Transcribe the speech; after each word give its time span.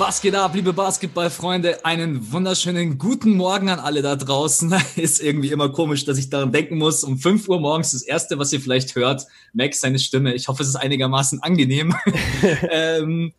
Was 0.00 0.22
geht 0.22 0.34
ab, 0.34 0.54
liebe 0.54 0.72
Basketballfreunde? 0.72 1.84
Einen 1.84 2.32
wunderschönen 2.32 2.96
guten 2.96 3.36
Morgen 3.36 3.68
an 3.68 3.78
alle 3.78 4.00
da 4.00 4.16
draußen. 4.16 4.74
Ist 4.96 5.22
irgendwie 5.22 5.50
immer 5.50 5.68
komisch, 5.68 6.06
dass 6.06 6.16
ich 6.16 6.30
daran 6.30 6.52
denken 6.52 6.78
muss. 6.78 7.04
Um 7.04 7.18
5 7.18 7.46
Uhr 7.50 7.60
morgens 7.60 7.92
das 7.92 8.00
erste, 8.00 8.38
was 8.38 8.50
ihr 8.50 8.62
vielleicht 8.62 8.94
hört, 8.94 9.26
Max 9.52 9.82
seine 9.82 9.98
Stimme. 9.98 10.32
Ich 10.32 10.48
hoffe, 10.48 10.62
es 10.62 10.70
ist 10.70 10.76
einigermaßen 10.76 11.42
angenehm. 11.42 11.94
ähm, 12.70 13.34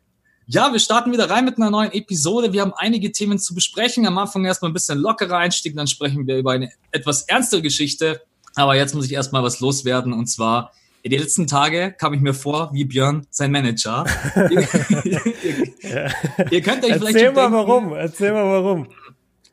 ja, 0.45 0.71
wir 0.71 0.79
starten 0.79 1.11
wieder 1.11 1.31
rein 1.31 1.45
mit 1.45 1.57
einer 1.57 1.71
neuen 1.71 1.93
Episode. 1.93 2.53
Wir 2.53 2.61
haben 2.61 2.73
einige 2.75 3.11
Themen 3.11 3.39
zu 3.39 3.55
besprechen. 3.55 4.05
Am 4.05 4.19
Anfang 4.19 4.45
erstmal 4.45 4.69
ein 4.69 4.75
bisschen 4.75 4.99
lockerer 4.99 5.37
Einstieg, 5.37 5.75
dann 5.75 5.87
sprechen 5.87 6.27
wir 6.27 6.37
über 6.37 6.51
eine 6.51 6.71
etwas 6.91 7.23
ernstere 7.23 7.63
Geschichte. 7.63 8.21
Aber 8.53 8.75
jetzt 8.75 8.93
muss 8.93 9.07
ich 9.07 9.13
erstmal 9.13 9.41
was 9.41 9.61
loswerden 9.61 10.13
und 10.13 10.27
zwar 10.27 10.73
die 11.05 11.17
letzten 11.17 11.47
Tage 11.47 11.93
kam 11.97 12.13
ich 12.13 12.21
mir 12.21 12.33
vor 12.33 12.69
wie 12.73 12.85
Björn, 12.85 13.25
sein 13.29 13.51
Manager. 13.51 14.05
ihr, 14.35 14.61
ja. 15.81 16.11
ihr, 16.51 16.61
könnt 16.61 16.83
euch 16.83 16.91
Erzähl 16.91 16.99
vielleicht 16.99 17.17
Erzähl 17.17 17.31
mal 17.31 17.41
denken, 17.41 17.53
warum, 17.53 17.93
erzähl 17.93 18.31
mal 18.33 18.45
warum. 18.45 18.87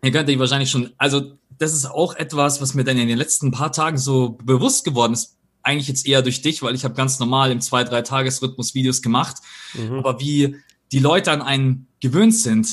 Ihr 0.02 0.12
könnt 0.12 0.28
euch 0.28 0.38
wahrscheinlich 0.38 0.70
schon, 0.70 0.92
also 0.98 1.38
das 1.58 1.72
ist 1.72 1.86
auch 1.86 2.14
etwas, 2.14 2.60
was 2.60 2.74
mir 2.74 2.84
dann 2.84 2.98
in 2.98 3.08
den 3.08 3.18
letzten 3.18 3.50
paar 3.50 3.72
Tagen 3.72 3.98
so 3.98 4.38
bewusst 4.44 4.84
geworden 4.84 5.12
ist. 5.12 5.36
Eigentlich 5.62 5.88
jetzt 5.88 6.06
eher 6.06 6.22
durch 6.22 6.40
dich, 6.40 6.62
weil 6.62 6.74
ich 6.74 6.84
habe 6.84 6.94
ganz 6.94 7.18
normal 7.18 7.50
im 7.50 7.60
zwei, 7.60 7.82
drei 7.84 8.02
Tagesrhythmus 8.02 8.74
Videos 8.74 9.02
gemacht. 9.02 9.36
Mhm. 9.74 9.98
Aber 9.98 10.20
wie 10.20 10.56
die 10.92 11.00
Leute 11.00 11.32
an 11.32 11.42
einen 11.42 11.88
gewöhnt 12.00 12.34
sind, 12.34 12.68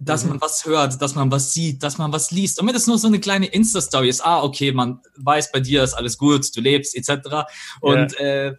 dass 0.00 0.24
mhm. 0.24 0.30
man 0.30 0.40
was 0.40 0.64
hört, 0.64 1.00
dass 1.00 1.14
man 1.14 1.30
was 1.30 1.52
sieht, 1.52 1.82
dass 1.82 1.98
man 1.98 2.12
was 2.12 2.30
liest. 2.30 2.60
Und 2.60 2.66
wenn 2.66 2.74
das 2.74 2.86
nur 2.86 2.98
so 2.98 3.08
eine 3.08 3.20
kleine 3.20 3.46
Insta-Story 3.46 4.08
ist, 4.08 4.24
ah, 4.24 4.42
okay, 4.42 4.72
man 4.72 5.00
weiß, 5.16 5.52
bei 5.52 5.60
dir 5.60 5.82
ist 5.82 5.94
alles 5.94 6.18
gut, 6.18 6.54
du 6.56 6.60
lebst, 6.60 6.96
etc. 6.96 7.46
Und 7.80 8.12
ja. 8.12 8.18
äh, 8.18 8.54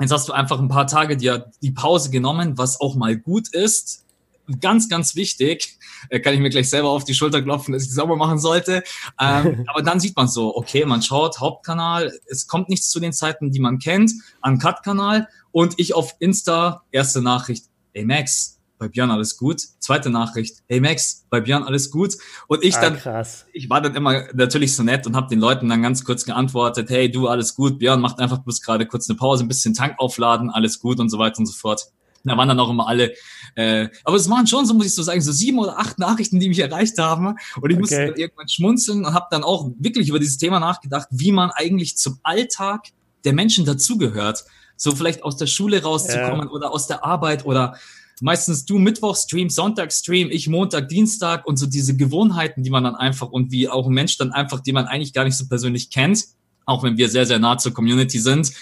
jetzt 0.00 0.12
hast 0.12 0.28
du 0.28 0.32
einfach 0.32 0.58
ein 0.58 0.68
paar 0.68 0.86
Tage 0.86 1.16
dir 1.16 1.50
die 1.62 1.70
Pause 1.70 2.10
genommen, 2.10 2.58
was 2.58 2.80
auch 2.80 2.94
mal 2.94 3.16
gut 3.16 3.48
ist. 3.54 4.04
Ganz, 4.60 4.88
ganz 4.88 5.14
wichtig, 5.14 5.78
äh, 6.10 6.18
kann 6.18 6.34
ich 6.34 6.40
mir 6.40 6.50
gleich 6.50 6.68
selber 6.68 6.90
auf 6.90 7.04
die 7.04 7.14
Schulter 7.14 7.42
klopfen, 7.42 7.72
dass 7.72 7.84
ich 7.84 7.96
mal 7.96 8.16
machen 8.16 8.38
sollte. 8.38 8.82
Ähm, 9.20 9.64
aber 9.68 9.82
dann 9.82 10.00
sieht 10.00 10.16
man 10.16 10.26
so, 10.28 10.56
okay, 10.56 10.84
man 10.84 11.00
schaut 11.00 11.38
Hauptkanal, 11.38 12.12
es 12.26 12.48
kommt 12.48 12.68
nichts 12.68 12.90
zu 12.90 12.98
den 12.98 13.12
Zeiten, 13.12 13.52
die 13.52 13.60
man 13.60 13.78
kennt, 13.78 14.12
an 14.40 14.58
Cut-Kanal 14.58 15.28
und 15.52 15.78
ich 15.78 15.94
auf 15.94 16.16
Insta, 16.18 16.82
erste 16.90 17.22
Nachricht, 17.22 17.66
ey 17.92 18.04
Max, 18.04 18.58
bei 18.82 18.88
Björn 18.88 19.12
alles 19.12 19.36
gut. 19.36 19.60
Zweite 19.78 20.10
Nachricht, 20.10 20.56
hey 20.68 20.80
Max, 20.80 21.24
bei 21.30 21.40
Björn 21.40 21.62
alles 21.62 21.92
gut. 21.92 22.16
Und 22.48 22.64
ich 22.64 22.76
ah, 22.76 22.80
dann, 22.80 22.96
krass. 22.96 23.46
ich 23.52 23.70
war 23.70 23.80
dann 23.80 23.94
immer 23.94 24.24
natürlich 24.34 24.74
so 24.74 24.82
nett 24.82 25.06
und 25.06 25.14
habe 25.14 25.28
den 25.28 25.38
Leuten 25.38 25.68
dann 25.68 25.82
ganz 25.82 26.04
kurz 26.04 26.24
geantwortet, 26.24 26.90
hey 26.90 27.08
du, 27.08 27.28
alles 27.28 27.54
gut, 27.54 27.78
Björn 27.78 28.00
macht 28.00 28.18
einfach 28.18 28.38
bloß 28.38 28.60
gerade 28.60 28.84
kurz 28.86 29.08
eine 29.08 29.16
Pause, 29.16 29.44
ein 29.44 29.48
bisschen 29.48 29.72
Tank 29.72 29.94
aufladen, 29.98 30.50
alles 30.50 30.80
gut 30.80 30.98
und 30.98 31.10
so 31.10 31.20
weiter 31.20 31.38
und 31.38 31.46
so 31.46 31.52
fort. 31.52 31.92
Da 32.24 32.36
waren 32.36 32.48
dann 32.48 32.58
auch 32.58 32.70
immer 32.70 32.88
alle, 32.88 33.12
äh, 33.54 33.88
aber 34.02 34.16
es 34.16 34.28
waren 34.28 34.48
schon 34.48 34.66
so, 34.66 34.74
muss 34.74 34.86
ich 34.86 34.94
so 34.96 35.04
sagen, 35.04 35.20
so 35.20 35.30
sieben 35.30 35.60
oder 35.60 35.78
acht 35.78 36.00
Nachrichten, 36.00 36.40
die 36.40 36.48
mich 36.48 36.58
erreicht 36.58 36.98
haben. 36.98 37.36
Und 37.60 37.70
ich 37.70 37.76
okay. 37.76 37.78
musste 37.78 38.06
dann 38.06 38.16
irgendwann 38.16 38.48
schmunzeln 38.48 39.04
und 39.04 39.14
habe 39.14 39.26
dann 39.30 39.44
auch 39.44 39.70
wirklich 39.78 40.08
über 40.08 40.18
dieses 40.18 40.38
Thema 40.38 40.58
nachgedacht, 40.58 41.06
wie 41.12 41.30
man 41.30 41.50
eigentlich 41.50 41.96
zum 41.96 42.18
Alltag 42.24 42.88
der 43.24 43.32
Menschen 43.32 43.64
dazugehört. 43.64 44.44
So 44.76 44.92
vielleicht 44.92 45.22
aus 45.22 45.36
der 45.36 45.46
Schule 45.46 45.82
rauszukommen 45.82 46.48
ja. 46.48 46.50
oder 46.50 46.72
aus 46.72 46.88
der 46.88 47.04
Arbeit 47.04 47.44
oder 47.44 47.76
meistens 48.20 48.64
du 48.64 48.78
Mittwoch 48.78 49.16
Stream, 49.16 49.50
Sonntag 49.50 49.92
Stream, 49.92 50.28
ich 50.30 50.48
Montag, 50.48 50.88
Dienstag 50.88 51.46
und 51.46 51.56
so 51.56 51.66
diese 51.66 51.96
Gewohnheiten, 51.96 52.62
die 52.62 52.70
man 52.70 52.84
dann 52.84 52.94
einfach 52.94 53.30
und 53.30 53.50
wie 53.50 53.68
auch 53.68 53.86
ein 53.86 53.94
Mensch 53.94 54.16
dann 54.18 54.32
einfach, 54.32 54.60
die 54.60 54.72
man 54.72 54.86
eigentlich 54.86 55.12
gar 55.12 55.24
nicht 55.24 55.36
so 55.36 55.46
persönlich 55.46 55.90
kennt, 55.90 56.26
auch 56.66 56.82
wenn 56.82 56.96
wir 56.96 57.08
sehr, 57.08 57.26
sehr 57.26 57.38
nah 57.38 57.58
zur 57.58 57.72
Community 57.72 58.18
sind, 58.18 58.52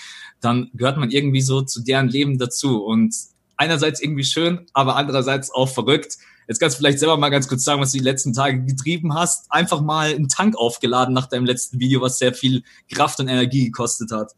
dann 0.40 0.70
gehört 0.74 0.96
man 0.96 1.10
irgendwie 1.10 1.42
so 1.42 1.62
zu 1.62 1.82
deren 1.82 2.08
Leben 2.08 2.38
dazu 2.38 2.82
und 2.82 3.14
einerseits 3.56 4.00
irgendwie 4.00 4.24
schön, 4.24 4.66
aber 4.72 4.96
andererseits 4.96 5.50
auch 5.52 5.68
verrückt. 5.68 6.16
Jetzt 6.48 6.58
kannst 6.58 6.76
du 6.76 6.80
vielleicht 6.80 6.98
selber 6.98 7.16
mal 7.16 7.28
ganz 7.28 7.46
kurz 7.46 7.62
sagen, 7.62 7.80
was 7.80 7.92
du 7.92 7.98
die 7.98 8.04
letzten 8.04 8.32
Tage 8.32 8.64
getrieben 8.64 9.14
hast. 9.14 9.52
Einfach 9.52 9.82
mal 9.82 10.14
einen 10.14 10.28
Tank 10.28 10.56
aufgeladen 10.56 11.14
nach 11.14 11.26
deinem 11.26 11.44
letzten 11.44 11.78
Video, 11.78 12.00
was 12.00 12.18
sehr 12.18 12.34
viel 12.34 12.64
Kraft 12.90 13.20
und 13.20 13.28
Energie 13.28 13.66
gekostet 13.66 14.10
hat. 14.10 14.32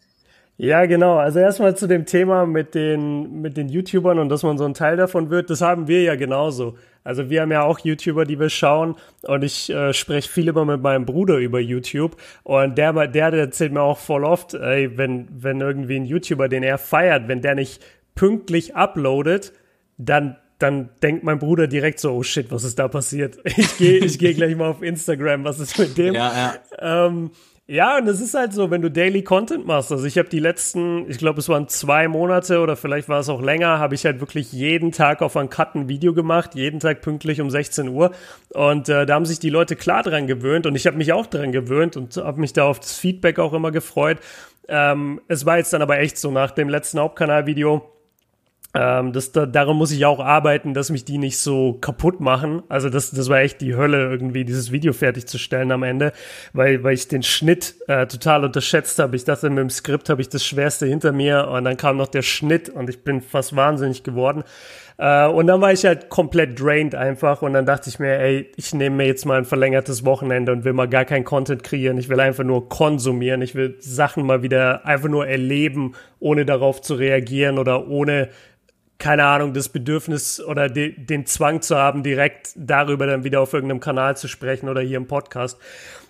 Ja, 0.58 0.86
genau. 0.86 1.16
Also 1.16 1.38
erstmal 1.40 1.76
zu 1.76 1.86
dem 1.88 2.06
Thema 2.06 2.46
mit 2.46 2.74
den, 2.74 3.40
mit 3.40 3.56
den 3.56 3.68
YouTubern 3.68 4.18
und 4.18 4.28
dass 4.28 4.42
man 4.42 4.58
so 4.58 4.64
ein 4.64 4.74
Teil 4.74 4.96
davon 4.96 5.30
wird. 5.30 5.50
Das 5.50 5.60
haben 5.60 5.88
wir 5.88 6.02
ja 6.02 6.14
genauso. 6.14 6.76
Also 7.04 7.30
wir 7.30 7.42
haben 7.42 7.50
ja 7.50 7.62
auch 7.62 7.80
YouTuber, 7.80 8.24
die 8.24 8.38
wir 8.38 8.48
schauen 8.48 8.94
und 9.22 9.42
ich 9.42 9.70
äh, 9.70 9.92
spreche 9.92 10.28
viel 10.30 10.48
immer 10.48 10.64
mit 10.64 10.82
meinem 10.82 11.04
Bruder 11.04 11.38
über 11.38 11.58
YouTube 11.58 12.16
und 12.44 12.78
der, 12.78 12.92
der, 13.08 13.30
der 13.32 13.40
erzählt 13.40 13.72
mir 13.72 13.82
auch 13.82 13.98
voll 13.98 14.24
oft, 14.24 14.54
ey, 14.54 14.96
wenn, 14.96 15.26
wenn 15.32 15.60
irgendwie 15.60 15.96
ein 15.96 16.04
YouTuber, 16.04 16.48
den 16.48 16.62
er 16.62 16.78
feiert, 16.78 17.26
wenn 17.26 17.40
der 17.40 17.56
nicht 17.56 17.82
pünktlich 18.14 18.76
uploadet, 18.76 19.52
dann 19.98 20.36
dann 20.58 20.90
denkt 21.02 21.24
mein 21.24 21.40
Bruder 21.40 21.66
direkt 21.66 21.98
so, 21.98 22.12
oh 22.12 22.22
shit, 22.22 22.52
was 22.52 22.62
ist 22.62 22.78
da 22.78 22.86
passiert? 22.86 23.36
Ich 23.44 23.78
gehe 23.78 23.98
ich 23.98 24.16
geh 24.16 24.32
gleich 24.32 24.54
mal 24.54 24.68
auf 24.68 24.80
Instagram, 24.80 25.42
was 25.42 25.58
ist 25.58 25.76
mit 25.76 25.98
dem? 25.98 26.14
Ja, 26.14 26.54
ja. 26.80 27.06
Ähm, 27.06 27.32
ja, 27.72 27.96
und 27.96 28.06
es 28.06 28.20
ist 28.20 28.34
halt 28.34 28.52
so, 28.52 28.70
wenn 28.70 28.82
du 28.82 28.90
Daily 28.90 29.22
Content 29.22 29.66
machst. 29.66 29.90
Also 29.92 30.04
ich 30.04 30.18
habe 30.18 30.28
die 30.28 30.40
letzten, 30.40 31.08
ich 31.08 31.16
glaube, 31.16 31.40
es 31.40 31.48
waren 31.48 31.68
zwei 31.68 32.06
Monate 32.06 32.60
oder 32.60 32.76
vielleicht 32.76 33.08
war 33.08 33.20
es 33.20 33.30
auch 33.30 33.40
länger, 33.40 33.78
habe 33.78 33.94
ich 33.94 34.04
halt 34.04 34.20
wirklich 34.20 34.52
jeden 34.52 34.92
Tag 34.92 35.22
auf 35.22 35.38
ein 35.38 35.48
Cut 35.48 35.74
ein 35.74 35.88
Video 35.88 36.12
gemacht, 36.12 36.54
jeden 36.54 36.80
Tag 36.80 37.00
pünktlich 37.00 37.40
um 37.40 37.48
16 37.48 37.88
Uhr. 37.88 38.10
Und 38.50 38.90
äh, 38.90 39.06
da 39.06 39.14
haben 39.14 39.24
sich 39.24 39.38
die 39.38 39.48
Leute 39.48 39.74
klar 39.74 40.02
dran 40.02 40.26
gewöhnt 40.26 40.66
und 40.66 40.74
ich 40.74 40.86
habe 40.86 40.98
mich 40.98 41.14
auch 41.14 41.24
dran 41.24 41.50
gewöhnt 41.50 41.96
und 41.96 42.14
habe 42.18 42.42
mich 42.42 42.52
da 42.52 42.64
auf 42.64 42.78
das 42.78 42.98
Feedback 42.98 43.38
auch 43.38 43.54
immer 43.54 43.70
gefreut. 43.70 44.18
Ähm, 44.68 45.22
es 45.28 45.46
war 45.46 45.56
jetzt 45.56 45.72
dann 45.72 45.80
aber 45.80 45.98
echt 45.98 46.18
so 46.18 46.30
nach 46.30 46.50
dem 46.50 46.68
letzten 46.68 46.98
Hauptkanalvideo 46.98 47.91
ähm, 48.74 49.12
das, 49.12 49.32
da, 49.32 49.44
daran 49.44 49.76
muss 49.76 49.92
ich 49.92 50.06
auch 50.06 50.18
arbeiten, 50.18 50.72
dass 50.72 50.90
mich 50.90 51.04
die 51.04 51.18
nicht 51.18 51.38
so 51.38 51.74
kaputt 51.74 52.20
machen. 52.20 52.62
Also 52.68 52.88
das, 52.88 53.10
das 53.10 53.28
war 53.28 53.40
echt 53.40 53.60
die 53.60 53.76
Hölle, 53.76 54.08
irgendwie 54.08 54.44
dieses 54.44 54.72
Video 54.72 54.94
fertigzustellen 54.94 55.72
am 55.72 55.82
Ende, 55.82 56.12
weil, 56.54 56.82
weil 56.82 56.94
ich 56.94 57.06
den 57.08 57.22
Schnitt 57.22 57.74
äh, 57.88 58.06
total 58.06 58.44
unterschätzt 58.44 58.98
habe. 58.98 59.16
Ich 59.16 59.24
dachte, 59.24 59.50
mit 59.50 59.58
dem 59.58 59.70
Skript 59.70 60.08
habe 60.08 60.22
ich 60.22 60.30
das 60.30 60.44
Schwerste 60.44 60.86
hinter 60.86 61.12
mir 61.12 61.48
und 61.48 61.64
dann 61.64 61.76
kam 61.76 61.98
noch 61.98 62.08
der 62.08 62.22
Schnitt 62.22 62.70
und 62.70 62.88
ich 62.88 63.04
bin 63.04 63.20
fast 63.20 63.54
wahnsinnig 63.54 64.04
geworden. 64.04 64.42
Äh, 64.96 65.26
und 65.26 65.48
dann 65.48 65.60
war 65.60 65.72
ich 65.72 65.84
halt 65.84 66.08
komplett 66.08 66.58
drained 66.58 66.94
einfach 66.94 67.42
und 67.42 67.52
dann 67.52 67.66
dachte 67.66 67.90
ich 67.90 67.98
mir, 67.98 68.18
ey, 68.18 68.50
ich 68.56 68.72
nehme 68.72 68.96
mir 68.96 69.06
jetzt 69.06 69.26
mal 69.26 69.38
ein 69.38 69.44
verlängertes 69.44 70.04
Wochenende 70.04 70.52
und 70.52 70.64
will 70.64 70.72
mal 70.72 70.88
gar 70.88 71.04
kein 71.04 71.24
Content 71.24 71.62
kreieren. 71.62 71.98
Ich 71.98 72.08
will 72.08 72.20
einfach 72.20 72.44
nur 72.44 72.68
konsumieren. 72.68 73.42
Ich 73.42 73.54
will 73.54 73.76
Sachen 73.80 74.24
mal 74.24 74.42
wieder 74.42 74.86
einfach 74.86 75.08
nur 75.08 75.26
erleben, 75.26 75.94
ohne 76.20 76.46
darauf 76.46 76.80
zu 76.80 76.94
reagieren 76.94 77.58
oder 77.58 77.88
ohne 77.88 78.28
keine 79.02 79.24
Ahnung, 79.24 79.52
das 79.52 79.68
Bedürfnis 79.68 80.40
oder 80.40 80.68
de, 80.68 80.94
den 80.96 81.26
Zwang 81.26 81.60
zu 81.60 81.76
haben, 81.76 82.04
direkt 82.04 82.52
darüber 82.54 83.04
dann 83.04 83.24
wieder 83.24 83.40
auf 83.40 83.52
irgendeinem 83.52 83.80
Kanal 83.80 84.16
zu 84.16 84.28
sprechen 84.28 84.68
oder 84.68 84.80
hier 84.80 84.96
im 84.96 85.08
Podcast. 85.08 85.58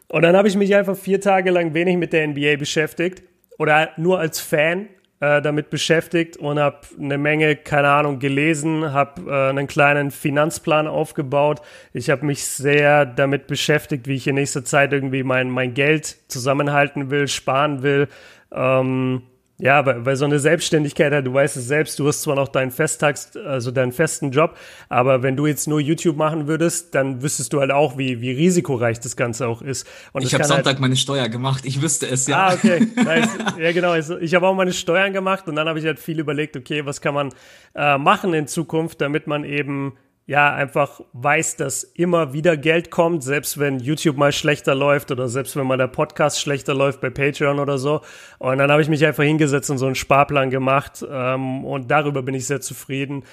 Und 0.08 0.22
dann 0.22 0.36
habe 0.36 0.46
ich 0.46 0.56
mich 0.56 0.74
einfach 0.74 0.94
vier 0.94 1.18
Tage 1.18 1.50
lang 1.50 1.72
wenig 1.72 1.96
mit 1.96 2.12
der 2.12 2.28
NBA 2.28 2.56
beschäftigt 2.56 3.22
oder 3.56 3.88
nur 3.96 4.20
als 4.20 4.40
Fan 4.40 4.88
äh, 5.20 5.40
damit 5.40 5.70
beschäftigt 5.70 6.36
und 6.36 6.58
habe 6.58 6.80
eine 7.00 7.16
Menge, 7.16 7.56
keine 7.56 7.88
Ahnung, 7.88 8.18
gelesen, 8.18 8.92
habe 8.92 9.22
äh, 9.26 9.48
einen 9.48 9.68
kleinen 9.68 10.10
Finanzplan 10.10 10.86
aufgebaut. 10.86 11.62
Ich 11.94 12.10
habe 12.10 12.26
mich 12.26 12.44
sehr 12.44 13.06
damit 13.06 13.46
beschäftigt, 13.46 14.06
wie 14.06 14.16
ich 14.16 14.26
in 14.26 14.34
nächster 14.34 14.66
Zeit 14.66 14.92
irgendwie 14.92 15.22
mein, 15.22 15.48
mein 15.48 15.72
Geld 15.72 16.18
zusammenhalten 16.28 17.10
will, 17.10 17.26
sparen 17.26 17.82
will. 17.82 18.08
Ähm, 18.52 19.22
ja, 19.62 19.86
weil, 19.86 20.04
weil 20.04 20.16
so 20.16 20.24
eine 20.24 20.40
Selbstständigkeit, 20.40 21.24
du 21.24 21.32
weißt 21.32 21.56
es 21.56 21.68
selbst, 21.68 21.96
du 22.00 22.08
hast 22.08 22.22
zwar 22.22 22.34
noch 22.34 22.48
deinen 22.48 22.72
Festtags, 22.72 23.36
also 23.36 23.70
deinen 23.70 23.92
festen 23.92 24.32
Job, 24.32 24.56
aber 24.88 25.22
wenn 25.22 25.36
du 25.36 25.46
jetzt 25.46 25.68
nur 25.68 25.78
YouTube 25.78 26.16
machen 26.16 26.48
würdest, 26.48 26.96
dann 26.96 27.22
wüsstest 27.22 27.52
du 27.52 27.60
halt 27.60 27.70
auch, 27.70 27.96
wie, 27.96 28.20
wie 28.20 28.32
risikoreich 28.32 28.98
das 28.98 29.14
Ganze 29.14 29.46
auch 29.46 29.62
ist. 29.62 29.86
Und 30.10 30.24
ich 30.24 30.34
habe 30.34 30.42
Sonntag 30.42 30.66
halt 30.66 30.80
meine 30.80 30.96
Steuer 30.96 31.28
gemacht, 31.28 31.64
ich 31.64 31.80
wüsste 31.80 32.08
es 32.08 32.26
ja. 32.26 32.48
Ah, 32.48 32.54
okay. 32.54 32.88
Nice. 32.96 33.28
ja, 33.56 33.70
genau. 33.70 33.90
Also 33.92 34.18
ich 34.18 34.34
habe 34.34 34.48
auch 34.48 34.54
meine 34.54 34.72
Steuern 34.72 35.12
gemacht 35.12 35.46
und 35.46 35.54
dann 35.54 35.68
habe 35.68 35.78
ich 35.78 35.84
halt 35.86 36.00
viel 36.00 36.18
überlegt, 36.18 36.56
okay, 36.56 36.84
was 36.84 37.00
kann 37.00 37.14
man 37.14 37.32
äh, 37.76 37.98
machen 37.98 38.34
in 38.34 38.48
Zukunft, 38.48 39.00
damit 39.00 39.28
man 39.28 39.44
eben 39.44 39.92
ja, 40.26 40.54
einfach 40.54 41.00
weiß, 41.12 41.56
dass 41.56 41.82
immer 41.82 42.32
wieder 42.32 42.56
Geld 42.56 42.90
kommt, 42.90 43.24
selbst 43.24 43.58
wenn 43.58 43.80
YouTube 43.80 44.16
mal 44.16 44.30
schlechter 44.30 44.74
läuft 44.74 45.10
oder 45.10 45.28
selbst 45.28 45.56
wenn 45.56 45.66
mal 45.66 45.76
der 45.76 45.88
Podcast 45.88 46.40
schlechter 46.40 46.74
läuft 46.74 47.00
bei 47.00 47.10
Patreon 47.10 47.58
oder 47.58 47.76
so. 47.76 48.02
Und 48.38 48.58
dann 48.58 48.70
habe 48.70 48.82
ich 48.82 48.88
mich 48.88 49.04
einfach 49.04 49.24
hingesetzt 49.24 49.70
und 49.70 49.78
so 49.78 49.86
einen 49.86 49.96
Sparplan 49.96 50.50
gemacht 50.50 51.04
ähm, 51.08 51.64
und 51.64 51.90
darüber 51.90 52.22
bin 52.22 52.34
ich 52.34 52.46
sehr 52.46 52.60
zufrieden. 52.60 53.24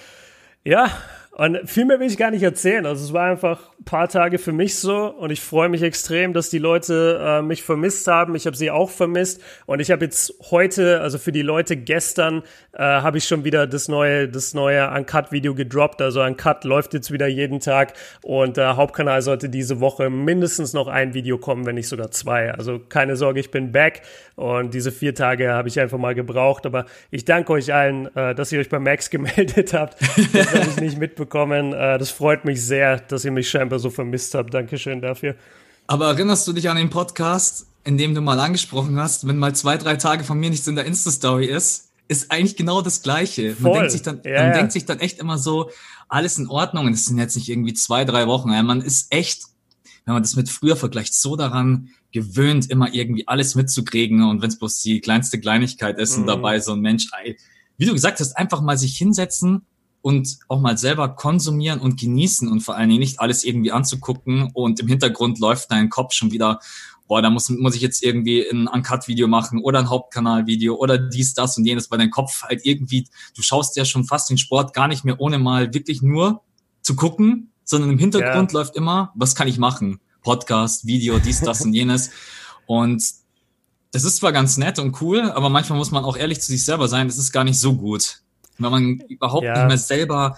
Ja, 0.64 0.90
und 1.40 1.70
viel 1.70 1.86
mehr 1.86 2.02
will 2.02 2.08
ich 2.08 2.18
gar 2.18 2.32
nicht 2.32 2.44
erzählen. 2.44 2.86
Also 2.86 3.06
es 3.06 3.14
war 3.14 3.32
einfach 3.32 3.72
ein 3.80 3.86
paar 3.86 4.10
Tage 4.10 4.40
für 4.40 4.52
mich 4.52 4.76
so 4.76 5.06
und 5.06 5.32
ich 5.32 5.40
freue 5.40 5.70
mich 5.70 5.82
extrem, 5.82 6.34
dass 6.34 6.50
die 6.50 6.58
Leute 6.58 7.18
äh, 7.24 7.42
mich 7.42 7.64
vermisst 7.64 8.08
haben. 8.08 8.36
Ich 8.36 8.46
habe 8.46 8.58
sie 8.58 8.70
auch 8.70 8.90
vermisst 8.90 9.42
und 9.66 9.80
ich 9.80 9.90
habe 9.90 10.04
jetzt 10.04 10.34
heute, 10.52 11.00
also 11.00 11.18
für 11.18 11.32
die 11.32 11.42
Leute 11.42 11.78
gestern, 11.78 12.44
äh, 12.74 12.80
habe 12.80 13.20
ich 13.20 13.24
schon 13.24 13.46
wieder 13.46 13.68
das 13.68 13.88
neue, 13.88 14.28
das 14.28 14.54
neue 14.54 14.90
Uncut-Video 14.92 15.56
gedroppt. 15.56 16.02
Also 16.02 16.22
Uncut 16.22 16.66
läuft 16.66 16.94
jetzt 16.94 17.10
wieder 17.10 17.28
jeden 17.28 17.62
Tag 17.62 17.94
und 18.22 18.58
der 18.58 18.76
Hauptkanal 18.76 19.22
sollte 19.22 19.48
diese 19.48 19.80
Woche 19.80 20.10
mindestens 20.10 20.74
noch 20.74 20.90
ein 20.90 21.14
Video 21.14 21.38
kommen, 21.38 21.66
wenn 21.66 21.76
nicht 21.76 21.88
sogar 21.88 22.12
zwei. 22.12 22.52
Also 22.52 22.80
keine 22.80 23.16
Sorge, 23.16 23.40
ich 23.40 23.50
bin 23.50 23.72
back 23.72 24.02
und 24.40 24.74
diese 24.74 24.92
vier 24.92 25.14
Tage 25.14 25.52
habe 25.52 25.68
ich 25.68 25.80
einfach 25.80 25.98
mal 25.98 26.16
gebraucht. 26.16 26.66
Aber 26.66 26.86
ich 27.12 27.26
danke 27.26 27.54
euch 27.54 27.74
allen, 27.74 28.14
äh, 28.16 28.34
dass 28.34 28.52
ihr 28.52 28.60
euch 28.60 28.70
bei 28.70 28.80
Max 28.80 29.10
gemeldet 29.12 29.74
habt. 29.74 29.98
Das 30.34 30.54
habe 30.54 30.70
ich 30.70 30.78
nicht 30.82 30.98
mitbekommen 30.98 31.20
bekommen. 31.30 31.74
Äh, 31.74 31.98
das 31.98 32.10
freut 32.10 32.46
mich 32.46 32.66
sehr, 32.66 33.00
dass 33.00 33.24
ihr 33.26 33.32
mich 33.32 33.50
scheinbar 33.50 33.80
so 33.80 33.90
vermisst 33.90 34.34
habt. 34.34 34.54
Dankeschön 34.54 35.02
dafür. 35.02 35.36
Aber 35.88 36.08
erinnerst 36.08 36.48
du 36.48 36.54
dich 36.54 36.70
an 36.70 36.78
den 36.78 36.90
Podcast, 36.90 37.68
in 37.84 37.98
dem 37.98 38.14
du 38.14 38.22
mal 38.22 38.40
angesprochen 38.40 39.00
hast, 39.00 39.28
wenn 39.28 39.38
mal 39.38 39.56
zwei, 39.56 39.78
drei 39.78 39.96
Tage 39.96 40.24
von 40.24 40.40
mir 40.40 40.50
nichts 40.50 40.68
in 40.68 40.76
der 40.76 40.86
Insta-Story 40.86 41.46
ist, 41.46 41.90
ist 42.08 42.32
eigentlich 42.32 42.56
genau 42.56 42.82
das 42.82 43.02
Gleiche. 43.02 43.56
Man, 43.60 43.74
denkt 43.74 43.92
sich, 43.92 44.02
dann, 44.02 44.22
ja, 44.24 44.42
man 44.42 44.48
ja. 44.48 44.54
denkt 44.54 44.72
sich 44.72 44.86
dann 44.86 45.00
echt 45.00 45.20
immer 45.20 45.38
so, 45.38 45.70
alles 46.08 46.38
in 46.40 46.48
Ordnung 46.48 46.88
und 46.88 46.94
es 46.94 47.06
sind 47.06 47.20
jetzt 47.20 47.36
nicht 47.36 47.50
irgendwie 47.50 47.74
zwei, 47.74 48.04
drei 48.04 48.26
Wochen. 48.28 48.50
Man 48.50 48.82
ist 48.82 49.14
echt, 49.14 49.44
wenn 50.06 50.16
man 50.16 50.24
das 50.24 50.36
mit 50.36 50.50
früher 50.50 50.76
vergleicht, 50.76 51.14
so 51.14 51.36
daran 51.36 51.90
gewöhnt, 52.12 52.70
immer 52.70 52.94
irgendwie 52.94 53.28
alles 53.28 53.56
mitzukriegen 53.56 54.24
und 54.24 54.42
wenn 54.42 54.50
es 54.50 54.58
bloß 54.58 54.82
die 54.82 55.00
kleinste 55.00 55.40
Kleinigkeit 55.40 56.00
ist 56.00 56.16
mhm. 56.16 56.22
und 56.22 56.28
dabei 56.28 56.60
so 56.60 56.74
ein 56.74 56.80
Mensch, 56.80 57.10
wie 57.78 57.86
du 57.86 57.94
gesagt 57.94 58.20
hast, 58.20 58.38
einfach 58.38 58.62
mal 58.62 58.78
sich 58.78 58.98
hinsetzen 58.98 59.66
und 60.02 60.40
auch 60.48 60.60
mal 60.60 60.78
selber 60.78 61.10
konsumieren 61.10 61.80
und 61.80 62.00
genießen 62.00 62.48
und 62.48 62.62
vor 62.62 62.76
allen 62.76 62.90
Dingen 62.90 63.02
nicht 63.02 63.20
alles 63.20 63.44
irgendwie 63.44 63.72
anzugucken 63.72 64.50
und 64.54 64.80
im 64.80 64.88
Hintergrund 64.88 65.40
läuft 65.40 65.72
dein 65.72 65.90
Kopf 65.90 66.14
schon 66.14 66.32
wieder, 66.32 66.60
boah, 67.08 67.22
da 67.22 67.30
muss, 67.30 67.50
muss 67.50 67.76
ich 67.76 67.82
jetzt 67.82 68.04
irgendwie 68.04 68.48
ein 68.50 68.68
Uncut-Video 68.68 69.28
machen 69.28 69.60
oder 69.62 69.80
ein 69.80 69.90
Hauptkanal-Video 69.90 70.76
oder 70.76 70.98
dies, 70.98 71.34
das 71.34 71.58
und 71.58 71.66
jenes, 71.66 71.92
weil 71.92 71.98
dein 71.98 72.12
Kopf 72.12 72.44
halt 72.44 72.66
irgendwie, 72.66 73.08
du 73.36 73.42
schaust 73.42 73.76
ja 73.76 73.86
schon 73.86 74.06
fast 74.06 74.30
den 74.30 74.38
Sport 74.38 74.74
gar 74.74 74.88
nicht 74.88 75.04
mehr 75.04 75.20
ohne 75.20 75.40
mal 75.40 75.74
wirklich 75.74 76.02
nur 76.02 76.42
zu 76.82 76.96
gucken, 76.96 77.52
sondern 77.64 77.92
im 77.92 78.00
Hintergrund 78.00 78.52
ja. 78.52 78.60
läuft 78.60 78.76
immer, 78.76 79.12
was 79.16 79.36
kann 79.36 79.48
ich 79.48 79.58
machen? 79.58 80.00
Podcast, 80.30 80.86
Video, 80.86 81.18
dies, 81.18 81.42
das 81.42 81.62
und 81.62 81.74
jenes. 81.74 82.12
Und 82.68 83.04
das 83.92 84.04
ist 84.04 84.18
zwar 84.18 84.32
ganz 84.32 84.58
nett 84.58 84.78
und 84.78 85.02
cool, 85.02 85.22
aber 85.32 85.50
manchmal 85.50 85.80
muss 85.80 85.90
man 85.90 86.04
auch 86.06 86.16
ehrlich 86.16 86.40
zu 86.40 86.52
sich 86.52 86.64
selber 86.64 86.88
sein, 86.88 87.08
das 87.08 87.18
ist 87.18 87.32
gar 87.32 87.44
nicht 87.44 87.60
so 87.60 87.74
gut. 87.74 88.22
Wenn 88.60 88.70
man 88.70 89.00
überhaupt 89.10 89.46
ja. 89.46 89.54
nicht 89.54 89.68
mehr 89.68 89.78
selber 89.80 90.38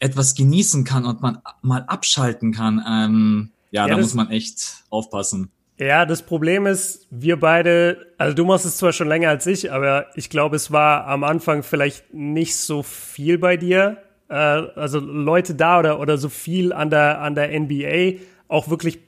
etwas 0.00 0.34
genießen 0.34 0.84
kann 0.84 1.06
und 1.06 1.22
man 1.22 1.38
mal 1.62 1.82
abschalten 1.86 2.52
kann, 2.52 2.84
ähm, 2.86 3.50
ja, 3.70 3.86
ja 3.86 3.94
da 3.94 4.00
muss 4.02 4.12
man 4.12 4.28
echt 4.28 4.84
aufpassen. 4.90 5.50
Ja, 5.78 6.04
das 6.04 6.20
Problem 6.20 6.66
ist, 6.66 7.06
wir 7.10 7.40
beide, 7.40 8.06
also 8.18 8.36
du 8.36 8.44
machst 8.44 8.66
es 8.66 8.76
zwar 8.76 8.92
schon 8.92 9.08
länger 9.08 9.30
als 9.30 9.46
ich, 9.46 9.72
aber 9.72 10.08
ich 10.14 10.28
glaube, 10.28 10.56
es 10.56 10.70
war 10.70 11.06
am 11.06 11.24
Anfang 11.24 11.62
vielleicht 11.62 12.12
nicht 12.12 12.54
so 12.54 12.82
viel 12.82 13.38
bei 13.38 13.56
dir. 13.56 13.96
Äh, 14.28 14.34
also 14.34 15.00
Leute 15.00 15.54
da 15.54 15.78
oder, 15.78 16.00
oder 16.00 16.18
so 16.18 16.28
viel 16.28 16.74
an 16.74 16.90
der, 16.90 17.22
an 17.22 17.34
der 17.34 17.58
NBA 17.58 18.20
auch 18.50 18.68
wirklich, 18.68 18.98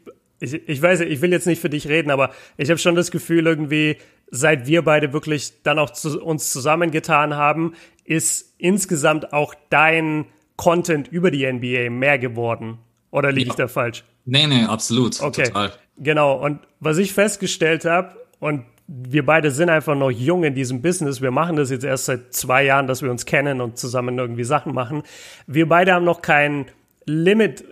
ich, 0.40 0.54
ich 0.68 0.80
weiß, 0.80 1.00
ich 1.00 1.20
will 1.20 1.32
jetzt 1.32 1.46
nicht 1.46 1.60
für 1.60 1.70
dich 1.70 1.88
reden, 1.88 2.10
aber 2.10 2.30
ich 2.56 2.70
habe 2.70 2.78
schon 2.78 2.94
das 2.94 3.10
Gefühl 3.10 3.46
irgendwie, 3.46 3.96
seit 4.30 4.66
wir 4.66 4.82
beide 4.82 5.12
wirklich 5.12 5.62
dann 5.62 5.78
auch 5.78 5.90
zu, 5.90 6.22
uns 6.22 6.50
zusammengetan 6.50 7.36
haben, 7.36 7.74
ist 8.04 8.54
insgesamt 8.58 9.32
auch 9.32 9.54
dein 9.70 10.26
Content 10.56 11.08
über 11.08 11.30
die 11.30 11.50
NBA 11.50 11.90
mehr 11.90 12.18
geworden. 12.18 12.78
Oder 13.10 13.30
liege 13.30 13.48
ja. 13.48 13.52
ich 13.52 13.56
da 13.56 13.68
falsch? 13.68 14.04
Nee, 14.24 14.46
nee, 14.46 14.64
absolut. 14.64 15.20
Okay. 15.20 15.44
Total. 15.44 15.72
Genau. 15.98 16.42
Und 16.42 16.60
was 16.80 16.98
ich 16.98 17.12
festgestellt 17.12 17.84
habe, 17.84 18.16
und 18.38 18.64
wir 18.88 19.24
beide 19.24 19.50
sind 19.50 19.70
einfach 19.70 19.94
noch 19.94 20.10
jung 20.10 20.42
in 20.44 20.54
diesem 20.54 20.82
Business. 20.82 21.22
Wir 21.22 21.30
machen 21.30 21.56
das 21.56 21.70
jetzt 21.70 21.84
erst 21.84 22.06
seit 22.06 22.34
zwei 22.34 22.64
Jahren, 22.64 22.88
dass 22.88 23.02
wir 23.02 23.10
uns 23.10 23.24
kennen 23.24 23.60
und 23.60 23.78
zusammen 23.78 24.18
irgendwie 24.18 24.44
Sachen 24.44 24.74
machen. 24.74 25.04
Wir 25.46 25.68
beide 25.68 25.92
haben 25.92 26.04
noch 26.04 26.22
keinen 26.22 26.66
Limit 27.06 27.64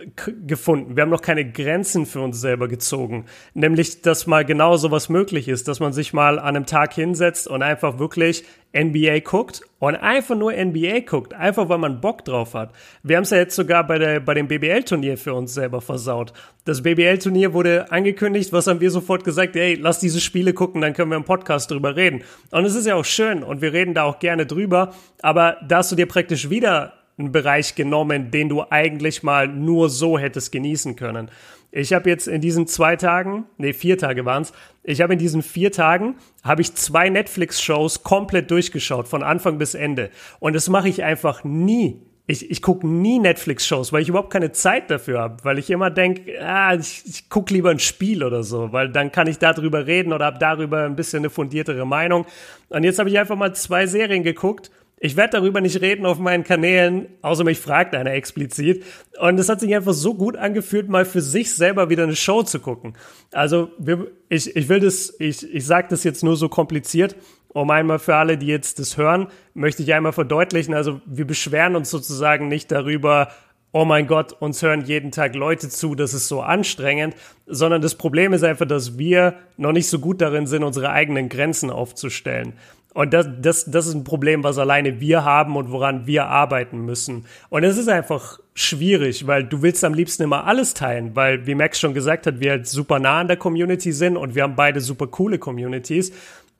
gefunden. 0.45 0.95
Wir 0.95 1.03
haben 1.03 1.09
noch 1.09 1.21
keine 1.21 1.49
Grenzen 1.49 2.05
für 2.05 2.21
uns 2.21 2.41
selber 2.41 2.67
gezogen. 2.67 3.25
Nämlich, 3.53 4.01
dass 4.01 4.27
mal 4.27 4.45
genau 4.45 4.77
sowas 4.77 5.09
möglich 5.09 5.47
ist, 5.47 5.67
dass 5.67 5.79
man 5.79 5.93
sich 5.93 6.13
mal 6.13 6.39
an 6.39 6.55
einem 6.55 6.65
Tag 6.65 6.93
hinsetzt 6.93 7.47
und 7.47 7.63
einfach 7.63 7.99
wirklich 7.99 8.43
NBA 8.73 9.19
guckt 9.19 9.61
und 9.79 9.95
einfach 9.95 10.35
nur 10.35 10.53
NBA 10.53 11.01
guckt, 11.01 11.33
einfach 11.33 11.67
weil 11.67 11.77
man 11.77 11.99
Bock 11.99 12.23
drauf 12.23 12.53
hat. 12.53 12.71
Wir 13.03 13.17
haben 13.17 13.23
es 13.23 13.31
ja 13.31 13.37
jetzt 13.37 13.55
sogar 13.55 13.85
bei, 13.85 13.97
der, 13.99 14.19
bei 14.21 14.33
dem 14.33 14.47
BBL-Turnier 14.47 15.17
für 15.17 15.33
uns 15.33 15.53
selber 15.53 15.81
versaut. 15.81 16.31
Das 16.63 16.81
BBL-Turnier 16.81 17.53
wurde 17.53 17.91
angekündigt, 17.91 18.53
was 18.53 18.67
haben 18.67 18.79
wir 18.79 18.91
sofort 18.91 19.23
gesagt, 19.23 19.55
ey, 19.55 19.75
lass 19.75 19.99
diese 19.99 20.21
Spiele 20.21 20.53
gucken, 20.53 20.81
dann 20.81 20.93
können 20.93 21.11
wir 21.11 21.17
im 21.17 21.25
Podcast 21.25 21.71
drüber 21.71 21.95
reden. 21.95 22.23
Und 22.51 22.65
es 22.65 22.75
ist 22.75 22.87
ja 22.87 22.95
auch 22.95 23.05
schön 23.05 23.43
und 23.43 23.61
wir 23.61 23.73
reden 23.73 23.93
da 23.93 24.03
auch 24.03 24.19
gerne 24.19 24.45
drüber, 24.45 24.93
aber 25.21 25.57
da 25.67 25.77
hast 25.77 25.91
du 25.91 25.95
dir 25.95 26.05
praktisch 26.05 26.49
wieder 26.49 26.93
einen 27.17 27.31
Bereich 27.31 27.75
genommen, 27.75 28.31
den 28.31 28.49
du 28.49 28.63
eigentlich 28.69 29.23
mal 29.23 29.47
nur 29.47 29.89
so 29.89 30.17
hättest 30.17 30.51
genießen 30.51 30.95
können. 30.95 31.29
Ich 31.73 31.93
habe 31.93 32.09
jetzt 32.09 32.27
in 32.27 32.41
diesen 32.41 32.67
zwei 32.67 32.97
Tagen, 32.97 33.45
nee, 33.57 33.71
vier 33.71 33.97
Tage 33.97 34.25
waren 34.25 34.41
es, 34.41 34.51
ich 34.83 34.99
habe 34.99 35.13
in 35.13 35.19
diesen 35.19 35.41
vier 35.41 35.71
Tagen, 35.71 36.15
habe 36.43 36.61
ich 36.61 36.75
zwei 36.75 37.09
Netflix-Shows 37.09 38.03
komplett 38.03 38.51
durchgeschaut, 38.51 39.07
von 39.07 39.23
Anfang 39.23 39.57
bis 39.57 39.73
Ende. 39.73 40.09
Und 40.39 40.53
das 40.53 40.67
mache 40.67 40.89
ich 40.89 41.03
einfach 41.03 41.45
nie. 41.45 42.01
Ich, 42.27 42.49
ich 42.51 42.61
gucke 42.61 42.87
nie 42.87 43.19
Netflix-Shows, 43.19 43.93
weil 43.93 44.01
ich 44.01 44.09
überhaupt 44.09 44.31
keine 44.31 44.51
Zeit 44.51 44.91
dafür 44.91 45.19
habe, 45.19 45.43
weil 45.43 45.59
ich 45.59 45.69
immer 45.69 45.89
denke, 45.89 46.41
ah, 46.41 46.75
ich, 46.75 47.03
ich 47.05 47.29
gucke 47.29 47.53
lieber 47.53 47.71
ein 47.71 47.79
Spiel 47.79 48.23
oder 48.23 48.43
so, 48.43 48.71
weil 48.73 48.89
dann 48.89 49.11
kann 49.11 49.27
ich 49.27 49.37
darüber 49.37 49.87
reden 49.87 50.13
oder 50.13 50.25
habe 50.25 50.39
darüber 50.39 50.83
ein 50.83 50.95
bisschen 50.95 51.19
eine 51.19 51.29
fundiertere 51.29 51.85
Meinung. 51.85 52.25
Und 52.69 52.83
jetzt 52.83 52.99
habe 52.99 53.09
ich 53.09 53.17
einfach 53.17 53.37
mal 53.37 53.55
zwei 53.55 53.87
Serien 53.87 54.23
geguckt 54.23 54.71
ich 55.03 55.17
werde 55.17 55.39
darüber 55.39 55.61
nicht 55.61 55.81
reden 55.81 56.05
auf 56.05 56.19
meinen 56.19 56.43
Kanälen, 56.43 57.07
außer 57.23 57.43
mich 57.43 57.59
fragt 57.59 57.95
einer 57.95 58.13
explizit. 58.13 58.85
Und 59.19 59.39
es 59.39 59.49
hat 59.49 59.59
sich 59.59 59.75
einfach 59.75 59.93
so 59.93 60.13
gut 60.13 60.37
angefühlt, 60.37 60.89
mal 60.89 61.05
für 61.05 61.21
sich 61.21 61.55
selber 61.55 61.89
wieder 61.89 62.03
eine 62.03 62.15
Show 62.15 62.43
zu 62.43 62.59
gucken. 62.59 62.93
Also 63.31 63.71
wir, 63.79 64.11
ich, 64.29 64.55
ich 64.55 64.69
will 64.69 64.79
das, 64.79 65.15
ich, 65.17 65.51
ich 65.51 65.65
sage 65.65 65.87
das 65.89 66.03
jetzt 66.03 66.23
nur 66.23 66.35
so 66.35 66.49
kompliziert, 66.49 67.15
um 67.47 67.71
einmal 67.71 67.97
für 67.97 68.15
alle, 68.15 68.37
die 68.37 68.45
jetzt 68.45 68.77
das 68.77 68.95
hören, 68.95 69.27
möchte 69.55 69.81
ich 69.81 69.91
einmal 69.91 70.13
verdeutlichen. 70.13 70.75
Also 70.75 71.01
wir 71.07 71.25
beschweren 71.25 71.75
uns 71.75 71.89
sozusagen 71.89 72.47
nicht 72.47 72.71
darüber, 72.71 73.29
oh 73.71 73.85
mein 73.85 74.05
Gott, 74.05 74.33
uns 74.33 74.61
hören 74.61 74.85
jeden 74.85 75.11
Tag 75.11 75.33
Leute 75.33 75.69
zu, 75.69 75.95
das 75.95 76.13
ist 76.13 76.27
so 76.27 76.41
anstrengend, 76.41 77.15
sondern 77.47 77.81
das 77.81 77.95
Problem 77.95 78.33
ist 78.33 78.43
einfach, 78.43 78.67
dass 78.67 78.99
wir 78.99 79.33
noch 79.57 79.71
nicht 79.71 79.87
so 79.87 79.97
gut 79.97 80.21
darin 80.21 80.45
sind, 80.45 80.63
unsere 80.63 80.91
eigenen 80.91 81.27
Grenzen 81.27 81.71
aufzustellen. 81.71 82.53
Und 82.93 83.13
das, 83.13 83.27
das, 83.39 83.65
das 83.65 83.87
ist 83.87 83.93
ein 83.93 84.03
Problem, 84.03 84.43
was 84.43 84.57
alleine 84.57 84.99
wir 84.99 85.23
haben 85.23 85.55
und 85.55 85.71
woran 85.71 86.07
wir 86.07 86.25
arbeiten 86.25 86.79
müssen. 86.85 87.25
Und 87.49 87.63
es 87.63 87.77
ist 87.77 87.87
einfach 87.87 88.39
schwierig, 88.53 89.27
weil 89.27 89.45
du 89.45 89.61
willst 89.61 89.83
am 89.85 89.93
liebsten 89.93 90.23
immer 90.23 90.45
alles 90.45 90.73
teilen, 90.73 91.15
weil, 91.15 91.47
wie 91.47 91.55
Max 91.55 91.79
schon 91.79 91.93
gesagt 91.93 92.27
hat, 92.27 92.41
wir 92.41 92.51
halt 92.51 92.67
super 92.67 92.99
nah 92.99 93.21
an 93.21 93.27
der 93.27 93.37
Community 93.37 93.93
sind 93.93 94.17
und 94.17 94.35
wir 94.35 94.43
haben 94.43 94.57
beide 94.57 94.81
super 94.81 95.07
coole 95.07 95.39
Communities. 95.39 96.11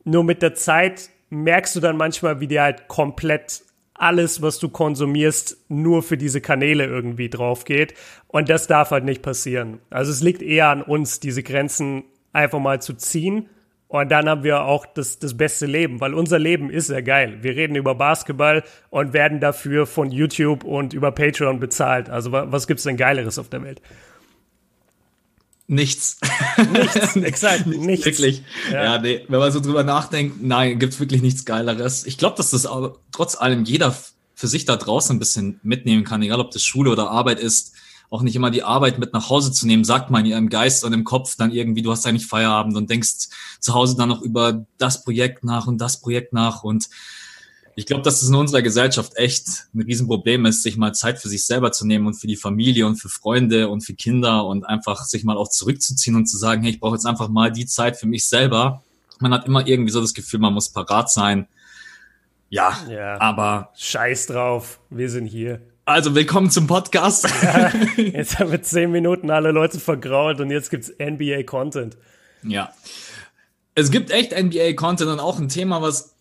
Nur 0.05 0.23
mit 0.23 0.41
der 0.41 0.55
Zeit 0.55 1.09
merkst 1.29 1.75
du 1.75 1.81
dann 1.81 1.97
manchmal, 1.97 2.39
wie 2.39 2.47
dir 2.47 2.63
halt 2.63 2.87
komplett 2.87 3.63
alles, 3.93 4.41
was 4.41 4.57
du 4.57 4.69
konsumierst, 4.69 5.57
nur 5.67 6.01
für 6.01 6.17
diese 6.17 6.39
Kanäle 6.39 6.85
irgendwie 6.85 7.29
drauf 7.29 7.65
geht. 7.65 7.93
Und 8.27 8.49
das 8.49 8.67
darf 8.67 8.91
halt 8.91 9.03
nicht 9.03 9.21
passieren. 9.21 9.79
Also 9.89 10.11
es 10.11 10.23
liegt 10.23 10.41
eher 10.41 10.69
an 10.69 10.81
uns, 10.81 11.19
diese 11.19 11.43
Grenzen 11.43 12.03
einfach 12.31 12.59
mal 12.59 12.81
zu 12.81 12.93
ziehen 12.93 13.49
und 13.91 14.09
dann 14.09 14.29
haben 14.29 14.45
wir 14.45 14.61
auch 14.63 14.85
das, 14.85 15.19
das 15.19 15.35
beste 15.35 15.65
Leben, 15.65 15.99
weil 15.99 16.13
unser 16.13 16.39
Leben 16.39 16.69
ist 16.69 16.87
sehr 16.87 17.03
geil. 17.03 17.39
Wir 17.41 17.57
reden 17.57 17.75
über 17.75 17.93
Basketball 17.93 18.63
und 18.89 19.11
werden 19.11 19.41
dafür 19.41 19.85
von 19.85 20.11
YouTube 20.11 20.63
und 20.63 20.93
über 20.93 21.11
Patreon 21.11 21.59
bezahlt. 21.59 22.09
Also 22.09 22.31
was 22.31 22.67
gibt's 22.67 22.83
denn 22.83 22.95
Geileres 22.95 23.37
auf 23.37 23.49
der 23.49 23.63
Welt? 23.63 23.81
Nichts. 25.67 26.19
Nichts, 26.71 27.15
exakt, 27.17 27.67
nichts. 27.67 28.05
Wirklich. 28.05 28.43
Ja. 28.71 28.83
ja, 28.83 28.97
nee, 28.97 29.25
wenn 29.27 29.39
man 29.39 29.51
so 29.51 29.59
drüber 29.59 29.83
nachdenkt, 29.83 30.41
nein, 30.41 30.79
gibt's 30.79 31.01
wirklich 31.01 31.21
nichts 31.21 31.43
Geileres. 31.43 32.05
Ich 32.05 32.17
glaube, 32.17 32.37
dass 32.37 32.51
das 32.51 32.65
aber 32.65 32.95
trotz 33.11 33.35
allem 33.35 33.65
jeder 33.65 33.93
für 34.35 34.47
sich 34.47 34.63
da 34.63 34.77
draußen 34.77 35.17
ein 35.17 35.19
bisschen 35.19 35.59
mitnehmen 35.63 36.05
kann, 36.05 36.21
egal 36.21 36.39
ob 36.39 36.51
das 36.51 36.63
Schule 36.63 36.91
oder 36.91 37.11
Arbeit 37.11 37.41
ist 37.41 37.73
auch 38.11 38.21
nicht 38.21 38.35
immer 38.35 38.51
die 38.51 38.61
Arbeit 38.61 38.99
mit 38.99 39.13
nach 39.13 39.29
Hause 39.29 39.53
zu 39.53 39.65
nehmen, 39.65 39.85
sagt 39.85 40.11
man 40.11 40.25
ja 40.25 40.37
im 40.37 40.49
Geist 40.49 40.83
und 40.83 40.93
im 40.93 41.05
Kopf 41.05 41.37
dann 41.37 41.51
irgendwie, 41.51 41.81
du 41.81 41.91
hast 41.91 42.05
eigentlich 42.05 42.27
Feierabend 42.27 42.75
und 42.75 42.89
denkst 42.89 43.29
zu 43.59 43.73
Hause 43.73 43.95
dann 43.95 44.09
noch 44.09 44.21
über 44.21 44.65
das 44.77 45.03
Projekt 45.03 45.43
nach 45.45 45.65
und 45.65 45.79
das 45.79 46.01
Projekt 46.01 46.33
nach 46.33 46.63
und 46.63 46.89
ich 47.75 47.85
glaube, 47.85 48.03
dass 48.03 48.21
es 48.21 48.27
in 48.27 48.35
unserer 48.35 48.61
Gesellschaft 48.61 49.13
echt 49.15 49.47
ein 49.73 49.81
Riesenproblem 49.81 50.45
ist, 50.45 50.61
sich 50.61 50.75
mal 50.75 50.93
Zeit 50.93 51.19
für 51.19 51.29
sich 51.29 51.45
selber 51.45 51.71
zu 51.71 51.87
nehmen 51.87 52.05
und 52.05 52.15
für 52.15 52.27
die 52.27 52.35
Familie 52.35 52.85
und 52.85 52.97
für 52.97 53.07
Freunde 53.07 53.69
und 53.69 53.81
für 53.81 53.93
Kinder 53.93 54.45
und 54.45 54.65
einfach 54.65 55.05
sich 55.05 55.23
mal 55.23 55.37
auch 55.37 55.47
zurückzuziehen 55.47 56.17
und 56.17 56.25
zu 56.25 56.37
sagen, 56.37 56.63
hey, 56.63 56.71
ich 56.71 56.79
brauche 56.81 56.95
jetzt 56.95 57.05
einfach 57.05 57.29
mal 57.29 57.49
die 57.49 57.65
Zeit 57.65 57.97
für 57.97 58.07
mich 58.07 58.27
selber. 58.27 58.83
Man 59.19 59.33
hat 59.33 59.45
immer 59.45 59.65
irgendwie 59.65 59.91
so 59.91 60.01
das 60.01 60.13
Gefühl, 60.13 60.41
man 60.41 60.53
muss 60.53 60.69
parat 60.69 61.09
sein. 61.09 61.47
Ja, 62.49 62.77
ja, 62.89 63.21
aber. 63.21 63.71
Scheiß 63.77 64.27
drauf, 64.27 64.81
wir 64.89 65.09
sind 65.09 65.27
hier. 65.27 65.61
Also 65.85 66.13
willkommen 66.13 66.51
zum 66.51 66.67
Podcast. 66.67 67.27
Ja, 67.41 67.71
jetzt 67.97 68.37
haben 68.37 68.51
wir 68.51 68.61
zehn 68.61 68.91
Minuten 68.91 69.31
alle 69.31 69.51
Leute 69.51 69.79
vergrault 69.79 70.39
und 70.39 70.51
jetzt 70.51 70.69
gibt's 70.69 70.93
NBA 70.99 71.41
Content. 71.43 71.97
Ja. 72.43 72.71
Es 73.73 73.89
gibt 73.89 74.11
echt 74.11 74.31
NBA 74.31 74.73
Content 74.73 75.09
und 75.09 75.19
auch 75.19 75.39
ein 75.39 75.49
Thema, 75.49 75.81
was 75.81 76.13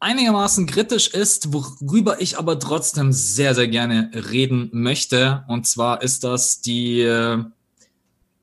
einigermaßen 0.00 0.66
kritisch 0.66 1.08
ist, 1.08 1.52
worüber 1.52 2.20
ich 2.20 2.38
aber 2.38 2.58
trotzdem 2.58 3.12
sehr, 3.12 3.54
sehr 3.54 3.68
gerne 3.68 4.10
reden 4.14 4.68
möchte. 4.72 5.44
Und 5.46 5.68
zwar 5.68 6.02
ist 6.02 6.24
das 6.24 6.60
die 6.60 7.02
äh, 7.02 7.38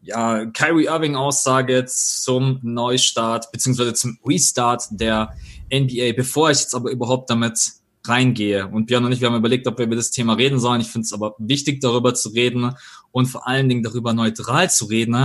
ja, 0.02 0.46
Kyrie 0.46 0.86
Irving 0.86 1.18
Aussage 1.18 1.84
zum 1.86 2.60
Neustart 2.62 3.52
beziehungsweise 3.52 3.94
zum 3.94 4.18
Restart 4.26 4.84
der 4.92 5.36
NBA. 5.70 6.14
Bevor 6.16 6.50
ich 6.50 6.62
jetzt 6.62 6.76
aber 6.76 6.92
überhaupt 6.92 7.30
damit 7.30 7.79
reingehe. 8.10 8.68
Und 8.68 8.88
Björn 8.88 9.06
und 9.06 9.12
ich, 9.12 9.22
wir 9.22 9.30
haben 9.30 9.38
überlegt, 9.38 9.68
ob 9.68 9.78
wir 9.78 9.86
über 9.86 9.96
das 9.96 10.12
Thema 10.12 10.34
reden 10.34 10.60
sollen. 10.60 10.82
Ich 10.82 10.88
finde 10.88 11.06
es 11.06 11.14
aber 11.14 11.36
wichtig, 11.38 11.80
darüber 11.82 12.14
zu 12.14 12.30
reden 12.30 12.74
und 13.12 13.28
vor 13.28 13.48
allen 13.48 13.70
Dingen 13.70 13.84
darüber 13.84 14.14
neutral 14.14 14.70
zu 14.70 14.86
reden. 14.86 15.16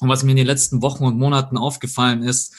Und 0.00 0.08
was 0.08 0.22
mir 0.22 0.32
in 0.32 0.36
den 0.36 0.46
letzten 0.46 0.82
Wochen 0.82 1.04
und 1.04 1.18
Monaten 1.18 1.56
aufgefallen 1.56 2.22
ist, 2.22 2.54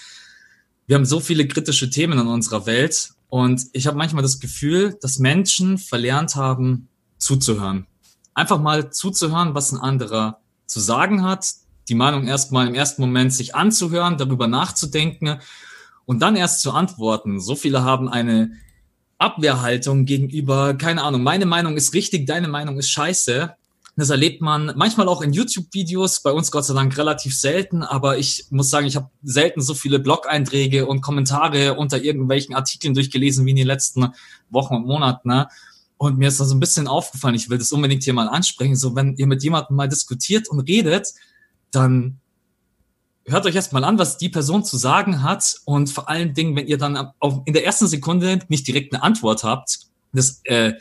wir 0.87 0.95
haben 0.95 1.05
so 1.05 1.19
viele 1.19 1.47
kritische 1.47 1.89
Themen 1.89 2.19
in 2.19 2.27
unserer 2.27 2.65
Welt 2.65 3.11
und 3.27 3.61
ich 3.73 3.87
habe 3.87 3.97
manchmal 3.97 4.21
das 4.21 4.39
Gefühl, 4.39 4.97
dass 5.01 5.19
Menschen 5.19 5.77
verlernt 5.77 6.35
haben, 6.35 6.89
zuzuhören. 7.17 7.87
Einfach 8.33 8.61
mal 8.61 8.91
zuzuhören, 8.91 9.55
was 9.55 9.71
ein 9.71 9.79
anderer 9.79 10.39
zu 10.67 10.79
sagen 10.79 11.23
hat, 11.23 11.53
die 11.89 11.95
Meinung 11.95 12.27
erstmal 12.27 12.67
im 12.67 12.75
ersten 12.75 13.01
Moment 13.01 13.33
sich 13.33 13.55
anzuhören, 13.55 14.17
darüber 14.17 14.47
nachzudenken 14.47 15.39
und 16.05 16.21
dann 16.21 16.35
erst 16.35 16.61
zu 16.61 16.71
antworten. 16.71 17.39
So 17.39 17.55
viele 17.55 17.83
haben 17.83 18.07
eine 18.07 18.51
Abwehrhaltung 19.17 20.05
gegenüber, 20.05 20.73
keine 20.73 21.03
Ahnung, 21.03 21.23
meine 21.23 21.45
Meinung 21.45 21.77
ist 21.77 21.93
richtig, 21.93 22.25
deine 22.27 22.47
Meinung 22.47 22.77
ist 22.77 22.89
scheiße. 22.89 23.55
Das 23.97 24.09
erlebt 24.09 24.41
man 24.41 24.73
manchmal 24.75 25.07
auch 25.07 25.21
in 25.21 25.31
YouTube-Videos, 25.31 26.21
bei 26.21 26.31
uns 26.31 26.51
Gott 26.51 26.65
sei 26.65 26.73
Dank 26.73 26.97
relativ 26.97 27.33
selten, 27.33 27.81
aber 27.81 28.17
ich 28.17 28.45
muss 28.49 28.69
sagen, 28.69 28.87
ich 28.87 28.97
habe 28.97 29.09
selten 29.23 29.61
so 29.61 29.73
viele 29.73 29.99
Blog-Einträge 29.99 30.85
und 30.85 30.99
Kommentare 30.99 31.75
unter 31.75 32.01
irgendwelchen 32.01 32.55
Artikeln 32.55 32.93
durchgelesen 32.93 33.45
wie 33.45 33.51
in 33.51 33.55
den 33.55 33.67
letzten 33.67 34.07
Wochen 34.49 34.75
und 34.75 34.85
Monaten. 34.85 35.29
Ne? 35.29 35.47
Und 35.97 36.17
mir 36.17 36.27
ist 36.27 36.41
da 36.41 36.45
so 36.45 36.55
ein 36.55 36.59
bisschen 36.59 36.87
aufgefallen, 36.87 37.35
ich 37.35 37.49
will 37.49 37.57
das 37.57 37.71
unbedingt 37.71 38.03
hier 38.03 38.13
mal 38.13 38.27
ansprechen, 38.27 38.75
so 38.75 38.95
wenn 38.97 39.15
ihr 39.15 39.27
mit 39.27 39.41
jemandem 39.43 39.77
mal 39.77 39.87
diskutiert 39.87 40.49
und 40.49 40.59
redet, 40.59 41.13
dann 41.71 42.19
hört 43.27 43.45
euch 43.45 43.55
erstmal 43.55 43.83
an, 43.83 43.97
was 43.97 44.17
die 44.17 44.29
Person 44.29 44.63
zu 44.63 44.77
sagen 44.77 45.23
hat 45.23 45.55
und 45.65 45.89
vor 45.89 46.09
allen 46.09 46.33
Dingen, 46.33 46.55
wenn 46.55 46.67
ihr 46.67 46.77
dann 46.77 47.11
auf, 47.19 47.41
in 47.45 47.53
der 47.53 47.65
ersten 47.65 47.87
Sekunde 47.87 48.39
nicht 48.49 48.67
direkt 48.67 48.93
eine 48.93 49.03
Antwort 49.03 49.43
habt, 49.43 49.79
das, 50.13 50.41
äh, 50.43 50.73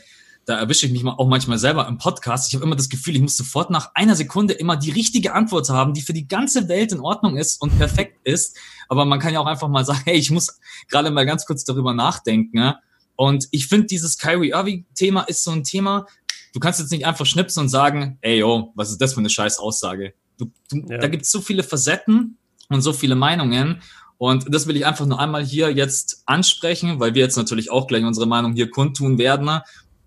da 0.46 0.58
erwische 0.58 0.86
ich 0.86 0.92
mich 0.92 1.04
auch 1.06 1.26
manchmal 1.26 1.58
selber 1.58 1.88
im 1.88 1.96
Podcast. 1.96 2.48
Ich 2.48 2.54
habe 2.54 2.64
immer 2.64 2.76
das 2.76 2.90
Gefühl, 2.90 3.16
ich 3.16 3.22
muss 3.22 3.36
sofort 3.36 3.70
nach 3.70 3.92
einer 3.94 4.14
Sekunde 4.14 4.52
immer 4.52 4.76
die 4.76 4.90
richtige 4.90 5.32
Antwort 5.32 5.70
haben, 5.70 5.94
die 5.94 6.02
für 6.02 6.12
die 6.12 6.28
ganze 6.28 6.68
Welt 6.68 6.92
in 6.92 7.00
Ordnung 7.00 7.38
ist 7.38 7.60
und 7.62 7.76
perfekt 7.78 8.18
ist. 8.24 8.56
Aber 8.88 9.06
man 9.06 9.20
kann 9.20 9.32
ja 9.32 9.40
auch 9.40 9.46
einfach 9.46 9.68
mal 9.68 9.84
sagen, 9.84 10.02
hey, 10.04 10.16
ich 10.16 10.30
muss 10.30 10.58
gerade 10.88 11.10
mal 11.10 11.24
ganz 11.24 11.46
kurz 11.46 11.64
darüber 11.64 11.94
nachdenken. 11.94 12.58
Ja? 12.58 12.80
Und 13.16 13.48
ich 13.52 13.68
finde, 13.68 13.86
dieses 13.86 14.18
Kyrie 14.18 14.50
Irving-Thema 14.50 15.22
ist 15.22 15.44
so 15.44 15.50
ein 15.50 15.64
Thema, 15.64 16.06
du 16.52 16.60
kannst 16.60 16.78
jetzt 16.78 16.92
nicht 16.92 17.06
einfach 17.06 17.26
schnipsen 17.26 17.62
und 17.62 17.68
sagen, 17.70 18.18
ey, 18.20 18.38
yo, 18.38 18.72
was 18.74 18.90
ist 18.90 19.00
das 19.00 19.14
für 19.14 19.20
eine 19.20 19.30
scheiß 19.30 19.58
Aussage? 19.58 20.12
Du, 20.38 20.50
du, 20.70 20.78
ja. 20.88 20.98
Da 20.98 21.08
gibt 21.08 21.24
es 21.24 21.30
so 21.30 21.40
viele 21.40 21.62
Facetten 21.62 22.38
und 22.68 22.82
so 22.82 22.92
viele 22.92 23.14
Meinungen. 23.14 23.80
Und 24.18 24.52
das 24.52 24.66
will 24.66 24.76
ich 24.76 24.86
einfach 24.86 25.06
nur 25.06 25.18
einmal 25.18 25.44
hier 25.44 25.70
jetzt 25.70 26.22
ansprechen, 26.26 27.00
weil 27.00 27.14
wir 27.14 27.22
jetzt 27.22 27.36
natürlich 27.36 27.70
auch 27.70 27.86
gleich 27.86 28.04
unsere 28.04 28.26
Meinung 28.26 28.54
hier 28.54 28.70
kundtun 28.70 29.18
werden. 29.18 29.60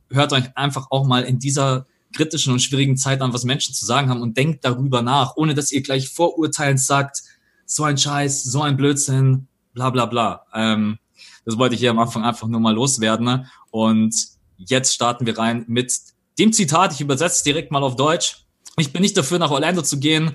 Hört 0.10 0.34
euch 0.34 0.56
einfach 0.56 0.88
auch 0.90 1.06
mal 1.06 1.24
in 1.24 1.40
dieser 1.40 1.86
kritischen 2.14 2.54
und 2.54 2.62
schwierigen 2.62 2.98
Zeit 2.98 3.22
an, 3.22 3.34
was 3.34 3.44
Menschen 3.44 3.74
zu 3.74 3.86
sagen 3.86 4.10
haben 4.10 4.22
und 4.22 4.38
denkt 4.38 4.64
darüber 4.64 5.02
nach, 5.02 5.36
ohne 5.36 5.54
dass 5.54 5.72
ihr 5.72 5.82
gleich 5.82 6.10
vorurteilend 6.10 6.80
sagt, 6.80 7.22
so 7.66 7.84
ein 7.84 7.98
Scheiß, 7.98 8.44
so 8.44 8.62
ein 8.62 8.78
Blödsinn, 8.78 9.48
bla 9.74 9.90
bla 9.90 10.06
bla. 10.06 10.46
Ähm, 10.54 10.98
das 11.46 11.58
wollte 11.58 11.76
ich 11.76 11.82
hier 11.82 11.92
am 11.92 12.00
Anfang 12.00 12.24
einfach 12.24 12.48
nur 12.48 12.60
mal 12.60 12.74
loswerden. 12.74 13.48
Und 13.72 14.16
jetzt 14.58 14.94
starten 14.94 15.26
wir 15.26 15.38
rein 15.38 15.66
mit 15.68 15.94
dem 16.40 16.54
Zitat. 16.54 16.94
Ich 16.94 17.02
übersetze 17.02 17.44
direkt 17.44 17.72
mal 17.72 17.84
auf 17.84 17.96
Deutsch. 17.96 18.47
Ich 18.80 18.94
bin 18.94 19.02
nicht 19.02 19.18
dafür, 19.18 19.40
nach 19.40 19.52
Orlando 19.52 19.82
zu 19.82 20.00
gehen, 20.00 20.34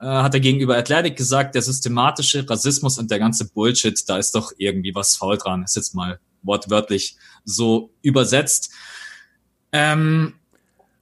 äh, 0.00 0.06
hat 0.06 0.34
er 0.34 0.40
gegenüber 0.40 0.76
Athletic 0.76 1.16
gesagt, 1.16 1.54
der 1.54 1.62
systematische 1.62 2.48
Rassismus 2.48 2.98
und 2.98 3.10
der 3.10 3.18
ganze 3.18 3.50
Bullshit, 3.50 4.00
da 4.08 4.18
ist 4.18 4.34
doch 4.34 4.52
irgendwie 4.58 4.94
was 4.94 5.16
faul 5.16 5.36
dran. 5.36 5.64
Ist 5.64 5.76
jetzt 5.76 5.94
mal 5.94 6.20
wortwörtlich 6.42 7.16
so 7.44 7.90
übersetzt. 8.02 8.72
Ähm, 9.72 10.34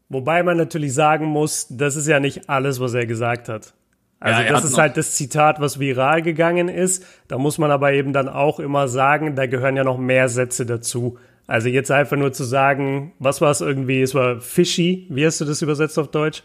Wobei 0.09 0.43
man 0.43 0.57
natürlich 0.57 0.95
sagen 0.95 1.27
muss, 1.27 1.67
das 1.69 1.95
ist 1.95 2.07
ja 2.07 2.19
nicht 2.19 2.49
alles, 2.49 2.81
was 2.81 2.95
er 2.95 3.05
gesagt 3.05 3.49
hat. 3.51 3.75
Also 4.21 4.41
ja, 4.41 4.51
das 4.51 4.65
ist 4.65 4.79
halt 4.79 4.97
das 4.97 5.15
Zitat, 5.15 5.61
was 5.61 5.79
viral 5.79 6.23
gegangen 6.23 6.69
ist. 6.69 7.05
Da 7.29 7.39
muss 7.39 7.59
man 7.59 7.71
aber 7.71 7.93
eben 7.93 8.13
dann 8.13 8.29
auch 8.29 8.59
immer 8.59 8.89
sagen, 8.89 9.37
da 9.37 9.47
gehören 9.47 9.77
ja 9.77 9.85
noch 9.85 9.99
mehr 9.99 10.29
Sätze 10.29 10.65
dazu. 10.65 11.19
Also 11.47 11.69
jetzt 11.69 11.91
einfach 11.91 12.17
nur 12.17 12.33
zu 12.33 12.45
sagen, 12.45 13.13
was 13.19 13.41
war 13.41 13.51
es 13.51 13.61
irgendwie, 13.61 14.01
es 14.01 14.15
war 14.15 14.41
fishy, 14.41 15.07
wie 15.11 15.25
hast 15.25 15.41
du 15.41 15.45
das 15.45 15.63
übersetzt 15.63 15.99
auf 15.99 16.11
Deutsch? 16.11 16.43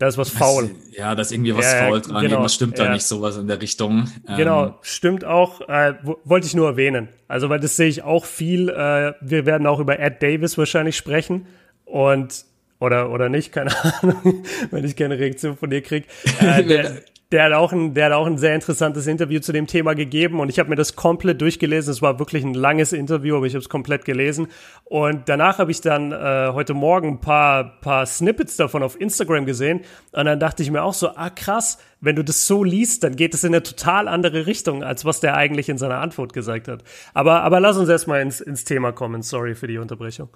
Da 0.00 0.08
ist 0.08 0.16
was 0.16 0.30
faul. 0.30 0.70
Ja, 0.92 1.14
da 1.14 1.20
ist 1.20 1.30
irgendwie 1.30 1.54
was 1.54 1.70
ja, 1.70 1.84
faul 1.84 2.00
dran. 2.00 2.22
Genau, 2.22 2.36
Irgendwas 2.36 2.54
stimmt 2.54 2.78
ja. 2.78 2.86
da 2.86 2.92
nicht, 2.94 3.04
sowas 3.04 3.36
in 3.36 3.46
der 3.48 3.60
Richtung. 3.60 4.10
Genau, 4.34 4.68
ähm. 4.68 4.74
stimmt 4.80 5.26
auch. 5.26 5.60
Äh, 5.68 5.96
wollte 6.24 6.46
ich 6.46 6.54
nur 6.54 6.68
erwähnen. 6.68 7.10
Also, 7.28 7.50
weil 7.50 7.60
das 7.60 7.76
sehe 7.76 7.88
ich 7.88 8.02
auch 8.02 8.24
viel. 8.24 8.70
Äh, 8.70 9.12
wir 9.20 9.44
werden 9.44 9.66
auch 9.66 9.78
über 9.78 10.00
Ed 10.00 10.22
Davis 10.22 10.56
wahrscheinlich 10.56 10.96
sprechen. 10.96 11.46
Und 11.84 12.46
oder, 12.78 13.10
oder 13.10 13.28
nicht, 13.28 13.52
keine 13.52 13.72
Ahnung, 14.00 14.42
wenn 14.70 14.86
ich 14.86 14.96
keine 14.96 15.18
Reaktion 15.18 15.58
von 15.58 15.68
dir 15.68 15.82
krieg. 15.82 16.06
Äh, 16.40 16.64
der, 16.64 17.02
der 17.32 17.44
hat 17.44 17.52
auch 17.52 17.72
ein, 17.72 17.94
der 17.94 18.06
hat 18.06 18.12
auch 18.12 18.26
ein 18.26 18.38
sehr 18.38 18.54
interessantes 18.56 19.06
Interview 19.06 19.38
zu 19.38 19.52
dem 19.52 19.68
Thema 19.68 19.94
gegeben 19.94 20.40
und 20.40 20.48
ich 20.48 20.58
habe 20.58 20.68
mir 20.68 20.76
das 20.76 20.96
komplett 20.96 21.40
durchgelesen. 21.40 21.92
Es 21.92 22.02
war 22.02 22.18
wirklich 22.18 22.42
ein 22.42 22.54
langes 22.54 22.92
Interview, 22.92 23.36
aber 23.36 23.46
ich 23.46 23.54
habe 23.54 23.62
es 23.62 23.68
komplett 23.68 24.04
gelesen. 24.04 24.48
Und 24.84 25.28
danach 25.28 25.58
habe 25.58 25.70
ich 25.70 25.80
dann 25.80 26.10
äh, 26.10 26.50
heute 26.52 26.74
Morgen 26.74 27.08
ein 27.08 27.20
paar, 27.20 27.80
paar 27.80 28.04
Snippets 28.04 28.56
davon 28.56 28.82
auf 28.82 29.00
Instagram 29.00 29.46
gesehen 29.46 29.82
und 30.12 30.24
dann 30.24 30.40
dachte 30.40 30.64
ich 30.64 30.70
mir 30.72 30.82
auch 30.82 30.94
so, 30.94 31.10
ah 31.14 31.30
krass, 31.30 31.78
wenn 32.00 32.16
du 32.16 32.24
das 32.24 32.48
so 32.48 32.64
liest, 32.64 33.04
dann 33.04 33.14
geht 33.14 33.34
es 33.34 33.44
in 33.44 33.54
eine 33.54 33.62
total 33.62 34.08
andere 34.08 34.46
Richtung, 34.46 34.82
als 34.82 35.04
was 35.04 35.20
der 35.20 35.36
eigentlich 35.36 35.68
in 35.68 35.78
seiner 35.78 35.98
Antwort 35.98 36.32
gesagt 36.32 36.66
hat. 36.66 36.82
Aber, 37.14 37.42
aber 37.42 37.60
lass 37.60 37.76
uns 37.76 37.88
erstmal 37.88 38.22
ins, 38.22 38.40
ins 38.40 38.64
Thema 38.64 38.90
kommen. 38.90 39.22
Sorry 39.22 39.54
für 39.54 39.68
die 39.68 39.78
Unterbrechung 39.78 40.30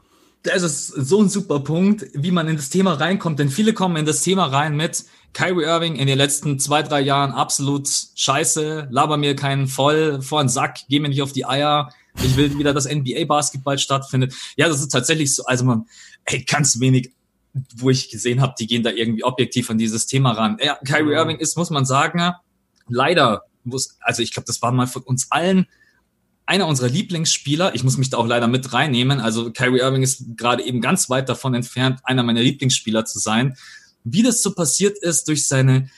das 0.44 0.62
ist 0.62 0.88
so 0.88 1.22
ein 1.22 1.30
super 1.30 1.60
Punkt, 1.60 2.06
wie 2.12 2.30
man 2.30 2.48
in 2.48 2.56
das 2.56 2.68
Thema 2.68 2.92
reinkommt, 2.92 3.38
denn 3.38 3.48
viele 3.48 3.72
kommen 3.72 3.96
in 3.96 4.04
das 4.04 4.22
Thema 4.22 4.44
rein 4.44 4.76
mit 4.76 5.06
Kyrie 5.34 5.64
Irving 5.64 5.96
in 5.96 6.06
den 6.06 6.16
letzten 6.16 6.58
zwei, 6.58 6.82
drei 6.82 7.00
Jahren 7.00 7.32
absolut 7.32 7.88
scheiße, 8.14 8.88
laber 8.90 9.16
mir 9.16 9.36
keinen 9.36 9.66
voll 9.66 10.22
vor 10.22 10.42
den 10.42 10.48
Sack, 10.48 10.78
geh 10.88 11.00
mir 11.00 11.08
nicht 11.08 11.22
auf 11.22 11.32
die 11.32 11.44
Eier, 11.44 11.90
ich 12.22 12.36
will 12.36 12.56
wieder, 12.58 12.72
dass 12.72 12.88
NBA-Basketball 12.88 13.78
stattfindet. 13.78 14.34
Ja, 14.56 14.68
das 14.68 14.80
ist 14.80 14.88
tatsächlich 14.88 15.34
so, 15.34 15.44
also 15.44 15.64
man, 15.64 15.86
ey, 16.24 16.44
ganz 16.44 16.78
wenig, 16.80 17.12
wo 17.76 17.90
ich 17.90 18.10
gesehen 18.10 18.40
habe, 18.40 18.54
die 18.58 18.66
gehen 18.66 18.82
da 18.82 18.90
irgendwie 18.90 19.24
objektiv 19.24 19.68
an 19.70 19.78
dieses 19.78 20.06
Thema 20.06 20.32
ran. 20.32 20.56
Ja, 20.62 20.76
Kyrie 20.84 21.02
mhm. 21.02 21.12
Irving 21.12 21.38
ist, 21.38 21.56
muss 21.56 21.70
man 21.70 21.84
sagen, 21.84 22.32
leider, 22.88 23.42
muss, 23.64 23.96
also 24.00 24.22
ich 24.22 24.32
glaube, 24.32 24.46
das 24.46 24.62
war 24.62 24.72
mal 24.72 24.86
von 24.86 25.02
uns 25.02 25.30
allen 25.30 25.66
einer 26.46 26.66
unserer 26.66 26.88
Lieblingsspieler. 26.88 27.74
Ich 27.74 27.84
muss 27.84 27.96
mich 27.96 28.10
da 28.10 28.18
auch 28.18 28.26
leider 28.26 28.48
mit 28.48 28.72
reinnehmen. 28.72 29.20
Also 29.20 29.50
Kyrie 29.50 29.80
Irving 29.80 30.02
ist 30.02 30.36
gerade 30.36 30.62
eben 30.62 30.80
ganz 30.80 31.08
weit 31.08 31.28
davon 31.28 31.54
entfernt, 31.54 32.00
einer 32.04 32.22
meiner 32.22 32.42
Lieblingsspieler 32.42 33.04
zu 33.06 33.18
sein. 33.18 33.56
Wie 34.04 34.22
das 34.22 34.42
so 34.42 34.54
passiert 34.54 34.98
ist 34.98 35.28
durch 35.28 35.48
seine 35.48 35.88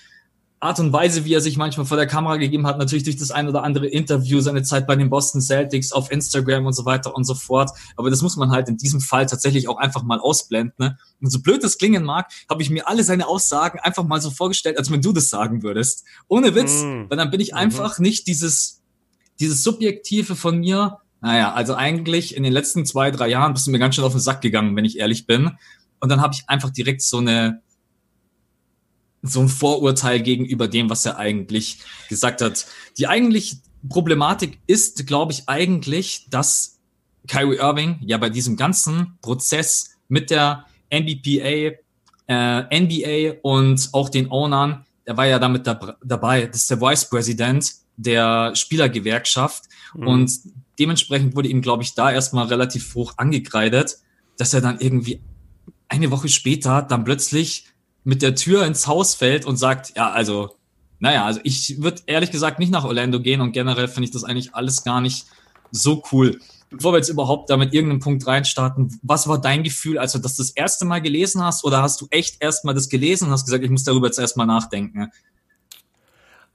Art 0.58 0.80
und 0.80 0.92
Weise, 0.92 1.26
wie 1.26 1.34
er 1.34 1.42
sich 1.42 1.58
manchmal 1.58 1.84
vor 1.84 1.98
der 1.98 2.06
Kamera 2.06 2.38
gegeben 2.38 2.66
hat, 2.66 2.78
natürlich 2.78 3.04
durch 3.04 3.16
das 3.18 3.30
ein 3.30 3.46
oder 3.46 3.62
andere 3.62 3.86
Interview, 3.86 4.40
seine 4.40 4.62
Zeit 4.62 4.86
bei 4.86 4.96
den 4.96 5.10
Boston 5.10 5.42
Celtics 5.42 5.92
auf 5.92 6.10
Instagram 6.10 6.64
und 6.64 6.72
so 6.72 6.86
weiter 6.86 7.14
und 7.14 7.24
so 7.24 7.34
fort. 7.34 7.70
Aber 7.96 8.08
das 8.08 8.22
muss 8.22 8.36
man 8.36 8.50
halt 8.50 8.68
in 8.68 8.78
diesem 8.78 9.00
Fall 9.00 9.26
tatsächlich 9.26 9.68
auch 9.68 9.76
einfach 9.76 10.02
mal 10.02 10.18
ausblenden. 10.18 10.74
Ne? 10.78 10.98
Und 11.20 11.30
so 11.30 11.40
blöd 11.40 11.62
das 11.62 11.76
klingen 11.76 12.04
mag, 12.04 12.30
habe 12.48 12.62
ich 12.62 12.70
mir 12.70 12.88
alle 12.88 13.04
seine 13.04 13.26
Aussagen 13.26 13.80
einfach 13.80 14.04
mal 14.04 14.20
so 14.20 14.30
vorgestellt, 14.30 14.78
als 14.78 14.90
wenn 14.90 15.02
du 15.02 15.12
das 15.12 15.28
sagen 15.28 15.62
würdest. 15.62 16.04
Ohne 16.26 16.54
Witz, 16.54 16.82
mm. 16.82 17.10
weil 17.10 17.18
dann 17.18 17.30
bin 17.30 17.40
ich 17.40 17.52
mhm. 17.52 17.58
einfach 17.58 17.98
nicht 17.98 18.26
dieses 18.26 18.82
dieses 19.40 19.62
Subjektive 19.62 20.36
von 20.36 20.58
mir, 20.58 20.98
naja, 21.20 21.52
also 21.52 21.74
eigentlich 21.74 22.36
in 22.36 22.42
den 22.42 22.52
letzten 22.52 22.86
zwei, 22.86 23.10
drei 23.10 23.28
Jahren 23.28 23.52
bist 23.52 23.66
du 23.66 23.70
mir 23.70 23.78
ganz 23.78 23.94
schön 23.94 24.04
auf 24.04 24.12
den 24.12 24.20
Sack 24.20 24.40
gegangen, 24.40 24.76
wenn 24.76 24.84
ich 24.84 24.98
ehrlich 24.98 25.26
bin. 25.26 25.52
Und 26.00 26.08
dann 26.10 26.20
habe 26.20 26.34
ich 26.34 26.48
einfach 26.48 26.70
direkt 26.70 27.02
so 27.02 27.18
eine 27.18 27.62
so 29.26 29.40
ein 29.40 29.48
Vorurteil 29.48 30.20
gegenüber 30.20 30.68
dem, 30.68 30.90
was 30.90 31.06
er 31.06 31.18
eigentlich 31.18 31.78
gesagt 32.08 32.42
hat. 32.42 32.66
Die 32.98 33.06
eigentlich 33.06 33.58
Problematik 33.88 34.58
ist, 34.66 35.06
glaube 35.06 35.32
ich, 35.32 35.48
eigentlich, 35.48 36.26
dass 36.30 36.78
Kyrie 37.28 37.56
Irving 37.56 37.98
ja 38.00 38.18
bei 38.18 38.30
diesem 38.30 38.56
ganzen 38.56 39.18
Prozess 39.20 39.96
mit 40.08 40.30
der 40.30 40.66
NBPA, 40.90 41.76
äh, 42.28 42.80
NBA 42.80 43.40
und 43.42 43.88
auch 43.92 44.08
den 44.08 44.30
Ownern, 44.30 44.84
der 45.06 45.16
war 45.16 45.26
ja 45.26 45.38
damit 45.38 45.66
da, 45.66 45.96
dabei, 46.04 46.46
das 46.46 46.62
ist 46.62 46.70
der 46.70 46.80
Vice 46.80 47.08
President 47.08 47.72
der 47.96 48.54
Spielergewerkschaft. 48.54 49.64
Mhm. 49.94 50.06
Und 50.06 50.32
dementsprechend 50.78 51.34
wurde 51.36 51.48
ihm, 51.48 51.62
glaube 51.62 51.82
ich, 51.82 51.94
da 51.94 52.10
erstmal 52.10 52.46
relativ 52.46 52.94
hoch 52.94 53.14
angekreidet, 53.16 53.98
dass 54.36 54.52
er 54.54 54.60
dann 54.60 54.78
irgendwie 54.80 55.20
eine 55.88 56.10
Woche 56.10 56.28
später 56.28 56.82
dann 56.82 57.04
plötzlich 57.04 57.66
mit 58.06 58.22
der 58.22 58.36
Tür 58.36 58.64
ins 58.64 58.86
Haus 58.86 59.16
fällt 59.16 59.44
und 59.44 59.56
sagt, 59.56 59.96
ja, 59.96 60.12
also, 60.12 60.54
naja, 61.00 61.26
also 61.26 61.40
ich 61.42 61.82
würde 61.82 62.02
ehrlich 62.06 62.30
gesagt 62.30 62.60
nicht 62.60 62.70
nach 62.70 62.84
Orlando 62.84 63.20
gehen 63.20 63.40
und 63.40 63.50
generell 63.50 63.88
finde 63.88 64.04
ich 64.04 64.12
das 64.12 64.22
eigentlich 64.22 64.54
alles 64.54 64.84
gar 64.84 65.00
nicht 65.00 65.26
so 65.72 66.04
cool. 66.12 66.38
Bevor 66.70 66.92
wir 66.92 66.98
jetzt 66.98 67.08
überhaupt 67.08 67.50
da 67.50 67.56
mit 67.56 67.74
irgendeinem 67.74 67.98
Punkt 67.98 68.24
reinstarten, 68.24 68.96
was 69.02 69.26
war 69.26 69.40
dein 69.40 69.64
Gefühl, 69.64 69.98
als 69.98 70.12
du 70.12 70.20
das 70.20 70.36
das 70.36 70.50
erste 70.50 70.84
Mal 70.84 71.00
gelesen 71.00 71.42
hast 71.42 71.64
oder 71.64 71.82
hast 71.82 72.00
du 72.00 72.06
echt 72.10 72.40
erstmal 72.40 72.74
das 72.74 72.88
gelesen 72.88 73.26
und 73.26 73.32
hast 73.32 73.44
gesagt, 73.44 73.64
ich 73.64 73.70
muss 73.70 73.82
darüber 73.82 74.06
jetzt 74.06 74.20
erstmal 74.20 74.46
nachdenken? 74.46 75.10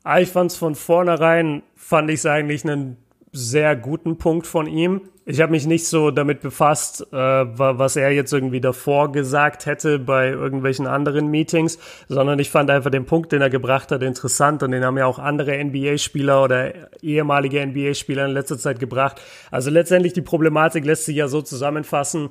Ah, 0.03 0.20
ich 0.22 0.29
fand 0.29 0.51
es 0.51 0.58
von 0.58 0.75
vornherein, 0.75 1.63
fand 1.75 2.10
ich 2.10 2.20
es 2.20 2.25
eigentlich 2.25 2.63
einen 2.63 2.96
sehr 3.33 3.75
guten 3.77 4.17
Punkt 4.17 4.45
von 4.45 4.67
ihm. 4.67 5.01
Ich 5.23 5.39
habe 5.39 5.51
mich 5.51 5.65
nicht 5.65 5.88
so 5.88 6.11
damit 6.11 6.41
befasst, 6.41 7.07
äh, 7.13 7.15
was 7.15 7.95
er 7.95 8.11
jetzt 8.11 8.33
irgendwie 8.33 8.59
davor 8.59 9.11
gesagt 9.11 9.67
hätte 9.67 10.00
bei 10.00 10.29
irgendwelchen 10.29 10.88
anderen 10.88 11.27
Meetings, 11.27 11.77
sondern 12.09 12.39
ich 12.39 12.50
fand 12.50 12.69
einfach 12.69 12.89
den 12.89 13.05
Punkt, 13.05 13.31
den 13.31 13.41
er 13.41 13.50
gebracht 13.50 13.91
hat, 13.91 14.01
interessant 14.01 14.63
und 14.63 14.71
den 14.71 14.83
haben 14.83 14.97
ja 14.97 15.05
auch 15.05 15.19
andere 15.19 15.63
NBA-Spieler 15.63 16.43
oder 16.43 16.73
ehemalige 17.01 17.65
NBA-Spieler 17.65 18.25
in 18.25 18.31
letzter 18.31 18.57
Zeit 18.57 18.79
gebracht. 18.79 19.21
Also 19.51 19.69
letztendlich 19.69 20.13
die 20.13 20.21
Problematik 20.21 20.83
lässt 20.83 21.05
sich 21.05 21.15
ja 21.15 21.27
so 21.27 21.41
zusammenfassen 21.41 22.29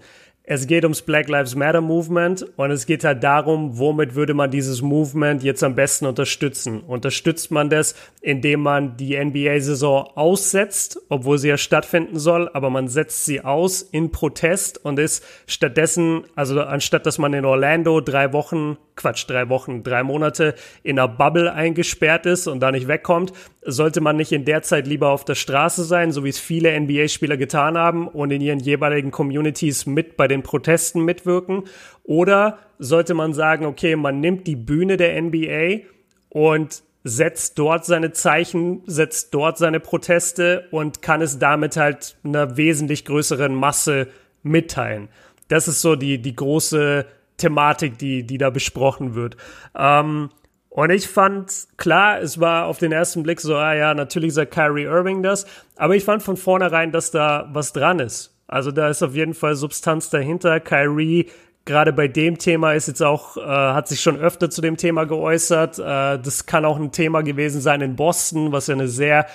es 0.50 0.66
geht 0.66 0.82
ums 0.82 1.02
Black 1.02 1.28
Lives 1.28 1.54
Matter 1.54 1.80
Movement 1.80 2.44
und 2.56 2.72
es 2.72 2.84
geht 2.84 3.04
halt 3.04 3.22
darum, 3.22 3.78
womit 3.78 4.16
würde 4.16 4.34
man 4.34 4.50
dieses 4.50 4.82
Movement 4.82 5.44
jetzt 5.44 5.62
am 5.62 5.76
besten 5.76 6.06
unterstützen. 6.06 6.80
Unterstützt 6.80 7.52
man 7.52 7.70
das, 7.70 7.94
indem 8.20 8.62
man 8.62 8.96
die 8.96 9.16
NBA-Saison 9.16 10.08
aussetzt, 10.16 11.00
obwohl 11.08 11.38
sie 11.38 11.50
ja 11.50 11.56
stattfinden 11.56 12.18
soll, 12.18 12.50
aber 12.52 12.68
man 12.68 12.88
setzt 12.88 13.26
sie 13.26 13.42
aus 13.42 13.82
in 13.82 14.10
Protest 14.10 14.84
und 14.84 14.98
ist 14.98 15.24
stattdessen, 15.46 16.24
also 16.34 16.60
anstatt 16.62 17.06
dass 17.06 17.18
man 17.18 17.32
in 17.32 17.44
Orlando 17.44 18.00
drei 18.00 18.32
Wochen 18.32 18.76
Quatsch, 19.00 19.24
drei 19.26 19.48
Wochen, 19.48 19.82
drei 19.82 20.02
Monate 20.02 20.54
in 20.82 20.98
einer 20.98 21.08
Bubble 21.08 21.52
eingesperrt 21.52 22.26
ist 22.26 22.46
und 22.46 22.60
da 22.60 22.70
nicht 22.70 22.86
wegkommt, 22.86 23.32
sollte 23.62 24.00
man 24.00 24.16
nicht 24.16 24.32
in 24.32 24.44
der 24.44 24.62
Zeit 24.62 24.86
lieber 24.86 25.08
auf 25.08 25.24
der 25.24 25.34
Straße 25.34 25.84
sein, 25.84 26.12
so 26.12 26.24
wie 26.24 26.28
es 26.28 26.38
viele 26.38 26.78
NBA-Spieler 26.78 27.36
getan 27.36 27.78
haben 27.78 28.08
und 28.08 28.30
in 28.30 28.40
ihren 28.40 28.60
jeweiligen 28.60 29.10
Communities 29.10 29.86
mit 29.86 30.16
bei 30.16 30.28
den 30.28 30.42
Protesten 30.42 31.04
mitwirken? 31.04 31.64
Oder 32.04 32.58
sollte 32.78 33.14
man 33.14 33.32
sagen, 33.32 33.64
okay, 33.64 33.96
man 33.96 34.20
nimmt 34.20 34.46
die 34.46 34.56
Bühne 34.56 34.96
der 34.96 35.20
NBA 35.20 35.86
und 36.28 36.82
setzt 37.02 37.58
dort 37.58 37.86
seine 37.86 38.12
Zeichen, 38.12 38.82
setzt 38.86 39.32
dort 39.32 39.56
seine 39.56 39.80
Proteste 39.80 40.66
und 40.70 41.00
kann 41.00 41.22
es 41.22 41.38
damit 41.38 41.76
halt 41.76 42.16
einer 42.22 42.56
wesentlich 42.56 43.04
größeren 43.06 43.54
Masse 43.54 44.08
mitteilen. 44.42 45.08
Das 45.48 45.66
ist 45.66 45.80
so 45.80 45.96
die, 45.96 46.20
die 46.20 46.36
große 46.36 47.06
Thematik, 47.40 47.98
die, 47.98 48.22
die 48.22 48.38
da 48.38 48.50
besprochen 48.50 49.14
wird. 49.14 49.36
Ähm, 49.76 50.30
und 50.68 50.90
ich 50.90 51.08
fand, 51.08 51.66
klar, 51.76 52.20
es 52.20 52.38
war 52.38 52.66
auf 52.66 52.78
den 52.78 52.92
ersten 52.92 53.24
Blick 53.24 53.40
so, 53.40 53.56
ah 53.56 53.74
ja, 53.74 53.92
natürlich 53.92 54.34
sagt 54.34 54.54
Kyrie 54.54 54.84
Irving 54.84 55.22
das, 55.22 55.46
aber 55.74 55.96
ich 55.96 56.04
fand 56.04 56.22
von 56.22 56.36
vornherein, 56.36 56.92
dass 56.92 57.10
da 57.10 57.48
was 57.52 57.72
dran 57.72 57.98
ist. 57.98 58.36
Also 58.46 58.70
da 58.70 58.88
ist 58.88 59.02
auf 59.02 59.14
jeden 59.14 59.34
Fall 59.34 59.56
Substanz 59.56 60.10
dahinter. 60.10 60.60
Kyrie 60.60 61.26
gerade 61.64 61.92
bei 61.92 62.08
dem 62.08 62.38
Thema 62.38 62.72
ist 62.72 62.88
jetzt 62.88 63.02
auch, 63.02 63.36
äh, 63.36 63.40
hat 63.40 63.88
sich 63.88 64.00
schon 64.00 64.18
öfter 64.18 64.50
zu 64.50 64.60
dem 64.60 64.76
Thema 64.76 65.04
geäußert. 65.04 65.78
Äh, 65.78 66.18
das 66.18 66.46
kann 66.46 66.64
auch 66.64 66.78
ein 66.78 66.92
Thema 66.92 67.22
gewesen 67.22 67.60
sein 67.60 67.80
in 67.80 67.96
Boston, 67.96 68.52
was 68.52 68.66
ja 68.66 68.74
eine 68.74 68.88
sehr 68.88 69.26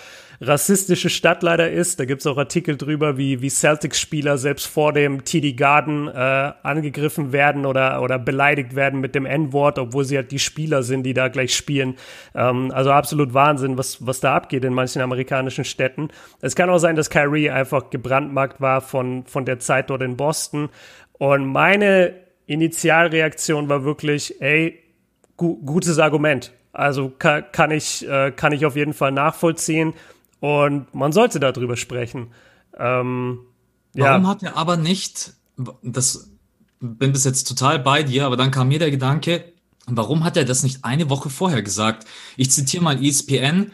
rassistische 0.41 1.09
Stadt 1.09 1.43
leider 1.43 1.71
ist. 1.71 1.99
Da 1.99 2.05
gibt's 2.05 2.27
auch 2.27 2.37
Artikel 2.37 2.77
drüber, 2.77 3.17
wie, 3.17 3.41
wie 3.41 3.49
Celtics-Spieler 3.49 4.37
selbst 4.37 4.67
vor 4.67 4.93
dem 4.93 5.23
TD 5.23 5.53
Garden 5.53 6.07
äh, 6.07 6.53
angegriffen 6.63 7.31
werden 7.31 7.65
oder, 7.65 8.01
oder 8.01 8.19
beleidigt 8.19 8.75
werden 8.75 8.99
mit 8.99 9.15
dem 9.15 9.25
N-Wort, 9.25 9.79
obwohl 9.79 10.05
sie 10.05 10.17
halt 10.17 10.31
die 10.31 10.39
Spieler 10.39 10.83
sind, 10.83 11.03
die 11.03 11.13
da 11.13 11.27
gleich 11.27 11.55
spielen. 11.55 11.95
Ähm, 12.33 12.71
also 12.71 12.91
absolut 12.91 13.33
Wahnsinn, 13.33 13.77
was, 13.77 14.05
was 14.05 14.19
da 14.19 14.35
abgeht 14.35 14.65
in 14.65 14.73
manchen 14.73 15.01
amerikanischen 15.01 15.65
Städten. 15.65 16.09
Es 16.41 16.55
kann 16.55 16.69
auch 16.69 16.79
sein, 16.79 16.95
dass 16.95 17.09
Kyrie 17.09 17.49
einfach 17.49 17.89
gebrandmarkt 17.89 18.61
war 18.61 18.81
von, 18.81 19.25
von 19.25 19.45
der 19.45 19.59
Zeit 19.59 19.89
dort 19.89 20.01
in 20.01 20.17
Boston. 20.17 20.69
Und 21.13 21.45
meine 21.45 22.13
Initialreaktion 22.45 23.69
war 23.69 23.83
wirklich, 23.83 24.41
ey, 24.41 24.79
gu 25.37 25.55
gutes 25.65 25.99
Argument. 25.99 26.51
Also 26.73 27.09
kann, 27.09 27.45
kann, 27.51 27.71
ich, 27.71 28.07
äh, 28.07 28.31
kann 28.31 28.51
ich 28.51 28.65
auf 28.65 28.75
jeden 28.75 28.93
Fall 28.93 29.11
nachvollziehen. 29.11 29.93
Und 30.45 30.93
man 30.93 31.11
sollte 31.11 31.39
darüber 31.39 31.75
sprechen. 31.75 32.27
Ähm, 32.77 33.39
Warum 33.95 34.27
hat 34.27 34.43
er 34.43 34.55
aber 34.55 34.77
nicht, 34.77 35.33
das 35.81 36.29
bin 36.79 37.13
bis 37.13 37.23
jetzt 37.23 37.47
total 37.47 37.79
bei 37.79 38.03
dir, 38.03 38.27
aber 38.27 38.37
dann 38.37 38.51
kam 38.51 38.67
mir 38.67 38.77
der 38.77 38.91
Gedanke, 38.91 39.53
warum 39.87 40.23
hat 40.23 40.37
er 40.37 40.45
das 40.45 40.61
nicht 40.61 40.85
eine 40.85 41.09
Woche 41.09 41.31
vorher 41.31 41.63
gesagt? 41.63 42.05
Ich 42.37 42.51
zitiere 42.51 42.83
mal 42.83 43.03
ESPN. 43.03 43.71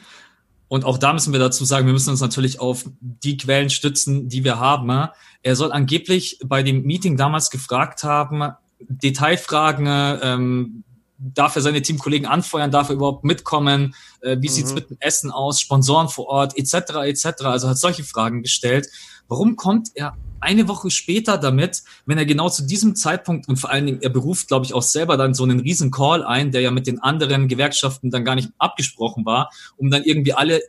Und 0.69 0.86
auch 0.86 0.97
da 0.97 1.12
müssen 1.12 1.34
wir 1.34 1.41
dazu 1.41 1.65
sagen, 1.65 1.88
wir 1.88 1.93
müssen 1.93 2.12
uns 2.12 2.21
natürlich 2.21 2.62
auf 2.62 2.86
die 3.01 3.36
Quellen 3.36 3.69
stützen, 3.69 4.29
die 4.29 4.45
wir 4.45 4.57
haben. 4.57 5.10
Er 5.43 5.55
soll 5.57 5.73
angeblich 5.73 6.39
bei 6.45 6.63
dem 6.63 6.84
Meeting 6.84 7.17
damals 7.17 7.49
gefragt 7.49 8.05
haben, 8.05 8.53
Detailfragen, 8.79 9.88
ähm, 10.23 10.84
darf 11.21 11.55
er 11.55 11.62
seine 11.62 11.81
Teamkollegen 11.81 12.27
anfeuern, 12.27 12.71
darf 12.71 12.89
er 12.89 12.95
überhaupt 12.95 13.23
mitkommen, 13.23 13.95
äh, 14.21 14.38
wie 14.39 14.49
mhm. 14.49 14.53
sieht's 14.53 14.73
mit 14.73 14.89
dem 14.89 14.97
Essen 14.99 15.31
aus, 15.31 15.62
Sponsoren 15.62 16.10
vor 16.10 16.27
Ort, 16.27 16.57
etc., 16.57 16.73
etc., 17.05 17.43
also 17.43 17.69
hat 17.69 17.77
solche 17.77 18.03
Fragen 18.03 18.41
gestellt. 18.41 18.88
Warum 19.27 19.55
kommt 19.55 19.89
er 19.95 20.17
eine 20.41 20.67
Woche 20.67 20.89
später 20.89 21.38
damit, 21.38 21.84
wenn 22.05 22.17
er 22.17 22.25
genau 22.25 22.49
zu 22.49 22.63
diesem 22.63 22.95
Zeitpunkt 22.95 23.47
und 23.47 23.57
vor 23.57 23.69
allen 23.69 23.86
Dingen, 23.86 24.01
er 24.01 24.10
beruft, 24.10 24.47
glaube 24.47 24.65
ich, 24.65 24.73
auch 24.73 24.81
selber 24.81 25.15
dann 25.15 25.34
so 25.36 25.43
einen 25.43 25.60
riesen 25.60 25.91
Call 25.91 26.23
ein, 26.23 26.51
der 26.51 26.62
ja 26.62 26.71
mit 26.71 26.88
den 26.88 26.99
anderen 26.99 27.47
Gewerkschaften 27.47 28.10
dann 28.10 28.25
gar 28.25 28.36
nicht 28.36 28.49
abgesprochen 28.57 29.23
war, 29.25 29.51
um 29.77 29.91
dann 29.91 30.03
irgendwie 30.03 30.34
alle 30.34 30.62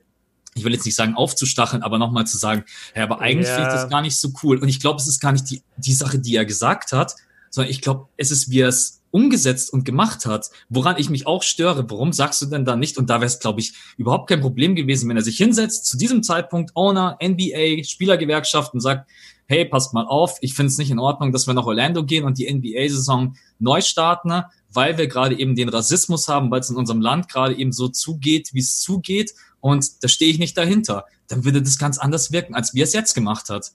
ich 0.55 0.65
will 0.65 0.73
jetzt 0.75 0.85
nicht 0.85 0.97
sagen 0.97 1.15
aufzustacheln, 1.15 1.83
aber 1.83 1.97
nochmal 1.97 2.27
zu 2.27 2.37
sagen, 2.37 2.65
ja, 2.95 3.05
aber 3.05 3.21
eigentlich 3.21 3.49
ja. 3.49 3.55
finde 3.55 3.69
ich 3.71 3.75
das 3.75 3.89
gar 3.89 4.03
nicht 4.03 4.19
so 4.19 4.33
cool. 4.43 4.59
Und 4.59 4.69
ich 4.69 4.81
glaube, 4.81 5.01
es 5.01 5.09
ist 5.09 5.19
gar 5.19 5.33
nicht 5.33 5.49
die, 5.51 5.63
die 5.79 5.95
Sache, 5.95 6.19
die 6.19 6.37
er 6.37 6.45
gesagt 6.45 6.93
hat, 6.93 7.17
sondern 7.49 7.71
ich 7.71 7.81
glaube, 7.81 8.09
es 8.19 8.31
ist, 8.31 8.51
wie 8.51 8.61
er 8.61 8.69
es 8.69 9.02
umgesetzt 9.13 9.73
und 9.73 9.85
gemacht 9.85 10.27
hat, 10.27 10.51
woran 10.69 10.97
ich 10.99 11.09
mich 11.09 11.27
auch 11.27 11.43
störe. 11.43 11.89
Warum 11.89 12.13
sagst 12.13 12.43
du 12.43 12.47
denn 12.47 12.65
da 12.65 12.75
nicht? 12.75 12.99
Und 12.99 13.09
da 13.11 13.17
wäre 13.17 13.27
es, 13.27 13.39
glaube 13.39 13.61
ich, 13.61 13.75
überhaupt 13.97 14.29
kein 14.29 14.41
Problem 14.41 14.75
gewesen, 14.75 15.09
wenn 15.09 15.17
er 15.17 15.23
sich 15.23 15.37
hinsetzt, 15.37 15.87
zu 15.87 15.97
diesem 15.97 16.23
Zeitpunkt 16.23 16.75
Owner, 16.75 17.19
NBA, 17.23 17.85
Spielergewerkschaft 17.85 18.75
und 18.75 18.81
sagt, 18.81 19.09
hey, 19.47 19.67
passt 19.67 19.93
mal 19.93 20.07
auf, 20.07 20.39
ich 20.41 20.55
finde 20.55 20.71
es 20.71 20.79
nicht 20.79 20.91
in 20.91 20.99
Ordnung, 20.99 21.31
dass 21.31 21.47
wir 21.47 21.55
nach 21.55 21.67
Orlando 21.67 22.05
gehen 22.05 22.25
und 22.25 22.39
die 22.39 22.53
NBA-Saison 22.53 23.37
neu 23.59 23.83
starten, 23.83 24.45
weil 24.73 24.97
wir 24.97 25.07
gerade 25.07 25.39
eben 25.39 25.55
den 25.55 25.69
Rassismus 25.69 26.29
haben, 26.29 26.51
weil 26.51 26.61
es 26.61 26.71
in 26.71 26.77
unserem 26.77 27.03
Land 27.03 27.29
gerade 27.29 27.55
eben 27.55 27.73
so 27.73 27.89
zugeht, 27.89 28.51
wie 28.55 28.61
es 28.61 28.81
zugeht. 28.81 29.35
Und 29.61 30.03
da 30.03 30.09
stehe 30.09 30.31
ich 30.31 30.39
nicht 30.39 30.57
dahinter. 30.57 31.05
Dann 31.29 31.45
würde 31.45 31.63
das 31.63 31.79
ganz 31.79 31.99
anders 31.99 32.33
wirken, 32.33 32.55
als 32.55 32.75
wie 32.75 32.81
er 32.81 32.85
es 32.85 32.95
jetzt 32.95 33.15
gemacht 33.15 33.51
hat. 33.51 33.73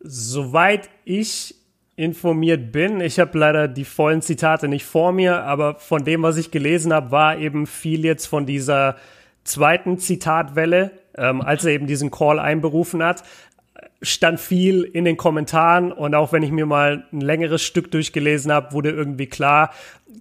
Soweit 0.00 0.90
ich 1.04 1.54
informiert 2.00 2.72
bin. 2.72 3.00
Ich 3.02 3.20
habe 3.20 3.38
leider 3.38 3.68
die 3.68 3.84
vollen 3.84 4.22
Zitate 4.22 4.68
nicht 4.68 4.86
vor 4.86 5.12
mir, 5.12 5.42
aber 5.44 5.74
von 5.74 6.02
dem, 6.02 6.22
was 6.22 6.38
ich 6.38 6.50
gelesen 6.50 6.94
habe, 6.94 7.10
war 7.10 7.36
eben 7.36 7.66
viel 7.66 8.04
jetzt 8.06 8.26
von 8.26 8.46
dieser 8.46 8.96
zweiten 9.44 9.98
Zitatwelle, 9.98 10.92
ähm, 11.16 11.42
als 11.42 11.64
er 11.64 11.72
eben 11.72 11.86
diesen 11.86 12.10
Call 12.10 12.38
einberufen 12.38 13.02
hat 13.02 13.22
stand 14.02 14.40
viel 14.40 14.82
in 14.82 15.04
den 15.04 15.16
Kommentaren 15.16 15.92
und 15.92 16.14
auch 16.14 16.32
wenn 16.32 16.42
ich 16.42 16.50
mir 16.50 16.66
mal 16.66 17.04
ein 17.12 17.20
längeres 17.20 17.62
Stück 17.62 17.90
durchgelesen 17.90 18.50
habe, 18.50 18.72
wurde 18.72 18.90
irgendwie 18.90 19.26
klar, 19.26 19.70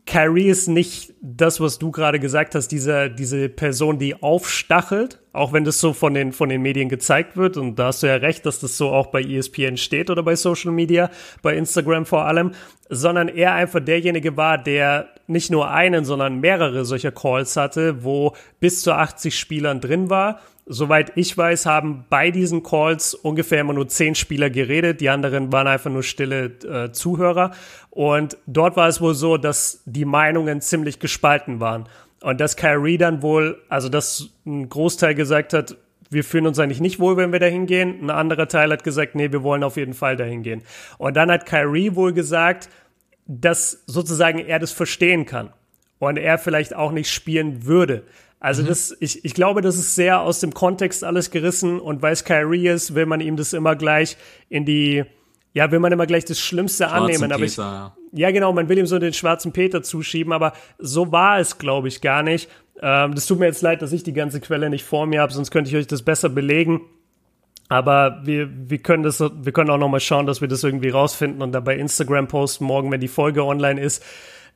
Kyrie 0.06 0.48
ist 0.48 0.68
nicht 0.68 1.14
das, 1.22 1.60
was 1.60 1.80
du 1.80 1.92
gerade 1.92 2.20
gesagt 2.20 2.56
hast, 2.56 2.70
diese, 2.70 3.10
diese 3.10 3.50
Person, 3.50 4.00
die 4.00 4.22
aufstachelt, 4.22 5.20
auch 5.34 5.54
wenn 5.54 5.64
das 5.64 5.80
so 5.80 5.94
von 5.94 6.14
den, 6.14 6.32
von 6.32 6.50
den 6.50 6.62
Medien 6.62 6.90
gezeigt 6.90 7.38
wird. 7.38 7.58
Und 7.58 7.78
da 7.78 7.88
hast 7.88 8.04
du 8.04 8.08
ja 8.08 8.16
recht, 8.16 8.46
dass 8.46 8.60
das 8.60 8.78
so 8.78 8.90
auch 8.90 9.08
bei 9.08 9.22
ESPN 9.22 9.78
steht 9.78 10.10
oder 10.10 10.24
bei 10.24 10.36
Social 10.36 10.72
Media, 10.72 11.10
bei 11.42 11.56
Instagram 11.56 12.06
vor 12.06 12.26
allem, 12.26 12.52
sondern 12.90 13.28
er 13.30 13.54
einfach 13.54 13.80
derjenige 13.80 14.36
war, 14.38 14.58
der 14.58 15.10
nicht 15.28 15.52
nur 15.52 15.70
einen, 15.70 16.06
sondern 16.06 16.40
mehrere 16.40 16.86
solcher 16.86 17.12
Calls 17.12 17.56
hatte, 17.56 18.04
wo 18.04 18.36
bis 18.60 18.82
zu 18.82 18.94
80 18.94 19.38
Spielern 19.38 19.80
drin 19.80 20.10
war 20.10 20.40
Soweit 20.72 21.14
ich 21.16 21.36
weiß, 21.36 21.66
haben 21.66 22.06
bei 22.10 22.30
diesen 22.30 22.62
Calls 22.62 23.16
ungefähr 23.16 23.62
immer 23.62 23.74
nur 23.74 23.88
zehn 23.88 24.14
Spieler 24.14 24.52
geredet. 24.52 25.02
Die 25.02 25.10
anderen 25.10 25.52
waren 25.52 25.66
einfach 25.66 25.90
nur 25.90 26.04
stille 26.04 26.46
äh, 26.64 26.92
Zuhörer. 26.92 27.52
Und 27.90 28.38
dort 28.46 28.78
war 28.78 28.88
es 28.88 29.02
wohl 29.02 29.16
so, 29.16 29.38
dass 29.38 29.82
die 29.86 30.06
Meinungen 30.06 30.62
ziemlich 30.62 31.00
gespalten 31.00 31.60
waren. 31.60 31.90
Und 32.22 32.40
dass 32.40 32.56
Kyrie 32.56 33.00
dann 33.00 33.24
wohl, 33.24 33.60
also 33.68 33.90
dass 33.90 34.30
ein 34.46 34.70
Großteil 34.70 35.16
gesagt 35.16 35.54
hat, 35.54 35.76
wir 36.12 36.24
fühlen 36.24 36.46
uns 36.46 36.60
eigentlich 36.60 36.82
nicht 36.82 37.00
wohl, 37.00 37.18
wenn 37.18 37.32
wir 37.32 37.40
da 37.40 37.48
hingehen. 37.48 38.00
Ein 38.04 38.12
anderer 38.12 38.48
Teil 38.48 38.72
hat 38.72 38.84
gesagt, 38.84 39.16
nee, 39.16 39.32
wir 39.32 39.42
wollen 39.42 39.64
auf 39.64 39.76
jeden 39.76 39.96
Fall 39.96 40.18
dahin 40.18 40.44
gehen. 40.44 40.62
Und 41.00 41.16
dann 41.18 41.32
hat 41.32 41.48
Kyrie 41.48 41.96
wohl 41.96 42.14
gesagt, 42.14 42.70
dass 43.26 43.84
sozusagen 43.88 44.38
er 44.38 44.60
das 44.60 44.72
verstehen 44.72 45.26
kann 45.26 45.50
und 46.00 46.18
er 46.18 46.38
vielleicht 46.38 46.76
auch 46.76 46.92
nicht 46.92 47.12
spielen 47.12 47.66
würde. 47.66 48.04
Also 48.40 48.64
mhm. 48.64 48.68
das, 48.68 48.96
ich, 49.00 49.26
ich 49.26 49.34
glaube, 49.34 49.62
das 49.62 49.76
ist 49.76 49.96
sehr 49.96 50.22
aus 50.22 50.40
dem 50.40 50.54
Kontext 50.54 51.04
alles 51.04 51.32
gerissen 51.32 51.80
und 51.80 52.02
weil 52.02 52.14
es 52.14 52.24
Kyrie 52.24 52.70
ist, 52.70 52.96
will 52.96 53.06
man 53.06 53.20
ihm 53.20 53.36
das 53.36 53.54
immer 53.54 53.76
gleich 53.76 54.18
in 54.48 54.66
die, 54.66 55.04
ja, 55.54 55.72
will 55.72 55.80
man 55.80 55.92
immer 55.92 56.06
gleich 56.06 56.26
das 56.26 56.40
Schlimmste 56.40 56.86
Schwarzen 56.86 57.04
annehmen. 57.04 57.32
Aber 57.32 57.42
Peter, 57.42 57.46
ich, 57.46 57.58
ja. 57.58 57.96
ja, 58.14 58.32
genau, 58.32 58.54
man 58.54 58.70
will 58.70 58.78
ihm 58.78 58.88
so 58.88 58.98
den 58.98 59.14
schwarzen 59.14 59.52
Peter 59.52 59.84
zuschieben, 59.84 60.32
aber 60.32 60.54
so 60.78 61.12
war 61.12 61.40
es, 61.40 61.58
glaube 61.58 61.90
ich, 61.90 62.02
gar 62.02 62.24
nicht. 62.24 62.50
Ähm, 62.82 63.14
das 63.14 63.26
tut 63.26 63.40
mir 63.40 63.46
jetzt 63.46 63.62
leid, 63.62 63.82
dass 63.82 63.92
ich 63.92 64.04
die 64.04 64.14
ganze 64.14 64.40
Quelle 64.40 64.70
nicht 64.70 64.86
vor 64.86 65.06
mir 65.06 65.22
habe, 65.22 65.34
sonst 65.34 65.52
könnte 65.52 65.70
ich 65.70 65.76
euch 65.76 65.88
das 65.88 66.02
besser 66.02 66.30
belegen. 66.30 66.82
Aber 67.68 68.22
wir, 68.24 68.50
wir 68.52 68.80
können 68.80 69.04
das, 69.04 69.20
wir 69.20 69.52
können 69.52 69.70
auch 69.70 69.78
noch 69.78 69.90
mal 69.90 70.00
schauen, 70.00 70.26
dass 70.26 70.42
wir 70.42 70.48
das 70.48 70.64
irgendwie 70.64 70.90
rausfinden 70.90 71.42
und 71.42 71.52
dann 71.52 71.64
bei 71.64 71.76
Instagram 71.76 72.28
posten 72.28 72.66
morgen, 72.66 72.90
wenn 72.92 73.02
die 73.02 73.08
Folge 73.08 73.44
online 73.44 73.80
ist. 73.80 74.04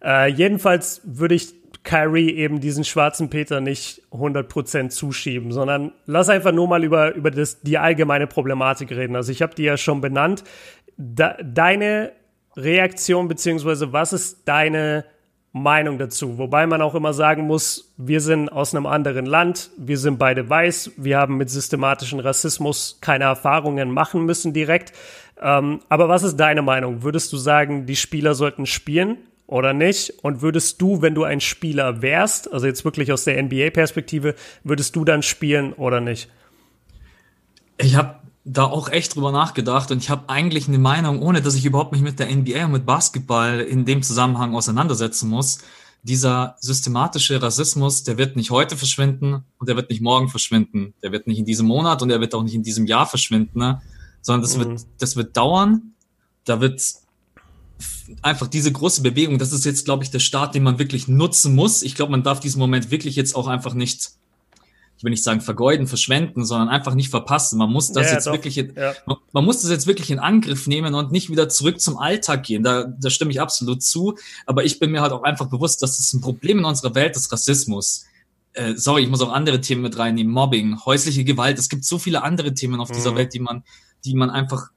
Äh, 0.04 0.32
jedenfalls 0.32 1.02
würde 1.04 1.36
ich 1.36 1.54
Kyrie 1.84 2.32
eben 2.32 2.60
diesen 2.62 2.84
schwarzen 2.84 3.30
Peter 3.30 3.60
nicht 3.60 4.02
100% 4.12 4.90
zuschieben, 4.90 5.52
sondern 5.52 5.92
lass 6.06 6.30
einfach 6.30 6.54
nur 6.54 6.68
mal 6.68 6.84
über, 6.84 7.14
über 7.14 7.30
das, 7.30 7.62
die 7.62 7.78
allgemeine 7.78 8.28
Problematik 8.28 8.92
reden. 8.92 9.16
Also 9.16 9.32
ich 9.32 9.42
habe 9.42 9.54
die 9.56 9.64
ja 9.64 9.76
schon 9.78 10.00
benannt. 10.00 10.44
Da, 10.98 11.36
deine 11.44 12.14
Reaktion 12.56 13.28
beziehungsweise 13.28 13.92
was 13.92 14.14
ist 14.14 14.48
deine 14.48 15.06
Meinung 15.52 15.98
dazu? 15.98 16.38
Wobei 16.38 16.66
man 16.68 16.82
auch 16.82 16.96
immer 16.96 17.14
sagen 17.14 17.46
muss, 17.48 17.94
wir 17.98 18.22
sind 18.22 18.50
aus 18.50 18.74
einem 18.74 18.86
anderen 18.86 19.26
Land, 19.26 19.70
wir 19.78 19.98
sind 19.98 20.18
beide 20.18 20.50
weiß, 20.50 20.92
wir 20.98 21.18
haben 21.18 21.38
mit 21.38 21.50
systematischen 21.50 22.20
Rassismus 22.20 22.98
keine 23.02 23.26
Erfahrungen 23.26 23.92
machen 23.92 24.26
müssen 24.26 24.54
direkt. 24.54 24.94
Ähm, 25.42 25.82
aber 25.90 26.08
was 26.08 26.24
ist 26.24 26.38
deine 26.38 26.62
Meinung? 26.62 27.04
Würdest 27.04 27.34
du 27.34 27.38
sagen, 27.38 27.86
die 27.86 27.96
Spieler 27.96 28.36
sollten 28.36 28.66
spielen 28.66 29.18
oder 29.48 29.74
nicht? 29.74 30.14
Und 30.22 30.42
würdest 30.42 30.82
du, 30.82 31.02
wenn 31.02 31.16
du 31.16 31.24
ein 31.24 31.42
Spieler 31.42 32.02
wärst, 32.02 32.52
also 32.52 32.66
jetzt 32.66 32.86
wirklich 32.86 33.12
aus 33.12 33.24
der 33.24 33.42
NBA-Perspektive, 33.42 34.36
würdest 34.64 34.96
du 34.96 35.06
dann 35.06 35.24
spielen 35.24 35.74
oder 35.74 36.02
nicht? 36.02 36.30
Ich 37.78 37.96
habe 37.96 38.16
da 38.46 38.66
auch 38.66 38.90
echt 38.90 39.16
drüber 39.16 39.32
nachgedacht 39.32 39.92
und 39.92 40.00
ich 40.00 40.10
habe 40.10 40.30
eigentlich 40.30 40.68
eine 40.68 40.78
Meinung, 40.78 41.22
ohne 41.22 41.42
dass 41.42 41.56
ich 41.56 41.66
überhaupt 41.66 41.92
mich 41.92 42.02
mit 42.02 42.20
der 42.20 42.34
NBA 42.34 42.66
und 42.66 42.72
mit 42.72 42.86
Basketball 42.86 43.62
in 43.62 43.86
dem 43.86 44.04
Zusammenhang 44.04 44.54
auseinandersetzen 44.54 45.30
muss. 45.30 45.60
Dieser 46.04 46.58
systematische 46.60 47.42
Rassismus, 47.42 48.04
der 48.04 48.18
wird 48.18 48.36
nicht 48.36 48.52
heute 48.52 48.76
verschwinden 48.76 49.46
und 49.58 49.70
der 49.70 49.78
wird 49.78 49.90
nicht 49.90 50.02
morgen 50.02 50.28
verschwinden. 50.28 50.94
Der 51.02 51.14
wird 51.14 51.28
nicht 51.28 51.40
in 51.40 51.46
diesem 51.46 51.66
Monat 51.66 52.02
und 52.02 52.10
der 52.10 52.20
wird 52.20 52.36
auch 52.36 52.44
nicht 52.44 52.56
in 52.56 52.64
diesem 52.64 52.86
Jahr 52.86 53.06
verschwinden, 53.06 53.60
ne? 53.60 53.82
sondern 54.22 54.42
das, 54.42 54.58
mhm. 54.58 54.60
wird, 54.60 54.82
das 55.00 55.16
wird 55.16 55.38
dauern. 55.38 55.94
Da 56.44 56.60
wird 56.60 56.82
einfach 58.22 58.48
diese 58.48 58.72
große 58.72 59.02
Bewegung, 59.02 59.40
das 59.40 59.54
ist 59.54 59.66
jetzt, 59.66 59.86
glaube 59.86 60.04
ich, 60.04 60.12
der 60.12 60.20
Start, 60.20 60.56
den 60.56 60.64
man 60.64 60.80
wirklich 60.80 61.08
nutzen 61.08 61.56
muss. 61.56 61.84
Ich 61.84 61.96
glaube, 61.96 62.12
man 62.12 62.24
darf 62.24 62.40
diesen 62.40 62.60
Moment 62.60 62.92
wirklich 62.92 63.16
jetzt 63.16 63.36
auch 63.36 63.48
einfach 63.48 63.74
nicht, 63.74 64.12
ich 64.98 65.04
will 65.04 65.12
nicht 65.12 65.24
sagen 65.24 65.42
vergeuden, 65.42 65.88
verschwenden, 65.88 66.46
sondern 66.46 66.70
einfach 66.70 66.96
nicht 66.96 67.10
verpassen. 67.10 67.58
Man 67.58 67.72
muss 67.72 67.92
das 67.92 68.08
ja, 68.08 68.14
jetzt 68.14 68.28
doch. 68.28 68.34
wirklich, 68.34 68.58
in, 68.58 68.74
ja. 68.76 68.94
man, 69.06 69.18
man, 69.32 69.46
muss 69.46 69.62
das 69.62 69.72
jetzt 69.72 69.88
wirklich 69.88 70.12
in 70.12 70.20
Angriff 70.20 70.68
nehmen 70.68 70.94
und 70.96 71.12
nicht 71.12 71.30
wieder 71.30 71.50
zurück 71.50 71.80
zum 71.80 71.98
Alltag 71.98 72.44
gehen. 72.44 72.64
Da, 72.64 72.86
da 72.86 73.10
stimme 73.10 73.32
ich 73.32 73.42
absolut 73.42 73.82
zu. 73.84 74.16
Aber 74.46 74.64
ich 74.64 74.80
bin 74.80 74.92
mir 74.92 75.02
halt 75.02 75.14
auch 75.14 75.24
einfach 75.24 75.48
bewusst, 75.48 75.82
dass 75.82 75.98
das 75.98 76.14
ein 76.14 76.22
Problem 76.22 76.60
in 76.60 76.66
unserer 76.66 76.96
Welt 76.96 77.16
ist, 77.16 77.32
Rassismus. 77.32 78.06
Äh, 78.54 78.76
sorry, 78.76 79.04
ich 79.04 79.10
muss 79.10 79.22
auch 79.22 79.32
andere 79.32 79.62
Themen 79.62 79.82
mit 79.82 79.98
reinnehmen, 79.98 80.32
Mobbing, 80.32 80.86
häusliche 80.86 81.24
Gewalt. 81.24 81.58
Es 81.58 81.70
gibt 81.70 81.86
so 81.86 81.98
viele 81.98 82.22
andere 82.22 82.54
Themen 82.54 82.80
auf 82.80 82.92
dieser 82.92 83.12
mhm. 83.12 83.16
Welt, 83.16 83.34
die 83.34 83.40
man, 83.40 83.64
die 84.06 84.14
man 84.14 84.30
einfach 84.30 84.70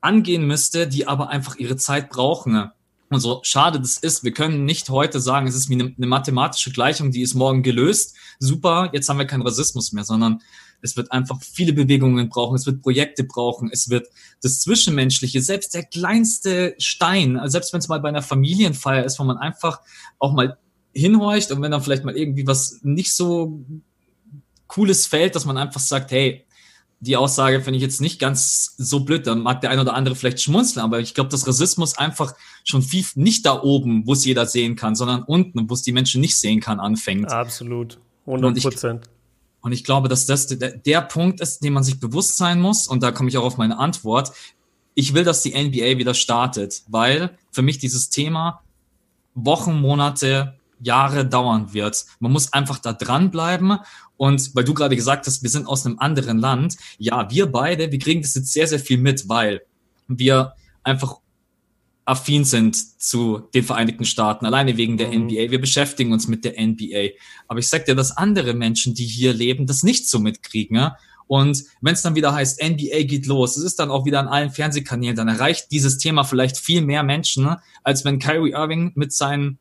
angehen 0.00 0.46
müsste, 0.46 0.88
die 0.88 1.06
aber 1.06 1.28
einfach 1.28 1.56
ihre 1.56 1.76
Zeit 1.76 2.10
brauchen. 2.10 2.70
Und 3.10 3.20
so 3.20 3.40
schade 3.42 3.80
das 3.80 3.98
ist, 3.98 4.22
wir 4.22 4.32
können 4.32 4.64
nicht 4.64 4.88
heute 4.88 5.20
sagen, 5.20 5.46
es 5.46 5.54
ist 5.54 5.68
wie 5.68 5.74
eine, 5.74 5.94
eine, 5.96 6.06
mathematische 6.06 6.70
Gleichung, 6.70 7.10
die 7.10 7.22
ist 7.22 7.34
morgen 7.34 7.62
gelöst. 7.62 8.14
Super, 8.38 8.90
jetzt 8.92 9.08
haben 9.08 9.18
wir 9.18 9.26
keinen 9.26 9.42
Rassismus 9.42 9.92
mehr, 9.92 10.04
sondern 10.04 10.40
es 10.80 10.96
wird 10.96 11.12
einfach 11.12 11.38
viele 11.42 11.72
Bewegungen 11.72 12.28
brauchen, 12.28 12.54
es 12.54 12.66
wird 12.66 12.82
Projekte 12.82 13.24
brauchen, 13.24 13.68
es 13.72 13.90
wird 13.90 14.06
das 14.42 14.60
Zwischenmenschliche, 14.60 15.42
selbst 15.42 15.74
der 15.74 15.84
kleinste 15.84 16.74
Stein, 16.78 17.36
also 17.36 17.52
selbst 17.52 17.72
wenn 17.72 17.80
es 17.80 17.88
mal 17.88 18.00
bei 18.00 18.08
einer 18.08 18.22
Familienfeier 18.22 19.04
ist, 19.04 19.18
wo 19.18 19.24
man 19.24 19.36
einfach 19.36 19.80
auch 20.18 20.32
mal 20.32 20.56
hinhorcht 20.94 21.52
und 21.52 21.62
wenn 21.62 21.70
dann 21.70 21.82
vielleicht 21.82 22.04
mal 22.04 22.16
irgendwie 22.16 22.46
was 22.46 22.78
nicht 22.82 23.14
so 23.14 23.64
Cooles 24.66 25.06
fällt, 25.06 25.34
dass 25.34 25.44
man 25.44 25.58
einfach 25.58 25.80
sagt, 25.80 26.12
hey, 26.12 26.46
die 27.00 27.16
Aussage 27.16 27.62
finde 27.62 27.78
ich 27.78 27.82
jetzt 27.82 28.02
nicht 28.02 28.18
ganz 28.18 28.74
so 28.76 29.00
blöd. 29.00 29.26
Dann 29.26 29.40
mag 29.40 29.62
der 29.62 29.70
ein 29.70 29.78
oder 29.78 29.94
andere 29.94 30.14
vielleicht 30.14 30.40
schmunzeln, 30.40 30.84
aber 30.84 31.00
ich 31.00 31.14
glaube, 31.14 31.30
dass 31.30 31.46
Rassismus 31.46 31.96
einfach 31.96 32.34
schon 32.62 32.82
viel 32.82 33.04
nicht 33.14 33.46
da 33.46 33.62
oben, 33.62 34.06
wo 34.06 34.12
es 34.12 34.24
jeder 34.24 34.46
sehen 34.46 34.76
kann, 34.76 34.94
sondern 34.94 35.22
unten, 35.22 35.68
wo 35.68 35.74
es 35.74 35.82
die 35.82 35.92
Menschen 35.92 36.20
nicht 36.20 36.36
sehen 36.36 36.60
kann, 36.60 36.78
anfängt. 36.78 37.32
Absolut. 37.32 37.98
100 38.26 38.60
Prozent. 38.60 39.06
Und, 39.06 39.10
und 39.62 39.72
ich 39.72 39.84
glaube, 39.84 40.08
dass 40.08 40.26
das 40.26 40.46
der, 40.46 40.76
der 40.76 41.00
Punkt 41.00 41.40
ist, 41.40 41.60
dem 41.60 41.72
man 41.72 41.84
sich 41.84 41.98
bewusst 42.00 42.36
sein 42.36 42.60
muss. 42.60 42.86
Und 42.86 43.02
da 43.02 43.12
komme 43.12 43.30
ich 43.30 43.38
auch 43.38 43.44
auf 43.44 43.56
meine 43.56 43.78
Antwort. 43.78 44.32
Ich 44.94 45.14
will, 45.14 45.24
dass 45.24 45.42
die 45.42 45.52
NBA 45.52 45.96
wieder 45.96 46.12
startet, 46.12 46.82
weil 46.86 47.38
für 47.50 47.62
mich 47.62 47.78
dieses 47.78 48.10
Thema 48.10 48.62
Wochen, 49.34 49.80
Monate, 49.80 50.59
Jahre 50.80 51.26
dauern 51.26 51.72
wird. 51.72 52.04
Man 52.18 52.32
muss 52.32 52.52
einfach 52.52 52.78
da 52.78 52.92
dranbleiben 52.92 53.78
und 54.16 54.54
weil 54.54 54.64
du 54.64 54.74
gerade 54.74 54.96
gesagt 54.96 55.26
hast, 55.26 55.42
wir 55.42 55.50
sind 55.50 55.66
aus 55.66 55.86
einem 55.86 55.98
anderen 55.98 56.38
Land, 56.38 56.76
ja, 56.98 57.30
wir 57.30 57.46
beide, 57.46 57.90
wir 57.90 57.98
kriegen 57.98 58.22
das 58.22 58.34
jetzt 58.34 58.52
sehr, 58.52 58.66
sehr 58.66 58.80
viel 58.80 58.98
mit, 58.98 59.28
weil 59.28 59.62
wir 60.08 60.54
einfach 60.82 61.20
affin 62.04 62.44
sind 62.44 63.00
zu 63.00 63.48
den 63.54 63.62
Vereinigten 63.62 64.04
Staaten, 64.04 64.44
alleine 64.44 64.76
wegen 64.76 64.96
der 64.96 65.08
mhm. 65.08 65.26
NBA. 65.26 65.50
Wir 65.50 65.60
beschäftigen 65.60 66.12
uns 66.12 66.26
mit 66.26 66.44
der 66.44 66.60
NBA. 66.60 67.10
Aber 67.46 67.60
ich 67.60 67.68
sag 67.68 67.84
dir, 67.84 67.94
dass 67.94 68.16
andere 68.16 68.52
Menschen, 68.54 68.94
die 68.94 69.04
hier 69.04 69.32
leben, 69.32 69.66
das 69.66 69.82
nicht 69.82 70.08
so 70.08 70.18
mitkriegen. 70.18 70.76
Ja? 70.76 70.96
Und 71.28 71.62
wenn 71.80 71.94
es 71.94 72.02
dann 72.02 72.16
wieder 72.16 72.34
heißt, 72.34 72.60
NBA 72.60 73.04
geht 73.04 73.26
los, 73.26 73.56
es 73.56 73.62
ist 73.62 73.78
dann 73.78 73.90
auch 73.90 74.04
wieder 74.04 74.18
an 74.18 74.26
allen 74.26 74.50
Fernsehkanälen, 74.50 75.14
dann 75.14 75.28
erreicht 75.28 75.70
dieses 75.70 75.98
Thema 75.98 76.24
vielleicht 76.24 76.58
viel 76.58 76.82
mehr 76.82 77.04
Menschen, 77.04 77.54
als 77.84 78.04
wenn 78.04 78.18
Kyrie 78.18 78.50
Irving 78.50 78.90
mit 78.96 79.12
seinen 79.12 79.60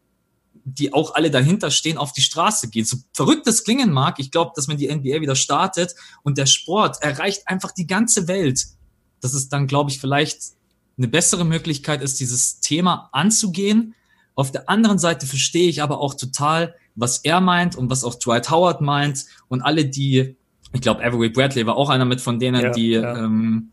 die 0.63 0.93
auch 0.93 1.15
alle 1.15 1.31
dahinter 1.31 1.71
stehen, 1.71 1.97
auf 1.97 2.13
die 2.13 2.21
Straße 2.21 2.69
gehen. 2.69 2.85
So 2.85 2.97
verrückt 3.13 3.47
das 3.47 3.63
klingen 3.63 3.91
mag, 3.91 4.19
ich 4.19 4.31
glaube, 4.31 4.51
dass 4.55 4.67
wenn 4.67 4.77
die 4.77 4.93
NBA 4.93 5.21
wieder 5.21 5.35
startet 5.35 5.95
und 6.23 6.37
der 6.37 6.45
Sport 6.45 7.01
erreicht 7.01 7.47
einfach 7.47 7.71
die 7.71 7.87
ganze 7.87 8.27
Welt, 8.27 8.65
dass 9.21 9.33
es 9.33 9.49
dann, 9.49 9.67
glaube 9.67 9.91
ich, 9.91 9.99
vielleicht 9.99 10.41
eine 10.97 11.07
bessere 11.07 11.45
Möglichkeit 11.45 12.01
ist, 12.01 12.19
dieses 12.19 12.59
Thema 12.59 13.09
anzugehen. 13.11 13.95
Auf 14.35 14.51
der 14.51 14.69
anderen 14.69 14.99
Seite 14.99 15.25
verstehe 15.25 15.69
ich 15.69 15.81
aber 15.81 15.99
auch 15.99 16.13
total, 16.13 16.75
was 16.95 17.19
er 17.19 17.41
meint 17.41 17.75
und 17.75 17.89
was 17.89 18.03
auch 18.03 18.15
Dwight 18.15 18.49
Howard 18.49 18.81
meint 18.81 19.25
und 19.47 19.61
alle, 19.61 19.85
die, 19.85 20.35
ich 20.73 20.81
glaube, 20.81 21.03
Avery 21.03 21.29
Bradley 21.29 21.65
war 21.65 21.77
auch 21.77 21.89
einer 21.89 22.05
mit 22.05 22.21
von 22.21 22.39
denen, 22.39 22.61
ja, 22.61 22.69
die 22.71 22.91
ja. 22.91 23.17
Ähm, 23.17 23.71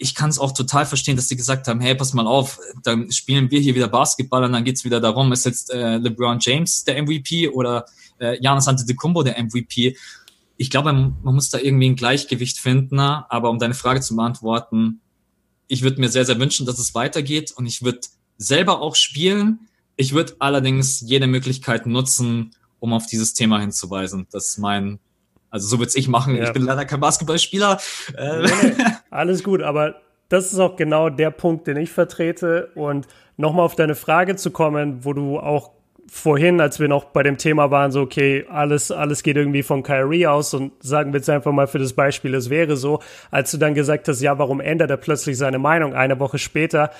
ich 0.00 0.14
kann 0.14 0.30
es 0.30 0.38
auch 0.38 0.52
total 0.52 0.86
verstehen, 0.86 1.16
dass 1.16 1.28
sie 1.28 1.36
gesagt 1.36 1.68
haben, 1.68 1.80
hey, 1.80 1.94
pass 1.94 2.14
mal 2.14 2.26
auf, 2.26 2.58
dann 2.82 3.12
spielen 3.12 3.50
wir 3.50 3.60
hier 3.60 3.74
wieder 3.74 3.88
Basketball 3.88 4.44
und 4.44 4.52
dann 4.52 4.64
geht's 4.64 4.84
wieder 4.84 4.98
darum, 4.98 5.30
ist 5.30 5.44
jetzt 5.44 5.70
äh, 5.70 5.98
LeBron 5.98 6.38
James 6.40 6.84
der 6.84 7.02
MVP 7.02 7.48
oder 7.48 7.84
äh, 8.18 8.38
Giannis 8.38 8.66
Antetokounmpo 8.66 9.22
der 9.22 9.42
MVP. 9.42 9.96
Ich 10.56 10.70
glaube, 10.70 10.92
man, 10.92 11.16
muss 11.22 11.50
da 11.50 11.58
irgendwie 11.58 11.90
ein 11.90 11.96
Gleichgewicht 11.96 12.58
finden, 12.58 12.98
aber 12.98 13.50
um 13.50 13.58
deine 13.58 13.74
Frage 13.74 14.00
zu 14.00 14.16
beantworten, 14.16 15.00
ich 15.68 15.82
würde 15.82 16.00
mir 16.00 16.08
sehr, 16.08 16.24
sehr 16.24 16.38
wünschen, 16.40 16.64
dass 16.64 16.78
es 16.78 16.94
weitergeht 16.94 17.52
und 17.52 17.66
ich 17.66 17.82
würde 17.82 18.00
selber 18.38 18.80
auch 18.80 18.96
spielen. 18.96 19.68
Ich 19.96 20.14
würde 20.14 20.34
allerdings 20.38 21.02
jede 21.02 21.26
Möglichkeit 21.26 21.86
nutzen, 21.86 22.52
um 22.78 22.94
auf 22.94 23.06
dieses 23.06 23.34
Thema 23.34 23.60
hinzuweisen. 23.60 24.26
Das 24.30 24.48
ist 24.48 24.58
mein 24.58 24.98
also 25.50 25.66
so 25.66 25.78
würde 25.78 25.92
ich 25.94 26.08
machen. 26.08 26.36
Ja. 26.36 26.44
Ich 26.44 26.52
bin 26.52 26.62
leider 26.62 26.84
kein 26.84 27.00
Basketballspieler. 27.00 27.78
Äh. 28.16 28.42
Nee, 28.42 28.50
nee, 28.62 28.84
alles 29.10 29.42
gut, 29.42 29.62
aber 29.62 29.96
das 30.28 30.52
ist 30.52 30.58
auch 30.58 30.76
genau 30.76 31.10
der 31.10 31.30
Punkt, 31.30 31.66
den 31.66 31.76
ich 31.76 31.90
vertrete. 31.90 32.70
Und 32.74 33.08
nochmal 33.36 33.64
auf 33.64 33.74
deine 33.74 33.94
Frage 33.96 34.36
zu 34.36 34.50
kommen, 34.50 35.04
wo 35.04 35.12
du 35.12 35.38
auch 35.38 35.72
vorhin, 36.10 36.60
als 36.60 36.80
wir 36.80 36.88
noch 36.88 37.04
bei 37.04 37.22
dem 37.22 37.38
Thema 37.38 37.70
waren, 37.70 37.92
so, 37.92 38.00
okay, 38.00 38.44
alles, 38.48 38.90
alles 38.90 39.22
geht 39.22 39.36
irgendwie 39.36 39.62
von 39.62 39.84
Kyrie 39.84 40.26
aus 40.26 40.54
und 40.54 40.72
sagen 40.82 41.12
wir 41.12 41.18
jetzt 41.18 41.30
einfach 41.30 41.52
mal 41.52 41.68
für 41.68 41.78
das 41.78 41.92
Beispiel, 41.92 42.34
es 42.34 42.50
wäre 42.50 42.76
so, 42.76 43.00
als 43.30 43.52
du 43.52 43.58
dann 43.58 43.74
gesagt 43.74 44.08
hast, 44.08 44.20
ja, 44.20 44.36
warum 44.36 44.60
ändert 44.60 44.90
er 44.90 44.96
plötzlich 44.96 45.38
seine 45.38 45.60
Meinung 45.60 45.94
eine 45.94 46.18
Woche 46.18 46.38
später? 46.38 46.90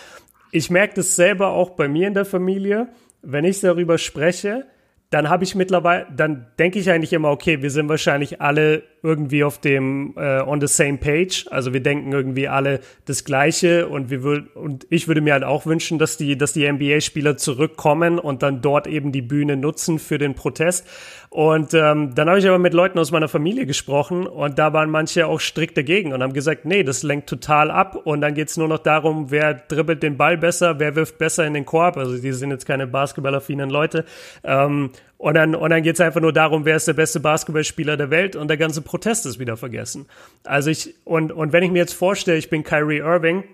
Ich 0.52 0.70
merke 0.70 0.94
das 0.94 1.16
selber 1.16 1.48
auch 1.48 1.70
bei 1.70 1.88
mir 1.88 2.06
in 2.06 2.14
der 2.14 2.24
Familie, 2.24 2.88
wenn 3.22 3.44
ich 3.44 3.60
darüber 3.60 3.98
spreche, 3.98 4.66
dann 5.10 5.28
habe 5.28 5.42
ich 5.42 5.56
mittlerweile, 5.56 6.06
dann 6.14 6.46
denke 6.58 6.78
ich 6.78 6.88
eigentlich 6.88 7.12
immer, 7.12 7.30
okay, 7.30 7.62
wir 7.62 7.70
sind 7.70 7.88
wahrscheinlich 7.88 8.40
alle 8.40 8.84
irgendwie 9.02 9.44
auf 9.44 9.58
dem 9.58 10.14
äh, 10.16 10.40
on 10.40 10.60
the 10.60 10.66
same 10.66 10.98
page. 10.98 11.46
Also 11.50 11.72
wir 11.72 11.80
denken 11.80 12.12
irgendwie 12.12 12.48
alle 12.48 12.80
das 13.06 13.24
Gleiche 13.24 13.88
und 13.88 14.10
wir 14.10 14.22
würden 14.22 14.48
und 14.54 14.86
ich 14.90 15.08
würde 15.08 15.20
mir 15.20 15.32
halt 15.32 15.44
auch 15.44 15.66
wünschen, 15.66 15.98
dass 15.98 16.16
die, 16.16 16.36
dass 16.36 16.52
die 16.52 16.70
NBA-Spieler 16.70 17.36
zurückkommen 17.36 18.18
und 18.18 18.42
dann 18.42 18.60
dort 18.60 18.86
eben 18.86 19.12
die 19.12 19.22
Bühne 19.22 19.56
nutzen 19.56 19.98
für 19.98 20.18
den 20.18 20.34
Protest. 20.34 20.86
Und 21.30 21.74
ähm, 21.74 22.12
dann 22.14 22.28
habe 22.28 22.40
ich 22.40 22.48
aber 22.48 22.58
mit 22.58 22.74
Leuten 22.74 22.98
aus 22.98 23.12
meiner 23.12 23.28
Familie 23.28 23.64
gesprochen 23.64 24.26
und 24.26 24.58
da 24.58 24.72
waren 24.72 24.90
manche 24.90 25.28
auch 25.28 25.38
strikt 25.38 25.76
dagegen 25.76 26.12
und 26.12 26.24
haben 26.24 26.32
gesagt, 26.32 26.64
nee, 26.64 26.82
das 26.82 27.04
lenkt 27.04 27.28
total 27.28 27.70
ab 27.70 27.94
und 28.04 28.20
dann 28.20 28.34
geht's 28.34 28.56
nur 28.56 28.66
noch 28.66 28.80
darum, 28.80 29.30
wer 29.30 29.54
dribbelt 29.54 30.02
den 30.02 30.16
Ball 30.16 30.36
besser, 30.36 30.80
wer 30.80 30.96
wirft 30.96 31.18
besser 31.18 31.46
in 31.46 31.54
den 31.54 31.64
Korb. 31.64 31.96
Also 31.96 32.18
die 32.18 32.32
sind 32.32 32.50
jetzt 32.50 32.66
keine 32.66 32.88
basketballaffinen 32.88 33.70
Leute. 33.70 34.04
Ähm, 34.42 34.90
und 35.20 35.34
dann, 35.34 35.54
und 35.54 35.68
dann 35.68 35.82
geht's 35.82 36.00
einfach 36.00 36.22
nur 36.22 36.32
darum, 36.32 36.64
wer 36.64 36.76
ist 36.76 36.88
der 36.88 36.94
beste 36.94 37.20
Basketballspieler 37.20 37.98
der 37.98 38.08
Welt 38.08 38.36
und 38.36 38.48
der 38.48 38.56
ganze 38.56 38.80
Protest 38.80 39.26
ist 39.26 39.38
wieder 39.38 39.58
vergessen. 39.58 40.06
Also 40.44 40.70
ich, 40.70 40.94
und, 41.04 41.30
und 41.30 41.52
wenn 41.52 41.62
ich 41.62 41.70
mir 41.70 41.80
jetzt 41.80 41.92
vorstelle, 41.92 42.38
ich 42.38 42.48
bin 42.48 42.64
Kyrie 42.64 43.00
Irving, 43.00 43.44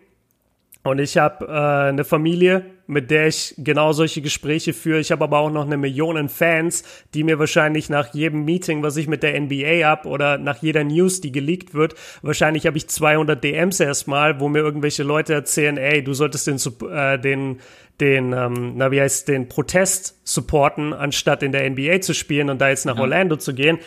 Und 0.86 1.00
ich 1.00 1.16
habe 1.16 1.46
äh, 1.46 1.88
eine 1.88 2.04
Familie, 2.04 2.64
mit 2.86 3.10
der 3.10 3.26
ich 3.26 3.56
genau 3.58 3.92
solche 3.92 4.22
Gespräche 4.22 4.72
führe. 4.72 5.00
Ich 5.00 5.10
habe 5.10 5.24
aber 5.24 5.40
auch 5.40 5.50
noch 5.50 5.66
eine 5.66 5.76
Million 5.76 6.28
Fans, 6.28 6.84
die 7.12 7.24
mir 7.24 7.40
wahrscheinlich 7.40 7.90
nach 7.90 8.14
jedem 8.14 8.44
Meeting, 8.44 8.84
was 8.84 8.96
ich 8.96 9.08
mit 9.08 9.24
der 9.24 9.40
NBA 9.40 9.84
hab 9.84 10.06
oder 10.06 10.38
nach 10.38 10.62
jeder 10.62 10.84
News, 10.84 11.20
die 11.20 11.32
geleakt 11.32 11.74
wird, 11.74 11.96
wahrscheinlich 12.22 12.68
habe 12.68 12.76
ich 12.76 12.86
200 12.86 13.42
DMs 13.42 13.80
erstmal, 13.80 14.38
wo 14.38 14.48
mir 14.48 14.60
irgendwelche 14.60 15.02
Leute 15.02 15.34
erzählen, 15.34 15.76
ey, 15.76 16.04
du 16.04 16.14
solltest 16.14 16.46
den, 16.46 16.60
äh, 16.88 17.18
den, 17.18 17.58
den, 18.00 18.32
ähm, 18.32 18.74
na 18.76 18.90
wie 18.90 19.00
heißt 19.00 19.28
den 19.28 19.48
Protest 19.48 20.20
supporten, 20.24 20.92
anstatt 20.92 21.42
in 21.42 21.52
der 21.52 21.68
NBA 21.68 22.00
zu 22.00 22.14
spielen 22.14 22.50
und 22.50 22.60
da 22.60 22.68
jetzt 22.68 22.86
nach 22.86 22.96
ja. 22.96 23.02
Orlando 23.02 23.36
zu 23.36 23.54
gehen. 23.54 23.78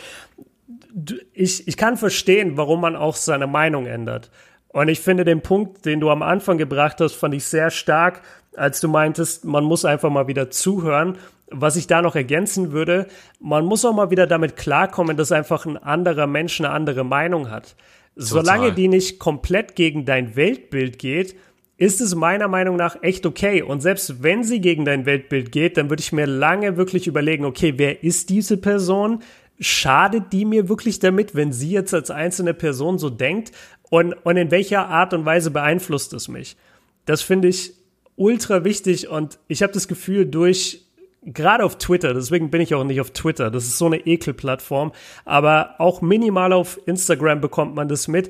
Ich, 1.33 1.67
ich 1.67 1.77
kann 1.77 1.97
verstehen, 1.97 2.57
warum 2.57 2.81
man 2.81 2.95
auch 2.95 3.15
seine 3.15 3.47
Meinung 3.47 3.85
ändert. 3.85 4.31
Und 4.69 4.87
ich 4.87 4.99
finde 4.99 5.25
den 5.25 5.41
Punkt, 5.41 5.85
den 5.85 5.99
du 5.99 6.09
am 6.09 6.21
Anfang 6.21 6.57
gebracht 6.57 7.01
hast, 7.01 7.15
fand 7.15 7.33
ich 7.33 7.45
sehr 7.45 7.71
stark, 7.71 8.21
als 8.55 8.81
du 8.81 8.87
meintest, 8.87 9.45
man 9.45 9.63
muss 9.63 9.85
einfach 9.85 10.09
mal 10.09 10.27
wieder 10.27 10.49
zuhören. 10.49 11.17
Was 11.51 11.75
ich 11.75 11.87
da 11.87 12.03
noch 12.03 12.15
ergänzen 12.15 12.71
würde, 12.71 13.07
man 13.39 13.65
muss 13.65 13.83
auch 13.83 13.93
mal 13.93 14.11
wieder 14.11 14.27
damit 14.27 14.55
klarkommen, 14.55 15.17
dass 15.17 15.31
einfach 15.31 15.65
ein 15.65 15.77
anderer 15.77 16.27
Mensch 16.27 16.59
eine 16.59 16.69
andere 16.69 17.03
Meinung 17.03 17.49
hat. 17.49 17.75
Total. 18.13 18.27
Solange 18.27 18.71
die 18.73 18.87
nicht 18.87 19.17
komplett 19.17 19.75
gegen 19.75 20.05
dein 20.05 20.35
Weltbild 20.35 20.99
geht, 20.99 21.35
ist 21.79 22.01
es 22.01 22.13
meiner 22.13 22.49
Meinung 22.49 22.75
nach 22.75 23.01
echt 23.03 23.25
okay. 23.25 23.61
Und 23.61 23.79
selbst 23.79 24.21
wenn 24.21 24.43
sie 24.43 24.59
gegen 24.59 24.83
dein 24.83 25.05
Weltbild 25.05 25.53
geht, 25.53 25.77
dann 25.77 25.89
würde 25.89 26.01
ich 26.01 26.11
mir 26.11 26.27
lange 26.27 26.75
wirklich 26.75 27.07
überlegen, 27.07 27.45
okay, 27.45 27.73
wer 27.77 28.03
ist 28.03 28.29
diese 28.29 28.57
Person? 28.57 29.23
Schadet 29.61 30.33
die 30.33 30.43
mir 30.43 30.67
wirklich 30.67 30.99
damit, 30.99 31.35
wenn 31.35 31.53
sie 31.53 31.71
jetzt 31.71 31.93
als 31.93 32.11
einzelne 32.11 32.53
Person 32.53 32.99
so 32.99 33.09
denkt? 33.09 33.53
Und, 33.89 34.13
und 34.25 34.35
in 34.35 34.51
welcher 34.51 34.87
Art 34.89 35.13
und 35.13 35.25
Weise 35.25 35.51
beeinflusst 35.51 36.11
es 36.11 36.27
mich? 36.27 36.57
Das 37.05 37.21
finde 37.21 37.47
ich 37.47 37.73
ultra 38.17 38.65
wichtig 38.65 39.07
und 39.07 39.39
ich 39.47 39.63
habe 39.63 39.71
das 39.71 39.87
Gefühl, 39.87 40.25
durch 40.25 40.85
gerade 41.23 41.63
auf 41.63 41.77
Twitter, 41.77 42.13
deswegen 42.13 42.49
bin 42.51 42.59
ich 42.59 42.75
auch 42.75 42.83
nicht 42.83 42.99
auf 42.99 43.11
Twitter, 43.11 43.49
das 43.49 43.65
ist 43.65 43.77
so 43.77 43.85
eine 43.85 44.05
Ekelplattform, 44.05 44.91
aber 45.23 45.75
auch 45.79 46.01
minimal 46.01 46.51
auf 46.51 46.79
Instagram 46.85 47.39
bekommt 47.39 47.75
man 47.75 47.87
das 47.87 48.09
mit. 48.09 48.29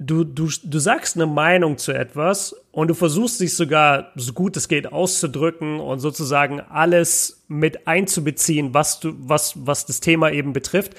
Du, 0.00 0.24
du, 0.24 0.48
du 0.62 0.78
sagst 0.78 1.16
eine 1.16 1.26
Meinung 1.26 1.78
zu 1.78 1.92
etwas 1.92 2.54
und 2.70 2.88
du 2.88 2.94
versuchst 2.94 3.40
dich 3.40 3.56
sogar 3.56 4.12
so 4.14 4.32
gut 4.32 4.56
es 4.56 4.68
geht 4.68 4.92
auszudrücken 4.92 5.80
und 5.80 5.98
sozusagen 5.98 6.60
alles 6.60 7.44
mit 7.48 7.86
einzubeziehen, 7.86 8.74
was 8.74 9.00
du, 9.00 9.14
was, 9.18 9.54
was 9.66 9.86
das 9.86 10.00
Thema 10.00 10.30
eben 10.30 10.52
betrifft. 10.52 10.94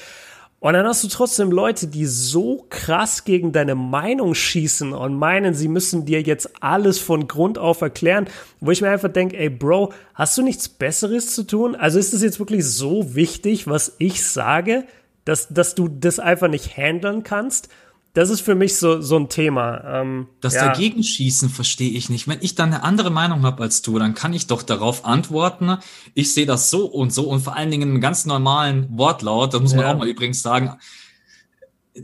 Und 0.59 0.73
dann 0.73 0.85
hast 0.85 1.05
du 1.05 1.07
trotzdem 1.07 1.51
Leute, 1.51 1.87
die 1.87 2.05
so 2.05 2.65
krass 2.69 3.23
gegen 3.23 3.53
deine 3.53 3.75
Meinung 3.75 4.35
schießen 4.35 4.91
und 4.91 5.15
meinen, 5.15 5.53
sie 5.53 5.69
müssen 5.69 6.05
dir 6.05 6.21
jetzt 6.21 6.61
alles 6.61 6.99
von 6.99 7.29
Grund 7.29 7.57
auf 7.57 7.79
erklären, 7.79 8.27
wo 8.59 8.71
ich 8.71 8.81
mir 8.81 8.89
einfach 8.89 9.11
denke, 9.11 9.37
ey 9.37 9.49
Bro, 9.49 9.93
hast 10.13 10.37
du 10.37 10.41
nichts 10.41 10.67
Besseres 10.67 11.33
zu 11.33 11.43
tun? 11.43 11.75
Also 11.75 11.97
ist 11.97 12.13
es 12.13 12.21
jetzt 12.21 12.39
wirklich 12.39 12.65
so 12.65 13.15
wichtig, 13.15 13.67
was 13.67 13.95
ich 13.99 14.25
sage, 14.25 14.83
dass, 15.23 15.47
dass 15.47 15.75
du 15.75 15.87
das 15.87 16.19
einfach 16.19 16.49
nicht 16.49 16.75
handeln 16.75 17.23
kannst? 17.23 17.69
Das 18.13 18.29
ist 18.29 18.41
für 18.41 18.55
mich 18.55 18.77
so, 18.77 19.01
so 19.01 19.17
ein 19.17 19.29
Thema. 19.29 20.01
Ähm, 20.01 20.27
das 20.41 20.55
ja. 20.55 20.67
Dagegenschießen 20.67 21.49
verstehe 21.49 21.91
ich 21.91 22.09
nicht. 22.09 22.27
Wenn 22.27 22.39
ich 22.41 22.55
dann 22.55 22.73
eine 22.73 22.83
andere 22.83 23.11
Meinung 23.11 23.43
habe 23.43 23.63
als 23.63 23.81
du, 23.81 23.99
dann 23.99 24.15
kann 24.15 24.33
ich 24.33 24.47
doch 24.47 24.63
darauf 24.63 25.05
antworten. 25.05 25.77
Ich 26.15 26.33
sehe 26.33 26.45
das 26.45 26.69
so 26.69 26.85
und 26.85 27.13
so 27.13 27.29
und 27.29 27.41
vor 27.41 27.55
allen 27.55 27.69
Dingen 27.71 27.89
einen 27.89 28.01
ganz 28.01 28.25
normalen 28.25 28.87
Wortlaut. 28.97 29.53
Das 29.53 29.61
muss 29.61 29.75
man 29.75 29.85
ja. 29.85 29.93
auch 29.93 29.97
mal 29.97 30.07
übrigens 30.07 30.41
sagen. 30.41 30.75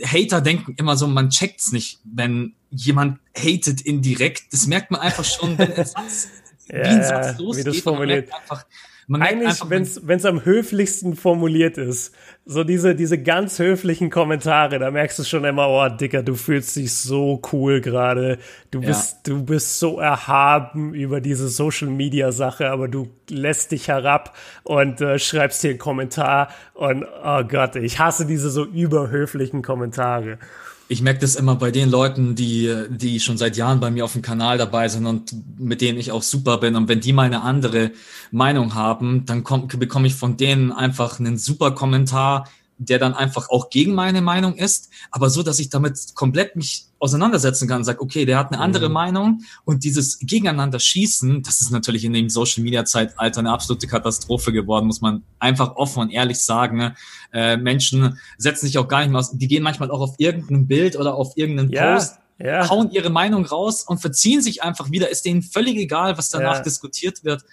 Hater 0.04 0.42
denken 0.42 0.76
immer 0.78 0.96
so, 0.98 1.08
man 1.08 1.30
checkt's 1.30 1.72
nicht, 1.72 2.00
wenn 2.04 2.54
jemand 2.70 3.20
hatet 3.36 3.82
indirekt. 3.82 4.44
Das 4.52 4.68
merkt 4.68 4.92
man 4.92 5.02
einfach 5.02 5.24
schon, 5.24 5.58
wenn 5.58 5.74
ein 5.74 5.86
Satz, 5.86 6.28
ja, 6.68 6.84
wie 6.84 6.88
ein 6.88 7.04
Satz 7.04 7.40
losgeht. 7.40 7.66
Wie 7.66 7.70
das 7.72 7.80
formuliert. 7.80 8.30
Einfach, 8.34 8.66
man 9.08 9.22
Eigentlich, 9.22 9.62
wenn 9.70 9.84
es 9.84 10.26
am 10.26 10.46
höflichsten 10.46 11.16
formuliert 11.16 11.78
ist, 11.78 12.16
so 12.46 12.64
diese, 12.64 12.96
diese 12.96 13.22
ganz 13.22 13.60
höflichen 13.60 14.10
Kommentare, 14.10 14.80
da 14.80 14.90
merkst 14.90 15.20
du 15.20 15.24
schon 15.24 15.46
immer, 15.46 15.68
oh, 15.70 15.88
Dicker, 15.90 16.24
du 16.24 16.36
fühlst 16.36 16.76
dich 16.76 16.94
so 16.94 17.42
cool 17.52 17.82
gerade. 17.82 18.40
Du 18.72 18.82
ja. 18.82 18.88
bist, 18.88 19.28
du 19.28 19.44
bist 19.44 19.80
so 19.80 20.00
erhaben 20.00 20.94
über 20.94 21.22
diese 21.22 21.50
Social 21.50 21.90
Media 21.90 22.32
Sache, 22.32 22.70
aber 22.70 22.88
du 22.88 23.10
lässt 23.30 23.72
dich 23.72 23.88
herab 23.88 24.36
und 24.64 25.02
äh, 25.02 25.20
schreibst 25.20 25.62
hier 25.62 25.72
einen 25.72 25.80
Kommentar 25.80 26.50
und, 26.74 27.06
oh 27.24 27.44
Gott, 27.44 27.76
ich 27.76 28.00
hasse 28.00 28.26
diese 28.26 28.50
so 28.50 28.66
überhöflichen 28.66 29.62
Kommentare 29.62 30.40
ich 30.88 31.02
merke 31.02 31.20
das 31.20 31.36
immer 31.36 31.56
bei 31.56 31.72
den 31.72 31.90
Leuten, 31.90 32.36
die, 32.36 32.74
die 32.90 33.20
schon 33.20 33.38
seit 33.38 33.58
Jahren 33.58 33.80
bei 33.80 33.90
mir 33.90 34.06
auf 34.06 34.14
dem 34.14 34.22
Kanal 34.22 34.58
dabei 34.58 34.88
sind 34.88 35.06
und 35.06 35.34
mit 35.58 35.82
denen 35.82 35.98
ich 35.98 36.12
auch 36.12 36.22
super 36.22 36.60
bin. 36.60 36.76
Und 36.76 36.88
wenn 36.88 37.00
die 37.00 37.14
mal 37.14 37.24
eine 37.24 37.42
andere 37.42 37.92
Meinung 38.32 38.76
haben, 38.76 39.26
dann 39.26 39.44
kommt, 39.44 39.80
bekomme 39.80 40.08
ich 40.08 40.16
von 40.16 40.38
denen 40.38 40.72
einfach 40.72 41.20
einen 41.20 41.38
super 41.38 41.72
Kommentar, 41.72 42.48
der 42.78 43.00
dann 43.00 43.14
einfach 43.14 43.50
auch 43.50 43.70
gegen 43.70 43.96
meine 43.96 44.22
Meinung 44.22 44.56
ist, 44.56 44.90
aber 45.12 45.30
so, 45.30 45.44
dass 45.44 45.60
ich 45.60 45.70
damit 45.70 45.98
komplett 46.14 46.56
mich 46.56 46.86
auseinandersetzen 47.00 47.68
kann 47.68 47.78
und 47.78 47.84
sage, 47.84 48.02
okay, 48.02 48.26
der 48.26 48.38
hat 48.38 48.52
eine 48.52 48.62
andere 48.62 48.88
mhm. 48.88 48.94
Meinung 48.94 49.42
und 49.64 49.84
dieses 49.84 50.20
Gegeneinander 50.20 50.80
schießen, 50.80 51.44
das 51.44 51.62
ist 51.62 51.72
natürlich 51.72 52.04
in 52.04 52.14
dem 52.14 52.30
Social 52.30 52.64
Media 52.64 52.84
Zeitalter 52.84 53.40
eine 53.40 53.52
absolute 53.52 53.88
Katastrophe 53.88 54.52
geworden, 54.52 54.88
muss 54.88 55.02
man 55.02 55.24
einfach 55.40 55.76
offen 55.76 56.02
und 56.02 56.10
ehrlich 56.12 56.40
sagen. 56.40 56.78
Ne? 56.78 56.96
Äh, 57.32 57.58
Menschen 57.58 58.20
setzen 58.38 58.66
sich 58.66 58.78
auch 58.78 58.88
gar 58.88 59.02
nicht 59.02 59.10
mehr 59.10 59.20
aus, 59.20 59.32
die 59.32 59.48
gehen 59.48 59.64
manchmal 59.64 59.92
auch 59.92 60.02
auf 60.02 60.16
irgendein 60.18 60.68
Bild 60.68 60.98
oder 60.98 61.16
auf 61.16 61.38
irgendeinen 61.38 61.72
ja. 61.72 61.94
Post 61.94 62.16
ja. 62.40 62.70
hauen 62.70 62.92
ihre 62.92 63.10
Meinung 63.10 63.46
raus 63.46 63.84
und 63.84 64.00
verziehen 64.00 64.42
sich 64.42 64.64
einfach 64.64 64.92
wieder. 64.92 65.10
Ist 65.10 65.26
denen 65.26 65.42
völlig 65.42 65.78
egal, 65.78 66.18
was 66.18 66.30
danach 66.30 66.58
ja. 66.58 66.62
diskutiert 66.62 67.24
wird. 67.24 67.44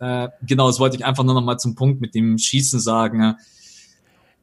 Äh, 0.00 0.28
genau, 0.42 0.66
das 0.66 0.80
wollte 0.80 0.96
ich 0.96 1.04
einfach 1.04 1.24
nur 1.24 1.34
noch 1.34 1.42
mal 1.42 1.58
zum 1.58 1.74
Punkt 1.74 2.00
mit 2.00 2.14
dem 2.14 2.38
Schießen 2.38 2.80
sagen. 2.80 3.36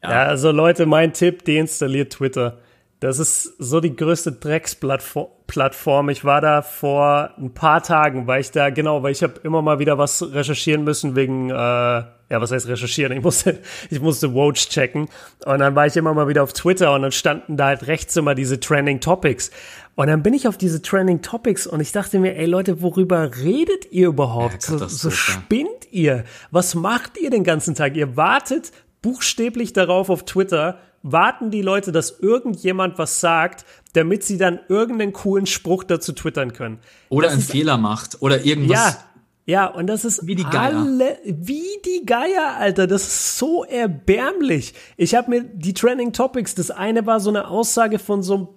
Ja. 0.04 0.12
ja, 0.12 0.24
also 0.24 0.52
Leute, 0.52 0.86
mein 0.86 1.14
Tipp, 1.14 1.44
deinstalliert 1.46 2.14
Twitter. 2.14 2.58
Das 3.00 3.18
ist 3.18 3.54
so 3.60 3.80
die 3.80 3.96
größte 3.96 4.34
Drecksplattform. 4.34 6.10
Ich 6.10 6.26
war 6.26 6.42
da 6.42 6.62
vor 6.62 7.30
ein 7.38 7.54
paar 7.54 7.82
Tagen, 7.82 8.28
weil 8.28 8.42
ich 8.42 8.52
da, 8.52 8.72
genau, 8.72 9.04
weil 9.04 9.14
ich 9.14 9.24
habe 9.24 9.36
immer 9.44 9.62
mal 9.62 9.80
wieder 9.80 9.98
was 9.98 10.22
recherchieren 10.34 10.84
müssen 10.84 11.16
wegen, 11.16 11.50
äh, 11.50 11.54
ja, 11.54 12.08
was 12.30 12.52
heißt 12.52 12.68
recherchieren? 12.68 13.16
Ich 13.16 13.24
musste, 13.24 13.60
ich 13.90 14.02
musste 14.02 14.34
Woj 14.34 14.54
checken. 14.54 15.08
Und 15.46 15.60
dann 15.60 15.76
war 15.76 15.88
ich 15.88 15.96
immer 15.96 16.14
mal 16.14 16.28
wieder 16.28 16.44
auf 16.44 16.52
Twitter 16.52 16.94
und 16.94 17.04
dann 17.04 17.14
standen 17.14 17.56
da 17.56 17.68
halt 17.68 17.88
rechts 17.88 18.18
immer 18.18 18.36
diese 18.36 18.60
Trending 18.60 19.00
Topics. 19.00 19.50
Und 19.96 20.08
dann 20.08 20.22
bin 20.22 20.34
ich 20.34 20.50
auf 20.50 20.58
diese 20.58 20.82
Trending 20.82 21.22
Topics 21.22 21.68
und 21.68 21.80
ich 21.80 21.94
dachte 21.94 22.20
mir, 22.20 22.36
ey 22.36 22.46
Leute, 22.46 22.82
worüber 22.82 23.32
redet 23.38 23.92
ihr 23.92 24.10
überhaupt? 24.10 24.68
Ja, 24.68 24.78
so, 24.78 24.88
so 24.88 25.10
spinnt 25.10 25.92
ihr? 25.92 26.26
Was 26.52 26.76
macht 26.76 27.18
ihr 27.18 27.30
den 27.30 27.46
ganzen 27.46 27.76
Tag? 27.76 27.96
Ihr 27.96 28.18
wartet 28.18 28.72
buchstäblich 29.02 29.74
darauf 29.74 30.10
auf 30.10 30.26
Twitter, 30.26 30.80
warten 31.04 31.52
die 31.52 31.62
Leute, 31.62 31.92
dass 31.92 32.20
irgendjemand 32.20 32.98
was 32.98 33.20
sagt, 33.20 33.66
damit 33.94 34.24
sie 34.24 34.38
dann 34.38 34.60
irgendeinen 34.68 35.14
coolen 35.14 35.46
Spruch 35.46 35.84
dazu 35.84 36.14
twittern 36.14 36.54
können. 36.54 36.80
Oder 37.10 37.28
das 37.28 37.34
einen 37.36 37.44
Fehler 37.44 37.78
macht 37.78 38.22
oder 38.22 38.44
irgendwas. 38.44 38.94
Ja, 38.94 39.04
ja, 39.46 39.66
und 39.66 39.88
das 39.88 40.06
ist 40.06 40.28
wie 40.28 40.36
die 40.36 40.44
Geier. 40.44 40.78
Alle, 40.78 41.18
wie 41.26 41.64
die 41.84 42.06
Geier, 42.06 42.58
Alter. 42.58 42.86
Das 42.86 43.08
ist 43.08 43.38
so 43.40 43.64
erbärmlich. 43.64 44.76
Ich 44.96 45.16
habe 45.16 45.32
mir 45.32 45.44
die 45.44 45.74
Trending 45.74 46.14
Topics, 46.14 46.54
das 46.54 46.70
eine 46.70 47.08
war 47.08 47.20
so 47.20 47.32
eine 47.32 47.48
Aussage 47.48 47.98
von 47.98 48.22
so 48.22 48.36
einem 48.36 48.48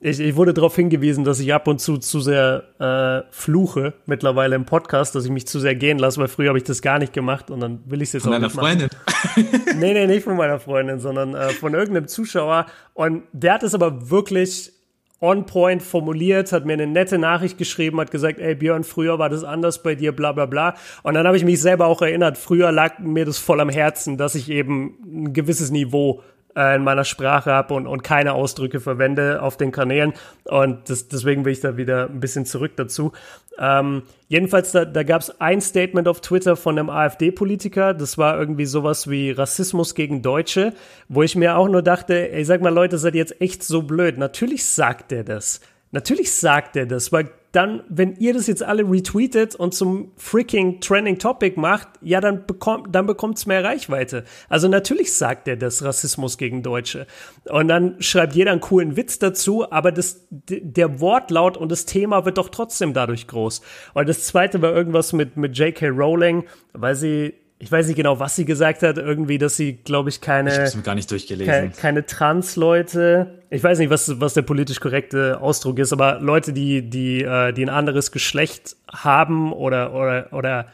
ich, 0.00 0.20
ich 0.20 0.36
wurde 0.36 0.52
darauf 0.52 0.76
hingewiesen, 0.76 1.24
dass 1.24 1.40
ich 1.40 1.52
ab 1.54 1.66
und 1.68 1.80
zu 1.80 1.96
zu 1.98 2.20
sehr 2.20 2.64
äh, 2.78 3.32
fluche 3.32 3.94
mittlerweile 4.04 4.54
im 4.54 4.64
Podcast, 4.64 5.14
dass 5.14 5.24
ich 5.24 5.30
mich 5.30 5.46
zu 5.46 5.58
sehr 5.58 5.74
gehen 5.74 5.98
lasse, 5.98 6.20
weil 6.20 6.28
früher 6.28 6.48
habe 6.48 6.58
ich 6.58 6.64
das 6.64 6.82
gar 6.82 6.98
nicht 6.98 7.12
gemacht 7.12 7.50
und 7.50 7.60
dann 7.60 7.80
will 7.86 8.02
ich 8.02 8.10
es 8.10 8.12
jetzt 8.14 8.22
von 8.24 8.34
auch 8.34 8.38
nicht 8.38 8.52
Freundin? 8.52 8.88
nee, 9.78 9.94
nee, 9.94 10.06
nicht 10.06 10.24
von 10.24 10.36
meiner 10.36 10.60
Freundin, 10.60 11.00
sondern 11.00 11.34
äh, 11.34 11.48
von 11.50 11.72
irgendeinem 11.72 12.08
Zuschauer. 12.08 12.66
Und 12.92 13.22
der 13.32 13.54
hat 13.54 13.62
es 13.62 13.74
aber 13.74 14.10
wirklich 14.10 14.72
on 15.20 15.46
point 15.46 15.82
formuliert, 15.82 16.52
hat 16.52 16.66
mir 16.66 16.74
eine 16.74 16.86
nette 16.86 17.16
Nachricht 17.16 17.56
geschrieben, 17.56 17.98
hat 18.00 18.10
gesagt, 18.10 18.38
ey 18.38 18.54
Björn, 18.54 18.84
früher 18.84 19.18
war 19.18 19.30
das 19.30 19.44
anders 19.44 19.82
bei 19.82 19.94
dir, 19.94 20.12
bla 20.12 20.32
bla 20.32 20.44
bla. 20.44 20.74
Und 21.04 21.14
dann 21.14 21.26
habe 21.26 21.38
ich 21.38 21.44
mich 21.44 21.60
selber 21.60 21.86
auch 21.86 22.02
erinnert, 22.02 22.36
früher 22.36 22.70
lag 22.70 22.98
mir 22.98 23.24
das 23.24 23.38
voll 23.38 23.60
am 23.60 23.70
Herzen, 23.70 24.18
dass 24.18 24.34
ich 24.34 24.50
eben 24.50 24.98
ein 25.06 25.32
gewisses 25.32 25.70
Niveau 25.70 26.22
in 26.56 26.84
meiner 26.84 27.04
Sprache 27.04 27.52
habe 27.52 27.74
und, 27.74 27.86
und 27.86 28.02
keine 28.02 28.32
Ausdrücke 28.32 28.80
verwende 28.80 29.42
auf 29.42 29.56
den 29.56 29.72
Kanälen. 29.72 30.14
Und 30.44 30.88
das, 30.88 31.08
deswegen 31.08 31.44
will 31.44 31.52
ich 31.52 31.60
da 31.60 31.76
wieder 31.76 32.08
ein 32.08 32.20
bisschen 32.20 32.46
zurück 32.46 32.72
dazu. 32.76 33.12
Ähm, 33.58 34.02
jedenfalls, 34.28 34.72
da, 34.72 34.84
da 34.84 35.02
gab 35.02 35.22
es 35.22 35.40
ein 35.40 35.60
Statement 35.60 36.08
auf 36.08 36.20
Twitter 36.20 36.56
von 36.56 36.78
einem 36.78 36.90
AfD-Politiker. 36.90 37.94
Das 37.94 38.16
war 38.16 38.38
irgendwie 38.38 38.66
sowas 38.66 39.08
wie 39.08 39.30
Rassismus 39.30 39.94
gegen 39.94 40.22
Deutsche, 40.22 40.72
wo 41.08 41.22
ich 41.22 41.36
mir 41.36 41.56
auch 41.56 41.68
nur 41.68 41.82
dachte, 41.82 42.32
ey, 42.32 42.44
sag 42.44 42.62
mal 42.62 42.72
Leute, 42.72 42.98
seid 42.98 43.14
ihr 43.14 43.20
jetzt 43.20 43.40
echt 43.40 43.62
so 43.62 43.82
blöd. 43.82 44.18
Natürlich 44.18 44.64
sagt 44.64 45.12
er 45.12 45.24
das. 45.24 45.60
Natürlich 45.92 46.32
sagt 46.32 46.76
er 46.76 46.86
das, 46.86 47.12
weil 47.12 47.30
dann, 47.56 47.82
wenn 47.88 48.16
ihr 48.16 48.34
das 48.34 48.46
jetzt 48.46 48.62
alle 48.62 48.82
retweetet 48.82 49.54
und 49.54 49.72
zum 49.72 50.12
freaking 50.16 50.80
Trending 50.80 51.18
Topic 51.18 51.58
macht, 51.58 51.88
ja, 52.02 52.20
dann 52.20 52.44
bekommt, 52.46 52.94
dann 52.94 53.06
bekommt's 53.06 53.46
mehr 53.46 53.64
Reichweite. 53.64 54.24
Also 54.50 54.68
natürlich 54.68 55.14
sagt 55.14 55.48
er 55.48 55.56
das 55.56 55.82
Rassismus 55.82 56.36
gegen 56.36 56.62
Deutsche. 56.62 57.06
Und 57.48 57.68
dann 57.68 58.00
schreibt 58.02 58.34
jeder 58.34 58.52
einen 58.52 58.60
coolen 58.60 58.96
Witz 58.96 59.18
dazu, 59.18 59.72
aber 59.72 59.90
das, 59.90 60.26
der 60.30 61.00
Wortlaut 61.00 61.56
und 61.56 61.72
das 61.72 61.86
Thema 61.86 62.26
wird 62.26 62.36
doch 62.36 62.50
trotzdem 62.50 62.92
dadurch 62.92 63.26
groß. 63.26 63.62
Und 63.94 64.06
das 64.06 64.24
zweite 64.24 64.60
war 64.60 64.74
irgendwas 64.74 65.14
mit, 65.14 65.38
mit 65.38 65.56
J.K. 65.56 65.88
Rowling, 65.88 66.44
weil 66.74 66.94
sie 66.94 67.32
ich 67.58 67.72
weiß 67.72 67.86
nicht 67.86 67.96
genau, 67.96 68.20
was 68.20 68.36
sie 68.36 68.44
gesagt 68.44 68.82
hat, 68.82 68.98
irgendwie, 68.98 69.38
dass 69.38 69.56
sie, 69.56 69.74
glaube 69.74 70.10
ich, 70.10 70.20
keine, 70.20 70.66
ich 70.66 70.82
gar 70.82 70.94
nicht 70.94 71.10
durchgelesen. 71.10 71.46
keine, 71.46 71.70
keine 71.70 72.06
Trans-Leute, 72.06 73.42
ich 73.48 73.64
weiß 73.64 73.78
nicht, 73.78 73.88
was, 73.88 74.20
was 74.20 74.34
der 74.34 74.42
politisch 74.42 74.78
korrekte 74.78 75.40
Ausdruck 75.40 75.78
ist, 75.78 75.92
aber 75.92 76.20
Leute, 76.20 76.52
die, 76.52 76.82
die, 76.82 77.22
äh, 77.22 77.52
die 77.52 77.64
ein 77.64 77.70
anderes 77.70 78.12
Geschlecht 78.12 78.76
haben 78.92 79.52
oder, 79.52 79.94
oder, 79.94 80.32
oder, 80.32 80.66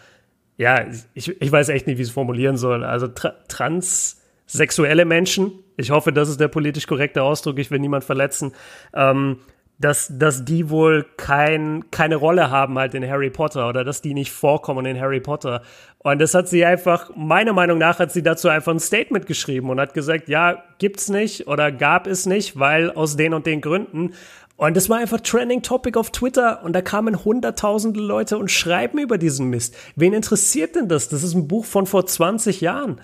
ja, 0.57 0.85
ich, 1.15 1.41
ich 1.41 1.53
weiß 1.53 1.69
echt 1.69 1.87
nicht, 1.87 1.99
wie 1.99 2.03
ich 2.03 2.09
es 2.09 2.15
formulieren 2.15 2.57
soll. 2.57 2.83
Also 2.83 3.07
tra 3.07 3.35
transsexuelle 3.47 5.05
Menschen, 5.05 5.53
ich 5.77 5.93
hoffe, 5.93 6.13
das 6.13 6.29
ist 6.29 6.41
der 6.41 6.49
politisch 6.49 6.89
korrekte 6.89 7.23
Ausdruck, 7.23 7.61
ich 7.61 7.71
will 7.71 7.79
niemand 7.79 8.03
verletzen, 8.03 8.53
ähm, 8.93 9.39
dass, 9.83 10.13
dass 10.17 10.45
die 10.45 10.71
wohl 10.71 11.05
kein, 11.17 11.91
keine 11.91 12.17
Rolle 12.17 12.51
haben 12.51 12.79
halt 12.79 12.95
in 12.95 13.09
Harry 13.09 13.31
Potter 13.31 13.69
oder 13.69 13.85
dass 13.85 14.01
die 14.01 14.15
nicht 14.15 14.33
vorkommen 14.33 14.87
in 14.87 14.99
Harry 14.99 15.21
Potter. 15.21 15.63
Und 15.99 16.21
das 16.21 16.35
hat 16.35 16.49
sie 16.49 16.65
einfach, 16.65 17.11
meiner 17.17 17.53
Meinung 17.53 17.79
nach, 17.79 17.99
hat 17.99 18.13
sie 18.13 18.23
dazu 18.23 18.49
einfach 18.49 18.73
ein 18.73 18.81
Statement 18.81 19.27
geschrieben 19.27 19.71
und 19.71 19.81
hat 19.81 19.93
gesagt, 19.93 20.29
ja, 20.29 20.63
gibt's 20.79 21.09
nicht 21.09 21.49
oder 21.49 21.73
gab 21.73 22.07
es 22.07 22.27
nicht, 22.27 22.59
weil 22.59 22.91
aus 22.91 23.17
den 23.17 23.35
und 23.35 23.47
den 23.47 23.61
Gründen. 23.61 24.15
Und 24.57 24.77
das 24.77 24.89
war 24.89 24.99
einfach 24.99 25.21
Trending 25.21 25.63
Topic 25.63 25.99
auf 25.99 26.13
Twitter 26.13 26.63
und 26.63 26.73
da 26.73 26.83
kamen 26.83 27.25
hunderttausende 27.25 28.01
Leute 28.01 28.39
und 28.39 28.51
schreiben 28.51 28.99
über 28.99 29.19
diesen 29.19 29.51
Mist. 29.51 29.75
Wen 29.97 30.13
interessiert 30.13 30.77
denn 30.77 30.89
das? 30.89 31.09
Das 31.09 31.25
ist 31.25 31.35
ein 31.35 31.49
Buch 31.49 31.65
von 31.65 31.87
vor 31.87 32.07
20 32.07 32.61
Jahren. 32.61 33.01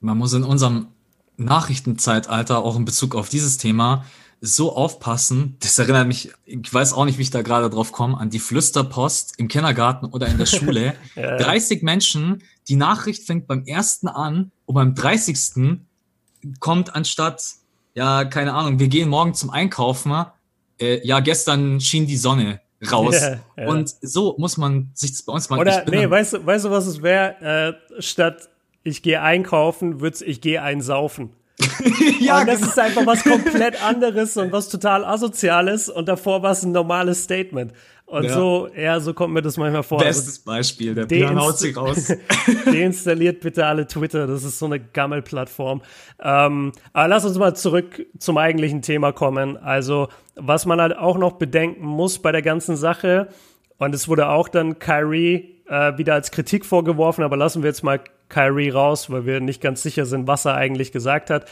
Man 0.00 0.16
muss 0.16 0.32
in 0.32 0.44
unserem 0.44 0.88
Nachrichtenzeitalter 1.36 2.64
auch 2.64 2.76
in 2.76 2.86
Bezug 2.86 3.14
auf 3.14 3.28
dieses 3.28 3.58
Thema 3.58 4.04
so 4.44 4.74
aufpassen. 4.74 5.56
Das 5.60 5.78
erinnert 5.78 6.08
mich, 6.08 6.32
ich 6.44 6.74
weiß 6.74 6.94
auch 6.94 7.04
nicht, 7.04 7.16
wie 7.16 7.22
ich 7.22 7.30
da 7.30 7.42
gerade 7.42 7.70
drauf 7.70 7.92
komme, 7.92 8.18
an 8.18 8.28
die 8.28 8.40
Flüsterpost 8.40 9.38
im 9.38 9.46
Kindergarten 9.46 10.06
oder 10.06 10.26
in 10.26 10.36
der 10.36 10.46
Schule. 10.46 10.94
ja. 11.14 11.36
30 11.36 11.82
Menschen, 11.82 12.42
die 12.68 12.74
Nachricht 12.74 13.22
fängt 13.22 13.46
beim 13.46 13.64
ersten 13.64 14.08
an 14.08 14.50
und 14.66 14.74
beim 14.74 14.96
30. 14.96 15.78
kommt 16.58 16.94
anstatt, 16.94 17.44
ja, 17.94 18.24
keine 18.24 18.52
Ahnung, 18.54 18.80
wir 18.80 18.88
gehen 18.88 19.08
morgen 19.08 19.32
zum 19.34 19.50
Einkaufen, 19.50 20.12
äh, 20.80 21.06
ja, 21.06 21.20
gestern 21.20 21.80
schien 21.80 22.06
die 22.06 22.16
Sonne 22.16 22.60
raus. 22.90 23.20
Ja, 23.20 23.38
ja. 23.56 23.68
Und 23.68 23.94
so 24.00 24.34
muss 24.38 24.56
man 24.56 24.90
sich 24.94 25.24
bei 25.24 25.32
uns 25.32 25.50
mal 25.50 25.60
Oder, 25.60 25.84
nee, 25.88 26.10
weißt 26.10 26.32
du, 26.32 26.44
weißt 26.46 26.64
du, 26.64 26.70
was 26.70 26.86
es 26.86 27.00
wäre? 27.00 27.78
Äh, 27.96 28.02
statt 28.02 28.48
ich 28.82 29.02
gehe 29.02 29.22
einkaufen, 29.22 30.00
wird's 30.00 30.20
ich 30.20 30.40
gehe 30.40 30.60
einsaufen. 30.60 31.30
ja, 32.20 32.40
und 32.40 32.48
das 32.48 32.58
genau. 32.60 32.70
ist 32.70 32.78
einfach 32.78 33.06
was 33.06 33.24
komplett 33.24 33.82
anderes 33.82 34.36
und 34.36 34.52
was 34.52 34.68
total 34.68 35.04
asoziales 35.04 35.88
und 35.88 36.08
davor 36.08 36.42
war 36.42 36.52
es 36.52 36.62
ein 36.62 36.72
normales 36.72 37.24
Statement. 37.24 37.72
Und 38.06 38.24
ja. 38.24 38.34
so, 38.34 38.68
ja, 38.76 39.00
so 39.00 39.14
kommt 39.14 39.32
mir 39.32 39.40
das 39.40 39.56
manchmal 39.56 39.82
vor. 39.82 39.98
Bestes 39.98 40.40
also, 40.40 40.42
Beispiel, 40.44 40.94
der 40.94 41.06
Plan 41.06 41.40
haut 41.40 41.58
sich 41.58 41.74
raus. 41.74 42.12
deinstalliert 42.66 43.40
bitte 43.40 43.64
alle 43.64 43.86
Twitter, 43.86 44.26
das 44.26 44.44
ist 44.44 44.58
so 44.58 44.66
eine 44.66 44.80
Gammelplattform. 44.80 45.80
Ähm, 46.20 46.72
aber 46.92 47.08
lass 47.08 47.24
uns 47.24 47.38
mal 47.38 47.54
zurück 47.54 48.04
zum 48.18 48.36
eigentlichen 48.36 48.82
Thema 48.82 49.12
kommen. 49.12 49.56
Also, 49.56 50.08
was 50.34 50.66
man 50.66 50.80
halt 50.80 50.96
auch 50.96 51.16
noch 51.16 51.32
bedenken 51.32 51.86
muss 51.86 52.18
bei 52.18 52.32
der 52.32 52.42
ganzen 52.42 52.76
Sache, 52.76 53.28
und 53.78 53.94
es 53.96 54.06
wurde 54.06 54.28
auch 54.28 54.48
dann 54.48 54.78
Kyrie 54.78 55.56
äh, 55.66 55.98
wieder 55.98 56.14
als 56.14 56.30
Kritik 56.30 56.64
vorgeworfen, 56.64 57.24
aber 57.24 57.36
lassen 57.36 57.62
wir 57.64 57.68
jetzt 57.70 57.82
mal 57.82 57.98
Kyrie 58.32 58.70
raus, 58.70 59.10
weil 59.10 59.26
wir 59.26 59.40
nicht 59.40 59.60
ganz 59.60 59.82
sicher 59.82 60.04
sind, 60.06 60.26
was 60.26 60.44
er 60.44 60.54
eigentlich 60.54 60.90
gesagt 60.90 61.30
hat. 61.30 61.46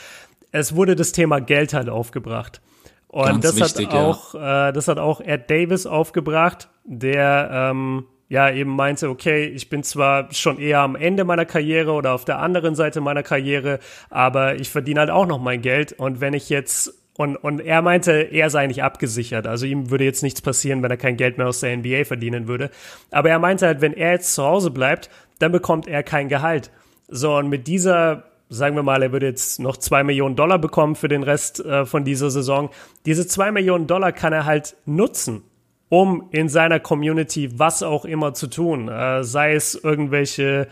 Es 0.53 0.75
wurde 0.75 0.97
das 0.97 1.13
Thema 1.13 1.41
Geld 1.41 1.75
halt 1.75 1.89
aufgebracht. 1.89 2.61
Und 3.07 3.27
ganz 3.27 3.43
das 3.43 3.57
wichtig, 3.57 3.89
hat 3.89 3.95
auch, 3.95 4.35
ja. 4.35 4.69
äh, 4.69 4.73
das 4.73 4.89
hat 4.89 4.99
auch 4.99 5.21
Ed 5.21 5.51
Davis 5.51 5.87
aufgebracht, 5.87 6.69
der 6.85 7.51
ähm, 7.53 8.07
ja 8.29 8.51
eben 8.51 8.75
meinte, 8.75 9.09
okay, 9.09 9.47
ich 9.47 9.69
bin 9.69 9.83
zwar 9.83 10.33
schon 10.33 10.59
eher 10.59 10.81
am 10.81 10.95
Ende 10.95 11.25
meiner 11.25 11.45
Karriere 11.45 11.93
oder 11.93 12.13
auf 12.15 12.25
der 12.25 12.39
anderen 12.39 12.77
Seite 12.77 13.01
meiner 13.01 13.25
Karriere, 13.25 13.81
aber 14.11 14.55
ich 14.55 14.71
verdiene 14.71 15.01
halt 15.01 15.11
auch 15.11 15.27
noch 15.27 15.41
mein 15.41 15.61
Geld. 15.61 15.93
Und 15.93 16.21
wenn 16.21 16.35
ich 16.35 16.49
jetzt 16.49 16.95
und, 17.17 17.37
und 17.37 17.61
er 17.61 17.83
meinte, 17.83 18.13
er 18.13 18.49
sei 18.49 18.67
nicht 18.67 18.83
abgesichert. 18.83 19.47
Also 19.47 19.67
ihm 19.67 19.91
würde 19.91 20.05
jetzt 20.05 20.23
nichts 20.23 20.41
passieren, 20.41 20.83
wenn 20.83 20.91
er 20.91 20.97
kein 20.97 21.19
Geld 21.19 21.37
mehr 21.37 21.49
aus 21.49 21.61
der 21.61 21.77
NBA 21.77 22.05
verdienen 22.05 22.49
würde. 22.49 22.71
Aber 23.11 23.29
er 23.29 23.39
meinte 23.39 23.67
halt, 23.67 23.83
wenn 23.83 23.93
er 23.93 24.13
jetzt 24.13 24.35
zu 24.35 24.43
Hause 24.43 24.71
bleibt, 24.71 25.11
dann 25.41 25.51
bekommt 25.51 25.89
er 25.89 26.05
kein 26.05 26.29
Gehalt. 26.29 26.71
So, 27.09 27.37
und 27.37 27.49
mit 27.49 27.67
dieser, 27.67 28.25
sagen 28.49 28.77
wir 28.77 28.85
mal, 28.85 29.03
er 29.03 29.11
würde 29.11 29.27
jetzt 29.27 29.59
noch 29.59 29.77
zwei 29.77 30.05
Millionen 30.05 30.37
Dollar 30.37 30.59
bekommen 30.59 30.95
für 30.95 31.09
den 31.09 31.25
Rest 31.25 31.65
äh, 31.65 31.85
von 31.85 32.05
dieser 32.05 32.31
Saison. 32.31 32.71
Diese 33.05 33.27
zwei 33.27 33.51
Millionen 33.51 33.89
Dollar 33.89 34.13
kann 34.13 34.33
er 34.33 34.45
halt 34.45 34.77
nutzen, 34.87 35.43
um 35.89 36.29
in 36.31 36.49
seiner 36.49 36.79
Community 36.79 37.59
was 37.59 37.83
auch 37.83 38.05
immer 38.05 38.33
zu 38.35 38.47
tun. 38.47 38.89
Äh, 38.89 39.25
sei 39.25 39.55
es 39.55 39.75
irgendwelche, 39.75 40.69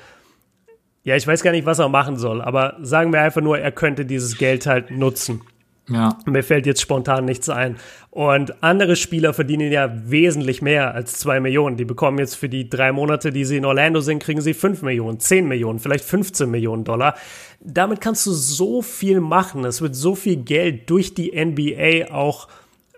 ja, 1.03 1.17
ich 1.17 1.27
weiß 1.27 1.43
gar 1.43 1.51
nicht, 1.51 1.67
was 1.67 1.81
er 1.81 1.89
machen 1.89 2.17
soll, 2.17 2.41
aber 2.41 2.77
sagen 2.81 3.13
wir 3.13 3.21
einfach 3.21 3.41
nur, 3.41 3.59
er 3.59 3.73
könnte 3.73 4.05
dieses 4.05 4.39
Geld 4.39 4.67
halt 4.67 4.93
nutzen. 4.93 5.41
Ja. 5.89 6.19
Mir 6.27 6.43
fällt 6.43 6.67
jetzt 6.67 6.81
spontan 6.81 7.25
nichts 7.25 7.49
ein. 7.49 7.77
Und 8.11 8.63
andere 8.63 8.97
Spieler 8.97 9.33
verdienen 9.33 9.73
ja 9.73 9.91
wesentlich 10.11 10.61
mehr 10.61 10.95
als 10.95 11.19
zwei 11.19 11.41
Millionen. 11.41 11.77
Die 11.77 11.85
bekommen 11.85 12.19
jetzt 12.19 12.35
für 12.35 12.49
die 12.49 12.69
drei 12.69 12.93
Monate, 12.93 13.33
die 13.33 13.45
sie 13.45 13.57
in 13.57 13.65
Orlando 13.65 14.01
sind, 14.01 14.23
kriegen 14.23 14.41
sie 14.41 14.55
fünf 14.55 14.83
Millionen, 14.83 15.21
zehn 15.21 15.47
Millionen, 15.47 15.79
vielleicht 15.79 16.05
15 16.05 16.51
Millionen 16.51 16.85
Dollar. 16.85 17.15
Damit 17.61 18.01
kannst 18.01 18.27
du 18.27 18.33
so 18.33 18.83
viel 18.83 19.21
machen. 19.21 19.65
Es 19.65 19.81
wird 19.81 19.95
so 19.95 20.15
viel 20.15 20.37
Geld 20.37 20.91
durch 20.91 21.15
die 21.15 21.33
NBA 21.33 22.13
auch 22.13 22.49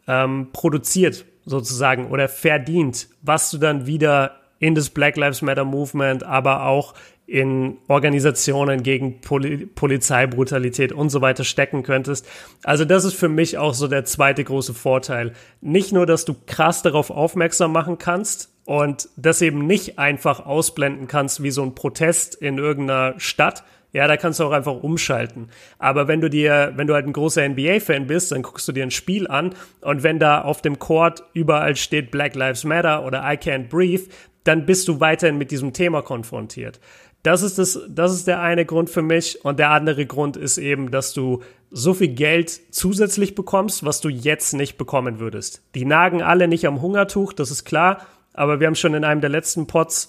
ähm, 0.06 0.48
produziert, 0.52 1.24
sozusagen, 1.44 2.06
oder 2.10 2.28
verdient, 2.28 3.08
was 3.22 3.50
du 3.50 3.58
dann 3.58 3.86
wieder 3.86 4.36
in 4.58 4.74
das 4.74 4.90
Black 4.90 5.16
Lives 5.16 5.42
Matter 5.42 5.64
Movement, 5.64 6.22
aber 6.22 6.66
auch 6.66 6.94
in 7.30 7.78
Organisationen 7.86 8.82
gegen 8.82 9.20
Poli 9.20 9.64
Polizeibrutalität 9.66 10.92
und 10.92 11.10
so 11.10 11.20
weiter 11.20 11.44
stecken 11.44 11.84
könntest. 11.84 12.26
Also 12.64 12.84
das 12.84 13.04
ist 13.04 13.14
für 13.14 13.28
mich 13.28 13.56
auch 13.56 13.72
so 13.72 13.86
der 13.86 14.04
zweite 14.04 14.42
große 14.42 14.74
Vorteil. 14.74 15.32
Nicht 15.60 15.92
nur, 15.92 16.06
dass 16.06 16.24
du 16.24 16.34
krass 16.46 16.82
darauf 16.82 17.10
aufmerksam 17.10 17.70
machen 17.70 17.98
kannst 17.98 18.52
und 18.64 19.08
das 19.16 19.42
eben 19.42 19.64
nicht 19.64 19.96
einfach 19.96 20.44
ausblenden 20.44 21.06
kannst 21.06 21.40
wie 21.40 21.52
so 21.52 21.62
ein 21.62 21.76
Protest 21.76 22.34
in 22.34 22.58
irgendeiner 22.58 23.14
Stadt, 23.18 23.62
ja, 23.92 24.08
da 24.08 24.16
kannst 24.16 24.40
du 24.40 24.44
auch 24.44 24.52
einfach 24.52 24.82
umschalten. 24.82 25.50
Aber 25.78 26.08
wenn 26.08 26.20
du 26.20 26.30
dir, 26.30 26.72
wenn 26.74 26.88
du 26.88 26.94
halt 26.94 27.06
ein 27.06 27.12
großer 27.12 27.48
NBA-Fan 27.48 28.08
bist, 28.08 28.32
dann 28.32 28.42
guckst 28.42 28.66
du 28.66 28.72
dir 28.72 28.82
ein 28.82 28.90
Spiel 28.90 29.28
an 29.28 29.54
und 29.82 30.02
wenn 30.02 30.18
da 30.18 30.42
auf 30.42 30.62
dem 30.62 30.80
Court 30.80 31.22
überall 31.32 31.76
steht 31.76 32.10
Black 32.10 32.34
Lives 32.34 32.64
Matter 32.64 33.04
oder 33.04 33.20
I 33.20 33.36
can't 33.36 33.68
breathe, 33.68 34.04
dann 34.44 34.66
bist 34.66 34.88
du 34.88 35.00
weiterhin 35.00 35.38
mit 35.38 35.50
diesem 35.50 35.72
Thema 35.72 36.02
konfrontiert. 36.02 36.80
Das 37.22 37.42
ist, 37.42 37.58
das, 37.58 37.80
das 37.88 38.12
ist 38.14 38.26
der 38.26 38.40
eine 38.40 38.64
Grund 38.64 38.88
für 38.88 39.02
mich. 39.02 39.44
Und 39.44 39.58
der 39.58 39.70
andere 39.70 40.06
Grund 40.06 40.36
ist 40.36 40.58
eben, 40.58 40.90
dass 40.90 41.12
du 41.12 41.42
so 41.70 41.94
viel 41.94 42.08
Geld 42.08 42.60
zusätzlich 42.74 43.34
bekommst, 43.34 43.84
was 43.84 44.00
du 44.00 44.08
jetzt 44.08 44.54
nicht 44.54 44.78
bekommen 44.78 45.20
würdest. 45.20 45.62
Die 45.74 45.84
nagen 45.84 46.22
alle 46.22 46.48
nicht 46.48 46.66
am 46.66 46.80
Hungertuch, 46.80 47.32
das 47.32 47.50
ist 47.50 47.64
klar. 47.64 48.06
Aber 48.32 48.60
wir 48.60 48.66
haben 48.66 48.74
schon 48.74 48.94
in 48.94 49.04
einem 49.04 49.20
der 49.20 49.30
letzten 49.30 49.66
Pods, 49.66 50.08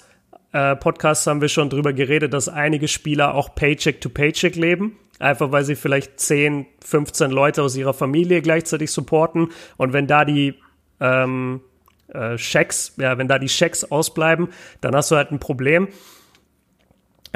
äh, 0.54 0.76
Podcasts 0.76 1.28
haben 1.28 1.42
wir 1.42 1.50
schon 1.50 1.70
drüber 1.70 1.92
geredet, 1.92 2.34
dass 2.34 2.48
einige 2.50 2.88
Spieler 2.88 3.36
auch 3.36 3.56
Paycheck 3.56 4.00
to 4.00 4.10
Paycheck 4.10 4.56
leben. 4.56 4.98
Einfach 5.20 5.52
weil 5.52 5.66
sie 5.66 5.76
vielleicht 5.76 6.20
10, 6.20 6.66
15 6.84 7.30
Leute 7.30 7.62
aus 7.62 7.76
ihrer 7.76 7.94
Familie 7.94 8.42
gleichzeitig 8.42 8.92
supporten. 8.92 9.50
Und 9.78 9.94
wenn 9.94 10.08
da 10.08 10.26
die 10.26 10.56
ähm, 11.00 11.62
äh, 12.08 12.38
Schecks, 12.38 12.94
ja, 12.98 13.18
wenn 13.18 13.28
da 13.28 13.38
die 13.38 13.50
Schecks 13.50 13.84
ausbleiben, 13.84 14.48
dann 14.80 14.96
hast 14.96 15.12
du 15.12 15.18
halt 15.18 15.32
ein 15.32 15.40
Problem 15.40 15.90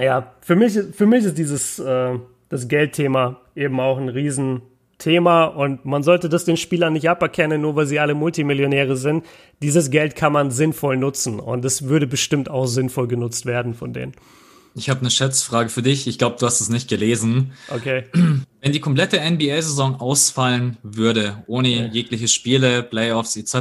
ja, 0.03 0.33
für 0.41 0.55
mich, 0.55 0.77
für 0.93 1.05
mich 1.05 1.23
ist 1.25 1.37
dieses 1.37 1.79
äh, 1.79 2.19
das 2.49 2.67
Geldthema 2.67 3.41
eben 3.55 3.79
auch 3.79 3.97
ein 3.97 4.09
Riesenthema 4.09 5.45
und 5.45 5.85
man 5.85 6.03
sollte 6.03 6.29
das 6.29 6.45
den 6.45 6.57
Spielern 6.57 6.93
nicht 6.93 7.09
aberkennen, 7.09 7.61
nur 7.61 7.75
weil 7.75 7.85
sie 7.85 7.99
alle 7.99 8.13
Multimillionäre 8.13 8.97
sind. 8.97 9.25
Dieses 9.61 9.89
Geld 9.89 10.15
kann 10.15 10.33
man 10.33 10.51
sinnvoll 10.51 10.97
nutzen 10.97 11.39
und 11.39 11.63
es 11.65 11.87
würde 11.87 12.07
bestimmt 12.07 12.49
auch 12.49 12.65
sinnvoll 12.65 13.07
genutzt 13.07 13.45
werden 13.45 13.73
von 13.73 13.93
denen. 13.93 14.13
Ich 14.77 14.89
habe 14.89 14.99
eine 14.99 15.09
Schätzfrage 15.09 15.69
für 15.69 15.81
dich. 15.81 16.05
Ich 16.05 16.17
glaube, 16.17 16.35
du 16.37 16.45
hast 16.45 16.59
es 16.59 16.67
nicht 16.67 16.89
gelesen. 16.89 17.53
Okay. 17.69 18.03
Wenn 18.61 18.73
die 18.73 18.81
komplette 18.81 19.21
NBA-Saison 19.21 20.01
ausfallen 20.01 20.75
würde, 20.83 21.43
ohne 21.47 21.69
ja. 21.69 21.85
jegliche 21.85 22.27
Spiele, 22.27 22.83
Playoffs 22.83 23.37
etc., 23.37 23.55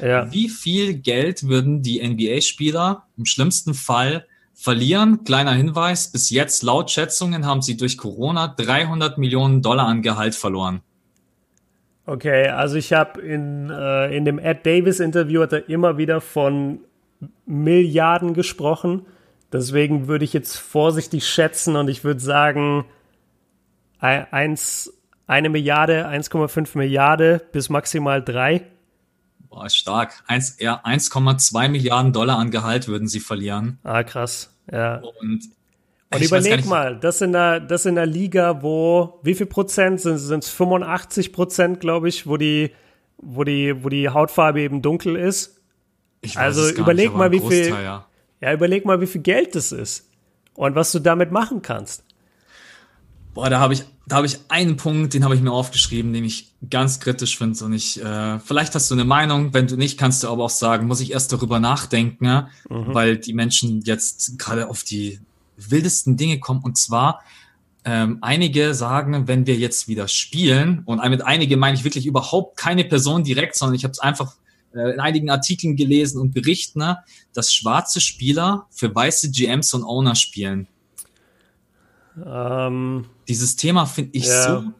ja. 0.00 0.32
wie 0.32 0.48
viel 0.48 0.94
Geld 0.94 1.46
würden 1.46 1.82
die 1.82 2.04
NBA-Spieler 2.04 3.04
im 3.16 3.26
schlimmsten 3.26 3.74
Fall 3.74 4.26
verlieren. 4.60 5.24
Kleiner 5.24 5.52
Hinweis, 5.52 6.12
bis 6.12 6.30
jetzt 6.30 6.62
laut 6.62 6.90
Schätzungen 6.90 7.46
haben 7.46 7.62
sie 7.62 7.76
durch 7.76 7.96
Corona 7.96 8.48
300 8.48 9.16
Millionen 9.16 9.62
Dollar 9.62 9.86
an 9.86 10.02
Gehalt 10.02 10.34
verloren. 10.34 10.82
Okay, 12.04 12.48
also 12.48 12.76
ich 12.76 12.92
habe 12.92 13.20
in, 13.20 13.70
äh, 13.70 14.14
in 14.14 14.24
dem 14.24 14.38
Ed 14.38 14.66
Davis 14.66 15.00
Interview 15.00 15.42
hat 15.42 15.52
er 15.52 15.68
immer 15.68 15.96
wieder 15.96 16.20
von 16.20 16.80
Milliarden 17.46 18.34
gesprochen. 18.34 19.06
Deswegen 19.52 20.08
würde 20.08 20.24
ich 20.24 20.32
jetzt 20.32 20.56
vorsichtig 20.56 21.26
schätzen 21.26 21.76
und 21.76 21.88
ich 21.88 22.04
würde 22.04 22.20
sagen, 22.20 22.84
eins, 23.98 24.92
eine 25.26 25.48
Milliarde, 25.48 26.08
1,5 26.08 26.76
Milliarde 26.76 27.40
bis 27.52 27.68
maximal 27.68 28.22
drei. 28.22 28.66
Boah, 29.50 29.68
stark. 29.68 30.22
1,2 30.28 31.68
Milliarden 31.68 32.12
Dollar 32.12 32.38
an 32.38 32.50
Gehalt 32.52 32.86
würden 32.86 33.08
sie 33.08 33.18
verlieren. 33.18 33.78
Ah, 33.82 34.04
krass. 34.04 34.56
Ja. 34.70 35.02
Und, 35.20 35.50
und 36.12 36.22
überleg 36.22 36.66
mal, 36.66 36.98
das 36.98 37.20
in, 37.20 37.32
der, 37.32 37.58
das 37.58 37.84
in 37.84 37.96
der 37.96 38.06
Liga, 38.06 38.62
wo, 38.62 39.18
wie 39.24 39.34
viel 39.34 39.46
Prozent 39.46 40.00
sind 40.00 40.14
es? 40.14 40.48
85 40.48 41.32
Prozent, 41.32 41.80
glaube 41.80 42.08
ich, 42.08 42.28
wo 42.28 42.36
die, 42.36 42.72
wo, 43.18 43.42
die, 43.42 43.82
wo 43.82 43.88
die 43.88 44.08
Hautfarbe 44.08 44.60
eben 44.60 44.82
dunkel 44.82 45.16
ist? 45.16 45.60
Ich 46.20 46.36
weiß 46.36 46.58
also 46.58 46.74
überleg 46.74 47.08
nicht, 47.08 47.16
mal, 47.16 47.32
wie 47.32 47.40
Großteil, 47.40 47.64
viel. 47.64 47.72
Ja. 47.72 48.06
ja, 48.40 48.52
überleg 48.52 48.84
mal, 48.84 49.00
wie 49.00 49.06
viel 49.06 49.22
Geld 49.22 49.56
das 49.56 49.72
ist. 49.72 50.08
Und 50.54 50.76
was 50.76 50.92
du 50.92 51.00
damit 51.00 51.32
machen 51.32 51.62
kannst. 51.62 52.04
Boah, 53.34 53.48
da 53.48 53.60
habe 53.60 53.74
ich, 53.74 53.84
da 54.06 54.16
habe 54.16 54.26
ich 54.26 54.38
einen 54.48 54.76
Punkt, 54.76 55.14
den 55.14 55.24
habe 55.24 55.34
ich 55.34 55.40
mir 55.40 55.52
aufgeschrieben, 55.52 56.12
den 56.12 56.24
ich 56.24 56.52
ganz 56.68 56.98
kritisch 56.98 57.38
finde. 57.38 57.64
Und 57.64 57.72
ich, 57.72 58.02
äh, 58.02 58.38
vielleicht 58.40 58.74
hast 58.74 58.90
du 58.90 58.94
eine 58.94 59.04
Meinung, 59.04 59.54
wenn 59.54 59.66
du 59.66 59.76
nicht, 59.76 59.98
kannst 59.98 60.22
du 60.22 60.28
aber 60.28 60.44
auch 60.44 60.50
sagen, 60.50 60.86
muss 60.86 61.00
ich 61.00 61.12
erst 61.12 61.32
darüber 61.32 61.60
nachdenken, 61.60 62.26
mhm. 62.68 62.94
weil 62.94 63.18
die 63.18 63.32
Menschen 63.32 63.82
jetzt 63.82 64.38
gerade 64.38 64.68
auf 64.68 64.82
die 64.82 65.20
wildesten 65.56 66.16
Dinge 66.16 66.40
kommen. 66.40 66.62
Und 66.62 66.76
zwar, 66.76 67.22
ähm, 67.84 68.18
einige 68.20 68.74
sagen, 68.74 69.28
wenn 69.28 69.46
wir 69.46 69.56
jetzt 69.56 69.88
wieder 69.88 70.08
spielen, 70.08 70.82
und 70.84 71.02
mit 71.08 71.22
einige 71.22 71.56
meine 71.56 71.76
ich 71.76 71.84
wirklich 71.84 72.06
überhaupt 72.06 72.56
keine 72.56 72.84
Person 72.84 73.24
direkt, 73.24 73.56
sondern 73.56 73.74
ich 73.74 73.84
habe 73.84 73.92
es 73.92 74.00
einfach 74.00 74.34
äh, 74.74 74.92
in 74.92 75.00
einigen 75.00 75.30
Artikeln 75.30 75.76
gelesen 75.76 76.20
und 76.20 76.32
Berichten, 76.32 76.80
ne, 76.80 76.98
dass 77.32 77.52
schwarze 77.52 78.00
Spieler 78.00 78.66
für 78.70 78.94
weiße 78.94 79.30
GMs 79.30 79.72
und 79.72 79.84
Owner 79.84 80.14
spielen. 80.14 80.66
Ähm, 82.24 83.06
dieses 83.30 83.54
Thema 83.54 83.86
finde 83.86 84.10
ich 84.14 84.26
ja. 84.26 84.60
so, 84.60 84.72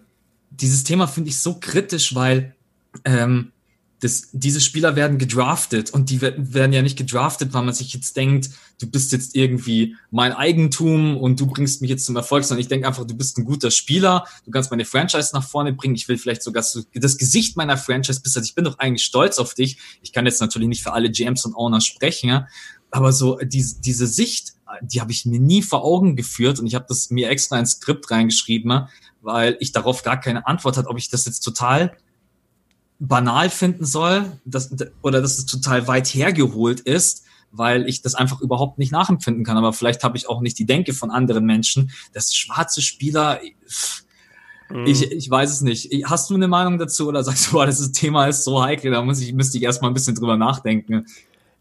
dieses 0.51 0.83
Thema 0.83 1.07
finde 1.07 1.31
ich 1.31 1.39
so 1.39 1.61
kritisch, 1.61 2.17
weil 2.17 2.57
ähm, 3.05 3.53
das, 4.01 4.31
diese 4.33 4.61
Spieler 4.61 4.97
werden 4.97 5.19
gedraftet 5.19 5.91
und 5.91 6.11
die 6.11 6.21
werden 6.21 6.73
ja 6.73 6.83
nicht 6.83 6.99
gedraftet, 6.99 7.53
weil 7.53 7.63
man 7.63 7.75
sich 7.75 7.95
jetzt 7.95 8.17
denkt, 8.17 8.51
du 8.81 8.91
bist 8.91 9.13
jetzt 9.13 9.37
irgendwie 9.37 9.95
mein 10.11 10.33
Eigentum 10.33 11.17
und 11.17 11.39
du 11.39 11.47
bringst 11.47 11.81
mich 11.81 11.91
jetzt 11.91 12.07
zum 12.07 12.17
Erfolg, 12.17 12.43
sondern 12.43 12.63
ich 12.63 12.67
denke 12.67 12.89
einfach, 12.89 13.07
du 13.07 13.15
bist 13.15 13.39
ein 13.39 13.45
guter 13.45 13.71
Spieler, 13.71 14.25
du 14.45 14.51
kannst 14.51 14.73
meine 14.73 14.85
Franchise 14.85 15.31
nach 15.33 15.47
vorne 15.47 15.73
bringen, 15.75 15.95
ich 15.95 16.09
will 16.09 16.19
vielleicht 16.19 16.43
sogar 16.43 16.65
so 16.65 16.83
das 16.93 17.19
Gesicht 17.19 17.57
meiner 17.57 17.77
Franchise 17.77 18.21
bist, 18.21 18.37
also 18.37 18.45
ich 18.45 18.57
bin 18.57 18.65
doch 18.65 18.81
eigentlich 18.81 19.05
stolz 19.05 19.39
auf 19.39 19.55
dich. 19.55 19.79
Ich 20.03 20.13
kann 20.13 20.27
jetzt 20.27 20.41
natürlich 20.41 20.69
nicht 20.69 20.83
für 20.83 20.93
alle 20.93 21.09
GMs 21.09 21.45
und 21.45 21.55
Owners 21.55 21.87
sprechen, 21.87 22.31
ja, 22.31 22.49
aber 22.91 23.13
so 23.13 23.39
diese, 23.41 23.81
diese 23.81 24.09
Sicht, 24.09 24.55
die 24.83 25.01
habe 25.01 25.13
ich 25.13 25.27
mir 25.27 25.41
nie 25.41 25.63
vor 25.63 25.85
Augen 25.85 26.17
geführt 26.17 26.61
und 26.61 26.67
ich 26.67 26.75
habe 26.75 26.87
das 26.89 27.11
mir 27.11 27.31
extra 27.31 27.59
ins 27.59 27.73
Skript 27.73 28.11
reingeschrieben, 28.11 28.89
weil 29.21 29.57
ich 29.61 29.73
darauf 29.73 30.03
gar 30.03 30.19
keine 30.19 30.47
Antwort 30.47 30.77
hatte, 30.77 30.89
ob 30.89 30.99
ich 30.99 31.09
das 31.09 31.27
jetzt 31.27 31.41
total 31.41 31.97
banal 33.01 33.49
finden 33.49 33.85
soll 33.85 34.31
dass, 34.45 34.71
oder 35.03 35.23
dass 35.23 35.39
es 35.39 35.47
total 35.47 35.89
weit 35.89 36.09
hergeholt 36.09 36.81
ist, 36.81 37.25
weil 37.51 37.89
ich 37.89 38.03
das 38.03 38.15
einfach 38.15 38.41
überhaupt 38.41 38.79
nicht 38.79 38.93
nachempfinden 38.93 39.45
kann. 39.45 39.57
Aber 39.57 39.73
vielleicht 39.73 40.05
habe 40.05 40.17
ich 40.17 40.29
auch 40.29 40.41
nicht 40.41 40.59
die 40.59 40.67
Denke 40.67 40.93
von 40.93 41.11
anderen 41.11 41.45
Menschen, 41.45 41.91
dass 42.13 42.35
schwarze 42.35 42.83
Spieler, 42.83 43.41
mhm. 44.69 44.87
ich, 44.87 45.11
ich 45.11 45.29
weiß 45.29 45.51
es 45.51 45.61
nicht. 45.63 45.91
Hast 46.05 46.31
du 46.31 46.35
eine 46.35 46.47
Meinung 46.47 46.79
dazu 46.79 47.09
oder 47.09 47.25
sagst 47.25 47.49
du, 47.49 47.53
boah, 47.53 47.67
das 47.67 47.91
Thema 47.93 48.27
ist 48.27 48.45
so 48.45 48.63
heikel, 48.63 48.93
da 48.93 49.03
muss 49.03 49.21
ich, 49.21 49.33
müsste 49.33 49.59
ich 49.59 49.65
erstmal 49.65 49.91
ein 49.91 49.95
bisschen 49.95 50.15
drüber 50.15 50.37
nachdenken? 50.37 51.07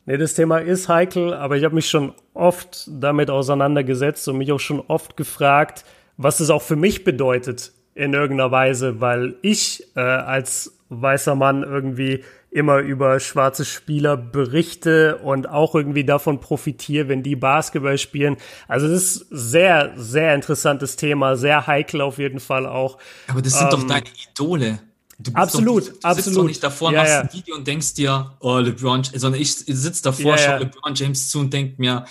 Nee, 0.09 0.17
das 0.17 0.33
Thema 0.33 0.57
ist 0.57 0.89
heikel, 0.89 1.35
aber 1.35 1.55
ich 1.55 1.63
habe 1.63 1.75
mich 1.75 1.87
schon 1.87 2.13
oft 2.33 2.89
damit 2.89 3.29
auseinandergesetzt 3.29 4.27
und 4.27 4.39
mich 4.39 4.51
auch 4.51 4.59
schon 4.59 4.79
oft 4.79 5.15
gefragt, 5.15 5.85
was 6.17 6.39
es 6.39 6.49
auch 6.49 6.63
für 6.63 6.75
mich 6.75 7.03
bedeutet 7.03 7.73
in 7.93 8.15
irgendeiner 8.15 8.49
Weise, 8.49 9.01
weil 9.01 9.35
ich 9.43 9.83
äh, 9.95 9.99
als 9.99 10.79
weißer 10.89 11.35
Mann 11.35 11.61
irgendwie 11.61 12.23
immer 12.49 12.79
über 12.79 13.19
schwarze 13.19 13.65
Spieler 13.65 14.17
berichte 14.17 15.17
und 15.17 15.47
auch 15.47 15.75
irgendwie 15.75 16.05
davon 16.05 16.39
profitiere, 16.41 17.07
wenn 17.07 17.21
die 17.21 17.35
Basketball 17.35 17.99
spielen. 17.99 18.37
Also 18.67 18.87
das 18.87 19.03
ist 19.03 19.27
sehr, 19.29 19.93
sehr 19.95 20.33
interessantes 20.33 20.95
Thema, 20.95 21.35
sehr 21.35 21.67
heikel 21.67 22.01
auf 22.01 22.17
jeden 22.17 22.39
Fall 22.39 22.65
auch. 22.65 22.97
Aber 23.27 23.43
das 23.43 23.59
sind 23.59 23.71
ähm, 23.71 23.79
doch 23.79 23.83
deine 23.87 24.07
Idole. 24.31 24.79
Du 25.21 25.31
absolut, 25.33 25.87
doch, 25.87 25.91
du 25.91 25.99
absolut. 26.01 26.23
sitzt 26.23 26.37
doch 26.37 26.43
nicht 26.45 26.63
davor 26.63 26.87
und 26.87 26.93
ja, 26.93 27.01
machst 27.01 27.13
ja. 27.13 27.21
ein 27.21 27.33
Video 27.33 27.55
und 27.55 27.67
denkst 27.67 27.93
dir, 27.93 28.31
oh, 28.39 28.57
LeBron, 28.57 29.03
sondern 29.03 29.41
ich 29.41 29.53
sitze 29.53 30.01
davor, 30.01 30.37
ja, 30.37 30.37
schaue 30.37 30.59
LeBron 30.59 30.95
James 30.95 31.29
zu 31.29 31.39
und 31.39 31.51
denk 31.51 31.77
mir, 31.77 32.05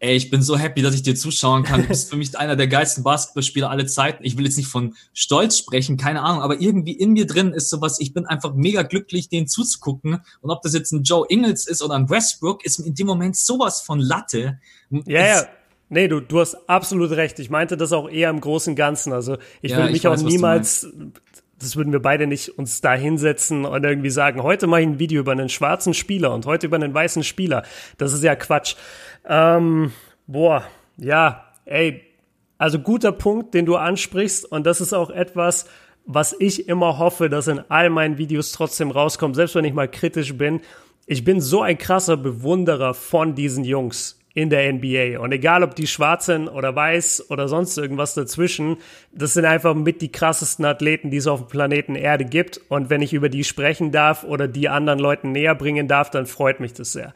ey, 0.00 0.16
ich 0.16 0.30
bin 0.30 0.42
so 0.42 0.56
happy, 0.56 0.80
dass 0.80 0.94
ich 0.94 1.02
dir 1.02 1.14
zuschauen 1.14 1.62
kann. 1.62 1.82
Du 1.82 1.88
bist 1.88 2.08
für 2.08 2.16
mich 2.16 2.38
einer 2.38 2.56
der 2.56 2.68
geilsten 2.68 3.04
Basketballspieler 3.04 3.70
aller 3.70 3.86
Zeiten. 3.86 4.24
Ich 4.24 4.38
will 4.38 4.44
jetzt 4.44 4.56
nicht 4.56 4.68
von 4.68 4.94
Stolz 5.12 5.58
sprechen, 5.58 5.96
keine 5.96 6.22
Ahnung, 6.22 6.40
aber 6.40 6.60
irgendwie 6.60 6.92
in 6.92 7.12
mir 7.12 7.26
drin 7.26 7.52
ist 7.52 7.68
sowas, 7.68 8.00
ich 8.00 8.14
bin 8.14 8.24
einfach 8.24 8.54
mega 8.54 8.82
glücklich, 8.82 9.28
denen 9.28 9.46
zuzugucken. 9.46 10.20
Und 10.40 10.50
ob 10.50 10.62
das 10.62 10.72
jetzt 10.72 10.92
ein 10.92 11.02
Joe 11.02 11.26
Ingles 11.28 11.66
ist 11.66 11.82
oder 11.82 11.96
ein 11.96 12.08
Westbrook, 12.08 12.64
ist 12.64 12.78
in 12.78 12.94
dem 12.94 13.06
Moment 13.06 13.36
sowas 13.36 13.80
von 13.80 14.00
Latte. 14.00 14.58
Ja, 14.90 15.26
ja. 15.26 15.46
Nee, 15.90 16.06
du, 16.06 16.20
du 16.20 16.40
hast 16.40 16.68
absolut 16.68 17.12
recht. 17.12 17.38
Ich 17.38 17.48
meinte 17.48 17.76
das 17.76 17.92
auch 17.92 18.10
eher 18.10 18.28
im 18.28 18.40
Großen 18.40 18.72
und 18.72 18.76
Ganzen. 18.76 19.12
Also 19.12 19.38
ich 19.62 19.72
ja, 19.72 19.78
will 19.78 19.90
mich 19.90 20.04
weiß, 20.04 20.20
auch 20.20 20.24
niemals 20.26 20.86
das 21.60 21.76
würden 21.76 21.92
wir 21.92 22.00
beide 22.00 22.26
nicht 22.26 22.58
uns 22.58 22.80
da 22.80 22.94
hinsetzen 22.94 23.64
und 23.64 23.84
irgendwie 23.84 24.10
sagen, 24.10 24.42
heute 24.42 24.66
mache 24.66 24.82
ich 24.82 24.86
ein 24.86 24.98
Video 24.98 25.20
über 25.20 25.32
einen 25.32 25.48
schwarzen 25.48 25.94
Spieler 25.94 26.32
und 26.32 26.46
heute 26.46 26.66
über 26.66 26.76
einen 26.76 26.94
weißen 26.94 27.24
Spieler. 27.24 27.64
Das 27.96 28.12
ist 28.12 28.22
ja 28.22 28.36
Quatsch. 28.36 28.76
Ähm, 29.26 29.92
boah, 30.26 30.64
ja, 30.96 31.44
ey, 31.64 32.02
also 32.58 32.78
guter 32.78 33.12
Punkt, 33.12 33.54
den 33.54 33.66
du 33.66 33.76
ansprichst 33.76 34.44
und 34.44 34.66
das 34.66 34.80
ist 34.80 34.92
auch 34.92 35.10
etwas, 35.10 35.66
was 36.04 36.34
ich 36.38 36.68
immer 36.68 36.98
hoffe, 36.98 37.28
dass 37.28 37.48
in 37.48 37.60
all 37.68 37.90
meinen 37.90 38.18
Videos 38.18 38.52
trotzdem 38.52 38.90
rauskommt, 38.90 39.36
selbst 39.36 39.54
wenn 39.54 39.64
ich 39.64 39.74
mal 39.74 39.88
kritisch 39.88 40.36
bin. 40.36 40.60
Ich 41.06 41.24
bin 41.24 41.40
so 41.40 41.62
ein 41.62 41.78
krasser 41.78 42.16
Bewunderer 42.16 42.94
von 42.94 43.34
diesen 43.34 43.64
Jungs 43.64 44.17
in 44.34 44.50
der 44.50 44.72
NBA. 44.72 45.18
Und 45.18 45.32
egal, 45.32 45.62
ob 45.62 45.74
die 45.74 45.86
schwarz 45.86 46.26
sind 46.26 46.48
oder 46.48 46.74
weiß 46.74 47.30
oder 47.30 47.48
sonst 47.48 47.76
irgendwas 47.76 48.14
dazwischen, 48.14 48.76
das 49.12 49.34
sind 49.34 49.44
einfach 49.44 49.74
mit 49.74 50.00
die 50.00 50.12
krassesten 50.12 50.64
Athleten, 50.64 51.10
die 51.10 51.16
es 51.16 51.26
auf 51.26 51.40
dem 51.40 51.48
Planeten 51.48 51.94
Erde 51.94 52.24
gibt. 52.24 52.60
Und 52.68 52.90
wenn 52.90 53.02
ich 53.02 53.14
über 53.14 53.28
die 53.28 53.44
sprechen 53.44 53.90
darf 53.90 54.24
oder 54.24 54.46
die 54.46 54.68
anderen 54.68 54.98
Leuten 54.98 55.32
näher 55.32 55.54
bringen 55.54 55.88
darf, 55.88 56.10
dann 56.10 56.26
freut 56.26 56.60
mich 56.60 56.72
das 56.72 56.92
sehr. 56.92 57.14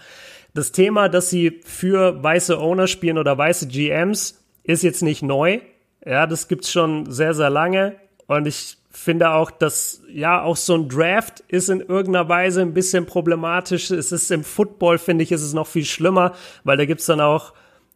Das 0.54 0.72
Thema, 0.72 1.08
dass 1.08 1.30
sie 1.30 1.60
für 1.64 2.22
weiße 2.22 2.58
Owner 2.58 2.86
spielen 2.86 3.18
oder 3.18 3.38
weiße 3.38 3.68
GMs, 3.68 4.42
ist 4.64 4.82
jetzt 4.82 5.02
nicht 5.02 5.22
neu. 5.22 5.60
Ja, 6.04 6.26
das 6.26 6.48
gibt's 6.48 6.70
schon 6.70 7.10
sehr, 7.10 7.34
sehr 7.34 7.50
lange. 7.50 7.96
Und 8.26 8.46
ich 8.46 8.76
finde 8.92 9.30
auch, 9.30 9.50
dass 9.50 10.02
ja 10.08 10.42
auch 10.42 10.56
so 10.56 10.74
ein 10.74 10.88
Draft 10.88 11.40
ist 11.48 11.70
in 11.70 11.80
irgendeiner 11.80 12.28
Weise 12.28 12.60
ein 12.60 12.74
bisschen 12.74 13.06
problematisch. 13.06 13.90
Es 13.90 14.12
ist 14.12 14.30
im 14.30 14.44
Football, 14.44 14.98
finde 14.98 15.24
ich, 15.24 15.32
ist 15.32 15.42
es 15.42 15.54
noch 15.54 15.66
viel 15.66 15.84
schlimmer, 15.84 16.34
weil 16.64 16.76
da 16.76 16.84
gibt's 16.84 17.06
dann 17.06 17.20
auch, 17.20 17.54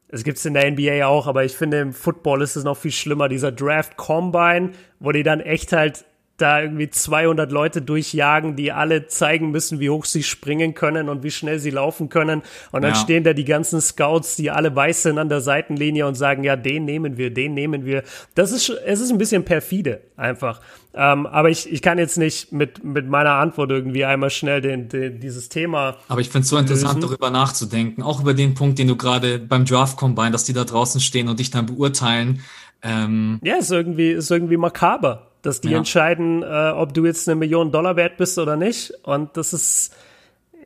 es 0.08 0.24
gibt's 0.24 0.44
in 0.44 0.54
der 0.54 0.70
NBA 0.70 1.06
auch, 1.06 1.26
aber 1.26 1.44
ich 1.44 1.56
finde 1.56 1.80
im 1.80 1.92
Football 1.92 2.42
ist 2.42 2.56
es 2.56 2.64
noch 2.64 2.76
viel 2.76 2.92
schlimmer, 2.92 3.28
dieser 3.28 3.52
Draft 3.52 3.96
Combine, 3.96 4.72
wo 4.98 5.12
die 5.12 5.22
dann 5.22 5.40
echt 5.40 5.72
halt 5.72 6.06
da 6.36 6.60
irgendwie 6.60 6.90
200 6.90 7.50
Leute 7.50 7.80
durchjagen, 7.80 8.56
die 8.56 8.72
alle 8.72 9.06
zeigen 9.06 9.50
müssen, 9.50 9.80
wie 9.80 9.90
hoch 9.90 10.04
sie 10.04 10.22
springen 10.22 10.74
können 10.74 11.08
und 11.08 11.22
wie 11.22 11.30
schnell 11.30 11.58
sie 11.58 11.70
laufen 11.70 12.08
können. 12.08 12.42
Und 12.72 12.82
dann 12.82 12.92
ja. 12.92 12.96
stehen 12.96 13.24
da 13.24 13.32
die 13.32 13.44
ganzen 13.44 13.80
Scouts, 13.80 14.36
die 14.36 14.50
alle 14.50 14.74
weiß 14.74 15.04
sind 15.04 15.18
an 15.18 15.28
der 15.28 15.40
Seitenlinie 15.40 16.06
und 16.06 16.14
sagen, 16.14 16.44
ja, 16.44 16.56
den 16.56 16.84
nehmen 16.84 17.16
wir, 17.16 17.32
den 17.32 17.54
nehmen 17.54 17.86
wir. 17.86 18.02
Das 18.34 18.52
ist, 18.52 18.68
es 18.68 19.00
ist 19.00 19.10
ein 19.10 19.18
bisschen 19.18 19.44
perfide 19.44 20.02
einfach. 20.16 20.60
Ähm, 20.92 21.26
aber 21.26 21.50
ich, 21.50 21.70
ich 21.70 21.82
kann 21.82 21.98
jetzt 21.98 22.16
nicht 22.16 22.52
mit, 22.52 22.84
mit 22.84 23.08
meiner 23.08 23.32
Antwort 23.32 23.70
irgendwie 23.70 24.04
einmal 24.04 24.30
schnell 24.30 24.60
den, 24.60 24.88
den 24.88 25.20
dieses 25.20 25.48
Thema. 25.48 25.96
Aber 26.08 26.20
ich 26.20 26.28
finde 26.28 26.44
es 26.44 26.48
so 26.48 26.56
interessant, 26.56 26.96
lösen. 26.96 27.08
darüber 27.08 27.30
nachzudenken. 27.30 28.02
Auch 28.02 28.20
über 28.20 28.34
den 28.34 28.54
Punkt, 28.54 28.78
den 28.78 28.88
du 28.88 28.96
gerade 28.96 29.38
beim 29.38 29.64
Draft 29.64 29.96
Combine, 29.96 30.30
dass 30.30 30.44
die 30.44 30.52
da 30.52 30.64
draußen 30.64 31.00
stehen 31.00 31.28
und 31.28 31.38
dich 31.38 31.50
dann 31.50 31.66
beurteilen. 31.66 32.40
Ähm, 32.82 33.40
ja, 33.42 33.56
ist 33.56 33.70
irgendwie, 33.70 34.10
ist 34.10 34.30
irgendwie 34.30 34.56
makaber 34.56 35.26
dass 35.46 35.60
die 35.60 35.70
ja. 35.70 35.78
entscheiden, 35.78 36.42
äh, 36.42 36.70
ob 36.70 36.92
du 36.92 37.04
jetzt 37.06 37.28
eine 37.28 37.36
Million 37.36 37.70
Dollar 37.70 37.96
wert 37.96 38.16
bist 38.16 38.38
oder 38.38 38.56
nicht. 38.56 38.92
Und 39.04 39.36
das 39.36 39.52
ist, 39.52 39.94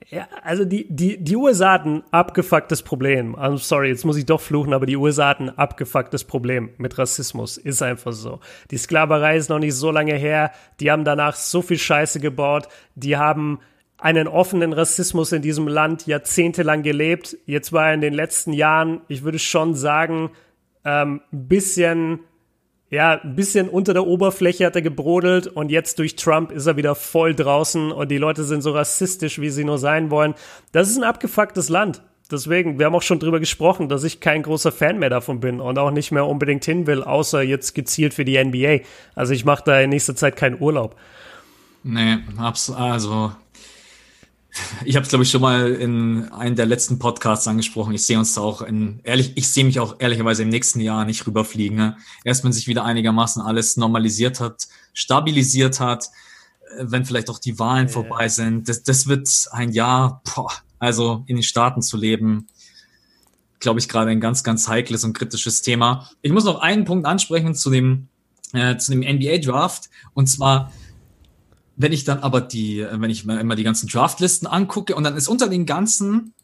ja, 0.09 0.26
also 0.43 0.64
die, 0.64 0.87
die, 0.89 1.22
die 1.22 1.37
USA 1.37 1.72
hat 1.72 1.85
ein 1.85 2.03
abgefucktes 2.11 2.83
Problem. 2.83 3.37
I'm 3.37 3.59
sorry, 3.59 3.89
jetzt 3.89 4.05
muss 4.05 4.16
ich 4.16 4.26
doch 4.26 4.41
fluchen, 4.41 4.72
aber 4.72 4.87
die 4.87 4.97
USA 4.97 5.28
hat 5.28 5.41
ein 5.41 5.57
abgefucktes 5.57 6.24
Problem 6.24 6.70
mit 6.78 6.97
Rassismus. 6.99 7.59
Ist 7.59 7.83
einfach 7.83 8.12
so. 8.12 8.41
Die 8.70 8.78
Sklaverei 8.78 9.37
ist 9.37 9.51
noch 9.51 9.59
nicht 9.59 9.74
so 9.74 9.91
lange 9.91 10.14
her. 10.14 10.51
Die 10.81 10.91
haben 10.91 11.05
danach 11.05 11.37
so 11.37 11.62
viel 11.62 11.78
Scheiße 11.78 12.18
gebaut. 12.18 12.68
Die 12.95 13.16
haben 13.16 13.61
einen 13.99 14.28
offenen 14.28 14.72
Rassismus 14.72 15.33
in 15.33 15.43
diesem 15.43 15.68
Land 15.68 16.07
jahrzehntelang 16.07 16.83
gelebt. 16.83 17.37
Jetzt 17.45 17.72
war 17.72 17.89
er 17.89 17.95
in 17.95 18.01
den 18.01 18.14
letzten 18.14 18.55
Jahren, 18.55 19.03
ich 19.09 19.22
würde 19.24 19.39
schon 19.39 19.74
sagen, 19.74 20.31
ähm, 20.85 21.20
ein 21.33 21.49
bisschen 21.49 22.20
ja, 22.91 23.20
ein 23.20 23.36
bisschen 23.36 23.68
unter 23.68 23.95
der 23.95 24.07
Oberfläche 24.07 24.66
hat 24.66 24.74
er 24.74 24.82
gebrodelt 24.82 25.47
und 25.47 25.70
jetzt 25.70 26.01
durch 26.01 26.16
Trump 26.16 26.51
ist 26.51 26.66
er 26.66 26.76
wieder 26.76 26.97
voll 26.97 27.34
draußen 27.36 27.93
und 27.93 28.11
die 28.11 28.18
Leute 28.18 28.43
sind 28.43 28.62
so 28.62 28.72
rassistisch, 28.72 29.41
wie 29.41 29.51
sie 29.51 29.64
nur 29.64 29.78
sein 29.78 30.11
wollen. 30.11 30.34
Das 30.72 30.91
ist 30.91 30.97
ein 30.97 31.05
abgefucktes 31.05 31.68
Land. 31.68 32.03
Deswegen, 32.32 32.78
wir 32.78 32.86
haben 32.86 32.95
auch 32.95 33.03
schon 33.03 33.20
drüber 33.20 33.41
gesprochen, 33.41 33.88
dass 33.88 34.05
ich 34.05 34.20
kein 34.20 34.43
großer 34.43 34.72
Fan 34.72 34.99
mehr 34.99 35.11
davon 35.11 35.41
bin 35.41 35.61
und 35.61 35.78
auch 35.78 35.91
nicht 35.93 36.11
mehr 36.11 36.26
unbedingt 36.26 36.64
hin 36.64 36.86
will, 36.86 37.03
außer 37.03 37.43
jetzt 37.43 37.74
gezielt 37.74 38.12
für 38.12 38.24
die 38.24 38.43
NBA. 38.43 38.84
Also 39.14 39.32
ich 39.34 39.45
mache 39.45 39.64
da 39.64 39.80
in 39.80 39.91
nächster 39.91 40.16
Zeit 40.16 40.36
keinen 40.36 40.61
Urlaub. 40.61 40.97
Nee, 41.82 42.18
also 42.76 43.32
ich 44.84 44.96
habe 44.96 45.05
es 45.05 45.09
glaube 45.09 45.24
ich 45.24 45.30
schon 45.30 45.40
mal 45.40 45.72
in 45.72 46.30
einem 46.32 46.57
der 46.57 46.66
letzten 46.66 46.98
Podcasts 46.98 47.46
angesprochen. 47.46 47.94
Ich 47.94 48.05
sehe 48.05 48.18
uns 48.18 48.34
da 48.34 48.40
auch 48.40 48.62
in 48.62 49.01
ehrlich, 49.05 49.32
ich 49.36 49.48
sehe 49.48 49.64
mich 49.64 49.80
auch 49.80 49.96
ehrlicherweise 49.98 50.42
im 50.42 50.48
nächsten 50.48 50.80
Jahr 50.80 51.05
nicht 51.05 51.26
rüberfliegen. 51.26 51.76
Ne? 51.76 51.96
Erst 52.24 52.44
wenn 52.44 52.53
sich 52.53 52.66
wieder 52.66 52.84
einigermaßen 52.84 53.42
alles 53.42 53.76
normalisiert 53.76 54.40
hat, 54.40 54.68
stabilisiert 54.92 55.80
hat, 55.80 56.07
äh, 56.78 56.84
wenn 56.86 57.05
vielleicht 57.05 57.30
auch 57.30 57.38
die 57.38 57.59
Wahlen 57.59 57.86
ja. 57.86 57.92
vorbei 57.92 58.28
sind. 58.28 58.68
Das, 58.68 58.82
das 58.82 59.07
wird 59.07 59.28
ein 59.53 59.72
Jahr, 59.72 60.22
boah, 60.34 60.53
also 60.78 61.24
in 61.26 61.36
den 61.36 61.42
Staaten 61.42 61.82
zu 61.82 61.96
leben, 61.96 62.46
glaube 63.61 63.78
ich, 63.78 63.88
gerade 63.88 64.11
ein 64.11 64.20
ganz, 64.20 64.42
ganz 64.42 64.66
heikles 64.66 65.05
und 65.05 65.12
kritisches 65.12 65.62
Thema. 65.62 66.11
Ich 66.22 66.32
muss 66.32 66.44
noch 66.44 66.61
einen 66.61 66.84
Punkt 66.84 67.07
ansprechen 67.07 67.55
zu 67.55 67.70
dem, 67.70 68.09
äh, 68.53 68.76
zu 68.78 68.90
dem 68.90 69.01
NBA-Draft. 69.01 69.90
Und 70.14 70.26
zwar, 70.26 70.72
wenn 71.81 71.93
ich 71.93 72.05
dann 72.05 72.18
aber 72.18 72.43
die, 72.43 72.87
wenn 72.91 73.11
ich 73.11 73.24
mir 73.24 73.41
immer 73.41 73.57
die 73.57 73.62
ganzen 73.64 73.89
Draftlisten 73.89 74.47
angucke 74.47 74.95
und 74.95 75.05
dann 75.05 75.16
ist 75.16 75.28
unter 75.28 75.49
den 75.49 75.64
ganzen 75.64 76.35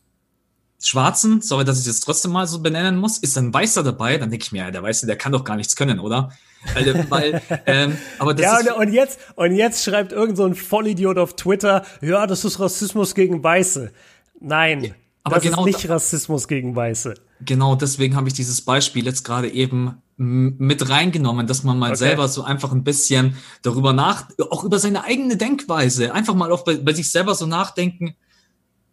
Schwarzen, 0.81 1.43
sorry, 1.43 1.65
dass 1.65 1.77
ich 1.77 1.83
es 1.83 1.87
jetzt 1.87 2.01
trotzdem 2.01 2.33
mal 2.33 2.47
so 2.47 2.61
benennen 2.61 2.97
muss, 2.97 3.19
ist 3.19 3.37
ein 3.37 3.53
Weißer 3.53 3.83
dabei, 3.83 4.17
dann 4.17 4.31
denke 4.31 4.45
ich 4.45 4.53
mir, 4.53 4.65
ja, 4.65 4.71
der 4.71 4.83
Weiße, 4.83 5.07
der 5.07 5.17
kann 5.17 5.33
doch 5.33 5.45
gar 5.45 5.57
nichts 5.57 5.77
können, 5.77 6.01
oder? 6.01 6.33
Weil, 6.75 7.11
weil 7.11 7.43
ähm, 7.67 7.99
aber 8.19 8.33
das 8.33 8.65
ja, 8.65 8.75
und, 8.75 8.87
und, 8.87 8.93
jetzt, 8.93 9.19
und 9.37 9.55
jetzt 9.55 9.85
schreibt 9.85 10.13
irgend 10.13 10.39
so 10.39 10.47
ein 10.47 10.55
Vollidiot 10.55 11.19
auf 11.19 11.37
Twitter, 11.37 11.85
ja, 12.01 12.27
das 12.27 12.45
ist 12.45 12.59
Rassismus 12.59 13.15
gegen 13.15 13.43
Weiße. 13.43 13.93
Nein, 14.41 14.95
aber 15.23 15.37
das 15.37 15.45
genau 15.45 15.67
ist 15.67 15.75
nicht 15.75 15.89
Rassismus 15.91 16.49
gegen 16.49 16.75
Weiße. 16.75 17.15
Genau, 17.43 17.75
deswegen 17.75 18.17
habe 18.17 18.29
ich 18.29 18.35
dieses 18.35 18.63
Beispiel 18.63 19.05
jetzt 19.05 19.23
gerade 19.23 19.51
eben 19.51 20.03
mit 20.17 20.89
reingenommen, 20.89 21.47
dass 21.47 21.63
man 21.63 21.79
mal 21.79 21.91
okay. 21.91 21.99
selber 21.99 22.29
so 22.29 22.43
einfach 22.43 22.73
ein 22.73 22.85
bisschen 22.85 23.37
darüber 23.63 23.93
nach, 23.93 24.29
auch 24.51 24.65
über 24.65 24.79
seine 24.79 25.05
eigene 25.05 25.37
Denkweise, 25.37 26.15
einfach 26.15 26.35
mal 26.35 26.53
auf 26.53 26.65
bei, 26.65 26.77
bei 26.77 26.95
sich 26.95 27.11
selber 27.11 27.35
so 27.35 27.47
nachdenken 27.47 28.17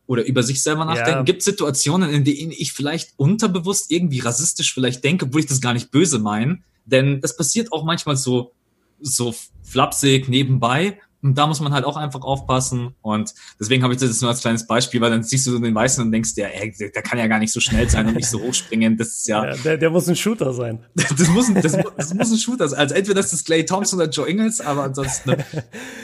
oder 0.06 0.26
über 0.26 0.44
sich 0.44 0.62
selber 0.62 0.84
nachdenken. 0.84 1.20
Ja. 1.20 1.24
Gibt 1.24 1.42
Situationen, 1.42 2.10
in 2.10 2.26
denen 2.26 2.52
ich 2.52 2.74
vielleicht 2.74 3.14
unterbewusst 3.16 3.90
irgendwie 3.90 4.20
rassistisch 4.20 4.74
vielleicht 4.74 5.04
denke, 5.04 5.26
obwohl 5.26 5.40
ich 5.40 5.48
das 5.48 5.62
gar 5.62 5.74
nicht 5.74 5.92
böse 5.92 6.20
meine? 6.20 6.60
Denn 6.86 7.22
das 7.22 7.38
passiert 7.38 7.72
auch 7.72 7.86
manchmal 7.86 8.18
so, 8.18 8.52
so 9.00 9.34
flapsig 9.64 10.28
nebenbei 10.28 11.00
und 11.24 11.38
da 11.38 11.48
muss 11.48 11.62
man 11.62 11.72
halt 11.72 11.86
auch 11.86 11.96
einfach 11.96 12.22
aufpassen. 12.22 12.96
Und 13.02 13.34
deswegen 13.58 13.82
habe 13.82 13.94
ich 13.94 14.00
das 14.00 14.10
jetzt 14.10 14.22
nur 14.22 14.30
als 14.30 14.42
kleines 14.42 14.68
Beispiel, 14.68 15.00
weil 15.00 15.10
dann 15.10 15.24
siehst 15.24 15.48
du 15.48 15.58
den 15.58 15.74
Weißen 15.74 16.04
und 16.04 16.12
denkst 16.12 16.36
dir, 16.36 16.54
ey, 16.54 16.76
der 16.78 17.02
kann 17.02 17.18
ja 17.18 17.28
gar 17.28 17.40
nicht 17.40 17.54
so 17.54 17.62
schnell 17.62 17.90
sein 17.90 18.08
und 18.08 18.16
nicht 18.16 18.30
so 18.30 18.42
hochspringen. 18.42 18.98
Das 18.98 19.08
ist 19.08 19.28
ja. 19.30 19.46
ja 19.46 19.56
der, 19.56 19.78
der 19.78 19.90
muss 19.90 20.08
ein 20.10 20.18
Shooter 20.18 20.54
sein. 20.54 20.84
das, 20.96 21.30
muss 21.30 21.48
ein, 21.48 21.62
das, 21.62 21.78
das, 21.96 22.14
muss 22.14 22.30
ein 22.30 22.38
Shooter 22.38 22.68
sein. 22.68 22.80
Also 22.80 22.96
entweder 22.96 23.22
das 23.22 23.32
ist 23.32 23.46
Clay 23.46 23.66
Thompson 23.66 24.00
oder 24.00 24.10
Joe 24.10 24.30
Ingles, 24.30 24.60
aber 24.60 24.84
ansonsten. 24.84 25.30
Ne. 25.32 25.46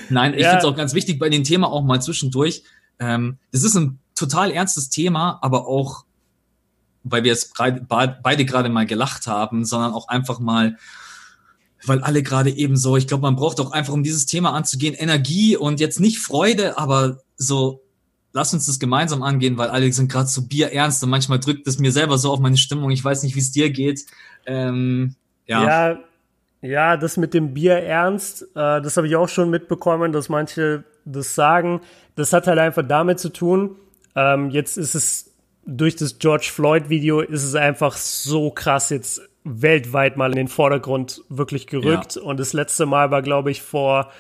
Nein, 0.10 0.34
ich 0.36 0.42
ja. 0.42 0.52
finde 0.52 0.66
es 0.66 0.72
auch 0.72 0.78
ganz 0.78 0.94
wichtig 0.94 1.20
bei 1.20 1.28
dem 1.28 1.44
Thema 1.44 1.68
auch 1.68 1.84
mal 1.84 2.02
zwischendurch. 2.02 2.64
Ähm, 3.00 3.38
das 3.52 3.64
ist 3.64 3.76
ein 3.76 4.00
total 4.16 4.52
ernstes 4.52 4.90
Thema, 4.90 5.38
aber 5.42 5.68
auch, 5.68 6.06
weil 7.04 7.24
wir 7.26 7.32
jetzt 7.32 7.54
beide 7.58 8.46
gerade 8.46 8.70
mal 8.70 8.86
gelacht 8.86 9.28
haben, 9.28 9.66
sondern 9.66 9.92
auch 9.92 10.08
einfach 10.08 10.40
mal 10.40 10.78
weil 11.86 12.02
alle 12.02 12.24
gerade 12.24 12.50
eben 12.50 12.78
so, 12.78 12.98
ich 12.98 13.08
glaube, 13.08 13.24
man 13.24 13.36
braucht 13.36 13.60
auch 13.60 13.72
einfach, 13.72 13.94
um 13.94 14.04
dieses 14.04 14.26
Thema 14.26 14.54
anzugehen, 14.54 14.94
Energie 14.94 15.56
und 15.56 15.80
jetzt 15.80 16.00
nicht 16.00 16.20
Freude, 16.20 16.78
aber 16.78 17.20
so, 17.38 17.82
lass 18.34 18.54
uns 18.54 18.66
das 18.66 18.80
gemeinsam 18.80 19.24
angehen, 19.24 19.58
weil 19.58 19.70
alle 19.70 19.92
sind 19.92 20.12
gerade 20.12 20.28
so 20.28 20.48
bierernst 20.48 21.04
und 21.04 21.10
manchmal 21.10 21.40
drückt 21.40 21.68
es 21.68 21.80
mir 21.80 21.92
selber 21.92 22.18
so 22.18 22.32
auf 22.32 22.40
meine 22.40 22.58
Stimmung. 22.58 22.92
Ich 22.92 23.04
weiß 23.04 23.24
nicht, 23.24 23.36
wie 23.36 23.40
es 23.40 23.52
dir 23.52 23.70
geht. 23.70 24.06
Ähm, 24.46 25.16
ja. 25.46 25.64
ja. 25.64 26.00
Ja, 26.62 26.98
das 26.98 27.16
mit 27.16 27.34
dem 27.34 27.54
Bier 27.54 27.76
ernst, 27.76 28.42
äh, 28.42 28.82
das 28.82 28.98
habe 28.98 29.08
ich 29.08 29.16
auch 29.16 29.30
schon 29.30 29.50
mitbekommen, 29.50 30.12
dass 30.12 30.28
manche 30.28 30.84
das 31.06 31.34
sagen. 31.34 31.80
Das 32.18 32.34
hat 32.34 32.48
halt 32.48 32.60
einfach 32.60 32.86
damit 32.86 33.18
zu 33.18 33.30
tun, 33.30 33.78
ähm, 34.14 34.50
jetzt 34.50 34.78
ist 34.78 34.94
es 34.94 35.34
durch 35.66 35.96
das 35.96 36.20
George 36.20 36.50
Floyd 36.52 36.90
Video 36.90 37.22
ist 37.22 37.44
es 37.44 37.56
einfach 37.56 37.96
so 37.96 38.52
krass 38.52 38.90
jetzt 38.90 39.22
weltweit 39.44 40.18
mal 40.18 40.32
in 40.32 40.38
den 40.38 40.48
Vordergrund 40.48 41.22
wirklich 41.30 41.68
gerückt. 41.68 42.16
Ja. 42.16 42.22
Und 42.22 42.40
das 42.40 42.54
letzte 42.54 42.86
Mal 42.86 43.12
war, 43.12 43.22
glaube 43.22 43.52
ich, 43.52 43.62
vor 43.62 44.12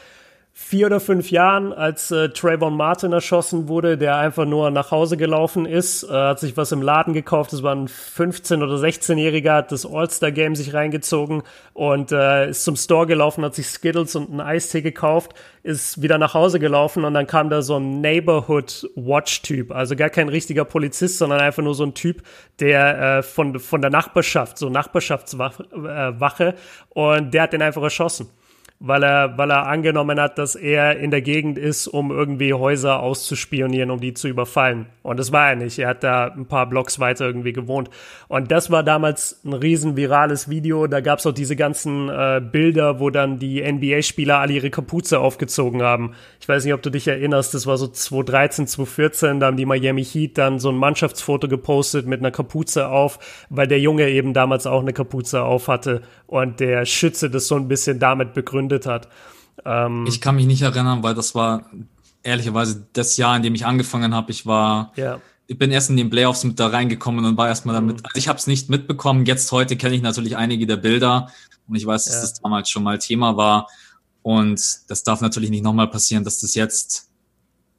vier 0.62 0.86
oder 0.86 0.99
fünf 0.99 1.32
Jahren, 1.32 1.74
als 1.74 2.12
äh, 2.12 2.30
Trayvon 2.30 2.76
Martin 2.76 3.12
erschossen 3.12 3.70
wurde, 3.70 3.97
der 3.97 4.18
einfach 4.18 4.45
nur 4.45 4.70
nach 4.70 4.91
Hause 4.91 5.18
gelaufen 5.18 5.66
ist, 5.66 6.03
äh, 6.03 6.12
hat 6.12 6.39
sich 6.39 6.57
was 6.57 6.72
im 6.72 6.84
Laden 6.84 7.14
gekauft. 7.14 7.53
Das 7.53 7.64
war 7.64 7.74
ein 7.74 7.88
15- 7.88 8.62
oder 8.62 8.76
16-Jähriger, 8.76 9.53
hat 9.53 9.72
das 9.72 9.88
All-Star-Game 9.88 10.55
sich 10.55 10.76
reingezogen 10.76 11.41
und 11.74 12.12
äh, 12.12 12.49
ist 12.49 12.66
zum 12.66 12.76
Store 12.76 13.07
gelaufen, 13.07 13.43
hat 13.43 13.55
sich 13.55 13.66
Skittles 13.66 14.16
und 14.16 14.30
einen 14.30 14.41
Eistee 14.41 14.84
gekauft, 14.84 15.34
ist 15.64 16.03
wieder 16.03 16.20
nach 16.20 16.36
Hause 16.36 16.60
gelaufen 16.60 17.03
und 17.03 17.16
dann 17.16 17.26
kam 17.26 17.49
da 17.49 17.64
so 17.64 17.78
ein 17.78 18.01
Neighborhood-Watch-Typ, 18.01 19.72
also 19.72 19.95
gar 19.95 20.12
kein 20.12 20.30
richtiger 20.30 20.66
Polizist, 20.66 21.18
sondern 21.18 21.39
einfach 21.39 21.64
nur 21.64 21.74
so 21.74 21.84
ein 21.86 21.95
Typ, 21.95 22.22
der 22.60 23.18
äh, 23.18 23.24
von, 23.24 23.57
von 23.60 23.82
der 23.82 23.89
Nachbarschaft, 23.89 24.60
so 24.60 24.70
Nachbarschaftswache, 24.70 25.64
äh, 25.74 26.53
und 26.89 27.34
der 27.34 27.43
hat 27.43 27.53
den 27.53 27.64
einfach 27.64 27.82
erschossen 27.82 28.30
weil 28.82 29.04
er, 29.04 29.38
weil 29.38 29.52
er 29.52 29.68
angenommen 29.68 30.22
hat, 30.22 30.38
dass 30.38 30.56
er 30.56 30.98
in 30.98 31.12
der 31.12 31.22
Gegend 31.22 31.58
ist, 31.58 31.86
um 31.88 32.12
irgendwie 32.12 32.54
Häuser 32.54 33.02
auszuspionieren, 33.02 33.92
um 33.92 34.00
die 34.00 34.14
zu 34.14 34.30
überfallen. 34.30 34.86
Und 35.04 35.20
das 35.20 35.34
war 35.34 35.50
er 35.50 35.58
nicht. 35.58 35.80
Er 35.80 35.90
hat 35.90 36.04
da 36.04 36.28
ein 36.28 36.46
paar 36.46 36.70
Blocks 36.70 36.98
weiter 36.98 37.26
irgendwie 37.26 37.52
gewohnt. 37.52 37.90
Und 38.30 38.52
das 38.52 38.72
war 38.72 38.84
damals 38.84 39.42
ein 39.44 39.52
riesen 39.52 39.98
virales 39.98 40.50
Video. 40.50 40.88
Da 40.88 41.02
gab's 41.02 41.26
auch 41.26 41.34
diese 41.34 41.58
ganzen 41.58 42.08
äh, 42.08 42.42
Bilder, 42.42 43.02
wo 43.02 43.10
dann 43.10 43.38
die 43.38 43.62
NBA-Spieler 43.62 44.38
alle 44.38 44.54
ihre 44.54 44.70
Kapuze 44.70 45.20
aufgezogen 45.20 45.82
haben. 45.82 46.14
Ich 46.40 46.48
weiß 46.48 46.64
nicht, 46.64 46.74
ob 46.74 46.82
du 46.82 46.90
dich 46.90 47.08
erinnerst, 47.08 47.54
das 47.54 47.68
war 47.68 47.78
so 47.78 47.88
2013, 47.88 48.68
2014, 48.68 49.42
da 49.42 49.48
haben 49.48 49.58
die 49.58 49.66
Miami 49.66 50.06
Heat 50.06 50.38
dann 50.38 50.60
so 50.60 50.70
ein 50.70 50.78
Mannschaftsfoto 50.78 51.50
gepostet 51.50 52.08
mit 52.08 52.22
einer 52.22 52.32
Kapuze 52.32 52.88
auf, 52.88 53.20
weil 53.50 53.68
der 53.68 53.80
Junge 53.80 54.08
eben 54.08 54.34
damals 54.34 54.68
auch 54.68 54.82
eine 54.82 54.94
Kapuze 54.94 55.44
auf 55.44 55.68
hatte 55.68 56.02
und 56.28 56.62
der 56.62 56.86
Schütze 56.86 57.30
das 57.30 57.48
so 57.48 57.56
ein 57.56 57.68
bisschen 57.68 58.00
damit 58.00 58.34
begründet 58.34 58.69
hat. 58.86 59.08
Ähm, 59.66 60.06
ich 60.08 60.22
kann 60.22 60.36
mich 60.36 60.46
nicht 60.46 60.62
erinnern, 60.62 61.04
weil 61.04 61.16
das 61.16 61.36
war 61.36 61.70
ehrlicherweise 62.24 62.88
das 62.94 63.18
Jahr, 63.18 63.36
in 63.36 63.44
dem 63.44 63.56
ich 63.56 63.66
angefangen 63.66 64.14
habe. 64.14 64.32
Ich 64.32 64.46
war, 64.46 64.94
ja. 64.96 65.20
ich 65.48 65.58
bin 65.58 65.72
erst 65.72 65.90
in 65.90 65.98
den 65.98 66.10
Playoffs 66.10 66.44
mit 66.44 66.60
da 66.60 66.68
reingekommen 66.68 67.26
und 67.26 67.38
war 67.38 67.48
erstmal 67.48 67.76
damit. 67.76 67.98
Mhm. 67.98 68.06
Also 68.06 68.18
ich 68.18 68.28
habe 68.28 68.40
es 68.40 68.48
nicht 68.48 68.70
mitbekommen. 68.70 69.26
Jetzt 69.26 69.52
heute 69.52 69.76
kenne 69.76 69.96
ich 69.96 70.02
natürlich 70.02 70.38
einige 70.38 70.66
der 70.68 70.78
Bilder 70.78 71.32
und 71.68 71.76
ich 71.76 71.86
weiß, 71.86 72.06
dass 72.06 72.16
ja. 72.16 72.22
das 72.22 72.34
damals 72.42 72.70
schon 72.70 72.84
mal 72.84 72.98
Thema 73.00 73.38
war. 73.38 73.68
Und 74.22 74.90
das 74.90 75.04
darf 75.04 75.22
natürlich 75.22 75.50
nicht 75.50 75.64
nochmal 75.64 75.88
passieren, 75.88 76.24
dass 76.24 76.40
das 76.40 76.54
jetzt 76.54 77.10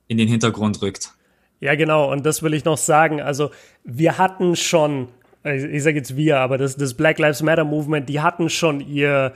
in 0.08 0.16
den 0.16 0.28
Hintergrund 0.28 0.82
rückt. 0.82 1.12
Ja, 1.60 1.74
genau. 1.74 2.10
Und 2.10 2.24
das 2.24 2.42
will 2.42 2.54
ich 2.54 2.64
noch 2.64 2.78
sagen. 2.78 3.20
Also 3.20 3.50
wir 3.84 4.16
hatten 4.16 4.56
schon 4.56 5.08
ich 5.42 5.82
sage 5.82 5.96
jetzt 5.96 6.16
wir, 6.16 6.38
aber 6.38 6.58
das, 6.58 6.76
das 6.76 6.94
Black 6.94 7.18
Lives 7.18 7.42
Matter 7.42 7.64
Movement, 7.64 8.08
die 8.08 8.20
hatten 8.20 8.50
schon 8.50 8.80
ihr, 8.80 9.32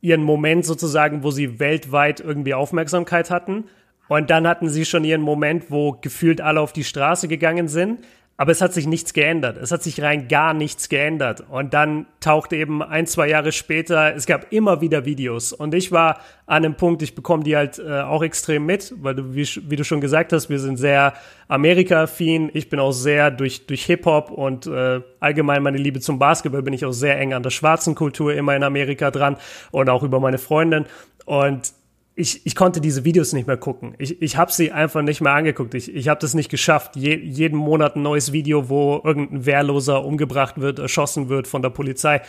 ihren 0.00 0.22
Moment 0.22 0.64
sozusagen, 0.64 1.22
wo 1.22 1.30
sie 1.30 1.58
weltweit 1.58 2.20
irgendwie 2.20 2.54
Aufmerksamkeit 2.54 3.30
hatten. 3.30 3.64
Und 4.08 4.30
dann 4.30 4.46
hatten 4.46 4.68
sie 4.68 4.84
schon 4.84 5.04
ihren 5.04 5.20
Moment, 5.20 5.70
wo 5.70 5.92
gefühlt 5.92 6.40
alle 6.40 6.60
auf 6.60 6.72
die 6.72 6.84
Straße 6.84 7.28
gegangen 7.28 7.68
sind. 7.68 8.00
Aber 8.40 8.52
es 8.52 8.60
hat 8.60 8.72
sich 8.72 8.86
nichts 8.86 9.14
geändert. 9.14 9.58
Es 9.60 9.72
hat 9.72 9.82
sich 9.82 10.00
rein 10.00 10.28
gar 10.28 10.54
nichts 10.54 10.88
geändert. 10.88 11.42
Und 11.50 11.74
dann 11.74 12.06
taucht 12.20 12.52
eben 12.52 12.84
ein, 12.84 13.08
zwei 13.08 13.28
Jahre 13.28 13.50
später, 13.50 14.14
es 14.14 14.26
gab 14.26 14.52
immer 14.52 14.80
wieder 14.80 15.04
Videos. 15.04 15.52
Und 15.52 15.74
ich 15.74 15.90
war 15.90 16.20
an 16.46 16.64
einem 16.64 16.76
Punkt, 16.76 17.02
ich 17.02 17.16
bekomme 17.16 17.42
die 17.42 17.56
halt 17.56 17.80
äh, 17.80 18.00
auch 18.00 18.22
extrem 18.22 18.64
mit, 18.64 18.94
weil 19.02 19.16
du, 19.16 19.34
wie, 19.34 19.44
wie, 19.68 19.74
du 19.74 19.82
schon 19.82 20.00
gesagt 20.00 20.32
hast, 20.32 20.48
wir 20.48 20.60
sind 20.60 20.76
sehr 20.76 21.14
Amerika-affin. 21.48 22.50
Ich 22.54 22.70
bin 22.70 22.78
auch 22.78 22.92
sehr 22.92 23.32
durch, 23.32 23.66
durch 23.66 23.84
Hip-Hop 23.86 24.30
und 24.30 24.68
äh, 24.68 25.00
allgemein 25.18 25.60
meine 25.64 25.78
Liebe 25.78 25.98
zum 25.98 26.20
Basketball 26.20 26.62
bin 26.62 26.74
ich 26.74 26.84
auch 26.84 26.92
sehr 26.92 27.18
eng 27.18 27.34
an 27.34 27.42
der 27.42 27.50
schwarzen 27.50 27.96
Kultur 27.96 28.32
immer 28.34 28.54
in 28.54 28.62
Amerika 28.62 29.10
dran 29.10 29.36
und 29.72 29.88
auch 29.88 30.04
über 30.04 30.20
meine 30.20 30.38
Freundin. 30.38 30.84
Und 31.24 31.72
ich, 32.18 32.44
ich 32.44 32.56
konnte 32.56 32.80
diese 32.80 33.04
Videos 33.04 33.32
nicht 33.32 33.46
mehr 33.46 33.56
gucken. 33.56 33.94
Ich, 33.98 34.20
ich 34.20 34.36
habe 34.36 34.50
sie 34.50 34.72
einfach 34.72 35.02
nicht 35.02 35.20
mehr 35.20 35.34
angeguckt. 35.34 35.74
Ich, 35.74 35.94
ich 35.94 36.08
habe 36.08 36.20
das 36.20 36.34
nicht 36.34 36.50
geschafft. 36.50 36.96
Je, 36.96 37.14
jeden 37.14 37.56
Monat 37.56 37.94
ein 37.94 38.02
neues 38.02 38.32
Video, 38.32 38.68
wo 38.68 39.00
irgendein 39.04 39.46
Wehrloser 39.46 40.04
umgebracht 40.04 40.60
wird, 40.60 40.80
erschossen 40.80 41.28
wird 41.28 41.46
von 41.46 41.62
der 41.62 41.70
Polizei. 41.70 42.20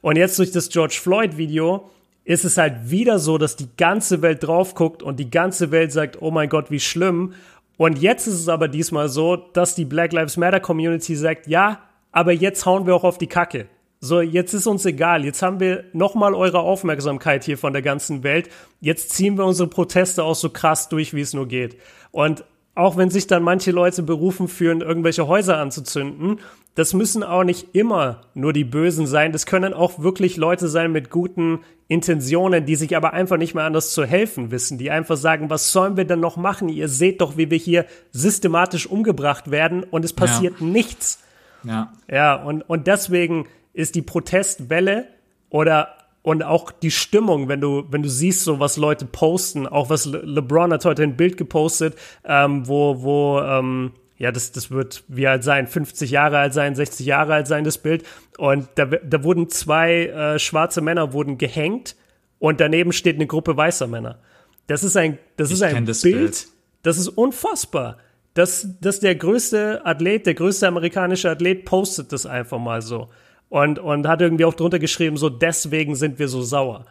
Und 0.00 0.16
jetzt 0.16 0.38
durch 0.38 0.52
das 0.52 0.68
George 0.68 0.98
Floyd 1.02 1.36
Video 1.36 1.90
ist 2.24 2.44
es 2.44 2.56
halt 2.56 2.90
wieder 2.90 3.18
so, 3.18 3.36
dass 3.36 3.56
die 3.56 3.68
ganze 3.76 4.22
Welt 4.22 4.44
drauf 4.44 4.76
guckt 4.76 5.02
und 5.02 5.18
die 5.18 5.28
ganze 5.28 5.72
Welt 5.72 5.90
sagt, 5.90 6.22
oh 6.22 6.30
mein 6.30 6.48
Gott, 6.48 6.70
wie 6.70 6.78
schlimm. 6.78 7.34
Und 7.76 7.98
jetzt 7.98 8.28
ist 8.28 8.34
es 8.34 8.48
aber 8.48 8.68
diesmal 8.68 9.08
so, 9.08 9.34
dass 9.34 9.74
die 9.74 9.84
Black 9.84 10.12
Lives 10.12 10.36
Matter 10.36 10.60
Community 10.60 11.16
sagt, 11.16 11.48
ja, 11.48 11.80
aber 12.12 12.30
jetzt 12.30 12.64
hauen 12.64 12.86
wir 12.86 12.94
auch 12.94 13.02
auf 13.04 13.18
die 13.18 13.26
Kacke. 13.26 13.66
So, 14.04 14.20
jetzt 14.20 14.52
ist 14.52 14.66
uns 14.66 14.84
egal. 14.84 15.24
Jetzt 15.24 15.42
haben 15.42 15.60
wir 15.60 15.84
nochmal 15.92 16.34
eure 16.34 16.58
Aufmerksamkeit 16.58 17.44
hier 17.44 17.56
von 17.56 17.72
der 17.72 17.82
ganzen 17.82 18.24
Welt. 18.24 18.50
Jetzt 18.80 19.10
ziehen 19.10 19.38
wir 19.38 19.44
unsere 19.44 19.68
Proteste 19.68 20.24
auch 20.24 20.34
so 20.34 20.50
krass 20.50 20.88
durch, 20.88 21.14
wie 21.14 21.20
es 21.20 21.34
nur 21.34 21.46
geht. 21.46 21.76
Und 22.10 22.44
auch 22.74 22.96
wenn 22.96 23.10
sich 23.10 23.28
dann 23.28 23.44
manche 23.44 23.70
Leute 23.70 24.02
berufen 24.02 24.48
fühlen, 24.48 24.80
irgendwelche 24.80 25.28
Häuser 25.28 25.58
anzuzünden, 25.58 26.40
das 26.74 26.94
müssen 26.94 27.22
auch 27.22 27.44
nicht 27.44 27.76
immer 27.76 28.22
nur 28.34 28.52
die 28.52 28.64
Bösen 28.64 29.06
sein. 29.06 29.30
Das 29.30 29.46
können 29.46 29.72
auch 29.72 30.00
wirklich 30.00 30.36
Leute 30.36 30.66
sein 30.66 30.90
mit 30.90 31.08
guten 31.08 31.60
Intentionen, 31.86 32.66
die 32.66 32.74
sich 32.74 32.96
aber 32.96 33.12
einfach 33.12 33.36
nicht 33.36 33.54
mehr 33.54 33.64
anders 33.64 33.92
zu 33.92 34.04
helfen 34.04 34.50
wissen, 34.50 34.78
die 34.78 34.90
einfach 34.90 35.16
sagen, 35.16 35.48
was 35.48 35.70
sollen 35.70 35.96
wir 35.96 36.06
denn 36.06 36.18
noch 36.18 36.36
machen? 36.36 36.68
Ihr 36.68 36.88
seht 36.88 37.20
doch, 37.20 37.36
wie 37.36 37.52
wir 37.52 37.58
hier 37.58 37.86
systematisch 38.10 38.88
umgebracht 38.88 39.52
werden 39.52 39.84
und 39.84 40.04
es 40.04 40.12
passiert 40.12 40.54
ja. 40.58 40.66
nichts. 40.66 41.22
Ja. 41.62 41.92
Ja, 42.10 42.34
und, 42.34 42.62
und 42.62 42.88
deswegen 42.88 43.46
ist 43.72 43.94
die 43.94 44.02
Protestwelle 44.02 45.06
oder 45.50 45.96
und 46.22 46.44
auch 46.44 46.70
die 46.70 46.92
Stimmung, 46.92 47.48
wenn 47.48 47.60
du, 47.60 47.84
wenn 47.90 48.02
du 48.02 48.08
siehst, 48.08 48.44
so 48.44 48.60
was 48.60 48.76
Leute 48.76 49.04
posten, 49.04 49.66
auch 49.66 49.90
was 49.90 50.06
Le 50.06 50.18
LeBron 50.18 50.72
hat 50.72 50.84
heute 50.84 51.02
ein 51.02 51.16
Bild 51.16 51.36
gepostet, 51.36 51.96
ähm, 52.24 52.68
wo, 52.68 53.02
wo, 53.02 53.40
ähm, 53.40 53.92
ja, 54.18 54.30
das, 54.30 54.52
das 54.52 54.70
wird 54.70 55.02
wie 55.08 55.26
alt 55.26 55.42
sein, 55.42 55.66
50 55.66 56.12
Jahre 56.12 56.38
alt 56.38 56.54
sein, 56.54 56.76
60 56.76 57.04
Jahre 57.04 57.34
alt 57.34 57.48
sein, 57.48 57.64
das 57.64 57.78
Bild. 57.78 58.04
Und 58.38 58.68
da, 58.76 58.84
da 58.84 59.24
wurden 59.24 59.48
zwei 59.48 60.06
äh, 60.06 60.38
schwarze 60.38 60.80
Männer 60.80 61.12
wurden 61.12 61.38
gehängt 61.38 61.96
und 62.38 62.60
daneben 62.60 62.92
steht 62.92 63.16
eine 63.16 63.26
Gruppe 63.26 63.56
weißer 63.56 63.88
Männer. 63.88 64.20
Das 64.68 64.84
ist 64.84 64.96
ein, 64.96 65.18
das 65.36 65.48
ich 65.48 65.54
ist 65.54 65.62
ein 65.62 65.86
das 65.86 66.02
Bild, 66.02 66.18
Bild, 66.18 66.46
das 66.84 66.98
ist 66.98 67.08
unfassbar. 67.08 67.98
Dass, 68.34 68.66
dass 68.80 69.00
der 69.00 69.14
größte 69.14 69.84
Athlet, 69.84 70.24
der 70.24 70.34
größte 70.34 70.66
amerikanische 70.66 71.28
Athlet 71.28 71.66
postet 71.66 72.12
das 72.12 72.24
einfach 72.24 72.58
mal 72.58 72.80
so 72.80 73.10
und, 73.52 73.78
und 73.78 74.08
hat 74.08 74.22
irgendwie 74.22 74.46
auch 74.46 74.54
drunter 74.54 74.78
geschrieben, 74.78 75.18
so 75.18 75.28
deswegen 75.28 75.94
sind 75.94 76.18
wir 76.18 76.26
so 76.26 76.40
sauer. 76.40 76.86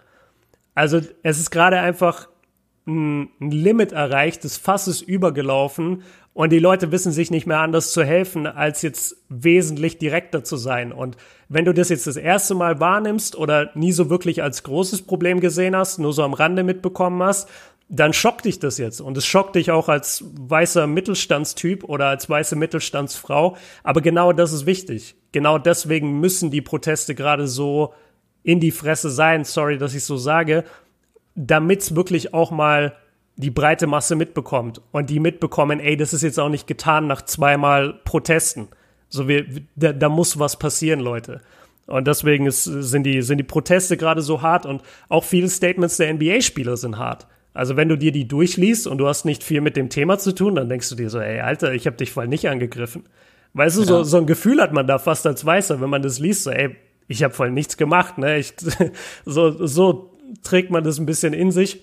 Also 0.75 1.01
es 1.23 1.39
ist 1.39 1.49
gerade 1.49 1.79
einfach 1.79 2.29
ein, 2.85 3.31
ein 3.41 3.49
Limit 3.49 3.93
erreicht, 3.93 4.43
das 4.45 4.57
Fass 4.57 4.87
ist 4.87 5.01
übergelaufen 5.01 6.03
und 6.33 6.51
die 6.51 6.59
Leute 6.59 6.91
wissen 6.91 7.11
sich 7.11 7.31
nicht 7.31 7.47
mehr 7.47 7.61
anders 7.61 7.91
zu 7.91 8.03
helfen, 8.03 8.45
als 8.45 8.83
jetzt 8.83 9.17
wesentlich 9.27 9.97
direkter 9.97 10.43
zu 10.43 10.55
sein. 10.55 10.91
Und 10.91 11.17
wenn 11.49 11.65
du 11.65 11.73
das 11.73 11.89
jetzt 11.89 12.05
das 12.05 12.15
erste 12.15 12.53
Mal 12.53 12.79
wahrnimmst 12.79 13.35
oder 13.35 13.71
nie 13.73 13.91
so 13.91 14.11
wirklich 14.11 14.43
als 14.43 14.61
großes 14.61 15.01
Problem 15.01 15.39
gesehen 15.39 15.75
hast, 15.75 15.97
nur 15.97 16.13
so 16.13 16.21
am 16.21 16.35
Rande 16.35 16.63
mitbekommen 16.63 17.23
hast, 17.23 17.49
dann 17.93 18.13
schockt 18.13 18.45
dich 18.45 18.57
das 18.57 18.77
jetzt. 18.77 19.01
Und 19.01 19.17
es 19.17 19.25
schockt 19.25 19.55
dich 19.55 19.69
auch 19.69 19.89
als 19.89 20.23
weißer 20.39 20.87
Mittelstandstyp 20.87 21.83
oder 21.83 22.07
als 22.07 22.29
weiße 22.29 22.55
Mittelstandsfrau. 22.55 23.57
Aber 23.83 23.99
genau 23.99 24.31
das 24.31 24.53
ist 24.53 24.65
wichtig. 24.65 25.15
Genau 25.33 25.57
deswegen 25.57 26.21
müssen 26.21 26.51
die 26.51 26.61
Proteste 26.61 27.15
gerade 27.15 27.47
so 27.47 27.93
in 28.43 28.61
die 28.61 28.71
Fresse 28.71 29.09
sein, 29.09 29.43
sorry, 29.43 29.77
dass 29.77 29.93
ich 29.93 30.05
so 30.05 30.15
sage, 30.15 30.63
damit 31.35 31.81
es 31.81 31.95
wirklich 31.95 32.33
auch 32.33 32.49
mal 32.49 32.95
die 33.35 33.51
breite 33.51 33.87
Masse 33.87 34.15
mitbekommt 34.15 34.81
und 34.91 35.09
die 35.09 35.19
mitbekommen, 35.19 35.79
ey, 35.79 35.97
das 35.97 36.13
ist 36.13 36.21
jetzt 36.21 36.39
auch 36.39 36.49
nicht 36.49 36.67
getan 36.67 37.07
nach 37.07 37.23
zweimal 37.23 37.99
Protesten. 38.05 38.69
So 39.09 39.27
wir, 39.27 39.45
da, 39.75 39.91
da 39.91 40.07
muss 40.07 40.39
was 40.39 40.57
passieren, 40.57 41.01
Leute. 41.01 41.41
Und 41.87 42.07
deswegen 42.07 42.45
ist, 42.45 42.63
sind, 42.63 43.03
die, 43.03 43.21
sind 43.21 43.37
die 43.37 43.43
Proteste 43.43 43.97
gerade 43.97 44.21
so 44.21 44.41
hart 44.41 44.65
und 44.65 44.81
auch 45.09 45.25
viele 45.25 45.49
Statements 45.49 45.97
der 45.97 46.13
NBA-Spieler 46.13 46.77
sind 46.77 46.97
hart. 46.97 47.27
Also 47.53 47.75
wenn 47.75 47.89
du 47.89 47.97
dir 47.97 48.11
die 48.11 48.27
durchliest 48.27 48.87
und 48.87 48.97
du 48.97 49.07
hast 49.07 49.25
nicht 49.25 49.43
viel 49.43 49.61
mit 49.61 49.75
dem 49.75 49.89
Thema 49.89 50.17
zu 50.17 50.33
tun, 50.33 50.55
dann 50.55 50.69
denkst 50.69 50.89
du 50.89 50.95
dir 50.95 51.09
so, 51.09 51.19
ey, 51.19 51.41
Alter, 51.41 51.73
ich 51.73 51.85
habe 51.85 51.97
dich 51.97 52.11
voll 52.11 52.27
nicht 52.27 52.47
angegriffen. 52.47 53.03
Weißt 53.53 53.77
du, 53.77 53.81
ja. 53.81 53.87
so, 53.87 54.03
so 54.03 54.17
ein 54.17 54.25
Gefühl 54.25 54.61
hat 54.61 54.71
man 54.71 54.87
da 54.87 54.99
fast 54.99 55.27
als 55.27 55.45
Weißer, 55.45 55.81
wenn 55.81 55.89
man 55.89 56.01
das 56.01 56.19
liest, 56.19 56.43
so, 56.43 56.51
ey, 56.51 56.75
ich 57.07 57.23
habe 57.23 57.33
voll 57.33 57.51
nichts 57.51 57.75
gemacht, 57.75 58.17
ne? 58.17 58.37
Ich, 58.37 58.53
so, 59.25 59.65
so 59.67 60.17
trägt 60.43 60.71
man 60.71 60.83
das 60.83 60.97
ein 60.97 61.05
bisschen 61.05 61.33
in 61.33 61.51
sich. 61.51 61.81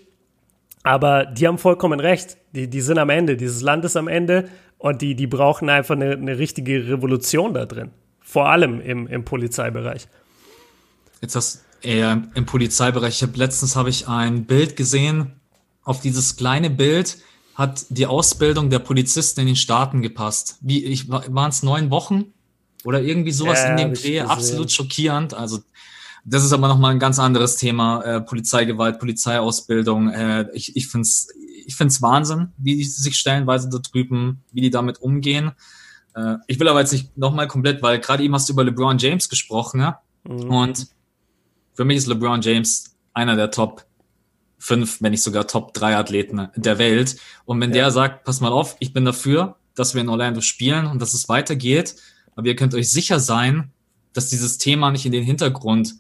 Aber 0.83 1.27
die 1.27 1.47
haben 1.47 1.59
vollkommen 1.59 2.01
recht. 2.01 2.39
Die, 2.55 2.69
die 2.69 2.81
sind 2.81 2.99
am 2.99 3.11
Ende. 3.11 3.37
Dieses 3.37 3.61
Land 3.61 3.85
ist 3.85 3.97
am 3.97 4.09
Ende 4.09 4.49
und 4.79 5.03
die, 5.03 5.15
die 5.15 5.27
brauchen 5.27 5.69
einfach 5.69 5.97
eine, 5.97 6.13
eine 6.13 6.39
richtige 6.39 6.89
Revolution 6.89 7.53
da 7.53 7.67
drin. 7.67 7.91
Vor 8.21 8.49
allem 8.49 8.81
im, 8.81 9.07
im 9.07 9.25
Polizeibereich. 9.25 10.09
Jetzt 11.21 11.37
hast 11.37 11.65
eher 11.83 12.23
im 12.35 12.47
Polizeibereich. 12.47 13.17
Ich 13.17 13.23
hab, 13.23 13.37
letztens 13.37 13.77
habe 13.77 13.91
ich 13.91 14.09
ein 14.09 14.45
Bild 14.45 14.77
gesehen, 14.77 15.33
auf 15.89 16.01
dieses 16.01 16.37
kleine 16.37 16.69
Bild 16.69 17.17
hat 17.55 17.87
die 17.89 18.07
Ausbildung 18.07 18.69
der 18.69 18.79
Polizisten 18.79 19.41
in 19.41 19.47
den 19.47 19.57
Staaten 19.57 20.03
gepasst. 20.03 20.59
Wie 20.61 20.85
ich 20.85 21.09
waren 21.09 21.49
es 21.49 21.63
neun 21.63 21.91
Wochen 21.91 22.27
oder 22.85 23.01
irgendwie 23.01 23.33
sowas 23.33 23.61
ja, 23.61 23.71
in 23.71 23.77
dem 23.79 23.95
Dreh, 23.95 24.21
absolut 24.21 24.71
schockierend. 24.71 25.33
Also 25.33 25.61
das 26.27 26.45
ist 26.45 26.53
aber 26.53 26.69
nochmal 26.69 26.93
ein 26.93 26.99
ganz 26.99 27.19
anderes 27.19 27.57
Thema, 27.57 28.03
äh, 28.03 28.21
Polizeigewalt, 28.21 28.99
Polizeiausbildung. 28.99 30.11
Äh, 30.11 30.51
ich 30.53 30.77
ich 30.77 30.89
finde 30.89 31.07
es 31.07 31.29
ich 31.65 31.75
find's 31.75 32.03
Wahnsinn, 32.03 32.53
wie 32.59 32.77
die 32.77 32.85
sich 32.85 33.17
stellenweise 33.17 33.71
da 33.71 33.79
drüben, 33.79 34.43
wie 34.53 34.61
die 34.61 34.71
damit 34.71 35.01
umgehen. 35.01 35.53
Äh, 36.15 36.37
ich 36.49 36.61
will 36.61 36.69
aber 36.69 36.81
jetzt 36.81 36.93
nicht 36.93 37.17
nochmal 37.17 37.49
komplett, 37.49 37.81
weil 37.81 37.99
gerade 37.99 38.23
eben 38.23 38.35
hast 38.35 38.51
du 38.51 38.53
über 38.53 38.63
LeBron 38.63 38.99
James 38.99 39.31
gesprochen, 39.31 39.81
ja? 39.81 40.03
Mhm. 40.25 40.51
Und 40.51 40.89
für 41.73 41.87
mich 41.87 41.97
ist 41.97 42.09
LeBron 42.09 42.43
James 42.43 42.95
einer 43.15 43.37
der 43.37 43.51
Top 43.51 43.88
fünf, 44.59 45.01
wenn 45.01 45.13
nicht 45.13 45.23
sogar 45.23 45.47
Top 45.47 45.73
drei 45.75 45.97
Athleten 45.97 46.49
der 46.57 46.79
Welt. 46.79 47.17
Und 47.45 47.61
wenn 47.61 47.71
ja. 47.71 47.85
der 47.85 47.91
sagt, 47.91 48.25
pass 48.25 48.41
mal 48.41 48.53
auf, 48.53 48.77
ich 48.81 48.93
bin 48.93 49.05
dafür, 49.05 49.57
dass 49.75 49.95
wir 49.95 50.01
in 50.01 50.09
Orlando 50.09 50.41
spielen 50.41 50.87
und 50.87 51.01
dass 51.01 51.15
es 51.15 51.29
weitergeht, 51.29 51.97
aber 52.35 52.49
ihr 52.49 52.57
könnt 52.57 52.75
euch 52.75 52.91
sicher 52.91 53.21
sein, 53.21 53.73
dass 54.13 54.29
dieses 54.29 54.59
Thema 54.59 54.91
nicht 54.91 55.07
in 55.07 55.13
den 55.13 55.25
Hintergrund 55.25 55.95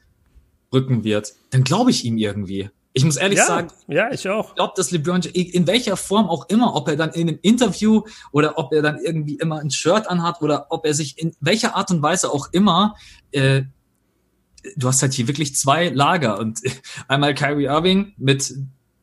rücken 0.73 1.05
wird, 1.05 1.35
dann 1.51 1.65
glaube 1.65 1.91
ich 1.91 2.05
ihm 2.05 2.19
irgendwie. 2.19 2.71
Ich 2.93 3.05
muss 3.05 3.17
ehrlich 3.17 3.39
ja, 3.39 3.47
sagen, 3.47 3.69
ja, 3.87 4.11
ich 4.11 4.29
auch. 4.29 4.49
Ich 4.49 4.55
glaube, 4.57 4.73
dass 4.77 4.91
LeBron 4.91 5.21
in 5.21 5.67
welcher 5.67 5.97
Form 5.97 6.29
auch 6.29 6.49
immer, 6.49 6.75
ob 6.75 6.89
er 6.89 6.97
dann 6.97 7.11
in 7.11 7.29
einem 7.29 7.39
Interview 7.43 8.03
oder 8.33 8.59
ob 8.59 8.73
er 8.73 8.83
dann 8.83 8.99
irgendwie 8.99 9.37
immer 9.37 9.61
ein 9.61 9.71
Shirt 9.71 10.09
anhat 10.09 10.43
oder 10.43 10.67
ob 10.71 10.85
er 10.85 10.95
sich 10.95 11.17
in 11.19 11.37
welcher 11.41 11.77
Art 11.77 11.91
und 11.91 12.03
Weise 12.03 12.33
auch 12.33 12.49
immer 12.53 12.97
äh, 13.31 13.63
du 14.77 14.89
hast 14.89 15.03
halt 15.03 15.13
hier 15.13 15.29
wirklich 15.29 15.55
zwei 15.55 15.89
Lager 15.89 16.39
und 16.39 16.61
einmal 17.09 17.35
Kyrie 17.35 17.67
Irving 17.67 18.13
mit 18.17 18.55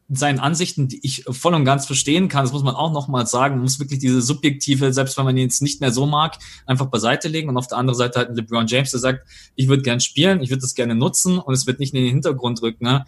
seinen 0.08 0.40
Ansichten, 0.40 0.88
die 0.88 1.00
ich 1.04 1.24
voll 1.30 1.56
und 1.56 1.66
ganz 1.66 1.88
verstehen 1.88 2.30
kann, 2.30 2.44
das 2.44 2.54
muss 2.54 2.64
man 2.64 2.76
auch 2.76 2.92
nochmal 2.92 3.26
sagen, 3.26 3.56
man 3.56 3.64
muss 3.64 3.80
wirklich 3.80 4.00
diese 4.00 4.22
subjektive, 4.22 4.94
selbst 4.94 5.18
wenn 5.18 5.26
man 5.26 5.36
ihn 5.36 5.44
jetzt 5.44 5.64
nicht 5.64 5.82
mehr 5.82 5.92
so 5.92 6.06
mag, 6.06 6.38
einfach 6.68 6.88
beiseite 6.88 7.28
legen 7.28 7.50
und 7.50 7.58
auf 7.58 7.68
der 7.68 7.80
anderen 7.80 7.98
Seite 7.98 8.20
halt 8.20 8.36
LeBron 8.36 8.68
James, 8.68 8.92
der 8.92 9.00
sagt, 9.00 9.28
ich 9.56 9.68
würde 9.68 9.82
gern 9.82 10.00
spielen, 10.00 10.42
ich 10.42 10.52
würde 10.52 10.62
das 10.62 10.76
gerne 10.76 10.94
nutzen 10.94 11.40
und 11.40 11.54
es 11.54 11.66
wird 11.66 11.80
nicht 11.80 11.94
in 11.96 12.04
den 12.04 12.12
Hintergrund 12.12 12.62
rücken. 12.62 12.86
Ne? 12.86 13.06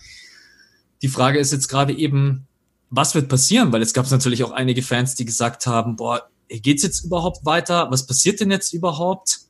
Die 1.03 1.07
Frage 1.07 1.37
ist 1.37 1.51
jetzt 1.51 1.67
gerade 1.67 1.93
eben, 1.93 2.47
was 2.89 3.13
wird 3.13 3.29
passieren? 3.29 3.71
Weil 3.71 3.83
es 3.83 3.93
gab 3.93 4.09
natürlich 4.09 4.43
auch 4.43 4.51
einige 4.51 4.81
Fans, 4.81 5.13
die 5.13 5.25
gesagt 5.25 5.67
haben, 5.67 5.97
boah, 5.97 6.27
geht's 6.49 6.81
jetzt 6.81 7.03
überhaupt 7.03 7.45
weiter? 7.45 7.91
Was 7.91 8.07
passiert 8.07 8.39
denn 8.39 8.49
jetzt 8.49 8.73
überhaupt? 8.73 9.41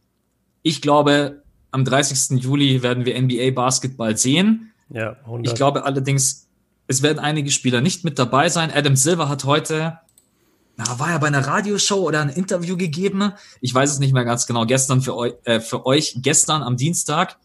Ich 0.64 0.82
glaube, 0.82 1.44
am 1.72 1.86
30. 1.86 2.42
Juli 2.44 2.82
werden 2.84 3.06
wir 3.06 3.20
NBA 3.22 3.52
Basketball 3.52 4.18
sehen. 4.18 4.72
Ja, 4.90 5.18
100. 5.26 5.48
Ich 5.48 5.56
glaube 5.56 5.86
allerdings, 5.86 6.48
es 6.88 7.02
werden 7.02 7.20
einige 7.20 7.52
Spieler 7.52 7.82
nicht 7.82 8.04
mit 8.04 8.18
dabei 8.18 8.50
sein. 8.50 8.72
Adam 8.74 8.96
Silver 8.96 9.30
hat 9.30 9.44
heute, 9.44 10.00
na, 10.78 11.00
war 11.00 11.10
ja 11.10 11.18
bei 11.18 11.28
einer 11.28 11.46
Radioshow 11.46 11.98
oder 11.98 12.22
ein 12.22 12.30
Interview 12.30 12.78
gegeben. 12.78 13.34
Ich 13.62 13.74
weiß 13.74 13.92
es 13.92 14.00
nicht 14.00 14.14
mehr 14.14 14.26
ganz 14.26 14.48
genau. 14.48 14.66
Gestern 14.66 15.02
für 15.02 15.16
euch, 15.16 15.34
äh, 15.44 15.60
für 15.60 15.86
euch 15.86 16.18
gestern 16.22 16.64
am 16.64 16.78
Dienstag, 16.78 17.38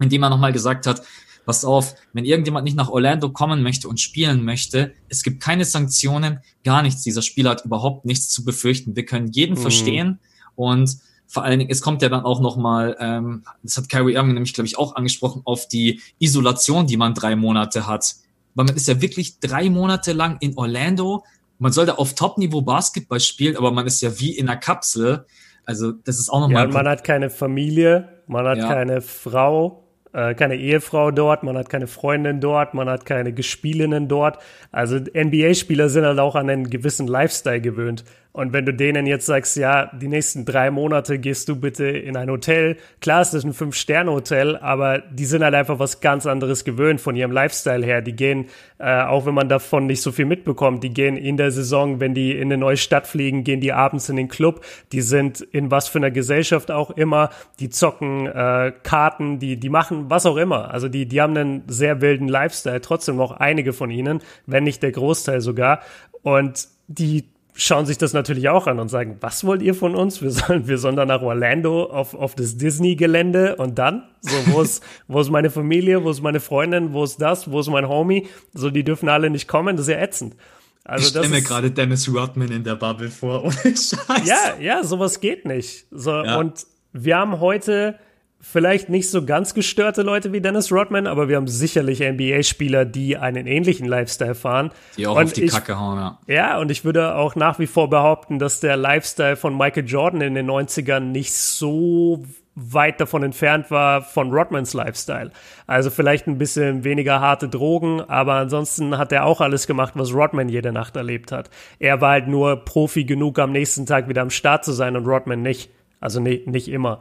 in 0.00 0.08
dem 0.08 0.22
er 0.22 0.30
nochmal 0.30 0.52
gesagt 0.52 0.86
hat, 0.86 1.02
Pass 1.50 1.64
auf, 1.64 1.96
wenn 2.12 2.24
irgendjemand 2.24 2.64
nicht 2.64 2.76
nach 2.76 2.90
Orlando 2.90 3.30
kommen 3.30 3.62
möchte 3.62 3.88
und 3.88 3.98
spielen 3.98 4.44
möchte, 4.44 4.94
es 5.08 5.24
gibt 5.24 5.42
keine 5.42 5.64
Sanktionen, 5.64 6.38
gar 6.62 6.82
nichts. 6.82 7.02
Dieser 7.02 7.22
Spieler 7.22 7.50
hat 7.50 7.64
überhaupt 7.64 8.04
nichts 8.04 8.28
zu 8.28 8.44
befürchten. 8.44 8.94
Wir 8.94 9.04
können 9.04 9.28
jeden 9.32 9.56
mhm. 9.56 9.62
verstehen 9.62 10.20
und 10.54 10.98
vor 11.30 11.44
allen 11.44 11.60
Dingen, 11.60 11.70
es 11.70 11.80
kommt 11.80 12.02
ja 12.02 12.08
dann 12.08 12.24
auch 12.24 12.40
nochmal, 12.40 12.96
ähm, 12.98 13.44
das 13.62 13.76
hat 13.76 13.88
Kyrie 13.88 14.14
Irving 14.14 14.34
nämlich, 14.34 14.52
glaube 14.52 14.66
ich, 14.66 14.76
auch 14.76 14.96
angesprochen, 14.96 15.42
auf 15.44 15.68
die 15.68 16.00
Isolation, 16.18 16.88
die 16.88 16.96
man 16.96 17.14
drei 17.14 17.36
Monate 17.36 17.86
hat. 17.86 18.16
Weil 18.56 18.64
man 18.64 18.74
ist 18.74 18.88
ja 18.88 19.00
wirklich 19.00 19.38
drei 19.38 19.70
Monate 19.70 20.12
lang 20.12 20.38
in 20.40 20.58
Orlando. 20.58 21.24
Man 21.60 21.70
soll 21.70 21.86
da 21.86 21.94
auf 21.94 22.14
Top-Niveau 22.14 22.62
Basketball 22.62 23.20
spielen, 23.20 23.56
aber 23.56 23.70
man 23.70 23.86
ist 23.86 24.02
ja 24.02 24.18
wie 24.18 24.36
in 24.36 24.48
einer 24.48 24.58
Kapsel. 24.58 25.24
Also 25.64 25.92
das 25.92 26.18
ist 26.18 26.30
auch 26.30 26.40
nochmal. 26.40 26.66
Ja, 26.66 26.72
man 26.72 26.88
hat 26.88 27.04
keine 27.04 27.30
Familie, 27.30 28.08
man 28.26 28.46
hat 28.46 28.58
ja. 28.58 28.66
keine 28.66 29.00
Frau, 29.00 29.84
äh, 30.12 30.34
keine 30.34 30.56
Ehefrau 30.56 31.12
dort, 31.12 31.44
man 31.44 31.56
hat 31.56 31.68
keine 31.68 31.86
Freundin 31.86 32.40
dort, 32.40 32.74
man 32.74 32.88
hat 32.88 33.06
keine 33.06 33.32
Gespielinnen 33.32 34.08
dort. 34.08 34.38
Also 34.72 34.96
NBA-Spieler 34.96 35.90
sind 35.90 36.04
halt 36.04 36.18
auch 36.18 36.34
an 36.34 36.50
einen 36.50 36.70
gewissen 36.70 37.06
Lifestyle 37.06 37.60
gewöhnt. 37.60 38.04
Und 38.32 38.52
wenn 38.52 38.64
du 38.64 38.72
denen 38.72 39.06
jetzt 39.06 39.26
sagst, 39.26 39.56
ja, 39.56 39.86
die 39.86 40.06
nächsten 40.06 40.44
drei 40.44 40.70
Monate 40.70 41.18
gehst 41.18 41.48
du 41.48 41.56
bitte 41.56 41.86
in 41.86 42.16
ein 42.16 42.30
Hotel, 42.30 42.76
klar 43.00 43.22
ist 43.22 43.34
das 43.34 43.42
ein 43.44 43.52
Fünf-Sterne-Hotel, 43.52 44.56
aber 44.56 45.00
die 45.00 45.24
sind 45.24 45.42
halt 45.42 45.54
einfach 45.54 45.80
was 45.80 46.00
ganz 46.00 46.26
anderes 46.26 46.64
gewöhnt 46.64 47.00
von 47.00 47.16
ihrem 47.16 47.32
Lifestyle 47.32 47.84
her. 47.84 48.02
Die 48.02 48.14
gehen, 48.14 48.46
äh, 48.78 49.02
auch 49.02 49.26
wenn 49.26 49.34
man 49.34 49.48
davon 49.48 49.86
nicht 49.86 50.00
so 50.00 50.12
viel 50.12 50.26
mitbekommt, 50.26 50.84
die 50.84 50.90
gehen 50.90 51.16
in 51.16 51.36
der 51.36 51.50
Saison, 51.50 51.98
wenn 51.98 52.14
die 52.14 52.30
in 52.30 52.52
eine 52.52 52.56
neue 52.56 52.76
Stadt 52.76 53.08
fliegen, 53.08 53.42
gehen 53.42 53.60
die 53.60 53.72
abends 53.72 54.08
in 54.08 54.14
den 54.14 54.28
Club, 54.28 54.64
die 54.92 55.00
sind 55.00 55.40
in 55.40 55.72
was 55.72 55.88
für 55.88 55.98
einer 55.98 56.12
Gesellschaft 56.12 56.70
auch 56.70 56.92
immer, 56.92 57.30
die 57.58 57.68
zocken 57.68 58.26
äh, 58.28 58.72
Karten, 58.84 59.40
die, 59.40 59.56
die 59.56 59.70
machen 59.70 60.08
was 60.08 60.24
auch 60.24 60.36
immer. 60.36 60.70
Also 60.70 60.88
die, 60.88 61.06
die 61.06 61.20
haben 61.20 61.36
einen 61.36 61.64
sehr 61.66 62.00
wilden 62.00 62.28
Lifestyle, 62.28 62.80
trotzdem 62.80 63.16
noch 63.16 63.32
einige 63.32 63.72
von 63.72 63.90
ihnen, 63.90 64.20
wenn 64.46 64.62
nicht 64.62 64.84
der 64.84 64.92
Großteil 64.92 65.40
sogar. 65.40 65.80
Und 66.22 66.68
die 66.86 67.24
schauen 67.54 67.86
sich 67.86 67.98
das 67.98 68.12
natürlich 68.12 68.48
auch 68.48 68.66
an 68.66 68.78
und 68.78 68.88
sagen, 68.88 69.16
was 69.20 69.44
wollt 69.44 69.62
ihr 69.62 69.74
von 69.74 69.94
uns? 69.94 70.22
Wir 70.22 70.30
sollen, 70.30 70.66
wir 70.66 70.78
sollen 70.78 70.96
dann 70.96 71.08
nach 71.08 71.22
Orlando 71.22 71.84
auf, 71.84 72.14
auf 72.14 72.34
das 72.34 72.56
Disney-Gelände 72.56 73.56
und 73.56 73.78
dann? 73.78 74.04
So, 74.20 74.36
wo 74.46 74.62
ist, 74.62 74.82
wo 75.08 75.20
ist 75.20 75.30
meine 75.30 75.50
Familie? 75.50 76.04
Wo 76.04 76.10
ist 76.10 76.22
meine 76.22 76.40
Freundin? 76.40 76.92
Wo 76.92 77.04
ist 77.04 77.20
das? 77.20 77.50
Wo 77.50 77.60
ist 77.60 77.68
mein 77.68 77.88
Homie? 77.88 78.28
So, 78.54 78.70
die 78.70 78.84
dürfen 78.84 79.08
alle 79.08 79.30
nicht 79.30 79.48
kommen. 79.48 79.76
Das 79.76 79.88
ist 79.88 79.92
ja 79.92 80.00
ätzend. 80.00 80.36
Also 80.84 81.04
ich 81.04 81.10
stelle 81.10 81.28
mir 81.28 81.42
gerade 81.42 81.70
Dennis 81.70 82.08
Rodman 82.12 82.50
in 82.50 82.64
der 82.64 82.74
Bubble 82.74 83.10
vor. 83.10 83.44
Ohne 83.44 83.52
Scheiß. 83.54 83.96
Ja, 84.24 84.56
ja, 84.60 84.82
sowas 84.82 85.20
geht 85.20 85.44
nicht. 85.44 85.86
So, 85.90 86.10
ja. 86.10 86.38
und 86.38 86.66
wir 86.92 87.18
haben 87.18 87.40
heute 87.40 87.98
vielleicht 88.40 88.88
nicht 88.88 89.10
so 89.10 89.24
ganz 89.24 89.54
gestörte 89.54 90.02
Leute 90.02 90.32
wie 90.32 90.40
Dennis 90.40 90.72
Rodman, 90.72 91.06
aber 91.06 91.28
wir 91.28 91.36
haben 91.36 91.48
sicherlich 91.48 92.00
NBA-Spieler, 92.00 92.84
die 92.84 93.16
einen 93.16 93.46
ähnlichen 93.46 93.86
Lifestyle 93.86 94.34
fahren. 94.34 94.70
Die 94.96 95.06
auch 95.06 95.16
und 95.16 95.24
auf 95.24 95.32
die 95.32 95.44
ich, 95.44 95.52
Kacke 95.52 95.78
hauen, 95.78 95.98
ja. 95.98 96.18
Ja, 96.26 96.58
und 96.58 96.70
ich 96.70 96.84
würde 96.84 97.14
auch 97.14 97.36
nach 97.36 97.58
wie 97.58 97.66
vor 97.66 97.90
behaupten, 97.90 98.38
dass 98.38 98.60
der 98.60 98.76
Lifestyle 98.76 99.36
von 99.36 99.56
Michael 99.56 99.86
Jordan 99.86 100.22
in 100.22 100.34
den 100.34 100.50
90ern 100.50 101.00
nicht 101.00 101.34
so 101.34 102.24
weit 102.54 103.00
davon 103.00 103.22
entfernt 103.22 103.70
war 103.70 104.02
von 104.02 104.32
Rodmans 104.32 104.74
Lifestyle. 104.74 105.30
Also 105.66 105.90
vielleicht 105.90 106.26
ein 106.26 106.38
bisschen 106.38 106.84
weniger 106.84 107.20
harte 107.20 107.48
Drogen, 107.48 108.00
aber 108.00 108.34
ansonsten 108.34 108.98
hat 108.98 109.12
er 109.12 109.24
auch 109.24 109.40
alles 109.40 109.66
gemacht, 109.66 109.94
was 109.96 110.12
Rodman 110.12 110.48
jede 110.48 110.72
Nacht 110.72 110.96
erlebt 110.96 111.30
hat. 111.30 111.50
Er 111.78 112.00
war 112.00 112.12
halt 112.12 112.28
nur 112.28 112.56
Profi 112.64 113.04
genug, 113.04 113.38
am 113.38 113.52
nächsten 113.52 113.86
Tag 113.86 114.08
wieder 114.08 114.22
am 114.22 114.30
Start 114.30 114.64
zu 114.64 114.72
sein 114.72 114.96
und 114.96 115.06
Rodman 115.06 115.42
nicht. 115.42 115.70
Also 116.00 116.20
nicht, 116.20 116.46
nicht 116.46 116.68
immer. 116.68 117.00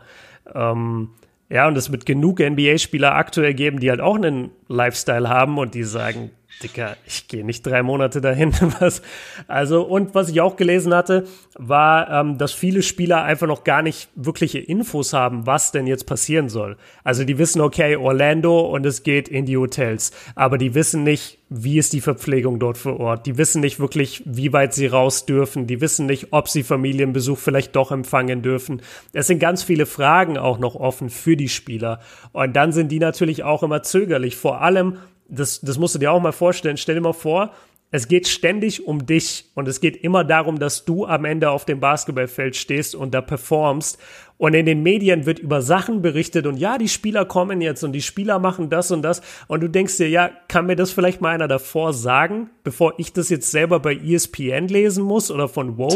Ähm, 0.53 1.09
ja, 1.49 1.67
und 1.67 1.77
es 1.77 1.91
wird 1.91 2.05
genug 2.05 2.39
NBA-Spieler 2.39 3.15
aktuell 3.15 3.53
geben, 3.53 3.79
die 3.79 3.89
halt 3.89 4.01
auch 4.01 4.15
einen 4.15 4.51
Lifestyle 4.67 5.29
haben 5.29 5.57
und 5.57 5.73
die 5.73 5.83
sagen, 5.83 6.31
Dicker, 6.61 6.97
ich 7.07 7.27
gehe 7.29 7.45
nicht 7.45 7.65
drei 7.65 7.83
Monate 7.83 8.19
dahin. 8.19 8.51
Was, 8.79 9.01
also, 9.47 9.83
und 9.83 10.13
was 10.13 10.29
ich 10.29 10.41
auch 10.41 10.57
gelesen 10.57 10.93
hatte, 10.93 11.25
war, 11.57 12.09
ähm, 12.09 12.37
dass 12.37 12.51
viele 12.51 12.81
Spieler 12.81 13.23
einfach 13.23 13.47
noch 13.47 13.63
gar 13.63 13.81
nicht 13.81 14.09
wirkliche 14.15 14.59
Infos 14.59 15.13
haben, 15.13 15.45
was 15.45 15.71
denn 15.71 15.87
jetzt 15.87 16.05
passieren 16.05 16.49
soll. 16.49 16.77
Also, 17.03 17.23
die 17.23 17.37
wissen, 17.37 17.61
okay, 17.61 17.95
Orlando 17.95 18.59
und 18.59 18.85
es 18.85 19.03
geht 19.03 19.29
in 19.29 19.45
die 19.45 19.57
Hotels. 19.57 20.11
Aber 20.35 20.57
die 20.57 20.75
wissen 20.75 21.03
nicht, 21.03 21.39
wie 21.49 21.77
ist 21.77 21.93
die 21.93 22.01
Verpflegung 22.01 22.59
dort 22.59 22.77
vor 22.77 22.99
Ort. 22.99 23.25
Die 23.25 23.37
wissen 23.37 23.61
nicht 23.61 23.79
wirklich, 23.79 24.21
wie 24.25 24.53
weit 24.53 24.73
sie 24.73 24.87
raus 24.87 25.25
dürfen. 25.25 25.65
Die 25.65 25.81
wissen 25.81 26.05
nicht, 26.05 26.27
ob 26.31 26.49
sie 26.49 26.63
Familienbesuch 26.63 27.37
vielleicht 27.37 27.75
doch 27.75 27.91
empfangen 27.91 28.41
dürfen. 28.41 28.81
Es 29.13 29.27
sind 29.27 29.39
ganz 29.39 29.63
viele 29.63 29.85
Fragen 29.85 30.37
auch 30.37 30.59
noch 30.59 30.75
offen 30.75 31.09
für 31.09 31.35
die 31.35 31.49
Spieler. 31.49 32.01
Und 32.33 32.55
dann 32.55 32.71
sind 32.71 32.91
die 32.91 32.99
natürlich 32.99 33.43
auch 33.43 33.63
immer 33.63 33.81
zögerlich. 33.81 34.35
Vor 34.35 34.61
allem, 34.61 34.97
das, 35.29 35.61
das 35.61 35.77
musst 35.77 35.95
du 35.95 35.99
dir 35.99 36.11
auch 36.11 36.21
mal 36.21 36.31
vorstellen. 36.31 36.77
Stell 36.77 36.95
dir 36.95 37.01
mal 37.01 37.13
vor, 37.13 37.53
es 37.91 38.07
geht 38.07 38.27
ständig 38.27 38.85
um 38.85 39.05
dich 39.05 39.49
und 39.55 39.67
es 39.67 39.81
geht 39.81 39.97
immer 40.03 40.23
darum, 40.23 40.59
dass 40.59 40.85
du 40.85 41.05
am 41.05 41.25
Ende 41.25 41.49
auf 41.49 41.65
dem 41.65 41.79
Basketballfeld 41.79 42.55
stehst 42.55 42.93
und 42.93 43.13
da 43.13 43.21
performst. 43.21 43.97
Und 44.39 44.53
in 44.53 44.65
den 44.65 44.83
Medien 44.83 45.25
wird 45.25 45.37
über 45.37 45.61
Sachen 45.61 46.01
berichtet 46.01 46.47
und 46.47 46.55
ja, 46.55 46.77
die 46.77 46.87
Spieler 46.87 47.25
kommen 47.25 47.59
jetzt 47.59 47.83
und 47.83 47.91
die 47.91 48.01
Spieler 48.01 48.39
machen 48.39 48.69
das 48.69 48.89
und 48.89 49.01
das. 49.01 49.21
Und 49.47 49.59
du 49.59 49.67
denkst 49.67 49.97
dir, 49.97 50.07
ja, 50.07 50.29
kann 50.47 50.65
mir 50.65 50.77
das 50.77 50.91
vielleicht 50.91 51.19
mal 51.19 51.31
einer 51.31 51.49
davor 51.49 51.91
sagen, 51.91 52.49
bevor 52.63 52.93
ich 52.97 53.11
das 53.11 53.27
jetzt 53.27 53.51
selber 53.51 53.81
bei 53.81 53.93
ESPN 53.93 54.69
lesen 54.69 55.03
muss 55.03 55.29
oder 55.29 55.49
von 55.49 55.77
Woj? 55.77 55.89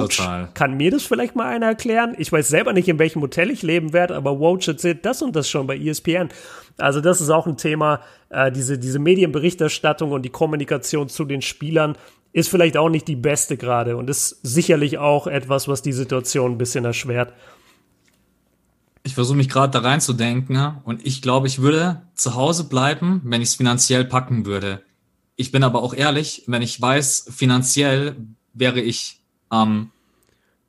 Kann 0.56 0.76
mir 0.76 0.92
das 0.92 1.04
vielleicht 1.04 1.38
mal 1.38 1.48
einer 1.48 1.68
erklären? 1.68 2.16
Ich 2.18 2.34
weiß 2.34 2.50
selber 2.50 2.74
nicht, 2.74 2.90
in 2.90 3.00
welchem 3.00 3.22
Hotel 3.22 3.50
ich 3.50 3.62
leben 3.62 3.94
werde, 3.94 4.14
aber 4.14 4.38
Woj 4.42 4.60
erzählt 4.68 5.06
das 5.06 5.22
und 5.22 5.38
das 5.38 5.50
schon 5.50 5.66
bei 5.66 5.78
ESPN. 5.78 6.28
Also 6.78 7.00
das 7.00 7.22
ist 7.22 7.30
auch 7.30 7.48
ein 7.48 7.56
Thema, 7.56 8.02
äh, 8.30 8.52
diese, 8.52 8.78
diese 8.78 9.00
Medienberichterstattung 9.00 10.12
und 10.12 10.24
die 10.24 10.30
Kommunikation 10.30 11.08
zu 11.08 11.24
den 11.24 11.42
Spielern 11.42 11.98
ist 12.34 12.50
vielleicht 12.50 12.76
auch 12.76 12.90
nicht 12.90 13.08
die 13.08 13.16
beste 13.16 13.56
gerade 13.56 13.96
und 13.96 14.10
ist 14.10 14.40
sicherlich 14.44 14.98
auch 14.98 15.28
etwas, 15.28 15.70
was 15.70 15.82
die 15.82 15.94
Situation 15.94 16.54
ein 16.54 16.58
bisschen 16.58 16.84
erschwert 16.84 17.32
ich 19.04 19.16
versuche 19.16 19.38
mich 19.38 19.50
gerade 19.50 19.72
da 19.72 19.80
reinzudenken 19.80 20.56
ne? 20.56 20.82
und 20.86 21.06
ich 21.06 21.22
glaube, 21.22 21.48
ich 21.48 21.60
würde 21.60 22.02
zu 22.16 22.36
Hause 22.36 22.64
bleiben, 22.64 23.22
wenn 23.26 23.42
ich 23.42 23.50
es 23.50 23.56
finanziell 23.56 24.06
packen 24.06 24.46
würde. 24.46 24.82
Ich 25.36 25.52
bin 25.52 25.64
aber 25.64 25.84
auch 25.84 25.94
ehrlich, 25.94 26.44
wenn 26.48 26.62
ich 26.62 26.80
weiß, 26.80 27.28
finanziell 27.36 28.16
wäre 28.54 28.80
ich 28.80 29.20
ähm, 29.52 29.92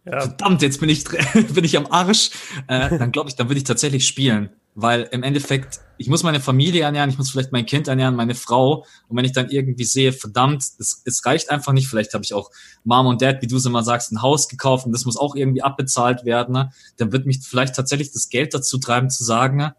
ja. 0.04 0.20
verdammt, 0.20 0.62
jetzt 0.62 0.80
bin 0.80 0.88
ich 0.88 1.04
bin 1.54 1.64
ich 1.64 1.76
am 1.76 1.86
Arsch, 1.86 2.30
äh, 2.66 2.98
dann 2.98 3.12
glaube 3.12 3.28
ich, 3.28 3.36
dann 3.36 3.48
würde 3.48 3.58
ich 3.58 3.64
tatsächlich 3.64 4.06
spielen. 4.06 4.50
Weil 4.76 5.08
im 5.12 5.22
Endeffekt, 5.22 5.80
ich 5.98 6.08
muss 6.08 6.24
meine 6.24 6.40
Familie 6.40 6.82
ernähren, 6.82 7.08
ich 7.08 7.16
muss 7.16 7.30
vielleicht 7.30 7.52
mein 7.52 7.64
Kind 7.64 7.86
ernähren, 7.86 8.16
meine 8.16 8.34
Frau. 8.34 8.84
Und 9.08 9.16
wenn 9.16 9.24
ich 9.24 9.32
dann 9.32 9.50
irgendwie 9.50 9.84
sehe, 9.84 10.12
verdammt, 10.12 10.64
es, 10.78 11.02
es 11.04 11.24
reicht 11.24 11.50
einfach 11.50 11.72
nicht, 11.72 11.86
vielleicht 11.86 12.12
habe 12.12 12.24
ich 12.24 12.34
auch 12.34 12.50
Mom 12.82 13.06
und 13.06 13.22
Dad, 13.22 13.40
wie 13.40 13.46
du 13.46 13.56
es 13.56 13.66
immer 13.66 13.84
sagst, 13.84 14.10
ein 14.10 14.20
Haus 14.20 14.48
gekauft 14.48 14.86
und 14.86 14.92
das 14.92 15.04
muss 15.04 15.16
auch 15.16 15.36
irgendwie 15.36 15.62
abbezahlt 15.62 16.24
werden, 16.24 16.54
ne? 16.54 16.72
dann 16.96 17.12
wird 17.12 17.26
mich 17.26 17.40
vielleicht 17.40 17.76
tatsächlich 17.76 18.12
das 18.12 18.28
Geld 18.28 18.52
dazu 18.52 18.78
treiben 18.78 19.10
zu 19.10 19.22
sagen, 19.22 19.70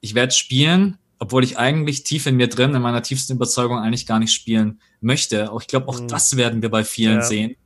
ich 0.00 0.14
werde 0.14 0.32
spielen, 0.32 0.98
obwohl 1.18 1.44
ich 1.44 1.56
eigentlich 1.56 2.02
tief 2.02 2.26
in 2.26 2.36
mir 2.36 2.48
drin, 2.48 2.74
in 2.74 2.82
meiner 2.82 3.02
tiefsten 3.02 3.34
Überzeugung 3.34 3.78
eigentlich 3.78 4.06
gar 4.06 4.18
nicht 4.18 4.32
spielen 4.32 4.80
möchte. 5.00 5.52
Auch 5.52 5.62
ich 5.62 5.68
glaube, 5.68 5.86
auch 5.88 6.00
mhm. 6.00 6.08
das 6.08 6.36
werden 6.36 6.60
wir 6.60 6.68
bei 6.68 6.82
vielen 6.82 7.18
ja. 7.18 7.22
sehen. 7.22 7.56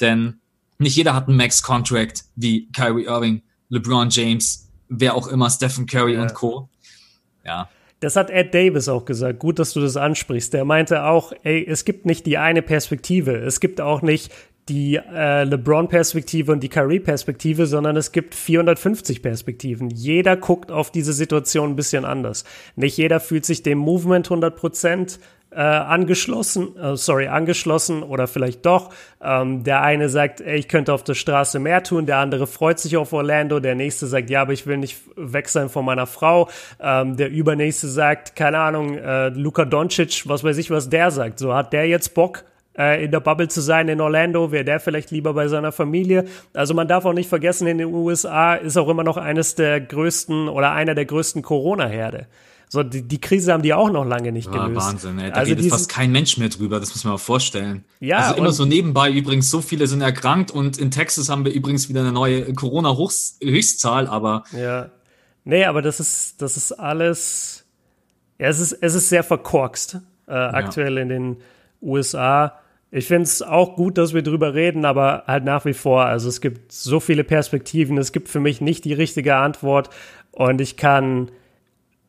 Denn 0.00 0.40
nicht 0.78 0.96
jeder 0.96 1.14
hat 1.14 1.28
einen 1.28 1.36
Max-Contract 1.36 2.24
wie 2.34 2.68
Kyrie 2.72 3.04
Irving, 3.04 3.42
LeBron 3.68 4.10
James, 4.10 4.63
wer 4.88 5.14
auch 5.14 5.28
immer, 5.28 5.50
Stephen 5.50 5.86
Curry 5.86 6.14
ja. 6.14 6.22
und 6.22 6.34
Co. 6.34 6.68
Ja. 7.44 7.68
Das 8.00 8.16
hat 8.16 8.30
Ed 8.30 8.52
Davis 8.52 8.88
auch 8.88 9.04
gesagt. 9.04 9.38
Gut, 9.38 9.58
dass 9.58 9.72
du 9.72 9.80
das 9.80 9.96
ansprichst. 9.96 10.52
Der 10.52 10.64
meinte 10.64 11.04
auch, 11.04 11.32
ey, 11.42 11.64
es 11.66 11.84
gibt 11.84 12.04
nicht 12.06 12.26
die 12.26 12.36
eine 12.36 12.60
Perspektive. 12.60 13.36
Es 13.36 13.60
gibt 13.60 13.80
auch 13.80 14.02
nicht 14.02 14.30
die 14.68 14.96
äh, 14.96 15.44
LeBron-Perspektive 15.44 16.50
und 16.52 16.60
die 16.60 16.68
Curry-Perspektive, 16.68 17.66
sondern 17.66 17.96
es 17.96 18.12
gibt 18.12 18.34
450 18.34 19.22
Perspektiven. 19.22 19.90
Jeder 19.90 20.36
guckt 20.36 20.70
auf 20.70 20.90
diese 20.90 21.12
Situation 21.12 21.70
ein 21.70 21.76
bisschen 21.76 22.04
anders. 22.04 22.44
Nicht 22.74 22.96
jeder 22.96 23.20
fühlt 23.20 23.44
sich 23.44 23.62
dem 23.62 23.78
Movement 23.78 24.26
100 24.26 24.56
Prozent 24.56 25.18
äh, 25.54 25.60
angeschlossen, 25.60 26.76
äh, 26.76 26.96
sorry, 26.96 27.28
angeschlossen 27.28 28.02
oder 28.02 28.26
vielleicht 28.26 28.66
doch. 28.66 28.90
Ähm, 29.22 29.64
der 29.64 29.82
eine 29.82 30.08
sagt, 30.08 30.40
ey, 30.40 30.58
ich 30.58 30.68
könnte 30.68 30.92
auf 30.92 31.04
der 31.04 31.14
Straße 31.14 31.58
mehr 31.58 31.82
tun, 31.82 32.06
der 32.06 32.18
andere 32.18 32.46
freut 32.46 32.78
sich 32.78 32.96
auf 32.96 33.12
Orlando, 33.12 33.60
der 33.60 33.74
nächste 33.74 34.06
sagt, 34.06 34.30
ja, 34.30 34.42
aber 34.42 34.52
ich 34.52 34.66
will 34.66 34.76
nicht 34.78 34.98
weg 35.16 35.48
sein 35.48 35.68
von 35.68 35.84
meiner 35.84 36.06
Frau. 36.06 36.48
Ähm, 36.80 37.16
der 37.16 37.30
übernächste 37.30 37.88
sagt, 37.88 38.36
keine 38.36 38.58
Ahnung, 38.58 38.98
äh, 38.98 39.28
Luka 39.28 39.64
Doncic, 39.64 40.28
was 40.28 40.44
weiß 40.44 40.58
ich, 40.58 40.70
was 40.70 40.88
der 40.88 41.10
sagt. 41.10 41.38
So 41.38 41.54
hat 41.54 41.72
der 41.72 41.86
jetzt 41.86 42.14
Bock, 42.14 42.44
äh, 42.76 43.04
in 43.04 43.10
der 43.10 43.20
Bubble 43.20 43.48
zu 43.48 43.60
sein 43.60 43.88
in 43.88 44.00
Orlando, 44.00 44.50
wäre 44.50 44.64
der 44.64 44.80
vielleicht 44.80 45.10
lieber 45.10 45.34
bei 45.34 45.48
seiner 45.48 45.72
Familie. 45.72 46.24
Also 46.52 46.74
man 46.74 46.88
darf 46.88 47.04
auch 47.04 47.12
nicht 47.12 47.28
vergessen, 47.28 47.66
in 47.66 47.78
den 47.78 47.94
USA 47.94 48.54
ist 48.54 48.76
auch 48.76 48.88
immer 48.88 49.04
noch 49.04 49.16
eines 49.16 49.54
der 49.54 49.80
größten 49.80 50.48
oder 50.48 50.72
einer 50.72 50.94
der 50.94 51.04
größten 51.04 51.42
Corona-Herde. 51.42 52.26
So, 52.68 52.82
die, 52.82 53.02
die 53.02 53.20
Krise 53.20 53.52
haben 53.52 53.62
die 53.62 53.72
auch 53.72 53.90
noch 53.90 54.04
lange 54.04 54.32
nicht 54.32 54.52
ja, 54.52 54.66
gelöst. 54.66 54.86
Wahnsinn, 54.86 55.18
ey. 55.18 55.30
Da 55.30 55.36
also 55.36 55.52
redet 55.52 55.70
fast 55.70 55.88
kein 55.88 56.10
Mensch 56.10 56.38
mehr 56.38 56.48
drüber, 56.48 56.80
das 56.80 56.90
muss 56.90 57.04
man 57.04 57.12
mal 57.12 57.18
vorstellen. 57.18 57.84
Ja. 58.00 58.18
Also 58.18 58.34
immer 58.36 58.52
so 58.52 58.64
nebenbei 58.64 59.10
übrigens, 59.10 59.50
so 59.50 59.60
viele 59.60 59.86
sind 59.86 60.00
erkrankt 60.00 60.50
und 60.50 60.78
in 60.78 60.90
Texas 60.90 61.28
haben 61.28 61.44
wir 61.44 61.52
übrigens 61.52 61.88
wieder 61.88 62.00
eine 62.00 62.12
neue 62.12 62.52
Corona-Höchstzahl, 62.52 64.06
aber. 64.08 64.44
Ja. 64.52 64.90
Nee, 65.44 65.64
aber 65.64 65.82
das 65.82 66.00
ist, 66.00 66.40
das 66.40 66.56
ist 66.56 66.72
alles, 66.72 67.64
ja, 68.38 68.48
es 68.48 68.60
ist, 68.60 68.72
es 68.72 68.94
ist 68.94 69.08
sehr 69.08 69.22
verkorkst, 69.22 69.98
äh, 70.26 70.32
aktuell 70.32 70.96
ja. 70.96 71.02
in 71.02 71.08
den 71.08 71.36
USA. 71.82 72.58
Ich 72.90 73.08
finde 73.08 73.24
es 73.24 73.42
auch 73.42 73.76
gut, 73.76 73.98
dass 73.98 74.14
wir 74.14 74.22
drüber 74.22 74.54
reden, 74.54 74.84
aber 74.84 75.24
halt 75.26 75.44
nach 75.44 75.64
wie 75.64 75.74
vor, 75.74 76.06
also 76.06 76.28
es 76.28 76.40
gibt 76.40 76.72
so 76.72 77.00
viele 77.00 77.24
Perspektiven, 77.24 77.98
es 77.98 78.12
gibt 78.12 78.28
für 78.28 78.40
mich 78.40 78.60
nicht 78.60 78.84
die 78.84 78.92
richtige 78.92 79.36
Antwort 79.36 79.90
und 80.30 80.60
ich 80.60 80.76
kann, 80.76 81.30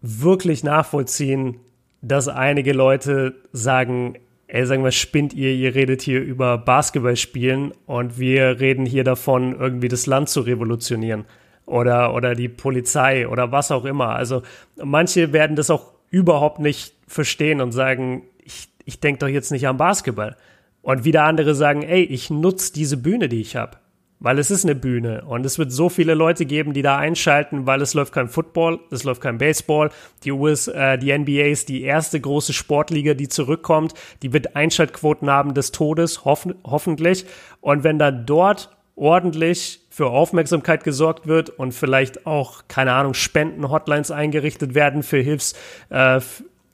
wirklich 0.06 0.64
nachvollziehen, 0.64 1.58
dass 2.02 2.28
einige 2.28 2.74
Leute 2.74 3.36
sagen, 3.52 4.16
ey, 4.48 4.66
sagen 4.66 4.84
wir, 4.84 4.92
spinnt 4.92 5.34
ihr, 5.34 5.52
ihr 5.52 5.74
redet 5.74 6.02
hier 6.02 6.22
über 6.22 6.58
Basketball 6.58 7.16
spielen 7.16 7.74
und 7.86 8.20
wir 8.20 8.60
reden 8.60 8.86
hier 8.86 9.04
davon, 9.04 9.60
irgendwie 9.60 9.88
das 9.88 10.06
Land 10.06 10.30
zu 10.30 10.42
revolutionieren 10.42 11.26
oder, 11.66 12.14
oder 12.14 12.36
die 12.36 12.50
Polizei 12.50 13.28
oder 13.28 13.52
was 13.52 13.72
auch 13.72 13.86
immer. 13.86 14.10
Also 14.10 14.44
manche 14.82 15.34
werden 15.34 15.56
das 15.56 15.72
auch 15.72 15.94
überhaupt 16.10 16.60
nicht 16.60 16.94
verstehen 17.08 17.60
und 17.60 17.72
sagen, 17.72 18.24
ich, 18.44 18.70
ich 18.86 19.00
denke 19.00 19.20
doch 19.20 19.28
jetzt 19.28 19.52
nicht 19.52 19.68
an 19.68 19.78
Basketball. 19.78 20.38
Und 20.84 21.04
wieder 21.04 21.24
andere 21.24 21.56
sagen, 21.56 21.82
ey, 21.82 22.04
ich 22.04 22.30
nutze 22.30 22.72
diese 22.72 22.98
Bühne, 22.98 23.28
die 23.28 23.42
ich 23.42 23.56
habe. 23.56 23.78
Weil 24.20 24.40
es 24.40 24.50
ist 24.50 24.64
eine 24.64 24.76
Bühne 24.76 25.26
und 25.26 25.46
es 25.46 25.60
wird 25.60 25.72
so 25.72 25.90
viele 25.90 26.14
Leute 26.14 26.46
geben, 26.46 26.74
die 26.74 26.82
da 26.82 26.98
einschalten, 26.98 27.68
weil 27.68 27.82
es 27.82 27.94
läuft 27.94 28.14
kein 28.14 28.30
Football, 28.30 28.80
es 28.90 29.04
läuft 29.04 29.22
kein 29.22 29.38
Baseball. 29.38 29.92
Die 30.24 30.32
US, 30.32 30.68
äh, 30.68 30.98
die 30.98 31.16
NBA 31.18 31.48
ist 31.48 31.68
die 31.68 31.84
erste 31.84 32.20
große 32.20 32.54
Sportliga, 32.54 33.14
die 33.14 33.28
zurückkommt. 33.28 33.94
Die 34.22 34.32
wird 34.32 34.56
Einschaltquoten 34.56 35.30
haben 35.30 35.54
des 35.54 35.72
Todes, 35.72 36.24
hoffen, 36.24 36.56
hoffentlich. 36.64 37.26
Und 37.60 37.84
wenn 37.84 38.00
dann 38.00 38.26
dort 38.26 38.70
ordentlich 38.96 39.82
für 39.90 40.08
Aufmerksamkeit 40.08 40.84
gesorgt 40.84 41.28
wird 41.28 41.50
und 41.50 41.74
vielleicht 41.74 42.26
auch, 42.26 42.64
keine 42.68 42.94
Ahnung, 42.94 43.14
Spenden-Hotlines 43.14 44.12
eingerichtet 44.12 44.74
werden 44.74 45.04
für 45.04 45.20
Hilfs, 45.20 45.54
äh, 45.90 46.20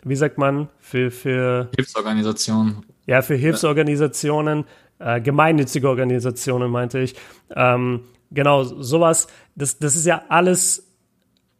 wie 0.04 0.16
sagt 0.16 0.38
man, 0.38 0.70
für, 0.80 1.12
für 1.12 1.70
Hilfsorganisationen. 1.76 2.86
Ja, 3.08 3.22
für 3.22 3.36
Hilfsorganisationen, 3.36 4.66
äh, 5.04 5.22
gemeinnützige 5.22 5.90
Organisationen, 5.90 6.72
meinte 6.72 7.00
ich. 7.00 7.16
Ähm, 7.56 8.02
genau, 8.32 8.64
sowas, 8.64 9.28
das, 9.56 9.80
das 9.80 9.96
ist 9.96 10.06
ja 10.06 10.24
alles 10.30 10.88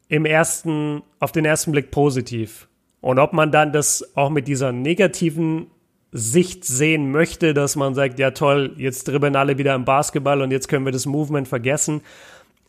im 0.08 0.26
ersten, 0.26 1.04
auf 1.20 1.32
den 1.32 1.46
ersten 1.46 1.72
Blick 1.72 1.92
positiv. 1.92 2.68
Und 3.00 3.18
ob 3.18 3.34
man 3.34 3.52
dann 3.52 3.72
das 3.72 4.16
auch 4.16 4.30
mit 4.30 4.48
dieser 4.48 4.72
negativen 4.72 5.68
Sicht 6.12 6.66
sehen 6.66 7.12
möchte, 7.12 7.54
dass 7.54 7.76
man 7.76 7.96
sagt, 7.96 8.20
ja 8.20 8.32
toll, 8.32 8.74
jetzt 8.78 9.08
dribbeln 9.08 9.36
alle 9.36 9.58
wieder 9.58 9.74
im 9.74 9.86
Basketball 9.86 10.42
und 10.42 10.52
jetzt 10.52 10.68
können 10.68 10.86
wir 10.86 10.92
das 10.92 11.06
Movement 11.06 11.48
vergessen. 11.48 12.02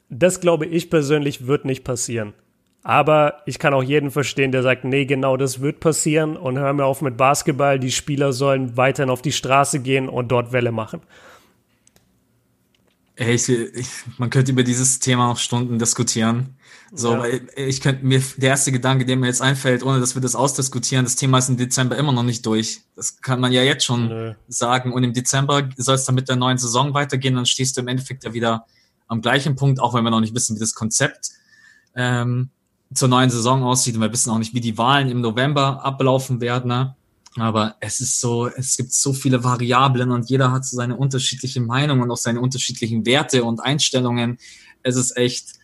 Das 0.08 0.40
glaube 0.40 0.66
ich 0.66 0.90
persönlich 0.90 1.46
wird 1.46 1.64
nicht 1.64 1.84
passieren. 1.84 2.34
Aber 2.82 3.42
ich 3.46 3.58
kann 3.58 3.74
auch 3.74 3.82
jeden 3.82 4.10
verstehen, 4.10 4.50
der 4.50 4.62
sagt, 4.62 4.84
nee, 4.84 5.04
genau 5.04 5.36
das 5.36 5.60
wird 5.60 5.78
passieren 5.78 6.36
und 6.36 6.58
hör 6.58 6.72
mir 6.72 6.84
auf 6.84 7.00
mit 7.00 7.16
Basketball. 7.16 7.78
Die 7.78 7.92
Spieler 7.92 8.32
sollen 8.32 8.76
weiterhin 8.76 9.10
auf 9.10 9.22
die 9.22 9.32
Straße 9.32 9.80
gehen 9.80 10.08
und 10.08 10.28
dort 10.28 10.52
Welle 10.52 10.72
machen. 10.72 11.00
Hey, 13.14 13.34
ich, 13.34 13.48
ich, 13.48 13.88
man 14.18 14.30
könnte 14.30 14.50
über 14.50 14.64
dieses 14.64 14.98
Thema 14.98 15.28
noch 15.28 15.38
Stunden 15.38 15.78
diskutieren. 15.78 16.56
So, 16.94 17.12
ja. 17.12 17.20
weil 17.20 17.48
ich 17.56 17.80
könnte 17.80 18.04
mir, 18.04 18.20
der 18.36 18.50
erste 18.50 18.72
Gedanke, 18.72 19.06
der 19.06 19.16
mir 19.16 19.26
jetzt 19.26 19.40
einfällt, 19.40 19.82
ohne 19.82 20.00
dass 20.00 20.14
wir 20.14 20.20
das 20.20 20.34
ausdiskutieren, 20.34 21.04
das 21.04 21.16
Thema 21.16 21.38
ist 21.38 21.48
im 21.48 21.56
Dezember 21.56 21.96
immer 21.96 22.12
noch 22.12 22.24
nicht 22.24 22.44
durch. 22.44 22.80
Das 22.96 23.20
kann 23.20 23.40
man 23.40 23.52
ja 23.52 23.62
jetzt 23.62 23.84
schon 23.84 24.08
Nö. 24.08 24.34
sagen. 24.48 24.92
Und 24.92 25.04
im 25.04 25.12
Dezember 25.12 25.68
soll 25.76 25.94
es 25.94 26.04
dann 26.04 26.16
mit 26.16 26.28
der 26.28 26.36
neuen 26.36 26.58
Saison 26.58 26.94
weitergehen, 26.94 27.36
dann 27.36 27.46
stehst 27.46 27.76
du 27.76 27.80
im 27.80 27.88
Endeffekt 27.88 28.24
ja 28.24 28.34
wieder 28.34 28.66
am 29.06 29.22
gleichen 29.22 29.56
Punkt, 29.56 29.80
auch 29.80 29.94
wenn 29.94 30.04
wir 30.04 30.10
noch 30.10 30.20
nicht 30.20 30.34
wissen, 30.34 30.56
wie 30.56 30.60
das 30.60 30.74
Konzept 30.74 31.30
ähm, 31.94 32.50
zur 32.94 33.08
neuen 33.08 33.30
Saison 33.30 33.62
aussieht. 33.62 33.94
Und 33.94 34.00
wir 34.00 34.12
wissen 34.12 34.30
auch 34.30 34.38
nicht, 34.38 34.54
wie 34.54 34.60
die 34.60 34.78
Wahlen 34.78 35.10
im 35.10 35.20
November 35.20 35.84
ablaufen 35.84 36.40
werden. 36.40 36.68
Ne? 36.68 36.96
Aber 37.36 37.76
es 37.80 38.00
ist 38.00 38.20
so, 38.20 38.46
es 38.46 38.76
gibt 38.76 38.92
so 38.92 39.12
viele 39.12 39.42
Variablen 39.42 40.10
und 40.10 40.28
jeder 40.28 40.52
hat 40.52 40.64
so 40.64 40.76
seine 40.76 40.96
unterschiedliche 40.96 41.60
Meinung 41.60 42.00
und 42.00 42.10
auch 42.10 42.16
seine 42.16 42.40
unterschiedlichen 42.40 43.06
Werte 43.06 43.44
und 43.44 43.60
Einstellungen. 43.60 44.38
Es 44.82 44.96
ist 44.96 45.16
echt, 45.16 45.54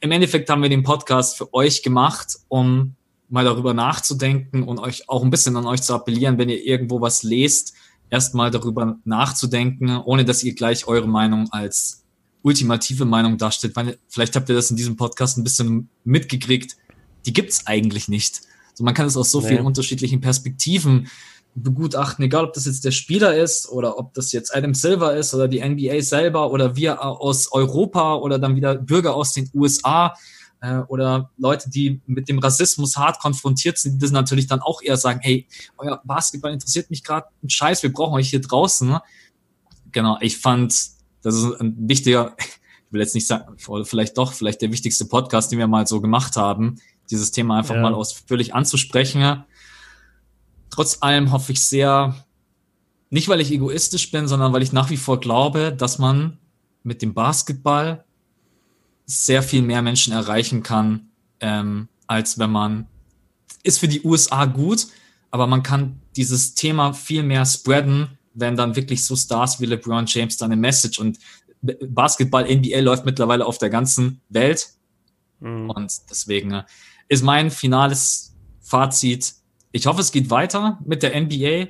im 0.00 0.10
Endeffekt 0.10 0.50
haben 0.50 0.62
wir 0.62 0.68
den 0.68 0.82
Podcast 0.82 1.36
für 1.36 1.52
euch 1.54 1.82
gemacht, 1.82 2.38
um 2.48 2.96
mal 3.28 3.44
darüber 3.44 3.74
nachzudenken 3.74 4.62
und 4.62 4.78
euch 4.78 5.08
auch 5.08 5.22
ein 5.22 5.30
bisschen 5.30 5.56
an 5.56 5.66
euch 5.66 5.82
zu 5.82 5.94
appellieren, 5.94 6.38
wenn 6.38 6.48
ihr 6.48 6.64
irgendwo 6.64 7.00
was 7.00 7.22
lest, 7.22 7.74
erstmal 8.10 8.50
darüber 8.50 8.98
nachzudenken, 9.04 9.96
ohne 9.98 10.24
dass 10.24 10.42
ihr 10.42 10.54
gleich 10.54 10.86
eure 10.86 11.08
Meinung 11.08 11.48
als 11.50 12.03
ultimative 12.44 13.04
Meinung 13.04 13.38
darstellt. 13.38 13.74
Weil 13.74 13.98
vielleicht 14.08 14.36
habt 14.36 14.48
ihr 14.48 14.54
das 14.54 14.70
in 14.70 14.76
diesem 14.76 14.96
Podcast 14.96 15.38
ein 15.38 15.44
bisschen 15.44 15.88
mitgekriegt. 16.04 16.76
Die 17.26 17.32
gibt's 17.32 17.66
eigentlich 17.66 18.06
nicht. 18.06 18.42
So, 18.74 18.84
man 18.84 18.94
kann 18.94 19.06
es 19.06 19.16
aus 19.16 19.30
so 19.30 19.40
nee. 19.40 19.48
vielen 19.48 19.66
unterschiedlichen 19.66 20.20
Perspektiven 20.20 21.08
begutachten, 21.54 22.24
egal 22.24 22.44
ob 22.44 22.52
das 22.52 22.66
jetzt 22.66 22.84
der 22.84 22.90
Spieler 22.90 23.36
ist 23.36 23.68
oder 23.68 23.96
ob 23.96 24.12
das 24.14 24.32
jetzt 24.32 24.54
Adam 24.54 24.74
Silver 24.74 25.16
ist 25.16 25.32
oder 25.34 25.46
die 25.46 25.62
NBA 25.64 26.02
selber 26.02 26.50
oder 26.50 26.74
wir 26.74 27.02
aus 27.02 27.50
Europa 27.52 28.16
oder 28.16 28.40
dann 28.40 28.56
wieder 28.56 28.74
Bürger 28.74 29.14
aus 29.14 29.32
den 29.32 29.48
USA 29.54 30.14
äh, 30.60 30.78
oder 30.88 31.30
Leute, 31.38 31.70
die 31.70 32.00
mit 32.06 32.28
dem 32.28 32.40
Rassismus 32.40 32.96
hart 32.96 33.20
konfrontiert 33.20 33.78
sind, 33.78 33.94
die 33.94 33.98
das 33.98 34.10
natürlich 34.10 34.48
dann 34.48 34.60
auch 34.60 34.82
eher 34.82 34.96
sagen, 34.96 35.20
hey, 35.22 35.46
euer 35.78 36.02
Basketball 36.04 36.52
interessiert 36.52 36.90
mich 36.90 37.04
gerade 37.04 37.28
ein 37.42 37.50
Scheiß, 37.50 37.84
wir 37.84 37.92
brauchen 37.92 38.14
euch 38.14 38.30
hier 38.30 38.40
draußen. 38.40 38.88
Ne? 38.88 39.00
Genau, 39.92 40.18
ich 40.20 40.38
fand, 40.38 40.74
das 41.24 41.34
ist 41.34 41.60
ein 41.60 41.88
wichtiger, 41.88 42.36
ich 42.38 42.92
will 42.92 43.00
jetzt 43.00 43.14
nicht 43.14 43.26
sagen, 43.26 43.56
vielleicht 43.84 44.16
doch, 44.18 44.32
vielleicht 44.32 44.62
der 44.62 44.70
wichtigste 44.70 45.06
Podcast, 45.06 45.50
den 45.50 45.58
wir 45.58 45.66
mal 45.66 45.86
so 45.86 46.00
gemacht 46.00 46.36
haben, 46.36 46.76
dieses 47.10 47.32
Thema 47.32 47.58
einfach 47.58 47.74
ja. 47.74 47.80
mal 47.80 47.94
ausführlich 47.94 48.54
anzusprechen. 48.54 49.44
Trotz 50.70 50.98
allem 51.00 51.32
hoffe 51.32 51.52
ich 51.52 51.60
sehr, 51.60 52.14
nicht 53.10 53.28
weil 53.28 53.40
ich 53.40 53.50
egoistisch 53.50 54.10
bin, 54.10 54.28
sondern 54.28 54.52
weil 54.52 54.62
ich 54.62 54.72
nach 54.72 54.90
wie 54.90 54.96
vor 54.96 55.18
glaube, 55.18 55.74
dass 55.76 55.98
man 55.98 56.38
mit 56.82 57.00
dem 57.00 57.14
Basketball 57.14 58.04
sehr 59.06 59.42
viel 59.42 59.62
mehr 59.62 59.82
Menschen 59.82 60.12
erreichen 60.12 60.62
kann, 60.62 61.08
ähm, 61.40 61.88
als 62.06 62.38
wenn 62.38 62.50
man, 62.50 62.86
ist 63.62 63.78
für 63.78 63.88
die 63.88 64.02
USA 64.02 64.44
gut, 64.44 64.88
aber 65.30 65.46
man 65.46 65.62
kann 65.62 66.00
dieses 66.16 66.54
Thema 66.54 66.92
viel 66.92 67.22
mehr 67.22 67.46
spreaden, 67.46 68.18
wenn 68.34 68.56
dann 68.56 68.76
wirklich 68.76 69.04
so 69.04 69.16
Stars 69.16 69.60
wie 69.60 69.66
LeBron 69.66 70.06
James 70.06 70.36
dann 70.36 70.52
eine 70.52 70.60
Message 70.60 70.98
und 70.98 71.18
Basketball, 71.62 72.44
NBA 72.44 72.80
läuft 72.80 73.06
mittlerweile 73.06 73.46
auf 73.46 73.58
der 73.58 73.70
ganzen 73.70 74.20
Welt. 74.28 74.68
Mhm. 75.40 75.70
Und 75.70 75.92
deswegen 76.10 76.52
äh, 76.52 76.64
ist 77.08 77.22
mein 77.22 77.50
finales 77.50 78.34
Fazit. 78.60 79.34
Ich 79.72 79.86
hoffe, 79.86 80.00
es 80.00 80.12
geht 80.12 80.30
weiter 80.30 80.78
mit 80.84 81.02
der 81.02 81.18
NBA. 81.20 81.68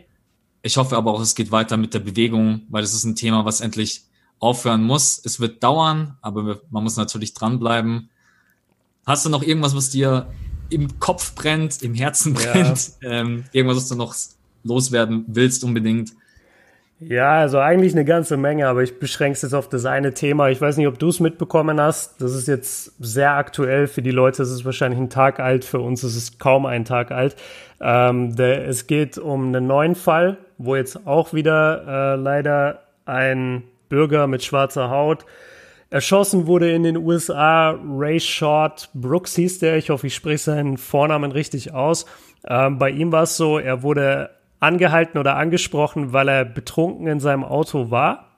Ich 0.62 0.76
hoffe 0.76 0.96
aber 0.96 1.12
auch, 1.12 1.20
es 1.20 1.34
geht 1.34 1.52
weiter 1.52 1.76
mit 1.76 1.94
der 1.94 2.00
Bewegung, 2.00 2.62
weil 2.68 2.82
das 2.82 2.94
ist 2.94 3.04
ein 3.04 3.16
Thema, 3.16 3.44
was 3.44 3.60
endlich 3.60 4.04
aufhören 4.38 4.82
muss. 4.82 5.20
Es 5.24 5.40
wird 5.40 5.62
dauern, 5.62 6.16
aber 6.22 6.60
man 6.70 6.82
muss 6.82 6.96
natürlich 6.96 7.34
dranbleiben. 7.34 8.10
Hast 9.06 9.24
du 9.26 9.30
noch 9.30 9.42
irgendwas, 9.42 9.76
was 9.76 9.90
dir 9.90 10.32
im 10.70 10.98
Kopf 10.98 11.34
brennt, 11.34 11.82
im 11.82 11.94
Herzen 11.94 12.34
brennt? 12.34 12.92
Ja. 13.00 13.10
Ähm, 13.10 13.44
irgendwas, 13.52 13.76
was 13.76 13.88
du 13.88 13.96
noch 13.96 14.14
loswerden 14.62 15.24
willst 15.28 15.62
unbedingt? 15.62 16.12
Ja, 17.08 17.40
also 17.40 17.58
eigentlich 17.58 17.92
eine 17.92 18.04
ganze 18.04 18.36
Menge, 18.36 18.68
aber 18.68 18.82
ich 18.82 18.98
beschränke 18.98 19.34
es 19.34 19.42
jetzt 19.42 19.54
auf 19.54 19.68
das 19.68 19.84
eine 19.84 20.14
Thema. 20.14 20.48
Ich 20.48 20.60
weiß 20.60 20.76
nicht, 20.76 20.86
ob 20.86 20.98
du 20.98 21.08
es 21.08 21.20
mitbekommen 21.20 21.80
hast. 21.80 22.20
Das 22.20 22.34
ist 22.34 22.48
jetzt 22.48 22.92
sehr 22.98 23.34
aktuell 23.34 23.86
für 23.86 24.02
die 24.02 24.10
Leute. 24.10 24.42
Es 24.42 24.50
ist 24.50 24.64
wahrscheinlich 24.64 25.00
ein 25.00 25.10
Tag 25.10 25.40
alt. 25.40 25.64
Für 25.64 25.80
uns 25.80 26.04
ist 26.04 26.16
es 26.16 26.38
kaum 26.38 26.66
ein 26.66 26.84
Tag 26.84 27.10
alt. 27.10 27.36
Ähm, 27.80 28.36
der, 28.36 28.66
es 28.66 28.86
geht 28.86 29.18
um 29.18 29.48
einen 29.48 29.66
neuen 29.66 29.94
Fall, 29.94 30.38
wo 30.58 30.76
jetzt 30.76 31.06
auch 31.06 31.34
wieder 31.34 32.14
äh, 32.14 32.16
leider 32.16 32.80
ein 33.06 33.64
Bürger 33.88 34.26
mit 34.26 34.42
schwarzer 34.42 34.90
Haut 34.90 35.26
erschossen 35.90 36.46
wurde 36.46 36.72
in 36.72 36.82
den 36.82 36.96
USA. 36.96 37.78
Ray 37.88 38.18
Short 38.18 38.88
Brooks 38.94 39.36
hieß 39.36 39.60
der. 39.60 39.76
Ich 39.76 39.90
hoffe, 39.90 40.08
ich 40.08 40.14
spreche 40.14 40.38
seinen 40.38 40.76
Vornamen 40.76 41.30
richtig 41.30 41.72
aus. 41.72 42.06
Ähm, 42.46 42.78
bei 42.78 42.90
ihm 42.90 43.12
war 43.12 43.22
es 43.22 43.36
so, 43.36 43.58
er 43.58 43.82
wurde 43.82 44.30
angehalten 44.64 45.18
oder 45.18 45.36
angesprochen, 45.36 46.12
weil 46.12 46.28
er 46.28 46.44
betrunken 46.44 47.06
in 47.06 47.20
seinem 47.20 47.44
Auto 47.44 47.90
war. 47.90 48.34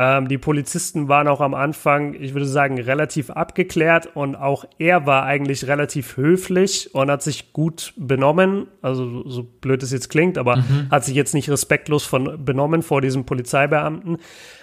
Ähm, 0.00 0.28
die 0.28 0.38
Polizisten 0.38 1.08
waren 1.08 1.28
auch 1.28 1.42
am 1.42 1.52
Anfang, 1.52 2.14
ich 2.14 2.32
würde 2.32 2.46
sagen, 2.46 2.80
relativ 2.80 3.28
abgeklärt 3.28 4.08
und 4.14 4.34
auch 4.34 4.64
er 4.78 5.04
war 5.04 5.24
eigentlich 5.24 5.66
relativ 5.66 6.16
höflich 6.16 6.94
und 6.94 7.10
hat 7.10 7.22
sich 7.22 7.52
gut 7.52 7.92
benommen. 7.98 8.66
Also 8.80 9.28
so 9.28 9.42
blöd 9.42 9.82
es 9.82 9.92
jetzt 9.92 10.08
klingt, 10.08 10.38
aber 10.38 10.56
mhm. 10.56 10.86
hat 10.90 11.04
sich 11.04 11.14
jetzt 11.14 11.34
nicht 11.34 11.50
respektlos 11.50 12.04
von, 12.04 12.42
benommen 12.42 12.82
vor 12.82 13.02
diesem 13.02 13.26
Polizeibeamten. 13.26 14.16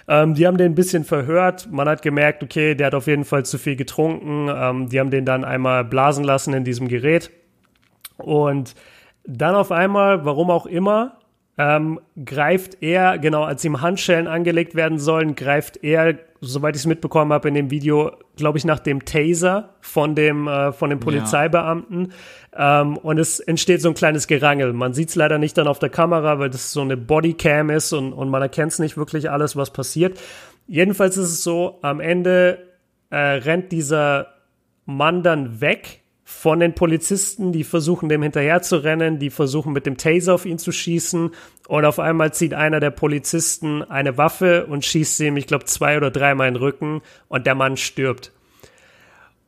Ähm, 0.08 0.34
die 0.34 0.44
haben 0.44 0.56
den 0.56 0.72
ein 0.72 0.74
bisschen 0.74 1.04
verhört. 1.04 1.68
Man 1.70 1.88
hat 1.88 2.02
gemerkt, 2.02 2.42
okay, 2.42 2.74
der 2.74 2.88
hat 2.88 2.94
auf 2.94 3.06
jeden 3.06 3.24
Fall 3.24 3.44
zu 3.44 3.58
viel 3.58 3.76
getrunken. 3.76 4.48
Ähm, 4.52 4.88
die 4.88 4.98
haben 4.98 5.10
den 5.10 5.24
dann 5.24 5.44
einmal 5.44 5.84
blasen 5.84 6.24
lassen 6.24 6.52
in 6.52 6.64
diesem 6.64 6.88
Gerät. 6.88 7.30
Und 8.16 8.74
dann 9.28 9.54
auf 9.54 9.70
einmal, 9.70 10.24
warum 10.24 10.50
auch 10.50 10.66
immer, 10.66 11.18
ähm, 11.58 12.00
greift 12.24 12.82
er, 12.82 13.18
genau, 13.18 13.42
als 13.42 13.64
ihm 13.64 13.80
Handschellen 13.82 14.26
angelegt 14.26 14.74
werden 14.74 14.98
sollen, 14.98 15.34
greift 15.34 15.82
er, 15.82 16.18
soweit 16.40 16.76
ich 16.76 16.82
es 16.82 16.86
mitbekommen 16.86 17.32
habe 17.32 17.48
in 17.48 17.54
dem 17.54 17.70
Video, 17.70 18.12
glaube 18.36 18.58
ich, 18.58 18.64
nach 18.64 18.78
dem 18.78 19.04
Taser 19.04 19.74
von 19.80 20.14
dem, 20.14 20.46
äh, 20.46 20.72
von 20.72 20.88
dem 20.88 21.00
Polizeibeamten. 21.00 22.12
Ja. 22.56 22.80
Ähm, 22.80 22.96
und 22.96 23.18
es 23.18 23.40
entsteht 23.40 23.82
so 23.82 23.88
ein 23.88 23.94
kleines 23.94 24.28
Gerangel. 24.28 24.72
Man 24.72 24.94
sieht 24.94 25.10
es 25.10 25.14
leider 25.14 25.38
nicht 25.38 25.58
dann 25.58 25.68
auf 25.68 25.78
der 25.78 25.90
Kamera, 25.90 26.38
weil 26.38 26.48
das 26.48 26.72
so 26.72 26.80
eine 26.80 26.96
Bodycam 26.96 27.70
ist 27.70 27.92
und, 27.92 28.12
und 28.12 28.30
man 28.30 28.40
erkennt 28.40 28.72
es 28.72 28.78
nicht 28.78 28.96
wirklich 28.96 29.28
alles, 29.30 29.56
was 29.56 29.72
passiert. 29.72 30.18
Jedenfalls 30.68 31.16
ist 31.16 31.30
es 31.30 31.42
so, 31.42 31.80
am 31.82 32.00
Ende 32.00 32.66
äh, 33.10 33.16
rennt 33.16 33.72
dieser 33.72 34.28
Mann 34.86 35.22
dann 35.22 35.60
weg 35.60 36.02
von 36.30 36.60
den 36.60 36.74
Polizisten, 36.74 37.52
die 37.52 37.64
versuchen 37.64 38.10
dem 38.10 38.22
hinterher 38.22 38.60
zu 38.60 38.76
rennen, 38.76 39.18
die 39.18 39.30
versuchen 39.30 39.72
mit 39.72 39.86
dem 39.86 39.96
Taser 39.96 40.34
auf 40.34 40.44
ihn 40.44 40.58
zu 40.58 40.72
schießen 40.72 41.30
und 41.68 41.84
auf 41.86 41.98
einmal 41.98 42.34
zieht 42.34 42.52
einer 42.52 42.80
der 42.80 42.90
Polizisten 42.90 43.82
eine 43.82 44.18
Waffe 44.18 44.66
und 44.66 44.84
schießt 44.84 45.20
ihm, 45.20 45.38
ich 45.38 45.46
glaube, 45.46 45.64
zwei 45.64 45.96
oder 45.96 46.10
dreimal 46.10 46.48
in 46.48 46.54
den 46.54 46.62
Rücken 46.62 47.00
und 47.28 47.46
der 47.46 47.54
Mann 47.54 47.78
stirbt. 47.78 48.32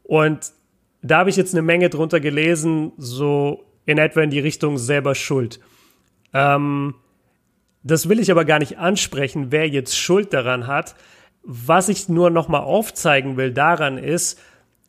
Und 0.04 0.52
da 1.02 1.18
habe 1.18 1.28
ich 1.28 1.36
jetzt 1.36 1.52
eine 1.52 1.60
Menge 1.60 1.90
drunter 1.90 2.18
gelesen, 2.18 2.92
so 2.96 3.62
in 3.84 3.98
etwa 3.98 4.22
in 4.22 4.30
die 4.30 4.40
Richtung 4.40 4.78
selber 4.78 5.14
schuld. 5.14 5.60
Ähm, 6.32 6.94
Das 7.82 8.08
will 8.08 8.20
ich 8.20 8.30
aber 8.30 8.46
gar 8.46 8.58
nicht 8.58 8.78
ansprechen, 8.78 9.52
wer 9.52 9.68
jetzt 9.68 9.98
Schuld 9.98 10.32
daran 10.32 10.66
hat. 10.66 10.94
Was 11.42 11.90
ich 11.90 12.08
nur 12.08 12.30
noch 12.30 12.48
mal 12.48 12.60
aufzeigen 12.60 13.36
will 13.36 13.52
daran 13.52 13.98
ist, 13.98 14.38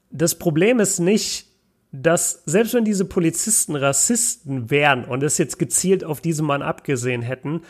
das 0.10 0.36
Problem 0.36 0.80
ist 0.80 1.00
nicht, 1.00 1.51
dass 1.92 2.44
selbst 2.46 2.74
wenn 2.74 2.86
diese 2.86 3.06
Polizisten 3.06 3.76
Rassisten 3.76 4.70
wären 4.70 5.04
und 5.06 5.24
es 5.24 5.38
jetzt 5.38 5.60
gezielt 5.60 6.04
auf 6.04 6.22
diesen 6.22 6.46
Mann 6.46 6.62
abgesehen 6.62 7.22
hätten, 7.22 7.62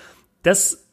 das 0.43 0.87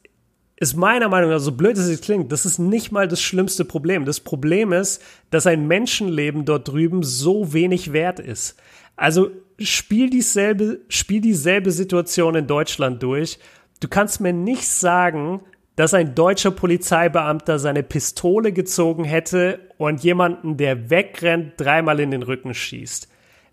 ist 0.57 0.75
meiner 0.75 1.07
Meinung 1.07 1.29
nach, 1.29 1.39
so 1.39 1.53
blöd 1.53 1.77
es 1.77 2.01
klingt, 2.01 2.31
das 2.31 2.45
ist 2.45 2.59
nicht 2.59 2.91
mal 2.91 3.07
das 3.07 3.21
schlimmste 3.21 3.63
Problem. 3.63 4.03
Das 4.03 4.19
Problem 4.19 4.73
ist, 4.73 5.01
dass 5.29 5.47
ein 5.47 5.67
Menschenleben 5.67 6.43
dort 6.43 6.67
drüben 6.67 7.03
so 7.03 7.53
wenig 7.53 7.93
wert 7.93 8.19
ist. 8.19 8.57
Also 8.97 9.31
spiel 9.57 10.09
dieselbe, 10.09 10.81
spiel 10.89 11.21
dieselbe 11.21 11.71
Situation 11.71 12.35
in 12.35 12.47
Deutschland 12.47 13.01
durch. 13.01 13.39
Du 13.79 13.87
kannst 13.87 14.19
mir 14.19 14.33
nicht 14.33 14.67
sagen, 14.67 15.41
dass 15.77 15.93
ein 15.93 16.13
deutscher 16.13 16.51
Polizeibeamter 16.51 17.57
seine 17.57 17.83
Pistole 17.83 18.51
gezogen 18.51 19.05
hätte 19.05 19.61
und 19.77 20.03
jemanden, 20.03 20.57
der 20.57 20.89
wegrennt, 20.89 21.53
dreimal 21.55 22.01
in 22.01 22.11
den 22.11 22.23
Rücken 22.23 22.53
schießt. 22.53 23.08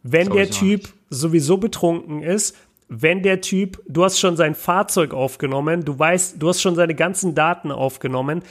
Wenn 0.08 0.30
der 0.30 0.50
Typ 0.50 0.88
sowieso 1.10 1.56
betrunken 1.56 2.22
ist, 2.22 2.56
wenn 2.88 3.22
der 3.22 3.40
Typ, 3.40 3.82
du 3.88 4.04
hast 4.04 4.20
schon 4.20 4.36
sein 4.36 4.54
Fahrzeug 4.54 5.12
aufgenommen, 5.12 5.84
du 5.84 5.98
weißt, 5.98 6.40
du 6.40 6.48
hast 6.48 6.62
schon 6.62 6.76
seine 6.76 6.94
ganzen 6.94 7.34
Daten 7.34 7.72
aufgenommen, 7.72 8.42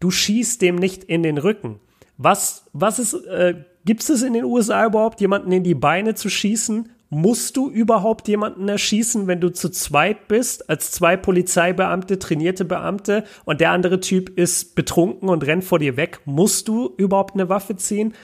du 0.00 0.10
schießt 0.10 0.60
dem 0.60 0.74
nicht 0.74 1.04
in 1.04 1.22
den 1.22 1.38
Rücken. 1.38 1.78
Was, 2.16 2.66
was 2.72 2.98
ist, 2.98 3.14
äh, 3.26 3.54
gibt 3.84 4.08
es 4.08 4.22
in 4.22 4.32
den 4.32 4.44
USA 4.44 4.86
überhaupt, 4.86 5.20
jemanden 5.20 5.52
in 5.52 5.62
die 5.62 5.74
Beine 5.74 6.14
zu 6.14 6.28
schießen? 6.28 6.88
Musst 7.10 7.56
du 7.56 7.70
überhaupt 7.70 8.26
jemanden 8.26 8.68
erschießen, 8.68 9.28
wenn 9.28 9.40
du 9.40 9.50
zu 9.50 9.68
zweit 9.68 10.26
bist, 10.26 10.68
als 10.68 10.90
zwei 10.90 11.16
Polizeibeamte, 11.16 12.18
trainierte 12.18 12.64
Beamte 12.64 13.22
und 13.44 13.60
der 13.60 13.70
andere 13.70 14.00
Typ 14.00 14.36
ist 14.36 14.74
betrunken 14.74 15.28
und 15.28 15.46
rennt 15.46 15.62
vor 15.62 15.78
dir 15.78 15.96
weg? 15.96 16.20
Musst 16.24 16.66
du 16.66 16.92
überhaupt 16.96 17.34
eine 17.34 17.48
Waffe 17.48 17.76
ziehen? 17.76 18.14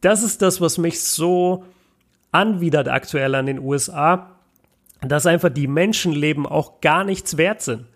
Das 0.00 0.24
ist 0.24 0.42
das, 0.42 0.60
was 0.60 0.78
mich 0.78 1.00
so 1.00 1.64
anwidert 2.34 2.88
aktuell 2.88 3.34
an 3.34 3.46
den 3.46 3.58
USA 3.58 4.34
dass 5.08 5.26
einfach 5.26 5.50
die 5.50 5.66
Menschenleben 5.66 6.46
auch 6.46 6.80
gar 6.80 7.04
nichts 7.04 7.36
wert 7.36 7.62
sind. 7.62 7.86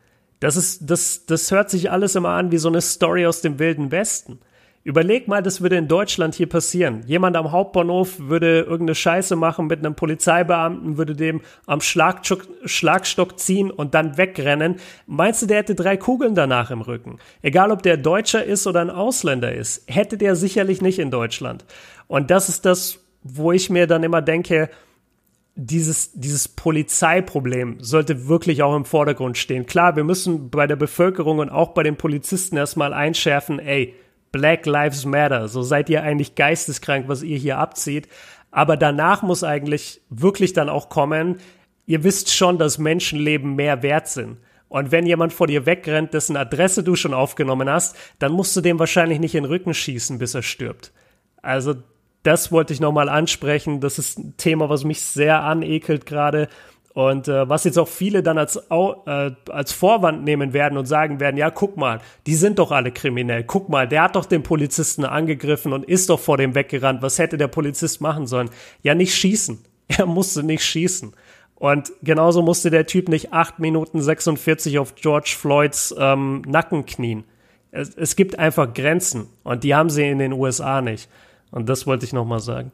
Das 0.40 0.56
ist, 0.56 0.88
das, 0.88 1.26
das 1.26 1.50
hört 1.50 1.70
sich 1.70 1.90
alles 1.90 2.14
immer 2.14 2.30
an 2.30 2.52
wie 2.52 2.58
so 2.58 2.68
eine 2.68 2.80
Story 2.80 3.26
aus 3.26 3.40
dem 3.40 3.58
Wilden 3.58 3.90
Westen. 3.90 4.38
Überleg 4.84 5.26
mal, 5.28 5.42
das 5.42 5.60
würde 5.60 5.76
in 5.76 5.88
Deutschland 5.88 6.36
hier 6.36 6.48
passieren. 6.48 7.02
Jemand 7.04 7.36
am 7.36 7.50
Hauptbahnhof 7.50 8.20
würde 8.20 8.60
irgendeine 8.60 8.94
Scheiße 8.94 9.36
machen 9.36 9.66
mit 9.66 9.80
einem 9.80 9.96
Polizeibeamten, 9.96 10.96
würde 10.96 11.14
dem 11.14 11.42
am 11.66 11.80
Schlagstock, 11.80 12.46
Schlagstock 12.64 13.38
ziehen 13.38 13.70
und 13.70 13.94
dann 13.94 14.16
wegrennen. 14.16 14.76
Meinst 15.06 15.42
du, 15.42 15.46
der 15.46 15.58
hätte 15.58 15.74
drei 15.74 15.96
Kugeln 15.96 16.34
danach 16.34 16.70
im 16.70 16.80
Rücken? 16.80 17.18
Egal, 17.42 17.72
ob 17.72 17.82
der 17.82 17.96
Deutscher 17.96 18.44
ist 18.44 18.66
oder 18.66 18.80
ein 18.80 18.88
Ausländer 18.90 19.52
ist, 19.52 19.82
hätte 19.90 20.16
der 20.16 20.36
sicherlich 20.36 20.80
nicht 20.80 21.00
in 21.00 21.10
Deutschland. 21.10 21.66
Und 22.06 22.30
das 22.30 22.48
ist 22.48 22.64
das, 22.64 23.00
wo 23.22 23.52
ich 23.52 23.70
mir 23.70 23.86
dann 23.86 24.02
immer 24.02 24.22
denke, 24.22 24.70
dieses, 25.54 26.12
dieses 26.12 26.46
Polizeiproblem 26.46 27.78
sollte 27.80 28.28
wirklich 28.28 28.62
auch 28.62 28.76
im 28.76 28.84
Vordergrund 28.84 29.36
stehen. 29.36 29.66
Klar, 29.66 29.96
wir 29.96 30.04
müssen 30.04 30.50
bei 30.50 30.68
der 30.68 30.76
Bevölkerung 30.76 31.40
und 31.40 31.50
auch 31.50 31.70
bei 31.70 31.82
den 31.82 31.96
Polizisten 31.96 32.56
erstmal 32.56 32.92
einschärfen, 32.92 33.58
ey, 33.58 33.94
Black 34.30 34.66
Lives 34.66 35.04
Matter, 35.04 35.48
so 35.48 35.62
seid 35.62 35.90
ihr 35.90 36.02
eigentlich 36.02 36.36
geisteskrank, 36.36 37.08
was 37.08 37.22
ihr 37.22 37.38
hier 37.38 37.58
abzieht. 37.58 38.08
Aber 38.50 38.76
danach 38.76 39.22
muss 39.22 39.42
eigentlich 39.42 40.00
wirklich 40.10 40.52
dann 40.52 40.68
auch 40.68 40.88
kommen, 40.88 41.38
ihr 41.86 42.04
wisst 42.04 42.32
schon, 42.32 42.58
dass 42.58 42.78
Menschenleben 42.78 43.56
mehr 43.56 43.82
wert 43.82 44.06
sind. 44.06 44.38
Und 44.68 44.92
wenn 44.92 45.06
jemand 45.06 45.32
vor 45.32 45.46
dir 45.46 45.66
wegrennt, 45.66 46.14
dessen 46.14 46.36
Adresse 46.36 46.84
du 46.84 46.94
schon 46.94 47.14
aufgenommen 47.14 47.68
hast, 47.70 47.96
dann 48.18 48.32
musst 48.32 48.54
du 48.54 48.60
dem 48.60 48.78
wahrscheinlich 48.78 49.18
nicht 49.18 49.34
in 49.34 49.44
den 49.44 49.50
Rücken 49.50 49.74
schießen, 49.74 50.18
bis 50.18 50.34
er 50.34 50.42
stirbt. 50.42 50.92
Also 51.40 51.76
das 52.22 52.52
wollte 52.52 52.72
ich 52.72 52.80
nochmal 52.80 53.08
ansprechen. 53.08 53.80
Das 53.80 53.98
ist 53.98 54.18
ein 54.18 54.36
Thema, 54.36 54.68
was 54.68 54.84
mich 54.84 55.02
sehr 55.02 55.42
anekelt 55.42 56.06
gerade. 56.06 56.48
Und 56.94 57.28
äh, 57.28 57.48
was 57.48 57.62
jetzt 57.62 57.78
auch 57.78 57.86
viele 57.86 58.24
dann 58.24 58.38
als, 58.38 58.56
äh, 58.56 59.30
als 59.50 59.72
Vorwand 59.72 60.24
nehmen 60.24 60.52
werden 60.52 60.76
und 60.76 60.86
sagen 60.86 61.20
werden, 61.20 61.36
ja, 61.36 61.48
guck 61.48 61.76
mal, 61.76 62.00
die 62.26 62.34
sind 62.34 62.58
doch 62.58 62.72
alle 62.72 62.90
kriminell. 62.90 63.44
Guck 63.44 63.68
mal, 63.68 63.86
der 63.86 64.02
hat 64.02 64.16
doch 64.16 64.24
den 64.24 64.42
Polizisten 64.42 65.04
angegriffen 65.04 65.72
und 65.72 65.84
ist 65.84 66.10
doch 66.10 66.18
vor 66.18 66.38
dem 66.38 66.56
weggerannt. 66.56 67.00
Was 67.00 67.20
hätte 67.20 67.38
der 67.38 67.46
Polizist 67.46 68.00
machen 68.00 68.26
sollen? 68.26 68.50
Ja, 68.82 68.94
nicht 68.94 69.14
schießen. 69.14 69.58
Er 69.96 70.04
musste 70.04 70.42
nicht 70.42 70.64
schießen. 70.64 71.14
Und 71.54 71.92
genauso 72.02 72.42
musste 72.42 72.68
der 72.68 72.86
Typ 72.86 73.08
nicht 73.08 73.32
8 73.32 73.58
Minuten 73.58 74.02
46 74.02 74.78
auf 74.78 74.94
George 74.96 75.34
Floyds 75.38 75.94
ähm, 75.98 76.42
Nacken 76.46 76.84
knien. 76.84 77.24
Es, 77.70 77.94
es 77.94 78.16
gibt 78.16 78.38
einfach 78.38 78.74
Grenzen 78.74 79.28
und 79.44 79.64
die 79.64 79.74
haben 79.74 79.88
sie 79.88 80.06
in 80.06 80.18
den 80.18 80.32
USA 80.32 80.82
nicht. 80.82 81.08
Und 81.50 81.68
das 81.68 81.86
wollte 81.86 82.04
ich 82.04 82.12
nochmal 82.12 82.40
sagen. 82.40 82.72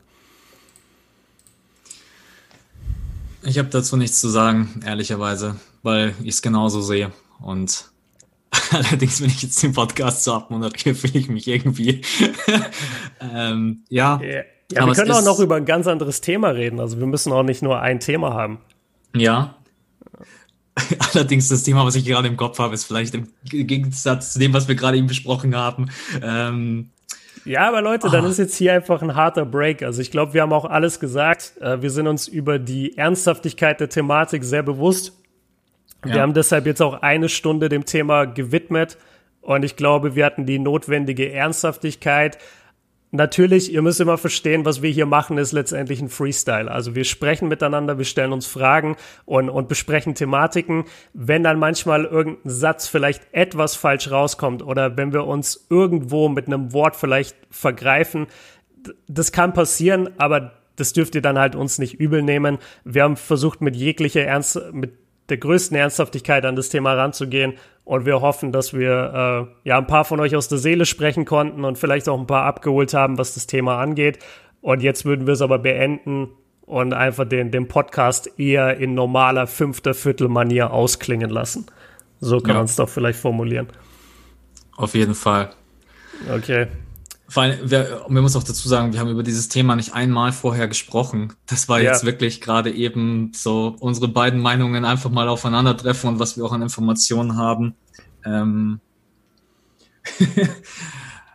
Ich 3.42 3.58
habe 3.58 3.68
dazu 3.68 3.96
nichts 3.96 4.20
zu 4.20 4.28
sagen, 4.28 4.80
ehrlicherweise, 4.84 5.56
weil 5.82 6.14
ich 6.22 6.30
es 6.30 6.42
genauso 6.42 6.80
sehe. 6.80 7.12
Und 7.40 7.90
allerdings, 8.70 9.20
wenn 9.20 9.28
ich 9.28 9.42
jetzt 9.42 9.62
den 9.62 9.72
Podcast 9.72 10.24
so 10.24 10.32
abmoderiere, 10.32 10.94
fühle 10.94 11.18
ich 11.18 11.28
mich 11.28 11.46
irgendwie. 11.46 12.02
ähm, 13.20 13.84
ja. 13.88 14.20
ja. 14.22 14.42
Ja, 14.72 14.86
wir 14.86 14.94
können 14.94 15.12
auch 15.12 15.22
noch 15.22 15.40
über 15.40 15.56
ein 15.56 15.66
ganz 15.66 15.86
anderes 15.86 16.22
Thema 16.22 16.48
reden. 16.48 16.80
Also 16.80 16.98
wir 16.98 17.06
müssen 17.06 17.32
auch 17.32 17.42
nicht 17.42 17.62
nur 17.62 17.80
ein 17.80 18.00
Thema 18.00 18.32
haben. 18.32 18.58
Ja. 19.14 19.56
Allerdings 21.12 21.48
das 21.48 21.62
Thema, 21.62 21.84
was 21.84 21.94
ich 21.94 22.04
gerade 22.04 22.26
im 22.26 22.36
Kopf 22.36 22.58
habe, 22.58 22.74
ist 22.74 22.84
vielleicht 22.84 23.14
im 23.14 23.28
Gegensatz 23.44 24.32
zu 24.32 24.38
dem, 24.38 24.52
was 24.52 24.66
wir 24.66 24.74
gerade 24.74 24.96
eben 24.96 25.06
besprochen 25.06 25.54
haben, 25.54 25.90
ähm, 26.20 26.90
ja, 27.44 27.68
aber 27.68 27.82
Leute, 27.82 28.08
dann 28.10 28.24
oh. 28.24 28.28
ist 28.28 28.38
jetzt 28.38 28.56
hier 28.56 28.72
einfach 28.72 29.02
ein 29.02 29.14
harter 29.14 29.44
Break. 29.44 29.82
Also 29.82 30.00
ich 30.00 30.10
glaube, 30.10 30.34
wir 30.34 30.42
haben 30.42 30.52
auch 30.52 30.64
alles 30.64 31.00
gesagt. 31.00 31.54
Äh, 31.60 31.82
wir 31.82 31.90
sind 31.90 32.06
uns 32.06 32.28
über 32.28 32.58
die 32.58 32.96
Ernsthaftigkeit 32.96 33.80
der 33.80 33.88
Thematik 33.88 34.44
sehr 34.44 34.62
bewusst. 34.62 35.12
Wir 36.02 36.20
haben 36.20 36.34
deshalb 36.34 36.66
jetzt 36.66 36.82
auch 36.82 37.00
eine 37.00 37.30
Stunde 37.30 37.70
dem 37.70 37.86
Thema 37.86 38.26
gewidmet. 38.26 38.98
Und 39.40 39.64
ich 39.64 39.76
glaube, 39.76 40.14
wir 40.14 40.24
hatten 40.24 40.46
die 40.46 40.58
notwendige 40.58 41.32
Ernsthaftigkeit 41.32 42.38
natürlich, 43.14 43.72
ihr 43.72 43.80
müsst 43.80 44.00
immer 44.00 44.18
verstehen, 44.18 44.64
was 44.64 44.82
wir 44.82 44.90
hier 44.90 45.06
machen, 45.06 45.38
ist 45.38 45.52
letztendlich 45.52 46.00
ein 46.00 46.08
Freestyle. 46.08 46.70
Also 46.70 46.94
wir 46.94 47.04
sprechen 47.04 47.48
miteinander, 47.48 47.96
wir 47.96 48.04
stellen 48.04 48.32
uns 48.32 48.46
Fragen 48.46 48.96
und, 49.24 49.48
und 49.48 49.68
besprechen 49.68 50.14
Thematiken. 50.14 50.84
Wenn 51.12 51.42
dann 51.42 51.58
manchmal 51.58 52.04
irgendein 52.04 52.50
Satz 52.50 52.88
vielleicht 52.88 53.22
etwas 53.32 53.76
falsch 53.76 54.10
rauskommt 54.10 54.62
oder 54.62 54.96
wenn 54.96 55.12
wir 55.12 55.24
uns 55.26 55.66
irgendwo 55.70 56.28
mit 56.28 56.46
einem 56.46 56.72
Wort 56.72 56.96
vielleicht 56.96 57.36
vergreifen, 57.50 58.26
das 59.06 59.32
kann 59.32 59.54
passieren, 59.54 60.10
aber 60.18 60.52
das 60.76 60.92
dürft 60.92 61.14
ihr 61.14 61.22
dann 61.22 61.38
halt 61.38 61.54
uns 61.54 61.78
nicht 61.78 61.94
übel 61.94 62.20
nehmen. 62.22 62.58
Wir 62.84 63.04
haben 63.04 63.16
versucht, 63.16 63.60
mit 63.60 63.76
jeglicher 63.76 64.22
Ernst, 64.22 64.60
mit 64.72 65.03
der 65.28 65.38
größten 65.38 65.76
Ernsthaftigkeit 65.76 66.44
an 66.44 66.56
das 66.56 66.68
Thema 66.68 66.94
ranzugehen 66.94 67.54
und 67.84 68.06
wir 68.06 68.20
hoffen, 68.20 68.52
dass 68.52 68.72
wir 68.72 69.48
äh, 69.64 69.68
ja 69.68 69.78
ein 69.78 69.86
paar 69.86 70.04
von 70.04 70.20
euch 70.20 70.36
aus 70.36 70.48
der 70.48 70.58
Seele 70.58 70.86
sprechen 70.86 71.24
konnten 71.24 71.64
und 71.64 71.78
vielleicht 71.78 72.08
auch 72.08 72.18
ein 72.18 72.26
paar 72.26 72.44
abgeholt 72.44 72.94
haben, 72.94 73.18
was 73.18 73.34
das 73.34 73.46
Thema 73.46 73.78
angeht. 73.78 74.18
Und 74.60 74.82
jetzt 74.82 75.04
würden 75.04 75.26
wir 75.26 75.34
es 75.34 75.42
aber 75.42 75.58
beenden 75.58 76.28
und 76.62 76.94
einfach 76.94 77.28
den, 77.28 77.50
den 77.50 77.68
Podcast 77.68 78.38
eher 78.38 78.78
in 78.78 78.94
normaler 78.94 79.46
fünfter 79.46 79.92
Viertelmanier 79.92 80.72
ausklingen 80.72 81.28
lassen. 81.28 81.66
So 82.20 82.40
kann 82.40 82.50
ja. 82.50 82.54
man 82.56 82.64
es 82.64 82.76
doch 82.76 82.88
vielleicht 82.88 83.18
formulieren. 83.18 83.68
Auf 84.76 84.94
jeden 84.94 85.14
Fall. 85.14 85.50
Okay. 86.34 86.68
Vor 87.34 87.42
allem, 87.42 87.68
wir, 87.68 88.06
wir 88.08 88.22
muss 88.22 88.36
auch 88.36 88.44
dazu 88.44 88.68
sagen, 88.68 88.92
wir 88.92 89.00
haben 89.00 89.10
über 89.10 89.24
dieses 89.24 89.48
Thema 89.48 89.74
nicht 89.74 89.92
einmal 89.92 90.30
vorher 90.30 90.68
gesprochen. 90.68 91.32
Das 91.46 91.68
war 91.68 91.80
jetzt 91.80 92.04
ja. 92.04 92.06
wirklich 92.06 92.40
gerade 92.40 92.70
eben 92.70 93.32
so 93.34 93.74
unsere 93.80 94.06
beiden 94.06 94.38
Meinungen 94.38 94.84
einfach 94.84 95.10
mal 95.10 95.28
aufeinandertreffen 95.28 96.10
und 96.10 96.20
was 96.20 96.36
wir 96.36 96.44
auch 96.44 96.52
an 96.52 96.62
Informationen 96.62 97.36
haben. 97.36 97.74
Ähm 98.24 98.78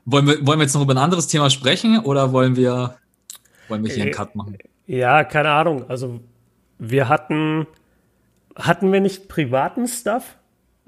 wollen, 0.06 0.26
wir, 0.26 0.48
wollen 0.48 0.60
wir 0.60 0.64
jetzt 0.64 0.74
noch 0.74 0.84
über 0.84 0.94
ein 0.94 1.00
anderes 1.00 1.28
Thema 1.28 1.50
sprechen 1.50 2.00
oder 2.00 2.32
wollen 2.32 2.56
wir, 2.56 2.96
wollen 3.68 3.84
wir 3.84 3.92
hier 3.92 4.04
einen 4.04 4.14
äh, 4.14 4.16
Cut 4.16 4.36
machen? 4.36 4.58
Ja, 4.88 5.26
keine 5.26 5.50
Ahnung. 5.50 5.90
Also 5.90 6.22
wir 6.78 7.10
hatten, 7.10 7.68
hatten 8.56 8.94
wir 8.94 9.02
nicht 9.02 9.28
privaten 9.28 9.86
Stuff? 9.86 10.38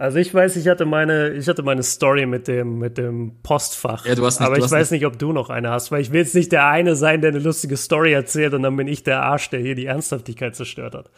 Also 0.01 0.17
ich 0.17 0.33
weiß, 0.33 0.55
ich 0.55 0.67
hatte 0.67 0.85
meine, 0.85 1.29
ich 1.33 1.47
hatte 1.47 1.61
meine 1.61 1.83
Story 1.83 2.25
mit 2.25 2.47
dem, 2.47 2.79
mit 2.79 2.97
dem 2.97 3.33
Postfach. 3.43 4.03
Ja, 4.07 4.15
du 4.15 4.25
hast 4.25 4.39
nicht, 4.39 4.47
aber 4.47 4.57
ich 4.57 4.63
weiß 4.63 4.89
nicht. 4.89 5.01
nicht, 5.01 5.05
ob 5.05 5.19
du 5.19 5.31
noch 5.31 5.51
eine 5.51 5.69
hast, 5.69 5.91
weil 5.91 6.01
ich 6.01 6.11
will 6.11 6.21
jetzt 6.21 6.33
nicht 6.33 6.51
der 6.51 6.65
eine 6.65 6.95
sein, 6.95 7.21
der 7.21 7.29
eine 7.29 7.37
lustige 7.37 7.77
Story 7.77 8.11
erzählt 8.11 8.55
und 8.55 8.63
dann 8.63 8.75
bin 8.75 8.87
ich 8.87 9.03
der 9.03 9.21
Arsch, 9.21 9.51
der 9.51 9.59
hier 9.59 9.75
die 9.75 9.85
Ernsthaftigkeit 9.85 10.55
zerstört 10.55 10.95
hat. 10.95 11.11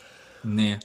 Nee. 0.44 0.80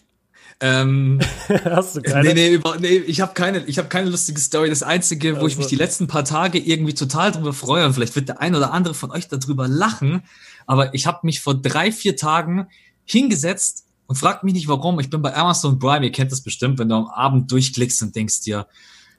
Ähm, 0.61 1.19
Hast 1.65 1.97
du 1.97 2.03
keine? 2.03 2.29
Nee, 2.29 2.35
nee, 2.35 2.55
über, 2.55 2.77
nee 2.79 2.99
ich 2.99 3.21
habe 3.21 3.35
keine, 3.35 3.65
ich 3.65 3.81
hab 3.81 3.91
keine 3.91 4.11
lustige 4.11 4.39
Story. 4.39 4.69
Das 4.69 4.85
Einzige, 4.85 5.33
wo 5.33 5.37
also. 5.39 5.49
ich 5.49 5.59
mich 5.59 5.67
die 5.67 5.75
letzten 5.75 6.07
paar 6.07 6.25
Tage 6.25 6.61
irgendwie 6.61 6.95
total 6.95 7.33
drüber 7.33 7.53
freue, 7.53 7.85
und 7.85 7.95
vielleicht 7.95 8.15
wird 8.15 8.29
der 8.29 8.41
ein 8.41 8.55
oder 8.55 8.73
andere 8.73 8.95
von 8.95 9.11
euch 9.11 9.27
darüber 9.27 9.67
lachen, 9.67 10.23
aber 10.69 10.95
ich 10.95 11.09
habe 11.09 11.19
mich 11.25 11.41
vor 11.41 11.61
drei, 11.61 11.91
vier 11.91 12.15
Tagen 12.15 12.69
hingesetzt 13.05 13.88
Und 14.09 14.17
frag 14.17 14.43
mich 14.43 14.55
nicht 14.55 14.69
warum. 14.69 14.99
Ich 15.01 15.11
bin 15.11 15.21
bei 15.21 15.37
Amazon 15.37 15.79
Prime, 15.79 16.05
ihr 16.05 16.13
kennt 16.13 16.33
das 16.33 16.41
bestimmt, 16.41 16.79
wenn 16.79 16.89
du 16.89 16.95
am 16.95 17.09
Abend 17.09 17.53
durchklickst 17.53 18.03
und 18.03 18.17
denkst 18.17 18.41
dir, 18.41 18.67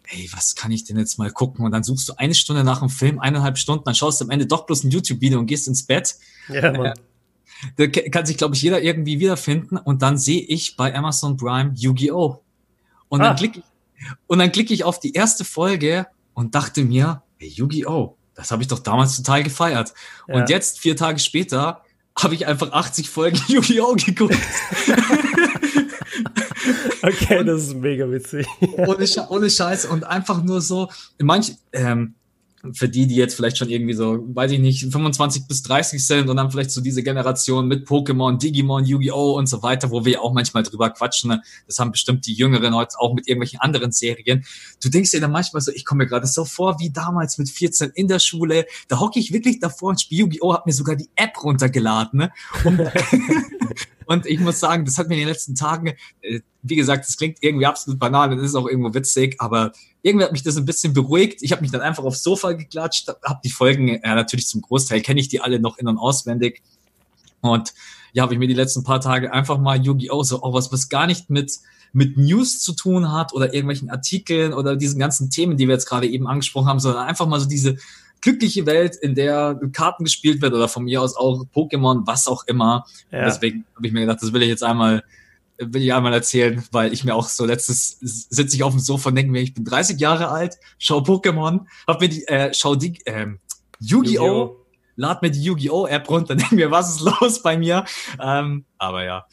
ey, 0.08 0.28
was 0.34 0.56
kann 0.56 0.72
ich 0.72 0.84
denn 0.84 0.98
jetzt 0.98 1.20
mal 1.20 1.30
gucken? 1.32 1.64
Und 1.64 1.72
dann 1.72 1.84
suchst 1.84 2.10
du 2.10 2.14
eine 2.18 2.34
Stunde 2.34 2.64
nach 2.64 2.80
dem 2.80 2.90
Film, 2.90 3.20
eineinhalb 3.20 3.60
Stunden, 3.60 3.84
dann 3.86 3.94
schaust 3.94 4.20
du 4.20 4.26
am 4.26 4.32
Ende 4.32 4.48
doch 4.48 4.66
bloß 4.66 4.84
ein 4.84 4.90
YouTube-Video 4.90 5.38
und 5.38 5.46
gehst 5.46 5.68
ins 5.68 5.84
Bett. 5.84 6.16
Ja, 6.48 6.72
Mann. 6.72 6.88
Äh, 6.88 6.94
da 7.76 8.10
kann 8.10 8.26
sich, 8.26 8.38
glaube 8.38 8.56
ich, 8.56 8.64
jeder 8.64 8.82
irgendwie 8.82 9.20
wiederfinden. 9.20 9.78
Und 9.78 10.02
dann 10.02 10.18
sehe 10.18 10.42
ich 10.42 10.76
bei 10.76 10.96
Amazon 10.96 11.38
Prime 11.38 11.74
Yu-Gi-Oh! 11.76 12.42
Und 13.10 13.20
dann 13.20 13.34
ah. 13.34 13.36
klicke 13.36 13.62
und 14.28 14.40
dann 14.40 14.52
klicke 14.52 14.74
ich 14.74 14.86
auf 14.86 15.00
die 15.00 15.14
erste 15.14 15.44
Folge 15.44 16.08
und 16.34 16.56
dachte 16.56 16.84
mir, 16.84 17.22
hey, 17.38 17.50
Yu-Gi-Oh! 17.50 18.16
Das 18.34 18.52
habe 18.52 18.62
ich 18.62 18.70
doch 18.70 18.80
damals 18.80 19.18
total 19.18 19.44
gefeiert. 19.44 19.94
Ja. 20.28 20.36
Und 20.36 20.50
jetzt, 20.50 20.80
vier 20.80 20.96
Tage 20.96 21.20
später, 21.20 21.84
habe 22.24 22.36
ich 22.36 22.48
einfach 22.48 22.72
80 22.72 23.10
Folgen 23.10 23.40
Yu-Gi-Oh! 23.48 23.96
geguckt. 23.96 24.38
okay, 27.02 27.44
das 27.44 27.64
ist 27.64 27.76
mega 27.76 28.10
witzig. 28.10 28.48
ohne, 28.78 29.06
ohne 29.30 29.50
Scheiß 29.50 29.86
und 29.86 30.04
einfach 30.04 30.44
nur 30.44 30.62
so, 30.62 30.90
manch, 31.20 31.56
ähm, 31.74 32.16
für 32.74 32.90
die, 32.90 33.08
die 33.08 33.16
jetzt 33.16 33.36
vielleicht 33.36 33.58
schon 33.58 33.70
irgendwie 33.70 33.94
so, 33.94 34.20
weiß 34.34 34.52
ich 34.52 34.60
nicht, 34.60 34.82
25 34.82 35.48
bis 35.48 35.64
30 35.64 36.06
sind 36.06 36.30
und 36.30 36.38
dann 36.38 36.52
vielleicht 36.52 36.72
so 36.72 36.82
diese 36.82 37.04
Generation 37.04 37.68
mit 37.68 37.88
Pokémon, 37.88 38.38
Digimon, 38.38 38.86
Yu-Gi-Oh! 38.86 39.38
und 39.38 39.48
so 39.48 39.64
weiter, 39.64 39.92
wo 39.92 40.06
wir 40.06 40.22
auch 40.22 40.34
manchmal 40.34 40.64
drüber 40.64 40.90
quatschen. 40.90 41.32
Ne? 41.32 41.42
Das 41.68 41.80
haben 41.80 41.92
bestimmt 41.92 42.26
die 42.26 42.34
Jüngeren 42.34 42.76
heute 42.76 43.00
auch 43.00 43.14
mit 43.14 43.28
irgendwelchen 43.28 43.60
anderen 43.60 43.92
Serien. 43.92 44.46
Du 44.84 44.90
denkst 44.90 45.12
dir 45.12 45.22
dann 45.22 45.32
manchmal 45.32 45.62
so, 45.62 45.72
ich 45.72 45.86
komme 45.86 46.04
mir 46.04 46.10
gerade 46.10 46.28
so 46.28 46.46
vor 46.46 46.80
wie 46.80 46.90
damals 46.90 47.38
mit 47.38 47.50
14 47.50 47.92
in 47.96 48.08
der 48.08 48.20
Schule. 48.20 48.66
Da 48.88 49.00
hocke 49.00 49.20
ich 49.20 49.32
wirklich 49.32 49.60
davor 49.60 49.90
und 49.90 50.02
spiele 50.02 50.22
Yu-Gi-Oh! 50.22 50.54
hab 50.54 50.66
mir 50.66 50.74
sogar 50.74 50.96
die 50.96 51.10
App 51.16 51.42
runtergeladen. 51.44 52.20
Ne? 52.20 52.32
Und, 52.66 52.80
und 54.10 54.26
ich 54.26 54.40
muss 54.40 54.60
sagen, 54.60 54.86
das 54.86 54.98
hat 54.98 55.08
mir 55.08 55.14
in 55.14 55.20
den 55.20 55.28
letzten 55.28 55.54
Tagen, 55.54 55.94
äh, 56.22 56.40
wie 56.64 56.76
gesagt, 56.76 57.08
das 57.08 57.16
klingt 57.16 57.38
irgendwie 57.42 57.68
absolut 57.68 58.00
banal 58.00 58.36
das 58.36 58.44
ist 58.44 58.56
auch 58.56 58.68
irgendwo 58.68 58.92
witzig, 58.96 59.36
aber 59.38 59.72
irgendwie 60.02 60.26
hat 60.26 60.32
mich 60.32 60.42
das 60.42 60.58
ein 60.58 60.66
bisschen 60.66 60.94
beruhigt. 60.94 61.44
Ich 61.44 61.52
habe 61.52 61.62
mich 61.62 61.70
dann 61.70 61.82
einfach 61.82 62.04
aufs 62.04 62.24
Sofa 62.24 62.54
geklatscht, 62.54 63.08
habe 63.08 63.40
die 63.44 63.52
Folgen, 63.52 63.88
ja 63.88 64.16
natürlich 64.16 64.48
zum 64.48 64.62
Großteil 64.62 65.02
kenne 65.02 65.20
ich 65.20 65.28
die 65.28 65.42
alle 65.42 65.60
noch 65.60 65.78
in- 65.78 65.88
und 65.88 66.00
auswendig. 66.00 66.64
Und 67.42 67.76
ja, 68.12 68.24
habe 68.24 68.34
ich 68.34 68.40
mir 68.40 68.48
die 68.48 68.56
letzten 68.56 68.84
paar 68.84 69.00
Tage 69.00 69.32
einfach 69.32 69.60
mal 69.60 69.80
Yu-Gi-Oh! 69.80 70.24
so 70.24 70.42
auch 70.42 70.54
was, 70.54 70.72
was 70.72 70.90
gar 70.90 71.06
nicht 71.06 71.30
mit 71.30 71.60
mit 71.92 72.18
News 72.18 72.60
zu 72.60 72.74
tun 72.74 73.12
hat 73.12 73.34
oder 73.34 73.54
irgendwelchen 73.54 73.90
Artikeln 73.90 74.54
oder 74.54 74.76
diesen 74.76 75.00
ganzen 75.00 75.30
Themen, 75.32 75.58
die 75.58 75.68
wir 75.68 75.74
jetzt 75.74 75.88
gerade 75.88 76.08
eben 76.08 76.28
angesprochen 76.28 76.68
haben, 76.68 76.80
sondern 76.80 77.08
einfach 77.08 77.28
mal 77.28 77.40
so 77.40 77.48
diese 77.48 77.78
glückliche 78.22 78.66
Welt, 78.66 78.96
in 78.96 79.16
der 79.16 79.60
Karten 79.74 80.04
gespielt 80.04 80.42
wird 80.42 80.54
oder 80.54 80.68
von 80.68 80.84
mir 80.84 81.02
aus 81.02 81.16
auch 81.16 81.46
Pokémon, 81.54 82.06
was 82.06 82.28
auch 82.28 82.46
immer. 82.48 82.86
Ja. 83.12 83.26
Deswegen 83.26 83.66
habe 83.76 83.88
ich 83.88 83.94
mir 83.94 84.02
gedacht, 84.02 84.20
das 84.22 84.34
will 84.34 84.42
ich 84.42 84.50
jetzt 84.50 84.64
einmal 84.64 85.04
will 85.60 85.82
ich 85.82 85.94
einmal 85.94 86.14
erzählen, 86.14 86.64
weil 86.72 86.94
ich 86.94 87.04
mir 87.04 87.16
auch 87.16 87.28
so 87.28 87.46
letztes 87.46 87.98
sitze 88.00 88.56
ich 88.56 88.64
auf 88.64 88.72
dem 88.72 88.80
Sofa 88.80 89.10
und 89.10 89.16
denke 89.16 89.32
mir, 89.32 89.42
ich 89.42 89.54
bin 89.54 89.66
30 89.66 90.00
Jahre 90.00 90.30
alt, 90.30 90.58
schau 90.78 91.00
Pokémon, 91.00 91.66
hab 91.86 92.02
mir 92.02 92.10
die, 92.10 92.26
äh, 92.28 92.54
schau 92.54 92.76
die, 92.76 92.98
ähm, 93.06 93.40
Yu-Gi-Oh! 93.80 94.26
Yu 94.26 94.56
lad 94.96 95.22
mir 95.22 95.32
die 95.32 95.44
Yu-Gi-Oh! 95.44 95.88
App 95.88 96.10
runter, 96.10 96.36
denke 96.38 96.56
mir, 96.56 96.72
was 96.72 96.96
ist 96.96 97.02
los 97.02 97.42
bei 97.42 97.58
mir? 97.58 97.86
Ähm, 98.22 98.66
aber 98.78 99.04
ja, 99.04 99.26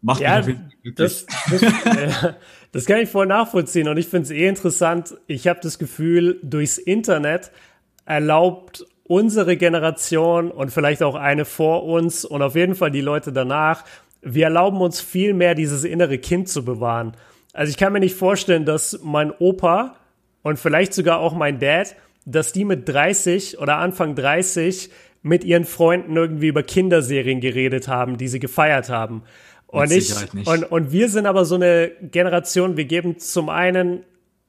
macht 0.00 0.20
ja, 0.20 0.42
mich 0.42 0.56
das, 0.96 1.26
das, 1.50 1.62
äh, 1.62 2.34
das 2.72 2.86
kann 2.86 2.98
ich 2.98 3.08
voll 3.08 3.26
nachvollziehen 3.26 3.88
und 3.88 3.96
ich 3.96 4.08
finde 4.08 4.24
es 4.24 4.30
eh 4.30 4.48
interessant. 4.48 5.16
Ich 5.26 5.46
habe 5.46 5.60
das 5.62 5.78
Gefühl, 5.78 6.40
durchs 6.42 6.78
Internet 6.78 7.52
erlaubt 8.12 8.86
unsere 9.04 9.56
Generation 9.56 10.50
und 10.50 10.70
vielleicht 10.70 11.02
auch 11.02 11.16
eine 11.16 11.44
vor 11.44 11.84
uns 11.84 12.24
und 12.24 12.40
auf 12.42 12.54
jeden 12.54 12.74
Fall 12.74 12.90
die 12.90 13.00
Leute 13.00 13.32
danach 13.32 13.84
wir 14.22 14.44
erlauben 14.44 14.80
uns 14.80 15.00
viel 15.00 15.34
mehr, 15.34 15.54
dieses 15.54 15.84
innere 15.84 16.18
Kind 16.18 16.48
zu 16.48 16.64
bewahren. 16.64 17.12
Also 17.52 17.70
ich 17.70 17.76
kann 17.76 17.92
mir 17.92 18.00
nicht 18.00 18.14
vorstellen, 18.14 18.64
dass 18.64 19.00
mein 19.02 19.32
Opa 19.32 19.96
und 20.42 20.58
vielleicht 20.58 20.94
sogar 20.94 21.18
auch 21.18 21.34
mein 21.34 21.58
Dad, 21.58 21.94
dass 22.24 22.52
die 22.52 22.64
mit 22.64 22.88
30 22.88 23.58
oder 23.58 23.78
Anfang 23.78 24.14
30 24.14 24.90
mit 25.22 25.44
ihren 25.44 25.64
Freunden 25.64 26.16
irgendwie 26.16 26.48
über 26.48 26.62
Kinderserien 26.62 27.40
geredet 27.40 27.88
haben, 27.88 28.16
die 28.16 28.28
sie 28.28 28.38
gefeiert 28.38 28.88
haben. 28.88 29.22
Und 29.66 29.90
ich, 29.90 30.12
und, 30.46 30.70
und 30.70 30.92
wir 30.92 31.08
sind 31.08 31.26
aber 31.26 31.44
so 31.44 31.54
eine 31.56 31.90
Generation, 32.00 32.76
wir 32.76 32.84
geben 32.84 33.18
zum 33.18 33.48
einen, 33.48 34.04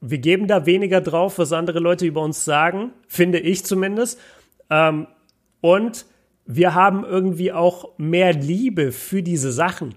wir 0.06 0.18
geben 0.18 0.46
da 0.46 0.66
weniger 0.66 1.00
drauf, 1.00 1.38
was 1.38 1.52
andere 1.52 1.78
Leute 1.78 2.06
über 2.06 2.22
uns 2.22 2.44
sagen, 2.44 2.92
finde 3.08 3.38
ich 3.38 3.64
zumindest. 3.64 4.20
Ähm, 4.70 5.06
und 5.60 6.04
wir 6.46 6.74
haben 6.74 7.04
irgendwie 7.04 7.52
auch 7.52 7.96
mehr 7.96 8.34
Liebe 8.34 8.92
für 8.92 9.22
diese 9.22 9.50
Sachen. 9.50 9.94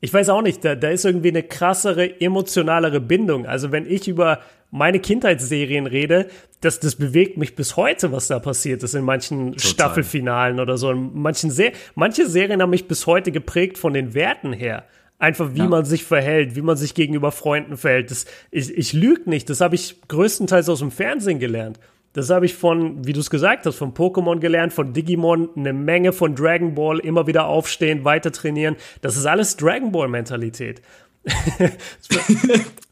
Ich 0.00 0.12
weiß 0.12 0.28
auch 0.28 0.42
nicht, 0.42 0.62
da, 0.62 0.74
da 0.74 0.90
ist 0.90 1.06
irgendwie 1.06 1.30
eine 1.30 1.42
krassere, 1.42 2.20
emotionalere 2.20 3.00
Bindung. 3.00 3.46
Also 3.46 3.72
wenn 3.72 3.90
ich 3.90 4.06
über 4.08 4.40
meine 4.70 5.00
Kindheitsserien 5.00 5.86
rede, 5.86 6.28
das, 6.60 6.80
das 6.80 6.96
bewegt 6.96 7.38
mich 7.38 7.56
bis 7.56 7.76
heute, 7.76 8.12
was 8.12 8.28
da 8.28 8.38
passiert 8.38 8.82
ist 8.82 8.94
in 8.94 9.04
manchen 9.04 9.52
Total. 9.52 9.70
Staffelfinalen 9.70 10.60
oder 10.60 10.76
so. 10.76 10.90
In 10.90 11.12
manchen 11.14 11.50
Se 11.50 11.72
manche 11.94 12.28
Serien 12.28 12.60
haben 12.60 12.70
mich 12.70 12.88
bis 12.88 13.06
heute 13.06 13.32
geprägt 13.32 13.78
von 13.78 13.94
den 13.94 14.12
Werten 14.12 14.52
her. 14.52 14.84
Einfach 15.18 15.54
wie 15.54 15.60
ja. 15.60 15.66
man 15.66 15.84
sich 15.84 16.04
verhält, 16.04 16.56
wie 16.56 16.62
man 16.62 16.76
sich 16.76 16.94
gegenüber 16.94 17.32
Freunden 17.32 17.76
verhält. 17.76 18.10
Das, 18.10 18.26
ich, 18.50 18.76
ich 18.76 18.92
lüge 18.92 19.28
nicht, 19.30 19.48
das 19.48 19.60
habe 19.60 19.74
ich 19.74 19.96
größtenteils 20.08 20.68
aus 20.68 20.80
dem 20.80 20.90
Fernsehen 20.90 21.38
gelernt. 21.38 21.80
Das 22.12 22.30
habe 22.30 22.46
ich 22.46 22.54
von, 22.54 23.06
wie 23.06 23.12
du 23.12 23.20
es 23.20 23.28
gesagt 23.28 23.66
hast, 23.66 23.76
von 23.76 23.92
Pokémon 23.92 24.38
gelernt, 24.38 24.72
von 24.72 24.94
Digimon, 24.94 25.50
eine 25.54 25.74
Menge 25.74 26.12
von 26.12 26.34
Dragon 26.34 26.74
Ball, 26.74 26.98
immer 26.98 27.26
wieder 27.26 27.46
aufstehen, 27.46 28.04
weiter 28.04 28.32
trainieren. 28.32 28.76
Das 29.02 29.16
ist 29.18 29.26
alles 29.26 29.56
Dragon 29.56 29.92
Ball 29.92 30.08
Mentalität. 30.08 30.80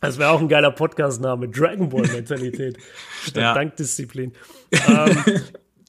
das 0.01 0.19
wäre 0.19 0.19
wär 0.19 0.31
auch 0.31 0.41
ein 0.41 0.49
geiler 0.49 0.73
Podcast-Name, 0.73 1.49
Dragon 1.49 1.89
Ball 1.89 2.07
Mentalität 2.09 2.77
statt 3.23 3.43
ja. 3.43 3.55
Dankdisziplin. 3.55 4.33
ähm, 4.89 5.17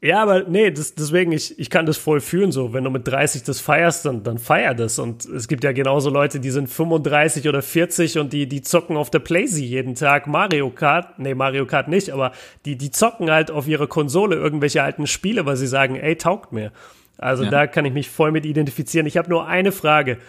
ja, 0.06 0.22
aber 0.22 0.44
nee, 0.44 0.70
das, 0.70 0.94
deswegen, 0.94 1.32
ich, 1.32 1.58
ich 1.58 1.72
kann 1.72 1.88
das 1.88 1.98
voll 1.98 2.22
fühlen 2.22 2.52
so. 2.52 2.74
Wenn 2.74 2.84
du 2.84 2.92
mit 2.92 3.08
30 3.08 3.42
das 3.42 3.60
feierst, 3.60 4.06
dann, 4.06 4.22
dann 4.22 4.38
feier 4.38 4.76
das. 4.76 5.00
Und 5.00 5.26
es 5.26 5.48
gibt 5.48 5.64
ja 5.64 5.72
genauso 5.72 6.12
Leute, 6.12 6.40
die 6.40 6.52
sind 6.52 6.70
35 6.70 7.50
oder 7.50 7.64
40 7.64 8.20
und 8.20 8.32
die, 8.32 8.48
die 8.48 8.62
zocken 8.62 8.98
auf 8.98 9.10
der 9.10 9.18
Playsee 9.18 9.66
jeden 9.66 9.96
Tag 9.96 10.28
Mario 10.28 10.70
Kart. 10.70 11.18
Nee, 11.18 11.34
Mario 11.34 11.66
Kart 11.66 11.88
nicht, 11.88 12.12
aber 12.12 12.34
die, 12.66 12.78
die 12.78 12.92
zocken 12.92 13.32
halt 13.32 13.50
auf 13.50 13.68
ihrer 13.68 13.88
Konsole 13.88 14.36
irgendwelche 14.36 14.84
alten 14.84 15.08
Spiele, 15.08 15.48
weil 15.48 15.56
sie 15.56 15.66
sagen, 15.66 15.96
ey, 15.96 16.16
taugt 16.16 16.52
mir. 16.52 16.72
Also 17.18 17.44
ja. 17.44 17.50
da 17.50 17.66
kann 17.66 17.86
ich 17.86 17.94
mich 17.94 18.08
voll 18.08 18.32
mit 18.32 18.46
identifizieren. 18.46 19.08
Ich 19.08 19.18
habe 19.18 19.30
nur 19.32 19.48
eine 19.48 19.72
Frage. 19.72 20.20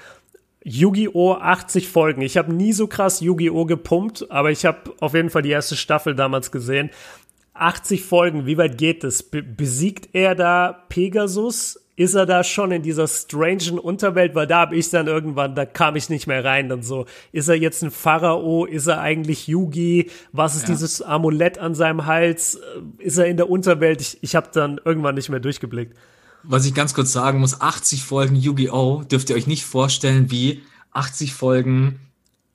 Yu-Gi-Oh! 0.69 1.35
80 1.35 1.89
Folgen. 1.89 2.23
Ich 2.23 2.37
habe 2.37 2.53
nie 2.53 2.73
so 2.73 2.89
krass 2.89 3.21
Yu-Gi-Oh! 3.21 3.67
gepumpt, 3.67 4.31
aber 4.31 4.51
ich 4.51 4.65
habe 4.65 4.95
auf 4.99 5.15
jeden 5.15 5.31
Fall 5.31 5.43
die 5.43 5.51
erste 5.51 5.77
Staffel 5.77 6.17
damals 6.17 6.51
gesehen. 6.51 6.91
80 7.61 8.05
Folgen, 8.05 8.47
wie 8.47 8.59
weit 8.59 8.79
geht 8.79 9.05
es? 9.05 9.23
Be 9.23 9.43
besiegt 9.43 10.11
er 10.13 10.35
da 10.35 10.73
Pegasus? 10.89 11.81
Ist 11.99 12.15
er 12.15 12.27
da 12.27 12.45
schon 12.45 12.73
in 12.73 12.83
dieser 12.83 13.09
strangen 13.09 13.79
Unterwelt? 13.79 14.35
Weil 14.35 14.47
da 14.47 14.59
habe 14.59 14.77
ich 14.77 14.91
dann 14.91 15.07
irgendwann, 15.07 15.55
da 15.55 15.65
kam 15.65 15.97
ich 15.97 16.11
nicht 16.11 16.27
mehr 16.27 16.45
rein. 16.45 16.69
Dann 16.69 16.83
so, 16.83 17.07
ist 17.33 17.49
er 17.49 17.55
jetzt 17.55 17.83
ein 17.83 17.91
Pharao? 17.91 18.67
Ist 18.67 18.87
er 18.87 19.01
eigentlich 19.01 19.47
Yugi? 19.47 20.11
Was 20.33 20.57
ist 20.57 20.69
ja. 20.69 20.75
dieses 20.75 21.01
Amulett 21.01 21.59
an 21.59 21.75
seinem 21.75 22.05
Hals? 22.05 22.61
Ist 22.99 23.17
er 23.17 23.27
in 23.27 23.39
der 23.39 23.49
Unterwelt? 23.49 24.03
Ich, 24.03 24.19
ich 24.21 24.37
habe 24.37 24.51
dann 24.53 24.79
irgendwann 24.85 25.15
nicht 25.15 25.31
mehr 25.31 25.41
durchgeblickt. 25.41 25.97
Was 26.43 26.67
ich 26.67 26.75
ganz 26.75 26.93
kurz 26.93 27.13
sagen 27.13 27.41
muss, 27.41 27.61
80 27.61 28.03
Folgen 28.03 28.37
Yu-Gi-Oh! 28.37 29.03
dürft 29.11 29.31
ihr 29.31 29.37
euch 29.37 29.47
nicht 29.47 29.65
vorstellen 29.65 30.31
wie 30.31 30.63
80 30.93 31.33
Folgen 31.33 31.99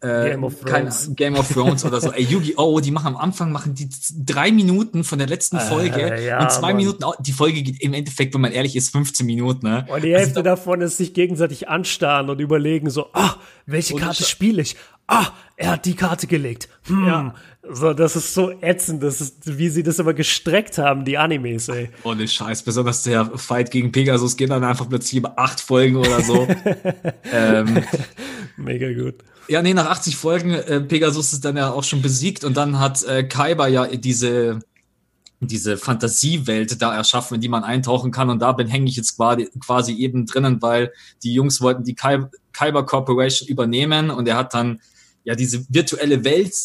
äh, 0.01 0.31
Game 0.31 0.43
of 0.43 0.59
Thrones. 0.59 1.05
Kein, 1.05 1.15
Game 1.15 1.35
of 1.35 1.47
Thrones 1.47 1.85
oder 1.85 2.01
so. 2.01 2.11
Ey, 2.11 2.23
Yu-Gi-Oh! 2.23 2.79
Die 2.79 2.91
machen 2.91 3.07
am 3.07 3.17
Anfang 3.17 3.51
machen 3.51 3.75
die 3.75 3.87
drei 4.25 4.51
Minuten 4.51 5.03
von 5.03 5.19
der 5.19 5.27
letzten 5.27 5.57
äh, 5.57 5.61
Folge 5.61 6.01
äh, 6.01 6.27
ja, 6.27 6.41
und 6.41 6.51
zwei 6.51 6.69
Mann. 6.69 6.77
Minuten. 6.77 7.03
Die 7.19 7.31
Folge 7.31 7.61
geht 7.61 7.81
im 7.81 7.93
Endeffekt, 7.93 8.33
wenn 8.33 8.41
man 8.41 8.51
ehrlich 8.51 8.75
ist, 8.75 8.89
15 8.89 9.25
Minuten. 9.25 9.67
Ne? 9.67 9.85
Und 9.87 10.03
die 10.03 10.13
Hälfte 10.13 10.39
also, 10.39 10.41
davon 10.41 10.81
ist 10.81 10.97
sich 10.97 11.13
gegenseitig 11.13 11.69
anstarren 11.69 12.29
und 12.29 12.41
überlegen 12.41 12.89
so, 12.89 13.09
ah, 13.13 13.35
welche 13.65 13.95
Karte 13.95 14.23
spiele 14.23 14.61
ich? 14.63 14.75
Ah, 15.07 15.27
er 15.57 15.71
hat 15.71 15.85
die 15.85 15.95
Karte 15.95 16.25
gelegt. 16.25 16.69
Hm. 16.83 17.05
Ja. 17.05 17.35
So, 17.69 17.93
das 17.93 18.15
ist 18.15 18.33
so 18.33 18.51
ätzend, 18.61 19.03
das 19.03 19.21
ist, 19.21 19.57
wie 19.57 19.69
sie 19.69 19.83
das 19.83 19.99
immer 19.99 20.13
gestreckt 20.15 20.79
haben, 20.79 21.05
die 21.05 21.19
Animes, 21.19 21.67
ey. 21.67 21.89
Ohne 22.03 22.27
Scheiß, 22.27 22.63
besonders 22.63 23.03
der 23.03 23.25
Fight 23.37 23.69
gegen 23.69 23.91
Pegasus 23.91 24.35
geht 24.35 24.49
dann 24.49 24.63
einfach 24.63 24.89
plötzlich 24.89 25.17
über 25.17 25.37
acht 25.37 25.59
Folgen 25.61 25.97
oder 25.97 26.21
so. 26.21 26.47
ähm, 27.31 27.83
Mega 28.57 28.91
gut. 28.93 29.15
Ja, 29.47 29.61
nee, 29.61 29.73
nach 29.73 29.87
80 29.87 30.15
Folgen, 30.15 30.51
äh, 30.51 30.81
Pegasus 30.81 31.33
ist 31.33 31.45
dann 31.45 31.57
ja 31.57 31.71
auch 31.71 31.83
schon 31.83 32.01
besiegt 32.01 32.43
und 32.43 32.55
dann 32.55 32.79
hat 32.79 33.03
äh, 33.03 33.23
Kaiba 33.23 33.67
ja 33.67 33.87
diese, 33.87 34.59
diese 35.39 35.77
Fantasiewelt 35.77 36.81
da 36.81 36.95
erschaffen, 36.95 37.35
in 37.35 37.41
die 37.41 37.49
man 37.49 37.63
eintauchen 37.63 38.11
kann 38.11 38.29
und 38.29 38.39
da 38.39 38.51
bin 38.51 38.67
hänge 38.67 38.87
ich 38.87 38.95
jetzt 38.95 39.17
quasi, 39.17 39.49
quasi 39.59 39.93
eben 39.95 40.25
drinnen, 40.25 40.61
weil 40.61 40.93
die 41.23 41.33
Jungs 41.33 41.61
wollten 41.61 41.83
die 41.83 41.95
Kaiba 41.95 42.83
Corporation 42.83 43.47
übernehmen 43.47 44.09
und 44.09 44.27
er 44.27 44.37
hat 44.37 44.53
dann 44.53 44.79
ja 45.23 45.35
diese 45.35 45.65
virtuelle 45.69 46.23
Welt 46.23 46.55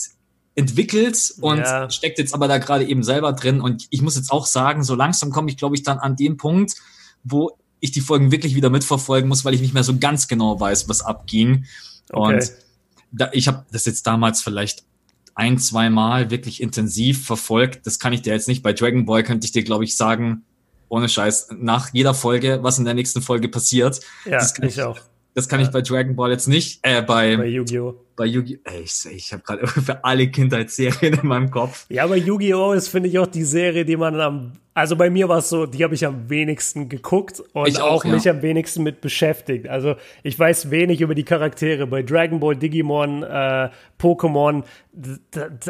entwickelt 0.54 1.34
und 1.40 1.58
ja. 1.58 1.90
steckt 1.90 2.18
jetzt 2.18 2.34
aber 2.34 2.48
da 2.48 2.58
gerade 2.58 2.86
eben 2.86 3.02
selber 3.02 3.32
drin 3.32 3.60
und 3.60 3.86
ich 3.90 4.02
muss 4.02 4.16
jetzt 4.16 4.30
auch 4.30 4.46
sagen, 4.46 4.84
so 4.84 4.94
langsam 4.94 5.30
komme 5.30 5.50
ich 5.50 5.56
glaube 5.56 5.76
ich 5.76 5.82
dann 5.82 5.98
an 5.98 6.16
dem 6.16 6.36
Punkt, 6.36 6.74
wo 7.24 7.58
ich 7.80 7.92
die 7.92 8.00
Folgen 8.00 8.32
wirklich 8.32 8.54
wieder 8.54 8.70
mitverfolgen 8.70 9.28
muss, 9.28 9.44
weil 9.44 9.54
ich 9.54 9.60
nicht 9.60 9.74
mehr 9.74 9.84
so 9.84 9.98
ganz 9.98 10.28
genau 10.28 10.58
weiß, 10.58 10.88
was 10.88 11.02
abging. 11.02 11.66
Okay. 12.10 12.34
Und 12.34 12.52
da, 13.12 13.30
ich 13.32 13.48
habe 13.48 13.64
das 13.72 13.86
jetzt 13.86 14.06
damals 14.06 14.42
vielleicht 14.42 14.84
ein, 15.34 15.58
zwei 15.58 15.90
Mal 15.90 16.30
wirklich 16.30 16.62
intensiv 16.62 17.26
verfolgt. 17.26 17.86
Das 17.86 17.98
kann 17.98 18.12
ich 18.12 18.22
dir 18.22 18.32
jetzt 18.32 18.48
nicht. 18.48 18.62
Bei 18.62 18.72
Dragon 18.72 19.04
Ball 19.04 19.22
könnte 19.22 19.44
ich 19.44 19.52
dir, 19.52 19.62
glaube 19.62 19.84
ich, 19.84 19.96
sagen, 19.96 20.44
ohne 20.88 21.08
Scheiß, 21.08 21.48
nach 21.58 21.92
jeder 21.92 22.14
Folge, 22.14 22.60
was 22.62 22.78
in 22.78 22.84
der 22.84 22.94
nächsten 22.94 23.20
Folge 23.20 23.48
passiert. 23.48 24.00
Ja, 24.24 24.32
das 24.32 24.54
kann 24.54 24.68
ich, 24.68 24.80
auch. 24.80 24.98
Das 25.34 25.48
kann 25.48 25.60
ja. 25.60 25.66
ich 25.66 25.72
bei 25.72 25.82
Dragon 25.82 26.16
Ball 26.16 26.30
jetzt 26.30 26.48
nicht. 26.48 26.78
Äh, 26.82 27.02
bei, 27.02 27.36
bei 27.36 27.46
Yu-Gi-Oh! 27.46 27.94
Bei 28.16 28.24
Yu-Gi-Oh! 28.24 28.70
Ich, 28.82 29.04
ich 29.04 29.32
habe 29.32 29.42
gerade 29.42 29.66
für 29.66 30.02
alle 30.02 30.30
Kindheitsserien 30.30 31.14
in 31.20 31.26
meinem 31.26 31.50
Kopf. 31.50 31.84
Ja, 31.90 32.04
aber 32.04 32.16
Yu-Gi-Oh! 32.16 32.72
ist, 32.72 32.88
finde 32.88 33.10
ich, 33.10 33.18
auch 33.18 33.26
die 33.26 33.44
Serie, 33.44 33.84
die 33.84 33.96
man 33.96 34.18
am 34.18 34.52
also 34.76 34.94
bei 34.94 35.08
mir 35.08 35.26
war 35.30 35.38
es 35.38 35.48
so, 35.48 35.64
die 35.64 35.82
habe 35.82 35.94
ich 35.94 36.04
am 36.04 36.28
wenigsten 36.28 36.90
geguckt 36.90 37.42
und 37.54 37.66
ich 37.66 37.80
auch, 37.80 38.04
auch 38.04 38.04
mich 38.04 38.24
ja. 38.24 38.32
am 38.32 38.42
wenigsten 38.42 38.82
mit 38.82 39.00
beschäftigt. 39.00 39.68
Also 39.68 39.96
ich 40.22 40.38
weiß 40.38 40.70
wenig 40.70 41.00
über 41.00 41.14
die 41.14 41.24
Charaktere. 41.24 41.86
Bei 41.86 42.02
Dragon 42.02 42.40
Ball, 42.40 42.56
Digimon, 42.56 43.22
äh, 43.22 43.70
Pokémon, 43.98 44.64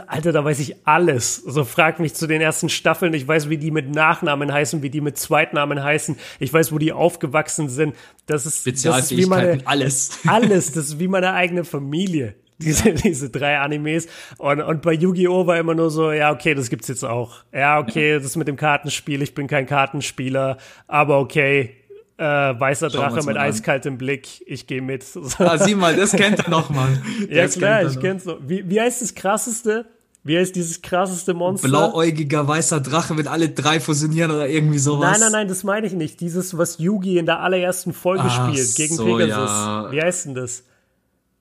Alter, 0.09 0.33
da 0.33 0.45
weiß 0.45 0.59
ich 0.59 0.89
alles. 0.89 1.37
So 1.37 1.63
frag 1.63 2.01
mich 2.01 2.15
zu 2.15 2.27
den 2.27 2.41
ersten 2.41 2.69
Staffeln. 2.69 3.15
Ich 3.15 3.29
weiß, 3.29 3.49
wie 3.49 3.59
die 3.59 3.71
mit 3.71 3.95
Nachnamen 3.95 4.53
heißen, 4.53 4.83
wie 4.83 4.91
die 4.91 5.01
mit 5.01 5.17
Zweitnamen 5.17 5.85
heißen. 5.85 6.17
Ich 6.41 6.53
weiß, 6.53 6.73
wo 6.73 6.79
die 6.79 6.93
aufgewachsen 6.93 7.69
sind. 7.69 7.95
Das 8.27 8.45
ist, 8.45 8.67
das 8.67 8.85
ist 8.85 9.17
wie 9.17 9.27
meine, 9.27 9.61
alles. 9.67 10.19
Alles. 10.27 10.73
Das 10.73 10.87
ist 10.87 10.99
wie 10.99 11.07
meine 11.07 11.33
eigene 11.33 11.63
Familie 11.63 12.35
diese, 12.59 12.93
diese 12.93 13.31
drei 13.31 13.59
Animes. 13.59 14.07
Und, 14.39 14.61
und 14.61 14.83
bei 14.83 14.93
Yu-Gi-Oh! 14.93 15.47
war 15.47 15.59
immer 15.59 15.75
nur 15.75 15.91
so, 15.91 16.13
ja, 16.13 16.33
okay, 16.33 16.55
das 16.55 16.71
gibt's 16.71 16.89
jetzt 16.89 17.05
auch. 17.05 17.45
Ja, 17.53 17.79
okay, 17.79 18.13
ja. 18.13 18.19
das 18.19 18.37
mit 18.37 18.49
dem 18.49 18.57
Kartenspiel, 18.57 19.23
ich 19.23 19.35
bin 19.35 19.47
kein 19.47 19.67
Kartenspieler, 19.67 20.59
aber 20.87 21.19
okay, 21.19 21.77
äh, 22.19 22.25
weißer 22.25 22.89
Drache 22.89 23.23
mit 23.27 23.37
eiskaltem 23.37 23.99
Blick, 23.99 24.43
ich 24.47 24.67
gehe 24.67 24.81
mit. 24.81 25.05
Ah, 25.39 25.59
sieh 25.59 25.75
mal, 25.75 25.95
das 25.95 26.13
kennt 26.13 26.39
er 26.39 26.51
noch, 26.51 26.71
Mann. 26.71 27.03
ja, 27.31 27.47
klar, 27.49 27.81
kennt 27.81 27.93
ich 27.93 28.01
kenn's 28.01 28.25
noch. 28.25 28.39
Wie, 28.41 28.69
wie 28.69 28.81
heißt 28.81 29.03
das 29.03 29.15
krasseste? 29.15 29.87
Wie 30.25 30.37
heißt 30.37 30.57
dieses 30.57 30.83
krasseste 30.83 31.35
Monster? 31.35 31.69
Blauäugiger 31.69 32.49
weißer 32.49 32.81
Drache 32.81 33.15
mit 33.15 33.29
alle 33.29 33.49
drei 33.51 33.79
fusionieren 33.79 34.33
oder 34.33 34.49
irgendwie 34.49 34.79
sowas. 34.79 35.13
Nein, 35.13 35.21
nein, 35.21 35.33
nein, 35.33 35.49
das 35.49 35.63
meine 35.63 35.87
ich 35.87 35.93
nicht. 35.93 36.21
Dieses, 36.21 36.59
was 36.59 36.79
Yugi 36.79 37.19
in 37.19 37.27
der 37.27 37.41
allerersten 37.41 37.93
Folge 37.93 38.25
Ach, 38.27 38.49
spielt 38.49 38.75
gegen 38.75 38.97
so, 38.97 39.05
Pegasus. 39.05 39.51
Ja. 39.51 39.93
Wie 39.93 40.03
heißt 40.03 40.27
denn 40.27 40.35
das? 40.35 40.65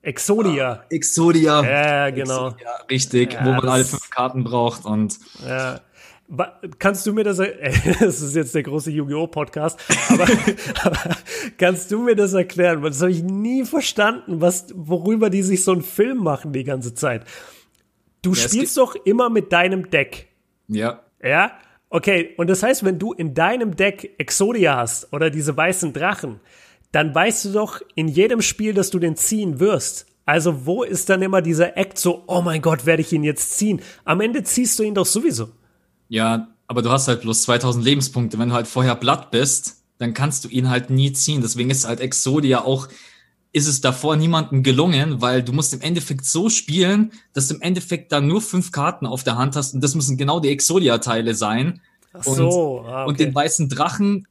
Exodia. 0.06 0.72
Ah, 0.72 0.84
Exodia. 0.88 1.64
Ja, 1.64 2.10
genau. 2.10 2.46
Exodia, 2.46 2.70
richtig, 2.88 3.32
ja, 3.32 3.44
wo 3.44 3.50
man 3.50 3.68
alle 3.68 3.84
fünf 3.84 4.08
Karten 4.08 4.44
braucht 4.44 4.84
und. 4.84 5.18
Ja. 5.44 5.80
Kannst 6.78 7.06
du 7.06 7.12
mir 7.12 7.24
das, 7.24 7.38
das 8.00 8.20
ist 8.20 8.36
jetzt 8.36 8.54
der 8.54 8.62
große 8.62 8.90
Yu-Gi-Oh! 8.92 9.26
Podcast, 9.26 9.78
aber, 10.08 10.26
aber, 10.82 11.16
kannst 11.58 11.90
du 11.90 12.00
mir 12.00 12.14
das 12.14 12.34
erklären? 12.34 12.82
Das 12.82 13.00
habe 13.00 13.10
ich 13.10 13.22
nie 13.22 13.64
verstanden, 13.64 14.40
was, 14.40 14.66
worüber 14.74 15.28
die 15.28 15.42
sich 15.42 15.64
so 15.64 15.72
einen 15.72 15.82
Film 15.82 16.18
machen 16.18 16.52
die 16.52 16.64
ganze 16.64 16.94
Zeit. 16.94 17.24
Du 18.22 18.32
ja, 18.32 18.36
spielst 18.36 18.76
doch 18.76 18.94
immer 19.04 19.28
mit 19.28 19.52
deinem 19.52 19.90
Deck. 19.90 20.28
Ja. 20.68 21.00
Ja? 21.22 21.52
Okay, 21.90 22.34
und 22.36 22.48
das 22.48 22.62
heißt, 22.62 22.84
wenn 22.84 22.98
du 22.98 23.12
in 23.12 23.34
deinem 23.34 23.74
Deck 23.74 24.14
Exodia 24.18 24.76
hast 24.76 25.12
oder 25.12 25.30
diese 25.30 25.56
weißen 25.56 25.92
Drachen, 25.92 26.40
dann 26.92 27.14
weißt 27.14 27.46
du 27.46 27.52
doch 27.52 27.80
in 27.94 28.08
jedem 28.08 28.42
Spiel, 28.42 28.74
dass 28.74 28.90
du 28.90 28.98
den 28.98 29.16
ziehen 29.16 29.60
wirst. 29.60 30.06
Also 30.24 30.66
wo 30.66 30.82
ist 30.82 31.08
dann 31.08 31.22
immer 31.22 31.40
dieser 31.40 31.76
Act 31.76 31.98
so, 31.98 32.24
oh 32.26 32.42
mein 32.42 32.60
Gott, 32.60 32.84
werde 32.84 33.02
ich 33.02 33.12
ihn 33.12 33.22
jetzt 33.22 33.56
ziehen? 33.56 33.80
Am 34.04 34.20
Ende 34.20 34.42
ziehst 34.42 34.78
du 34.78 34.82
ihn 34.82 34.94
doch 34.94 35.06
sowieso. 35.06 35.50
Ja, 36.08 36.48
aber 36.66 36.82
du 36.82 36.90
hast 36.90 37.06
halt 37.08 37.20
bloß 37.22 37.42
2000 37.42 37.84
Lebenspunkte. 37.84 38.38
Wenn 38.38 38.48
du 38.48 38.54
halt 38.54 38.66
vorher 38.66 38.96
blatt 38.96 39.30
bist, 39.30 39.84
dann 39.98 40.14
kannst 40.14 40.44
du 40.44 40.48
ihn 40.48 40.68
halt 40.68 40.90
nie 40.90 41.12
ziehen. 41.12 41.42
Deswegen 41.42 41.70
ist 41.70 41.86
halt 41.86 42.00
Exodia 42.00 42.64
auch, 42.64 42.88
ist 43.52 43.68
es 43.68 43.80
davor 43.80 44.16
niemandem 44.16 44.62
gelungen, 44.62 45.22
weil 45.22 45.42
du 45.42 45.52
musst 45.52 45.72
im 45.72 45.80
Endeffekt 45.80 46.24
so 46.24 46.50
spielen, 46.50 47.12
dass 47.32 47.48
du 47.48 47.54
im 47.54 47.62
Endeffekt 47.62 48.10
dann 48.12 48.26
nur 48.26 48.42
fünf 48.42 48.72
Karten 48.72 49.06
auf 49.06 49.22
der 49.22 49.38
Hand 49.38 49.56
hast 49.56 49.74
und 49.74 49.80
das 49.82 49.94
müssen 49.94 50.16
genau 50.16 50.40
die 50.40 50.50
Exodia-Teile 50.50 51.34
sein. 51.34 51.80
Ach 52.12 52.24
so, 52.24 52.80
und, 52.80 52.86
ah, 52.86 53.02
okay. 53.02 53.08
und 53.08 53.20
den 53.20 53.34
weißen 53.34 53.68
Drachen 53.68 54.26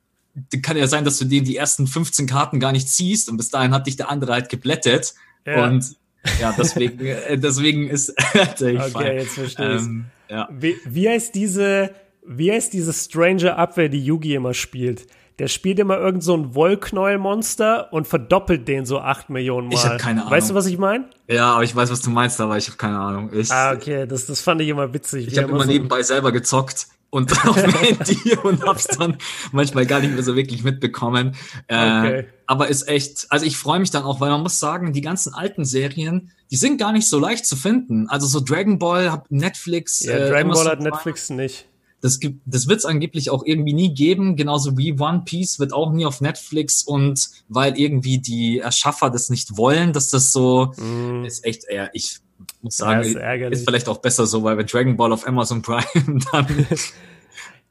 kann 0.61 0.77
ja 0.77 0.87
sein, 0.87 1.05
dass 1.05 1.17
du 1.17 1.25
den 1.25 1.43
die 1.43 1.55
ersten 1.55 1.87
15 1.87 2.27
Karten 2.27 2.59
gar 2.59 2.71
nicht 2.71 2.89
ziehst 2.89 3.29
und 3.29 3.37
bis 3.37 3.49
dahin 3.49 3.73
hat 3.73 3.87
dich 3.87 3.95
der 3.95 4.09
andere 4.09 4.33
halt 4.33 4.49
geblättet. 4.49 5.13
Ja. 5.45 5.65
Und 5.65 5.95
ja, 6.39 6.53
deswegen, 6.57 6.99
äh, 7.05 7.37
deswegen 7.37 7.87
ist 7.87 8.13
Okay, 8.33 8.79
Fall. 8.89 9.15
jetzt 9.15 9.33
verstehe 9.33 9.75
ich. 9.75 9.81
Ähm, 9.81 10.05
ja. 10.29 10.49
wie, 10.51 10.75
wie 10.85 11.09
heißt 11.09 11.35
diese, 11.35 11.91
wie 12.25 12.51
heißt 12.51 12.73
diese 12.73 12.93
Stranger 12.93 13.57
Abwehr, 13.57 13.89
die 13.89 14.03
Yugi 14.03 14.35
immer 14.35 14.53
spielt? 14.53 15.07
Der 15.37 15.49
spielt 15.49 15.79
immer 15.79 15.97
irgend 15.97 16.23
so 16.23 16.35
ein 16.35 16.55
Wollknäuelmonster 16.55 17.91
und 17.91 18.07
verdoppelt 18.07 18.69
den 18.69 18.85
so 18.85 18.99
acht 18.99 19.29
Millionen 19.29 19.67
Mal. 19.67 19.73
Ich 19.73 19.83
habe 19.83 19.97
keine 19.97 20.21
Ahnung. 20.21 20.31
Weißt 20.31 20.49
du, 20.49 20.53
was 20.53 20.65
ich 20.65 20.77
meine? 20.77 21.09
Ja, 21.27 21.55
aber 21.55 21.63
ich 21.63 21.75
weiß, 21.75 21.91
was 21.91 22.01
du 22.01 22.09
meinst, 22.09 22.39
aber 22.39 22.57
ich 22.57 22.67
habe 22.67 22.77
keine 22.77 22.97
Ahnung. 22.97 23.29
Ich, 23.33 23.51
ah, 23.51 23.73
okay, 23.73 24.07
das, 24.07 24.25
das 24.27 24.39
fand 24.39 24.61
ich 24.61 24.69
immer 24.69 24.93
witzig. 24.93 25.27
Ich 25.27 25.37
habe 25.37 25.49
immer 25.49 25.63
so 25.63 25.69
nebenbei 25.69 26.03
selber 26.03 26.31
gezockt 26.31 26.87
und 27.15 27.31
auf 27.47 27.55
dem 27.55 27.73
Handy 27.73 28.37
und 28.43 28.63
hab's 28.63 28.87
dann 28.87 29.17
manchmal 29.51 29.85
gar 29.85 30.01
nicht 30.01 30.13
mehr 30.13 30.23
so 30.23 30.35
wirklich 30.35 30.63
mitbekommen. 30.63 31.35
Äh, 31.67 31.75
okay. 31.75 32.25
Aber 32.45 32.67
ist 32.67 32.87
echt, 32.87 33.27
also 33.29 33.45
ich 33.45 33.57
freue 33.57 33.79
mich 33.79 33.89
dann 33.89 34.03
auch, 34.03 34.19
weil 34.19 34.29
man 34.29 34.41
muss 34.41 34.59
sagen, 34.59 34.93
die 34.93 35.01
ganzen 35.01 35.33
alten 35.33 35.65
Serien, 35.65 36.31
die 36.51 36.57
sind 36.57 36.77
gar 36.77 36.91
nicht 36.91 37.07
so 37.07 37.17
leicht 37.17 37.45
zu 37.45 37.55
finden. 37.55 38.07
Also 38.09 38.27
so 38.27 38.41
Dragon 38.41 38.77
Ball 38.77 39.11
hat 39.11 39.31
Netflix. 39.31 40.01
Ja, 40.01 40.15
äh, 40.15 40.29
Dragon 40.29 40.51
Ball 40.51 40.67
hat 40.67 40.81
Netflix 40.81 41.29
nicht. 41.29 41.67
Das 42.01 42.19
gibt, 42.19 42.41
das 42.45 42.67
wird's 42.67 42.85
angeblich 42.85 43.29
auch 43.31 43.43
irgendwie 43.45 43.73
nie 43.73 43.93
geben, 43.93 44.35
genauso 44.35 44.77
wie 44.77 44.93
One 44.99 45.23
Piece 45.25 45.57
wird 45.57 45.73
auch 45.73 45.91
nie 45.91 46.05
auf 46.05 46.21
Netflix 46.21 46.83
und 46.83 47.29
weil 47.47 47.79
irgendwie 47.79 48.19
die 48.19 48.59
Erschaffer 48.59 49.09
das 49.09 49.29
nicht 49.29 49.57
wollen, 49.57 49.91
dass 49.91 50.09
das 50.09 50.31
so 50.31 50.73
mm. 50.77 51.25
ist 51.25 51.45
echt 51.45 51.63
eher, 51.63 51.89
ich 51.93 52.19
muss 52.65 52.77
sagen, 52.77 53.07
ja, 53.13 53.33
ist, 53.33 53.59
ist, 53.59 53.69
vielleicht 53.69 53.87
auch 53.87 53.99
besser 53.99 54.25
so, 54.25 54.43
weil 54.43 54.57
wenn 54.57 54.65
Dragon 54.65 54.97
Ball 54.97 55.13
auf 55.13 55.27
Amazon 55.27 55.61
Prime 55.61 56.19
dann 56.31 56.47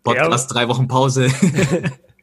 Podcast 0.05 0.51
ja. 0.51 0.55
drei 0.55 0.69
Wochen 0.69 0.87
Pause. 0.87 1.29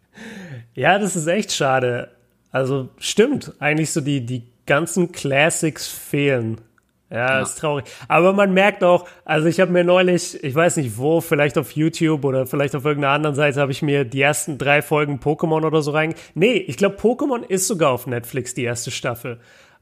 ja, 0.73 0.97
das 0.97 1.15
ist 1.15 1.27
echt 1.27 1.51
schade. 1.51 2.09
Also 2.51 2.89
stimmt, 2.97 3.53
eigentlich 3.59 3.91
so 3.91 4.01
die, 4.01 4.25
die 4.25 4.43
ganzen 4.65 5.11
Classics 5.11 5.87
fehlen. 5.87 6.61
Ja, 7.09 7.17
ja, 7.17 7.41
ist 7.41 7.59
traurig. 7.59 7.85
Aber 8.07 8.31
man 8.31 8.53
merkt 8.53 8.85
auch, 8.85 9.05
also 9.25 9.47
ich 9.47 9.59
habe 9.59 9.71
mir 9.71 9.83
neulich, 9.83 10.41
ich 10.41 10.55
weiß 10.55 10.77
nicht 10.77 10.97
wo, 10.97 11.19
vielleicht 11.19 11.57
auf 11.57 11.71
YouTube 11.71 12.23
oder 12.23 12.45
vielleicht 12.45 12.73
auf 12.73 12.85
irgendeiner 12.85 13.13
anderen 13.13 13.35
Seite, 13.35 13.59
habe 13.59 13.73
ich 13.73 13.81
mir 13.81 14.05
die 14.05 14.21
ersten 14.21 14.57
drei 14.57 14.81
Folgen 14.81 15.19
Pokémon 15.19 15.65
oder 15.65 15.81
so 15.81 15.91
rein. 15.91 16.13
Nee, 16.35 16.53
ich 16.53 16.77
glaube, 16.77 16.95
Pokémon 16.95 17.43
ist 17.45 17.67
sogar 17.67 17.91
auf 17.91 18.07
Netflix, 18.07 18.53
die 18.53 18.63
erste 18.63 18.91
Staffel. 18.91 19.39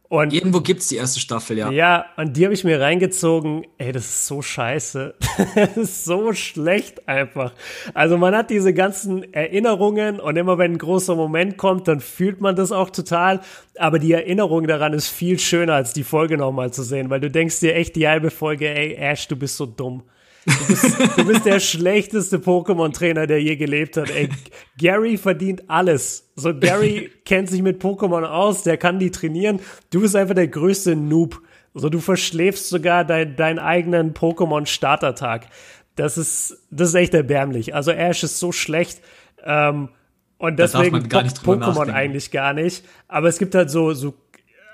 Und 0.10 0.34
Irgendwo 0.34 0.60
gibt's 0.61 0.88
die 0.88 0.95
erste 0.95 1.19
Staffel, 1.19 1.60
ja. 1.60 1.69
Ja, 1.69 2.06
und 2.18 2.36
die 2.36 2.44
habe 2.44 2.53
ich 2.56 2.64
mir 2.64 2.81
reingezogen. 2.81 3.68
Ey, 3.77 3.91
das 3.91 4.06
ist 4.06 4.26
so 4.26 4.41
scheiße. 4.41 5.14
das 5.56 5.77
ist 5.77 6.06
so 6.06 6.34
schlecht 6.34 7.07
einfach. 7.07 7.53
Also 7.94 8.18
man 8.18 8.36
hat 8.36 8.49
diese 8.49 8.73
ganzen 8.73 9.31
Erinnerungen 9.36 10.19
und 10.19 10.36
immer 10.36 10.57
wenn 10.57 10.73
ein 10.73 10.77
großer 10.80 11.15
Moment 11.15 11.57
kommt, 11.57 11.88
dann 11.88 11.99
fühlt 11.99 12.41
man 12.41 12.56
das 12.56 12.72
auch 12.72 12.90
total. 12.90 13.41
Aber 13.77 13.99
die 13.99 14.11
Erinnerung 14.11 14.65
daran 14.65 14.94
ist 14.94 15.10
viel 15.10 15.38
schöner, 15.38 15.76
als 15.76 15.94
die 15.94 16.03
Folge 16.03 16.38
nochmal 16.38 16.73
zu 16.73 16.81
sehen, 16.81 17.11
weil 17.11 17.19
du 17.19 17.30
denkst 17.30 17.60
dir 17.60 17.76
echt 17.76 17.95
die 17.95 18.07
halbe 18.07 18.31
Folge, 18.31 18.68
ey, 18.68 18.95
Ash, 18.95 19.27
du 19.27 19.36
bist 19.36 19.57
so 19.57 19.68
dumm. 19.68 20.02
Du 20.49 20.67
bist, 20.67 21.17
du 21.17 21.26
bist 21.26 21.45
der 21.45 21.59
schlechteste 21.59 22.38
Pokémon-Trainer, 22.38 23.27
der 23.27 23.41
je 23.41 23.55
gelebt 23.55 23.97
hat. 23.97 24.09
Ey, 24.09 24.30
Gary 24.77 25.17
verdient 25.17 25.69
alles. 25.69 26.31
So, 26.35 26.57
Gary 26.57 27.11
kennt 27.26 27.49
sich 27.49 27.61
mit 27.61 27.81
Pokémon 27.81 28.23
aus, 28.23 28.63
der 28.63 28.77
kann 28.77 28.99
die 28.99 29.11
trainieren. 29.11 29.59
Du 29.91 30.01
bist 30.01 30.15
einfach 30.15 30.35
der 30.35 30.47
größte 30.47 30.95
Noob. 30.95 31.41
So, 31.73 31.89
du 31.89 31.99
verschläfst 31.99 32.69
sogar 32.69 33.05
dein, 33.05 33.35
deinen 33.35 33.59
eigenen 33.59 34.13
Pokémon-Startertag. 34.13 35.47
Das 35.95 36.17
ist, 36.17 36.57
das 36.71 36.89
ist 36.89 36.95
echt 36.95 37.13
erbärmlich. 37.13 37.76
Also 37.76 37.91
Ash 37.91 38.23
ist 38.23 38.39
so 38.39 38.51
schlecht. 38.51 39.01
Ähm, 39.43 39.89
und 40.38 40.57
deswegen 40.57 40.95
Pokémon 40.95 41.91
eigentlich 41.91 42.31
gar 42.31 42.53
nicht. 42.53 42.85
Aber 43.07 43.27
es 43.27 43.38
gibt 43.38 43.53
halt 43.53 43.69
so, 43.69 43.93
so 43.93 44.13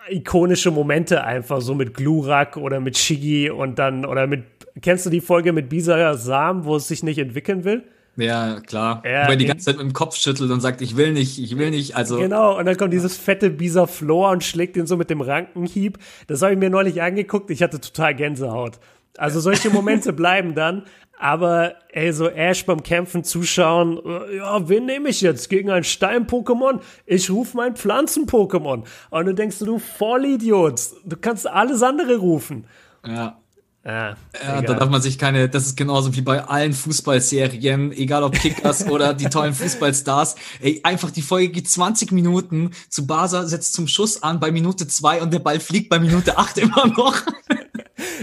ikonische 0.10 0.72
Momente 0.72 1.24
einfach, 1.24 1.62
so 1.62 1.74
mit 1.74 1.96
Glurak 1.96 2.58
oder 2.58 2.80
mit 2.80 2.98
Shiggy 2.98 3.50
und 3.50 3.80
dann, 3.80 4.06
oder 4.06 4.28
mit 4.28 4.44
Kennst 4.82 5.06
du 5.06 5.10
die 5.10 5.22
Folge 5.22 5.54
mit 5.54 5.70
Bisa 5.70 6.16
Sam, 6.16 6.66
wo 6.66 6.76
es 6.76 6.88
sich 6.88 7.04
nicht 7.04 7.18
entwickeln 7.18 7.64
will? 7.64 7.84
Ja, 8.18 8.62
klar. 8.62 9.04
Ja, 9.06 9.28
Wo 9.28 9.32
er 9.32 9.36
die 9.36 9.46
ganze 9.46 9.66
Zeit 9.66 9.78
mit 9.78 9.86
dem 9.86 9.94
Kopf 9.94 10.16
schüttelt 10.16 10.50
und 10.50 10.62
sagt, 10.62 10.82
ich 10.82 10.96
will 10.96 11.12
nicht, 11.12 11.38
ich 11.38 11.58
will 11.58 11.72
nicht, 11.72 11.96
also. 11.96 12.18
Genau, 12.18 12.58
und 12.58 12.66
dann 12.66 12.78
kommt 12.78 12.94
dieses 12.94 13.18
fette 13.18 13.50
Bisa 13.50 13.88
Flor 13.88 14.32
und 14.32 14.44
schlägt 14.44 14.78
ihn 14.78 14.88
so 14.88 14.96
mit 14.96 15.10
dem 15.10 15.22
Rankenhieb. 15.22 15.98
Das 16.28 16.42
habe 16.42 16.54
ich 16.54 16.60
mir 16.60 16.70
neulich 16.70 17.02
angeguckt, 17.02 17.50
ich 17.52 17.62
hatte 17.62 17.82
total 17.82 18.16
Gänsehaut. 18.16 18.80
Also 19.18 19.40
solche 19.40 19.70
Momente 19.70 20.14
bleiben 20.14 20.56
dann, 20.56 20.84
aber 21.18 21.76
ey, 21.92 22.12
so 22.14 22.30
Ash 22.30 22.66
beim 22.66 22.84
Kämpfen 22.84 23.24
zuschauen, 23.24 24.00
äh, 24.06 24.38
ja, 24.38 24.68
wen 24.68 24.86
nehme 24.86 25.10
ich 25.10 25.22
jetzt 25.22 25.50
gegen 25.50 25.70
ein 25.70 25.84
Stein-Pokémon? 25.84 26.80
Ich 27.06 27.30
rufe 27.30 27.58
mein 27.58 27.76
Pflanzen-Pokémon. 27.76 28.84
Und 29.10 29.26
du 29.26 29.34
denkst, 29.34 29.60
du 29.60 29.80
Vollidiot, 29.80 30.80
du 31.06 31.18
kannst 31.18 31.48
alles 31.48 31.84
andere 31.84 32.18
rufen. 32.18 32.66
Ja. 33.06 33.40
Ja, 33.86 34.18
ja 34.44 34.62
da 34.64 34.74
darf 34.74 34.90
man 34.90 35.02
sich 35.02 35.20
keine, 35.20 35.48
das 35.48 35.68
ist 35.68 35.78
genauso 35.78 36.16
wie 36.16 36.22
bei 36.22 36.44
allen 36.44 36.74
Fußballserien, 36.74 37.92
egal 37.92 38.24
ob 38.24 38.34
Kickers 38.34 38.88
oder 38.90 39.14
die 39.14 39.26
tollen 39.26 39.54
Fußballstars. 39.54 40.36
Ey, 40.60 40.82
einfach 40.84 41.12
die 41.12 41.22
Folge 41.22 41.50
geht 41.50 41.70
20 41.70 42.12
Minuten, 42.12 42.72
zu 42.90 43.06
Basa 43.06 43.46
setzt 43.46 43.76
zum 43.76 43.88
Schuss 43.88 44.24
an 44.24 44.40
bei 44.40 44.52
Minute 44.52 44.88
zwei 44.88 45.22
und 45.22 45.32
der 45.32 45.40
Ball 45.40 45.60
fliegt 45.60 45.90
bei 45.90 46.00
Minute 46.00 46.38
acht 46.38 46.58
immer 46.58 46.88
noch. 46.88 47.16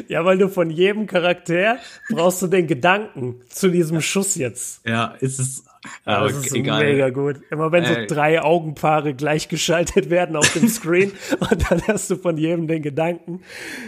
Ja, 0.09 0.25
weil 0.25 0.37
du 0.37 0.49
von 0.49 0.71
jedem 0.71 1.07
Charakter 1.07 1.79
brauchst 2.11 2.43
du 2.43 2.47
den 2.47 2.67
Gedanken 2.67 3.41
zu 3.49 3.71
diesem 3.71 4.01
Schuss 4.01 4.35
jetzt. 4.35 4.87
Ja, 4.87 5.15
ist 5.21 5.65
es 5.85 5.91
ja, 6.07 6.23
das 6.23 6.33
ist 6.47 6.55
egal. 6.55 6.85
mega 6.85 7.11
gut. 7.11 7.41
Immer 7.51 7.73
wenn 7.73 7.85
so 7.85 7.95
drei 8.07 8.41
Augenpaare 8.41 9.15
gleichgeschaltet 9.15 10.11
werden 10.11 10.37
auf 10.37 10.53
dem 10.53 10.69
Screen 10.69 11.13
und 11.41 11.71
dann 11.71 11.83
hast 11.89 12.11
du 12.11 12.17
von 12.17 12.37
jedem 12.37 12.69
den 12.69 12.83
Gedanken. 12.83 13.43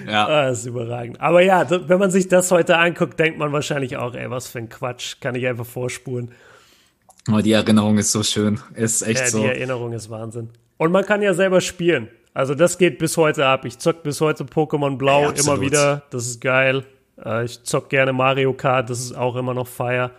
Ja. 0.06 0.26
Ah, 0.26 0.48
das 0.48 0.60
ist 0.60 0.66
überragend. 0.66 1.20
Aber 1.20 1.40
ja, 1.40 1.66
wenn 1.70 1.98
man 1.98 2.10
sich 2.10 2.26
das 2.28 2.50
heute 2.50 2.78
anguckt, 2.78 3.18
denkt 3.20 3.38
man 3.38 3.52
wahrscheinlich 3.52 3.96
auch, 3.96 4.14
ey, 4.14 4.28
was 4.28 4.48
für 4.48 4.58
ein 4.58 4.68
Quatsch. 4.68 5.20
Kann 5.20 5.36
ich 5.36 5.46
einfach 5.46 5.66
vorspulen. 5.66 6.32
Aber 7.28 7.42
die 7.42 7.52
Erinnerung 7.52 7.96
ist 7.98 8.10
so 8.10 8.22
schön. 8.22 8.60
Ist 8.74 9.02
echt 9.02 9.20
ja, 9.20 9.26
so. 9.28 9.42
Die 9.42 9.46
Erinnerung 9.46 9.92
ist 9.92 10.10
Wahnsinn. 10.10 10.50
Und 10.76 10.90
man 10.90 11.04
kann 11.04 11.22
ja 11.22 11.32
selber 11.32 11.60
spielen. 11.60 12.08
Also 12.34 12.56
das 12.56 12.78
geht 12.78 12.98
bis 12.98 13.16
heute 13.16 13.46
ab. 13.46 13.64
Ich 13.64 13.78
zock 13.78 14.02
bis 14.02 14.20
heute 14.20 14.44
Pokémon 14.44 14.96
Blau 14.98 15.22
ja, 15.22 15.30
immer 15.30 15.60
wieder. 15.60 16.02
Das 16.10 16.26
ist 16.26 16.40
geil. 16.40 16.84
Äh, 17.24 17.44
ich 17.44 17.62
zock 17.62 17.88
gerne 17.88 18.12
Mario 18.12 18.52
Kart. 18.52 18.90
Das 18.90 18.98
ist 18.98 19.16
auch 19.16 19.36
immer 19.36 19.54
noch 19.54 19.68
Fire. 19.68 20.10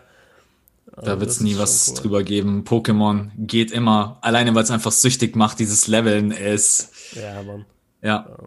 Da 0.91 1.01
also 1.01 1.19
wird 1.19 1.29
es 1.29 1.41
nie 1.41 1.57
was 1.57 1.89
cool. 1.89 1.95
drüber 1.95 2.23
geben. 2.23 2.63
Pokémon 2.63 3.31
geht 3.37 3.71
immer, 3.71 4.17
alleine 4.21 4.53
weil 4.55 4.63
es 4.63 4.71
einfach 4.71 4.91
süchtig 4.91 5.35
macht, 5.35 5.59
dieses 5.59 5.87
Leveln 5.87 6.31
ist. 6.31 6.91
Ja, 7.15 7.41
Mann. 7.43 7.65
Ja. 8.01 8.37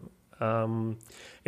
Ähm, 0.41 0.97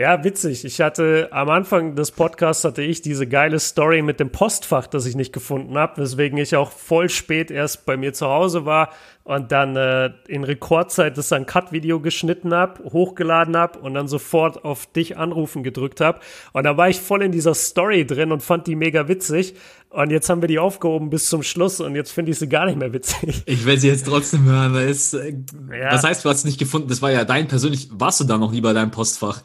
ja, 0.00 0.24
witzig. 0.24 0.64
Ich 0.64 0.80
hatte 0.80 1.28
am 1.30 1.50
Anfang 1.50 1.94
des 1.94 2.10
Podcasts 2.10 2.64
hatte 2.64 2.80
ich 2.80 3.02
diese 3.02 3.26
geile 3.26 3.60
Story 3.60 4.00
mit 4.00 4.18
dem 4.18 4.32
Postfach, 4.32 4.86
das 4.86 5.04
ich 5.04 5.14
nicht 5.14 5.30
gefunden 5.30 5.76
habe, 5.76 6.00
weswegen 6.00 6.38
ich 6.38 6.56
auch 6.56 6.72
voll 6.72 7.10
spät 7.10 7.50
erst 7.50 7.84
bei 7.84 7.98
mir 7.98 8.14
zu 8.14 8.26
Hause 8.26 8.64
war 8.64 8.94
und 9.24 9.52
dann 9.52 9.76
äh, 9.76 10.10
in 10.26 10.44
Rekordzeit 10.44 11.18
das 11.18 11.34
ein 11.34 11.44
Cut-Video 11.44 12.00
geschnitten 12.00 12.54
habe, 12.54 12.82
hochgeladen 12.84 13.58
habe 13.58 13.78
und 13.80 13.92
dann 13.92 14.08
sofort 14.08 14.64
auf 14.64 14.86
dich 14.86 15.18
anrufen 15.18 15.62
gedrückt 15.62 16.00
habe. 16.00 16.20
Und 16.54 16.64
da 16.64 16.78
war 16.78 16.88
ich 16.88 16.98
voll 16.98 17.22
in 17.22 17.30
dieser 17.30 17.52
Story 17.52 18.06
drin 18.06 18.32
und 18.32 18.42
fand 18.42 18.68
die 18.68 18.76
mega 18.76 19.06
witzig. 19.06 19.54
Und 19.90 20.08
jetzt 20.08 20.30
haben 20.30 20.40
wir 20.40 20.48
die 20.48 20.58
aufgehoben 20.58 21.10
bis 21.10 21.28
zum 21.28 21.42
Schluss 21.42 21.78
und 21.78 21.94
jetzt 21.94 22.10
finde 22.10 22.32
ich 22.32 22.38
sie 22.38 22.48
gar 22.48 22.64
nicht 22.64 22.78
mehr 22.78 22.94
witzig. 22.94 23.42
Ich 23.44 23.66
will 23.66 23.78
sie 23.78 23.88
jetzt 23.88 24.06
trotzdem 24.06 24.44
hören. 24.44 24.74
Ist, 24.76 25.12
äh, 25.12 25.34
ja. 25.78 25.90
Das 25.90 26.04
heißt, 26.04 26.24
du 26.24 26.30
hast 26.30 26.46
nicht 26.46 26.58
gefunden. 26.58 26.88
Das 26.88 27.02
war 27.02 27.12
ja 27.12 27.26
dein 27.26 27.48
persönlich. 27.48 27.90
Warst 27.92 28.18
du 28.20 28.24
da 28.24 28.38
noch 28.38 28.50
nie 28.50 28.62
bei 28.62 28.72
deinem 28.72 28.92
Postfach? 28.92 29.42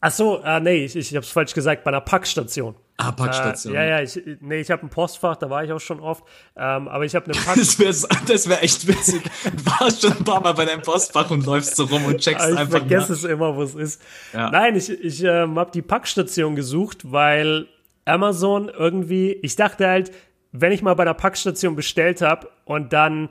Ach 0.00 0.12
so, 0.12 0.42
äh, 0.42 0.60
nee, 0.60 0.84
ich, 0.84 0.94
ich 0.94 1.08
habe 1.14 1.24
es 1.24 1.30
falsch 1.30 1.54
gesagt, 1.54 1.84
bei 1.84 1.88
einer 1.88 2.00
Packstation. 2.00 2.74
Ah, 2.98 3.12
Packstation. 3.12 3.74
Äh, 3.74 3.76
ja, 3.76 3.84
ja, 3.84 4.02
ich, 4.02 4.20
nee, 4.40 4.60
ich 4.60 4.70
habe 4.70 4.82
ein 4.82 4.88
Postfach, 4.88 5.36
da 5.36 5.50
war 5.50 5.64
ich 5.64 5.72
auch 5.72 5.80
schon 5.80 6.00
oft. 6.00 6.24
Ähm, 6.56 6.88
aber 6.88 7.04
ich 7.04 7.14
habe 7.14 7.26
eine 7.26 7.34
Packstation. 7.44 7.86
das 7.86 8.08
wäre 8.08 8.20
das 8.26 8.48
wär 8.48 8.62
echt 8.62 8.86
witzig. 8.86 9.22
Du 9.44 9.66
warst 9.66 10.02
schon 10.02 10.12
ein 10.12 10.24
paar 10.24 10.40
Mal 10.40 10.52
bei 10.52 10.64
deinem 10.64 10.82
Postfach 10.82 11.30
und 11.30 11.44
läufst 11.44 11.76
so 11.76 11.84
rum 11.84 12.04
und 12.06 12.18
checkst 12.18 12.46
ich 12.46 12.56
einfach. 12.56 12.64
Ich 12.64 12.70
vergesse 12.70 13.12
es 13.12 13.24
immer, 13.24 13.56
wo 13.56 13.62
es 13.62 13.74
ist. 13.74 14.02
Ja. 14.32 14.50
Nein, 14.50 14.76
ich, 14.76 14.90
ich 14.90 15.22
ähm, 15.24 15.58
habe 15.58 15.70
die 15.70 15.82
Packstation 15.82 16.56
gesucht, 16.56 17.10
weil 17.10 17.66
Amazon 18.04 18.68
irgendwie, 18.68 19.32
ich 19.42 19.56
dachte 19.56 19.86
halt, 19.86 20.12
wenn 20.52 20.72
ich 20.72 20.82
mal 20.82 20.94
bei 20.94 21.02
einer 21.02 21.14
Packstation 21.14 21.76
bestellt 21.76 22.22
habe 22.22 22.48
und 22.64 22.92
dann 22.92 23.28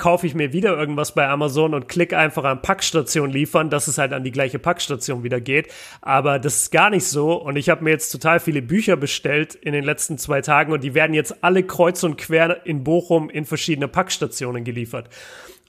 kaufe 0.00 0.26
ich 0.26 0.34
mir 0.34 0.54
wieder 0.54 0.78
irgendwas 0.78 1.12
bei 1.14 1.28
Amazon 1.28 1.74
und 1.74 1.86
klicke 1.86 2.16
einfach 2.16 2.44
an 2.44 2.62
Packstation 2.62 3.28
liefern, 3.30 3.68
dass 3.68 3.86
es 3.86 3.98
halt 3.98 4.14
an 4.14 4.24
die 4.24 4.32
gleiche 4.32 4.58
Packstation 4.58 5.24
wieder 5.24 5.42
geht. 5.42 5.68
Aber 6.00 6.38
das 6.38 6.62
ist 6.62 6.72
gar 6.72 6.88
nicht 6.88 7.04
so. 7.04 7.34
Und 7.34 7.56
ich 7.56 7.68
habe 7.68 7.84
mir 7.84 7.90
jetzt 7.90 8.10
total 8.10 8.40
viele 8.40 8.62
Bücher 8.62 8.96
bestellt 8.96 9.54
in 9.54 9.74
den 9.74 9.84
letzten 9.84 10.16
zwei 10.16 10.40
Tagen 10.40 10.72
und 10.72 10.82
die 10.82 10.94
werden 10.94 11.12
jetzt 11.12 11.44
alle 11.44 11.62
kreuz 11.62 12.02
und 12.02 12.16
quer 12.16 12.64
in 12.64 12.82
Bochum 12.82 13.28
in 13.28 13.44
verschiedene 13.44 13.88
Packstationen 13.88 14.64
geliefert. 14.64 15.10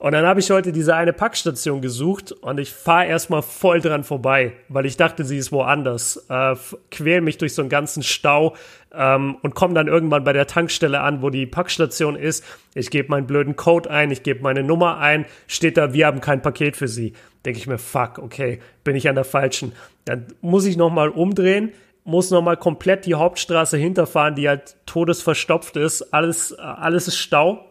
Und 0.02 0.14
dann 0.14 0.26
habe 0.26 0.40
ich 0.40 0.50
heute 0.50 0.72
diese 0.72 0.96
eine 0.96 1.14
Packstation 1.14 1.80
gesucht 1.80 2.32
und 2.32 2.60
ich 2.60 2.72
fahre 2.72 3.06
erstmal 3.06 3.44
voll 3.44 3.82
dran 3.82 4.04
vorbei, 4.04 4.54
weil 4.68 4.88
ich 4.88 4.98
dachte, 4.98 5.24
sie 5.24 5.38
ist 5.38 5.52
woanders. 5.52 6.26
Äh, 6.28 6.56
quäl 6.90 7.22
mich 7.22 7.38
durch 7.38 7.54
so 7.54 7.62
einen 7.62 7.70
ganzen 7.70 8.02
Stau 8.02 8.56
ähm, 8.94 9.38
und 9.42 9.56
komme 9.56 9.74
dann 9.74 9.88
irgendwann 9.88 10.24
bei 10.24 10.34
der 10.34 10.48
Tankstelle 10.48 11.02
an, 11.02 11.22
wo 11.22 11.30
die 11.30 11.46
Packstation 11.46 12.16
ist. 12.16 12.44
Ich 12.74 12.90
gebe 12.90 13.10
meinen 13.10 13.28
blöden 13.28 13.56
Code 13.56 13.90
ein, 13.90 14.12
ich 14.12 14.24
gebe 14.24 14.42
meine 14.42 14.64
Nummer 14.64 14.98
ein, 14.98 15.26
steht 15.48 15.78
da, 15.78 15.94
wir 15.94 16.08
haben 16.08 16.22
kein 16.22 16.42
Paket 16.42 16.76
für 16.76 16.88
Sie. 16.88 17.14
Denke 17.46 17.60
ich 17.60 17.68
mir, 17.68 17.78
fuck, 17.78 18.20
okay, 18.20 18.60
bin 18.84 18.96
ich 18.96 19.10
an 19.10 19.16
der 19.16 19.24
falschen. 19.24 19.74
Dann 20.06 20.28
muss 20.42 20.66
ich 20.66 20.78
nochmal 20.78 21.10
umdrehen, 21.10 21.72
muss 22.04 22.32
nochmal 22.32 22.58
komplett 22.58 23.06
die 23.06 23.16
Hauptstraße 23.16 23.78
hinterfahren, 23.78 24.36
die 24.36 24.48
halt 24.48 24.76
todesverstopft 24.86 25.78
ist. 25.78 26.14
Alles, 26.14 26.54
alles 26.54 27.08
ist 27.08 27.18
Stau 27.18 27.66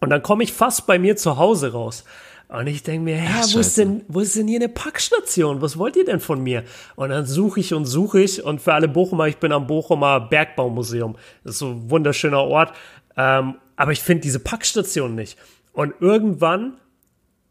und 0.00 0.10
dann 0.10 0.22
komme 0.22 0.42
ich 0.42 0.52
fast 0.52 0.86
bei 0.86 0.98
mir 0.98 1.16
zu 1.16 1.36
Hause 1.36 1.72
raus. 1.72 2.04
Und 2.50 2.66
ich 2.66 2.82
denke 2.82 3.04
mir, 3.04 3.16
ja, 3.16 3.44
wo 3.52 3.60
ist, 3.60 3.78
denn, 3.78 4.02
wo 4.08 4.18
ist 4.18 4.34
denn 4.34 4.48
hier 4.48 4.58
eine 4.58 4.68
Packstation? 4.68 5.62
Was 5.62 5.78
wollt 5.78 5.94
ihr 5.94 6.04
denn 6.04 6.18
von 6.18 6.42
mir? 6.42 6.64
Und 6.96 7.10
dann 7.10 7.24
suche 7.24 7.60
ich 7.60 7.72
und 7.74 7.84
suche 7.84 8.20
ich. 8.20 8.42
Und 8.42 8.60
für 8.60 8.74
alle 8.74 8.88
Bochumer, 8.88 9.28
ich 9.28 9.36
bin 9.36 9.52
am 9.52 9.68
Bochumer 9.68 10.18
Bergbaumuseum. 10.18 11.16
Das 11.44 11.52
ist 11.52 11.58
so 11.60 11.68
ein 11.68 11.90
wunderschöner 11.90 12.40
Ort. 12.42 12.74
Ähm, 13.16 13.54
aber 13.76 13.92
ich 13.92 14.00
finde 14.00 14.22
diese 14.22 14.40
Packstation 14.40 15.14
nicht. 15.14 15.38
Und 15.72 15.94
irgendwann, 16.00 16.78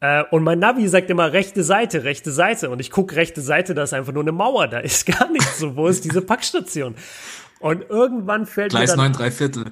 äh, 0.01 0.25
und 0.31 0.43
mein 0.43 0.59
Navi 0.59 0.85
sagt 0.89 1.09
immer 1.09 1.31
rechte 1.31 1.63
Seite, 1.63 2.03
rechte 2.03 2.31
Seite. 2.31 2.69
Und 2.69 2.81
ich 2.81 2.91
gucke 2.91 3.15
rechte 3.15 3.39
Seite, 3.39 3.73
da 3.73 3.83
ist 3.83 3.93
einfach 3.93 4.11
nur 4.11 4.23
eine 4.23 4.33
Mauer, 4.33 4.67
da 4.67 4.79
ist 4.79 5.05
gar 5.17 5.31
nichts. 5.31 5.59
So, 5.59 5.77
wo 5.77 5.87
ist 5.87 6.03
diese 6.03 6.21
Packstation? 6.21 6.95
Und 7.61 7.89
irgendwann 7.89 8.45
fällt 8.45 8.71
Gleis 8.71 8.91
mir 8.91 8.97
dann... 8.97 9.11
9, 9.13 9.13
3 9.13 9.31
Viertel. 9.31 9.71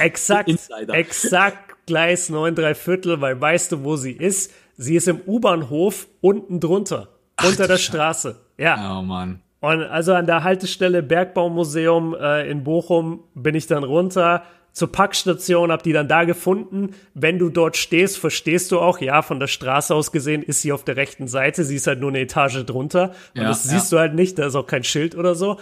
exakt, 0.00 0.50
exakt 0.92 1.65
Gleis 1.86 2.28
9, 2.28 2.54
3 2.54 2.74
Viertel, 2.74 3.20
weil 3.20 3.40
weißt 3.40 3.72
du, 3.72 3.84
wo 3.84 3.96
sie 3.96 4.12
ist? 4.12 4.52
Sie 4.76 4.96
ist 4.96 5.08
im 5.08 5.20
U-Bahnhof 5.26 6.08
unten 6.20 6.60
drunter, 6.60 7.08
Ach, 7.36 7.48
unter 7.48 7.66
der 7.68 7.78
Straße. 7.78 8.36
Ja. 8.58 8.98
Oh 8.98 9.02
Mann. 9.02 9.40
Und 9.60 9.82
also 9.82 10.12
an 10.14 10.26
der 10.26 10.44
Haltestelle 10.44 11.02
Bergbaumuseum 11.02 12.14
äh, 12.14 12.50
in 12.50 12.62
Bochum 12.64 13.24
bin 13.34 13.54
ich 13.54 13.66
dann 13.66 13.84
runter 13.84 14.42
zur 14.72 14.92
Packstation, 14.92 15.72
hab 15.72 15.82
die 15.82 15.94
dann 15.94 16.06
da 16.06 16.24
gefunden. 16.24 16.94
Wenn 17.14 17.38
du 17.38 17.48
dort 17.48 17.78
stehst, 17.78 18.18
verstehst 18.18 18.70
du 18.72 18.78
auch, 18.78 19.00
ja, 19.00 19.22
von 19.22 19.40
der 19.40 19.46
Straße 19.46 19.94
aus 19.94 20.12
gesehen 20.12 20.42
ist 20.42 20.60
sie 20.60 20.72
auf 20.72 20.84
der 20.84 20.96
rechten 20.96 21.28
Seite, 21.28 21.64
sie 21.64 21.76
ist 21.76 21.86
halt 21.86 22.00
nur 22.00 22.10
eine 22.10 22.20
Etage 22.20 22.66
drunter. 22.66 23.12
Und 23.34 23.42
ja, 23.42 23.48
das 23.48 23.62
siehst 23.62 23.90
ja. 23.90 23.96
du 23.96 24.00
halt 24.02 24.14
nicht, 24.14 24.38
da 24.38 24.46
ist 24.46 24.54
auch 24.54 24.66
kein 24.66 24.84
Schild 24.84 25.14
oder 25.14 25.34
so. 25.34 25.58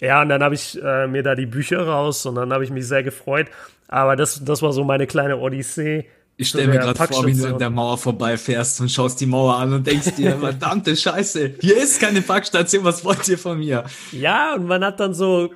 Ja, 0.00 0.22
und 0.22 0.30
dann 0.30 0.42
habe 0.42 0.54
ich 0.54 0.82
äh, 0.82 1.06
mir 1.06 1.22
da 1.22 1.34
die 1.34 1.46
Bücher 1.46 1.86
raus 1.86 2.24
und 2.24 2.36
dann 2.36 2.52
habe 2.52 2.64
ich 2.64 2.70
mich 2.70 2.86
sehr 2.86 3.02
gefreut. 3.02 3.48
Aber 3.94 4.16
das, 4.16 4.44
das 4.44 4.60
war 4.60 4.72
so 4.72 4.82
meine 4.82 5.06
kleine 5.06 5.38
Odyssee. 5.38 6.06
Ich 6.36 6.48
stelle 6.48 6.66
mir 6.66 6.80
gerade 6.80 7.12
vor, 7.12 7.24
wie 7.26 7.32
du 7.32 7.46
an 7.46 7.60
der 7.60 7.70
Mauer 7.70 7.96
vorbeifährst 7.96 8.80
und 8.80 8.90
schaust 8.90 9.20
die 9.20 9.26
Mauer 9.26 9.54
an 9.54 9.72
und 9.72 9.86
denkst 9.86 10.16
dir, 10.16 10.36
verdammte 10.40 10.96
Scheiße, 10.96 11.52
hier 11.60 11.76
ist 11.76 12.00
keine 12.00 12.20
Packstation, 12.20 12.82
was 12.82 13.04
wollt 13.04 13.28
ihr 13.28 13.38
von 13.38 13.58
mir? 13.58 13.84
Ja, 14.10 14.56
und 14.56 14.66
man 14.66 14.84
hat 14.84 14.98
dann 14.98 15.14
so 15.14 15.50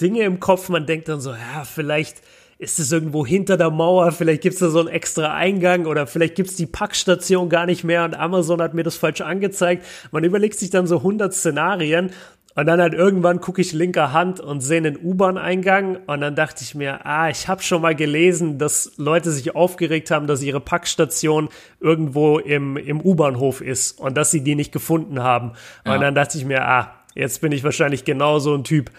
Dinge 0.00 0.22
im 0.22 0.38
Kopf, 0.38 0.68
man 0.68 0.86
denkt 0.86 1.08
dann 1.08 1.20
so, 1.20 1.32
ja, 1.32 1.64
vielleicht 1.64 2.18
ist 2.58 2.78
es 2.78 2.92
irgendwo 2.92 3.26
hinter 3.26 3.56
der 3.56 3.70
Mauer, 3.70 4.12
vielleicht 4.12 4.42
gibt 4.42 4.54
es 4.54 4.60
da 4.60 4.68
so 4.68 4.78
einen 4.78 4.88
extra 4.88 5.34
Eingang 5.34 5.86
oder 5.86 6.06
vielleicht 6.06 6.36
gibt 6.36 6.50
es 6.50 6.56
die 6.56 6.66
Packstation 6.66 7.48
gar 7.48 7.66
nicht 7.66 7.82
mehr 7.82 8.04
und 8.04 8.14
Amazon 8.14 8.62
hat 8.62 8.72
mir 8.72 8.84
das 8.84 8.96
falsch 8.96 9.22
angezeigt. 9.22 9.84
Man 10.12 10.22
überlegt 10.22 10.60
sich 10.60 10.70
dann 10.70 10.86
so 10.86 10.98
100 10.98 11.34
Szenarien 11.34 12.12
und 12.56 12.66
dann 12.66 12.80
halt 12.80 12.94
irgendwann 12.94 13.40
gucke 13.40 13.60
ich 13.60 13.72
linker 13.72 14.12
Hand 14.12 14.40
und 14.40 14.60
sehe 14.60 14.78
einen 14.78 14.98
U-Bahn-Eingang 15.00 15.98
und 16.06 16.20
dann 16.20 16.34
dachte 16.34 16.64
ich 16.64 16.74
mir, 16.74 17.06
ah, 17.06 17.30
ich 17.30 17.46
habe 17.46 17.62
schon 17.62 17.82
mal 17.82 17.94
gelesen, 17.94 18.58
dass 18.58 18.92
Leute 18.96 19.30
sich 19.30 19.54
aufgeregt 19.54 20.10
haben, 20.10 20.26
dass 20.26 20.42
ihre 20.42 20.60
Packstation 20.60 21.48
irgendwo 21.78 22.38
im, 22.38 22.76
im 22.76 23.00
U-Bahnhof 23.00 23.60
ist 23.60 24.00
und 24.00 24.16
dass 24.16 24.32
sie 24.32 24.42
die 24.42 24.56
nicht 24.56 24.72
gefunden 24.72 25.22
haben. 25.22 25.52
Ja. 25.86 25.94
Und 25.94 26.00
dann 26.00 26.14
dachte 26.14 26.38
ich 26.38 26.44
mir, 26.44 26.66
ah, 26.66 26.92
jetzt 27.14 27.40
bin 27.40 27.52
ich 27.52 27.62
wahrscheinlich 27.62 28.04
genau 28.04 28.40
so 28.40 28.54
ein 28.54 28.64
Typ. 28.64 28.90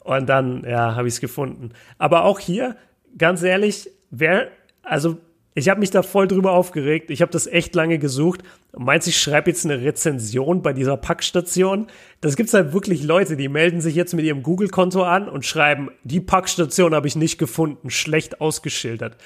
Und 0.00 0.28
dann, 0.28 0.64
ja, 0.64 0.94
habe 0.94 1.08
ich 1.08 1.14
es 1.14 1.20
gefunden. 1.20 1.70
Aber 1.98 2.24
auch 2.24 2.38
hier, 2.38 2.76
ganz 3.18 3.42
ehrlich, 3.42 3.90
wer, 4.10 4.48
also 4.82 5.16
ich 5.54 5.68
habe 5.68 5.80
mich 5.80 5.90
da 5.90 6.02
voll 6.02 6.26
drüber 6.26 6.52
aufgeregt. 6.52 7.10
Ich 7.10 7.22
habe 7.22 7.30
das 7.30 7.46
echt 7.46 7.74
lange 7.76 7.98
gesucht. 7.98 8.42
Meinst 8.76 9.06
du, 9.06 9.10
ich 9.10 9.20
schreibe 9.20 9.50
jetzt 9.50 9.64
eine 9.64 9.80
Rezension 9.80 10.62
bei 10.62 10.72
dieser 10.72 10.96
Packstation? 10.96 11.86
Das 12.20 12.34
gibt's 12.34 12.54
halt 12.54 12.72
wirklich 12.72 13.04
Leute, 13.04 13.36
die 13.36 13.48
melden 13.48 13.80
sich 13.80 13.94
jetzt 13.94 14.14
mit 14.14 14.24
ihrem 14.24 14.42
Google-Konto 14.42 15.04
an 15.04 15.28
und 15.28 15.44
schreiben, 15.46 15.90
die 16.02 16.20
Packstation 16.20 16.92
habe 16.94 17.06
ich 17.06 17.14
nicht 17.14 17.38
gefunden, 17.38 17.88
schlecht 17.90 18.40
ausgeschildert. 18.40 19.16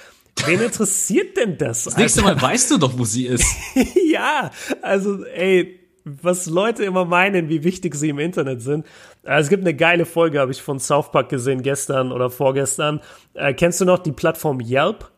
Wen 0.44 0.60
interessiert 0.60 1.36
denn 1.36 1.56
das? 1.56 1.84
Das 1.84 1.96
nächste 1.96 2.22
Mal 2.22 2.40
weißt 2.40 2.70
du 2.72 2.78
doch, 2.78 2.96
wo 2.98 3.04
sie 3.04 3.26
ist. 3.26 3.46
ja, 4.12 4.50
also 4.82 5.24
ey, 5.24 5.80
was 6.04 6.46
Leute 6.46 6.84
immer 6.84 7.06
meinen, 7.06 7.48
wie 7.48 7.64
wichtig 7.64 7.94
sie 7.94 8.10
im 8.10 8.18
Internet 8.18 8.62
sind. 8.62 8.86
Äh, 9.24 9.40
es 9.40 9.48
gibt 9.48 9.62
eine 9.62 9.74
geile 9.74 10.04
Folge, 10.04 10.40
habe 10.40 10.52
ich 10.52 10.62
von 10.62 10.78
South 10.78 11.10
Park 11.10 11.30
gesehen 11.30 11.62
gestern 11.62 12.12
oder 12.12 12.30
vorgestern. 12.30 13.00
Äh, 13.34 13.54
kennst 13.54 13.80
du 13.80 13.86
noch 13.86 13.98
die 13.98 14.12
Plattform 14.12 14.60
Yelp? 14.60 15.10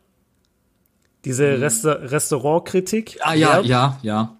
Diese 1.25 1.57
mhm. 1.57 1.63
Resta 1.63 1.91
Restaurantkritik. 1.91 3.19
Ah 3.21 3.33
ja, 3.33 3.61
ja, 3.61 3.99
ja. 4.01 4.37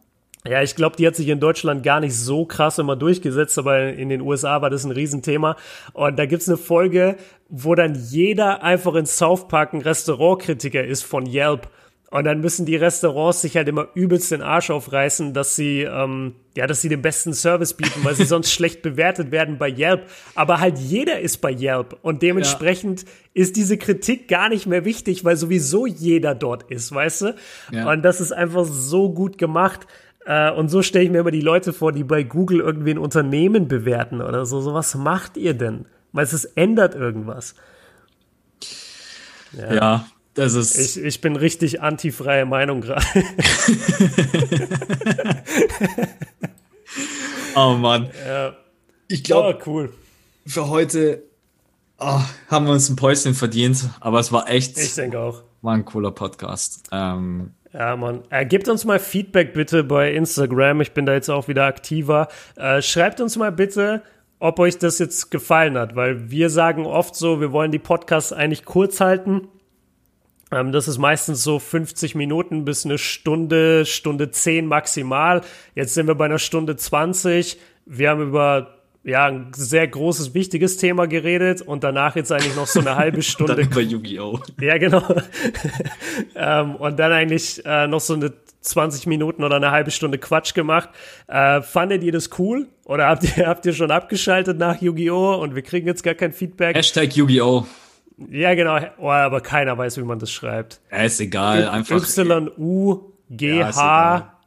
Ja, 0.47 0.63
ich 0.63 0.75
glaube, 0.75 0.95
die 0.95 1.05
hat 1.05 1.15
sich 1.15 1.27
in 1.27 1.39
Deutschland 1.39 1.83
gar 1.83 1.99
nicht 1.99 2.17
so 2.17 2.45
krass 2.45 2.79
immer 2.79 2.95
durchgesetzt, 2.95 3.59
aber 3.59 3.89
in 3.93 4.09
den 4.09 4.21
USA 4.21 4.59
war 4.63 4.71
das 4.71 4.83
ein 4.83 4.91
Riesenthema. 4.91 5.55
Und 5.93 6.17
da 6.17 6.25
gibt's 6.25 6.47
eine 6.47 6.57
Folge, 6.57 7.17
wo 7.47 7.75
dann 7.75 7.93
jeder 7.93 8.63
einfach 8.63 8.95
in 8.95 9.05
South 9.05 9.47
Park 9.47 9.73
ein 9.73 9.81
Restaurantkritiker 9.81 10.83
ist 10.83 11.03
von 11.03 11.27
Yelp. 11.27 11.69
Und 12.11 12.25
dann 12.25 12.41
müssen 12.41 12.65
die 12.65 12.75
Restaurants 12.75 13.39
sich 13.39 13.55
halt 13.55 13.69
immer 13.69 13.87
übelst 13.95 14.31
den 14.31 14.41
Arsch 14.41 14.69
aufreißen, 14.69 15.33
dass 15.33 15.55
sie, 15.55 15.83
ähm, 15.83 16.35
ja, 16.57 16.67
dass 16.67 16.81
sie 16.81 16.89
den 16.89 17.01
besten 17.01 17.33
Service 17.33 17.73
bieten, 17.73 18.03
weil 18.03 18.15
sie 18.15 18.25
sonst 18.25 18.51
schlecht 18.51 18.81
bewertet 18.81 19.31
werden 19.31 19.57
bei 19.57 19.69
Yelp. 19.69 20.07
Aber 20.35 20.59
halt 20.59 20.77
jeder 20.77 21.21
ist 21.21 21.37
bei 21.37 21.53
Yelp 21.53 21.97
und 22.01 22.21
dementsprechend 22.21 23.03
ja. 23.03 23.07
ist 23.33 23.55
diese 23.55 23.77
Kritik 23.77 24.27
gar 24.27 24.49
nicht 24.49 24.67
mehr 24.67 24.83
wichtig, 24.83 25.23
weil 25.23 25.37
sowieso 25.37 25.85
jeder 25.87 26.35
dort 26.35 26.69
ist, 26.69 26.93
weißt 26.93 27.21
du? 27.21 27.35
Ja. 27.71 27.89
Und 27.89 28.03
das 28.03 28.19
ist 28.19 28.33
einfach 28.33 28.65
so 28.65 29.13
gut 29.13 29.37
gemacht. 29.37 29.87
Äh, 30.25 30.51
und 30.51 30.67
so 30.67 30.81
stelle 30.81 31.05
ich 31.05 31.11
mir 31.11 31.19
immer 31.19 31.31
die 31.31 31.39
Leute 31.39 31.71
vor, 31.71 31.93
die 31.93 32.03
bei 32.03 32.23
Google 32.23 32.59
irgendwie 32.59 32.91
ein 32.91 32.97
Unternehmen 32.97 33.69
bewerten 33.69 34.21
oder 34.21 34.45
so. 34.45 34.59
So 34.59 34.73
was 34.73 34.95
macht 34.95 35.37
ihr 35.37 35.53
denn? 35.53 35.85
Weil 36.11 36.25
es 36.25 36.43
ändert 36.43 36.93
irgendwas. 36.93 37.55
Ja. 39.53 39.73
ja. 39.73 40.05
Das 40.33 40.53
ist 40.53 40.77
ich, 40.77 41.03
ich 41.03 41.21
bin 41.21 41.35
richtig 41.35 41.81
anti-freie 41.81 42.45
Meinung 42.45 42.81
gerade. 42.81 43.05
oh 47.55 47.73
Mann. 47.73 48.09
Ja. 48.25 48.55
Ich 49.09 49.23
glaube, 49.23 49.57
oh, 49.59 49.63
cool. 49.65 49.93
für 50.45 50.69
heute 50.69 51.23
oh, 51.99 52.21
haben 52.47 52.65
wir 52.65 52.71
uns 52.71 52.89
ein 52.89 52.95
Päuschen 52.95 53.33
verdient, 53.33 53.89
aber 53.99 54.19
es 54.19 54.31
war 54.31 54.49
echt. 54.49 54.77
Ich 54.77 54.95
denke 54.95 55.19
auch. 55.19 55.43
War 55.61 55.73
ein 55.73 55.83
cooler 55.83 56.11
Podcast. 56.11 56.83
Ähm, 56.93 57.51
ja, 57.73 57.95
Mann. 57.95 58.23
Äh, 58.29 58.45
gebt 58.45 58.69
uns 58.69 58.85
mal 58.85 58.99
Feedback 58.99 59.53
bitte 59.53 59.83
bei 59.83 60.13
Instagram. 60.13 60.81
Ich 60.81 60.93
bin 60.93 61.05
da 61.05 61.13
jetzt 61.13 61.29
auch 61.29 61.47
wieder 61.49 61.65
aktiver. 61.65 62.29
Äh, 62.55 62.81
schreibt 62.81 63.21
uns 63.21 63.37
mal 63.37 63.51
bitte, 63.51 64.01
ob 64.39 64.59
euch 64.59 64.77
das 64.77 64.97
jetzt 64.99 65.29
gefallen 65.29 65.77
hat, 65.77 65.95
weil 65.95 66.31
wir 66.31 66.49
sagen 66.49 66.85
oft 66.85 67.15
so, 67.15 67.39
wir 67.39 67.51
wollen 67.51 67.71
die 67.71 67.79
Podcasts 67.79 68.33
eigentlich 68.33 68.65
kurz 68.65 68.99
halten. 68.99 69.47
Ähm, 70.51 70.71
das 70.71 70.87
ist 70.87 70.97
meistens 70.97 71.43
so 71.43 71.59
50 71.59 72.15
Minuten 72.15 72.65
bis 72.65 72.85
eine 72.85 72.97
Stunde, 72.97 73.85
Stunde 73.85 74.31
10 74.31 74.65
maximal. 74.65 75.41
Jetzt 75.75 75.93
sind 75.93 76.07
wir 76.07 76.15
bei 76.15 76.25
einer 76.25 76.39
Stunde 76.39 76.75
20. 76.75 77.57
Wir 77.85 78.09
haben 78.09 78.21
über 78.21 78.81
ja, 79.03 79.25
ein 79.25 79.51
sehr 79.55 79.87
großes, 79.87 80.33
wichtiges 80.33 80.77
Thema 80.77 81.07
geredet 81.07 81.61
und 81.61 81.83
danach 81.83 82.15
jetzt 82.15 82.31
eigentlich 82.31 82.55
noch 82.55 82.67
so 82.67 82.81
eine 82.81 82.95
halbe 82.95 83.21
Stunde. 83.23 83.55
dann 83.55 83.65
über 83.65 83.81
Yu-Gi-Oh! 83.81 84.39
Ja, 84.61 84.77
genau. 84.77 85.03
ähm, 86.35 86.75
und 86.75 86.99
dann 86.99 87.11
eigentlich 87.11 87.65
äh, 87.65 87.87
noch 87.87 88.01
so 88.01 88.13
eine 88.13 88.33
20 88.61 89.07
Minuten 89.07 89.43
oder 89.43 89.55
eine 89.55 89.71
halbe 89.71 89.89
Stunde 89.89 90.19
Quatsch 90.19 90.53
gemacht. 90.53 90.89
Äh, 91.27 91.61
fandet 91.61 92.03
ihr 92.03 92.11
das 92.11 92.29
cool? 92.37 92.67
Oder 92.85 93.07
habt 93.07 93.23
ihr, 93.23 93.47
habt 93.47 93.65
ihr 93.65 93.73
schon 93.73 93.89
abgeschaltet 93.89 94.59
nach 94.59 94.79
Yu-Gi-Oh! 94.81 95.35
und 95.35 95.55
wir 95.55 95.63
kriegen 95.63 95.87
jetzt 95.87 96.03
gar 96.03 96.13
kein 96.13 96.31
Feedback? 96.31 96.75
Hashtag 96.75 97.15
Yu-Gi-Oh! 97.15 97.65
Ja, 98.29 98.53
genau. 98.55 98.79
Oh, 98.99 99.09
aber 99.09 99.41
keiner 99.41 99.77
weiß, 99.77 99.97
wie 99.97 100.03
man 100.03 100.19
das 100.19 100.31
schreibt. 100.31 100.79
Ja, 100.91 100.99
ist 100.99 101.19
egal. 101.19 101.67
Einfach. 101.67 101.95
Y-U-G-H. 102.17 103.75
Ja, 103.75 104.39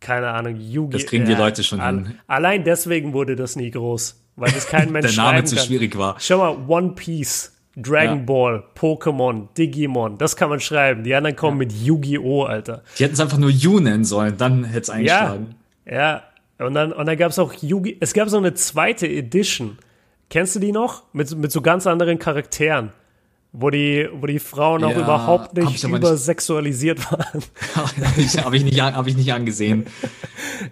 keine 0.00 0.28
Ahnung. 0.28 0.56
Yu 0.56 0.88
das 0.88 1.06
kriegen 1.06 1.24
die 1.24 1.34
Leute 1.34 1.64
schon 1.64 1.84
hin. 1.84 2.18
Allein 2.26 2.64
deswegen 2.64 3.12
wurde 3.12 3.36
das 3.36 3.56
nie 3.56 3.70
groß. 3.70 4.22
Weil 4.36 4.52
das 4.52 4.68
kein 4.68 4.92
Mensch 4.92 5.14
Der 5.14 5.24
Name 5.24 5.44
zu 5.44 5.56
schwierig 5.56 5.96
war. 5.96 6.16
Schau 6.18 6.38
mal, 6.38 6.56
One 6.68 6.90
Piece. 6.90 7.52
Dragon 7.78 8.20
ja. 8.20 8.24
Ball, 8.24 8.64
Pokémon, 8.74 9.48
Digimon, 9.54 10.16
das 10.16 10.34
kann 10.34 10.48
man 10.48 10.60
schreiben. 10.60 11.04
Die 11.04 11.14
anderen 11.14 11.36
kommen 11.36 11.60
ja. 11.60 11.66
mit 11.66 11.72
Yu-Gi-Oh, 11.72 12.44
Alter. 12.44 12.82
Die 12.98 13.04
hätten 13.04 13.12
es 13.12 13.20
einfach 13.20 13.36
nur 13.36 13.50
Yu 13.50 13.80
nennen 13.80 14.04
sollen, 14.04 14.38
dann 14.38 14.64
hätte 14.64 14.80
es 14.80 14.90
eingeschlagen. 14.90 15.56
Ja, 15.84 15.92
ja. 15.92 16.22
Und 16.66 16.72
dann, 16.72 16.92
und 16.92 17.04
dann 17.04 17.18
gab 17.18 17.32
es 17.32 17.38
auch 17.38 17.52
Yu-Gi, 17.52 17.98
es 18.00 18.14
gab 18.14 18.30
so 18.30 18.38
eine 18.38 18.54
zweite 18.54 19.06
Edition. 19.06 19.76
Kennst 20.28 20.56
du 20.56 20.60
die 20.60 20.72
noch? 20.72 21.04
Mit, 21.12 21.36
mit 21.36 21.52
so 21.52 21.62
ganz 21.62 21.86
anderen 21.86 22.18
Charakteren 22.18 22.92
wo 23.58 23.70
die, 23.70 24.08
wo 24.12 24.26
die 24.26 24.38
Frauen 24.38 24.82
ja, 24.82 24.88
auch 24.88 24.96
überhaupt 24.96 25.54
nicht 25.56 25.82
übersexualisiert 25.82 27.10
waren. 27.10 27.42
Habe 27.74 27.90
ich, 28.20 28.36
hab 28.38 28.52
ich, 28.52 28.64
nicht, 28.64 28.80
hab 28.80 29.06
ich 29.06 29.16
nicht 29.16 29.32
angesehen. 29.32 29.86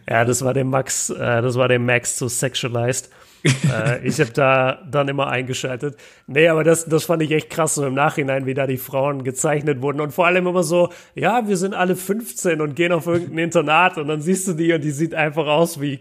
ja, 0.08 0.24
das 0.24 0.44
war 0.44 0.54
dem 0.54 0.68
Max, 0.68 1.10
äh, 1.10 1.42
das 1.42 1.56
war 1.56 1.68
dem 1.68 1.86
Max 1.86 2.16
zu 2.16 2.28
sexualized. 2.28 3.10
äh, 3.44 4.06
ich 4.06 4.20
habe 4.20 4.30
da 4.32 4.82
dann 4.90 5.08
immer 5.08 5.28
eingeschaltet. 5.28 5.96
Nee, 6.26 6.48
aber 6.48 6.64
das, 6.64 6.86
das 6.86 7.04
fand 7.04 7.22
ich 7.22 7.30
echt 7.30 7.50
krass 7.50 7.74
so 7.74 7.86
im 7.86 7.94
Nachhinein, 7.94 8.46
wie 8.46 8.54
da 8.54 8.66
die 8.66 8.78
Frauen 8.78 9.24
gezeichnet 9.24 9.80
wurden. 9.82 10.00
Und 10.00 10.12
vor 10.12 10.26
allem 10.26 10.46
immer 10.46 10.62
so, 10.62 10.90
ja, 11.14 11.46
wir 11.46 11.56
sind 11.56 11.74
alle 11.74 11.96
15 11.96 12.60
und 12.60 12.74
gehen 12.74 12.92
auf 12.92 13.06
irgendein 13.06 13.38
Internat 13.38 13.98
und 13.98 14.08
dann 14.08 14.20
siehst 14.20 14.48
du 14.48 14.52
die 14.52 14.72
und 14.72 14.82
die 14.82 14.90
sieht 14.90 15.14
einfach 15.14 15.46
aus 15.46 15.80
wie, 15.80 16.00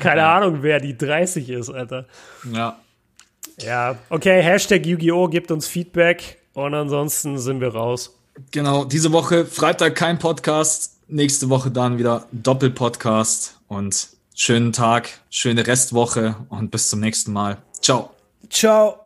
keine 0.00 0.26
Ahnung, 0.26 0.58
wer 0.62 0.80
die 0.80 0.96
30 0.96 1.50
ist, 1.50 1.70
Alter. 1.70 2.06
Ja. 2.52 2.78
Ja, 3.60 3.96
okay, 4.10 4.42
Hashtag 4.42 4.84
Yu-Gi-Oh! 4.84 5.28
gibt 5.28 5.50
uns 5.50 5.66
Feedback 5.66 6.38
und 6.52 6.74
ansonsten 6.74 7.38
sind 7.38 7.60
wir 7.60 7.74
raus. 7.74 8.14
Genau, 8.50 8.84
diese 8.84 9.12
Woche 9.12 9.46
Freitag 9.46 9.94
kein 9.94 10.18
Podcast, 10.18 10.98
nächste 11.08 11.48
Woche 11.48 11.70
dann 11.70 11.96
wieder 11.96 12.26
Doppelpodcast 12.32 13.58
und 13.68 14.08
schönen 14.34 14.72
Tag, 14.72 15.08
schöne 15.30 15.66
Restwoche 15.66 16.36
und 16.50 16.70
bis 16.70 16.90
zum 16.90 17.00
nächsten 17.00 17.32
Mal. 17.32 17.58
Ciao. 17.80 18.10
Ciao. 18.50 19.00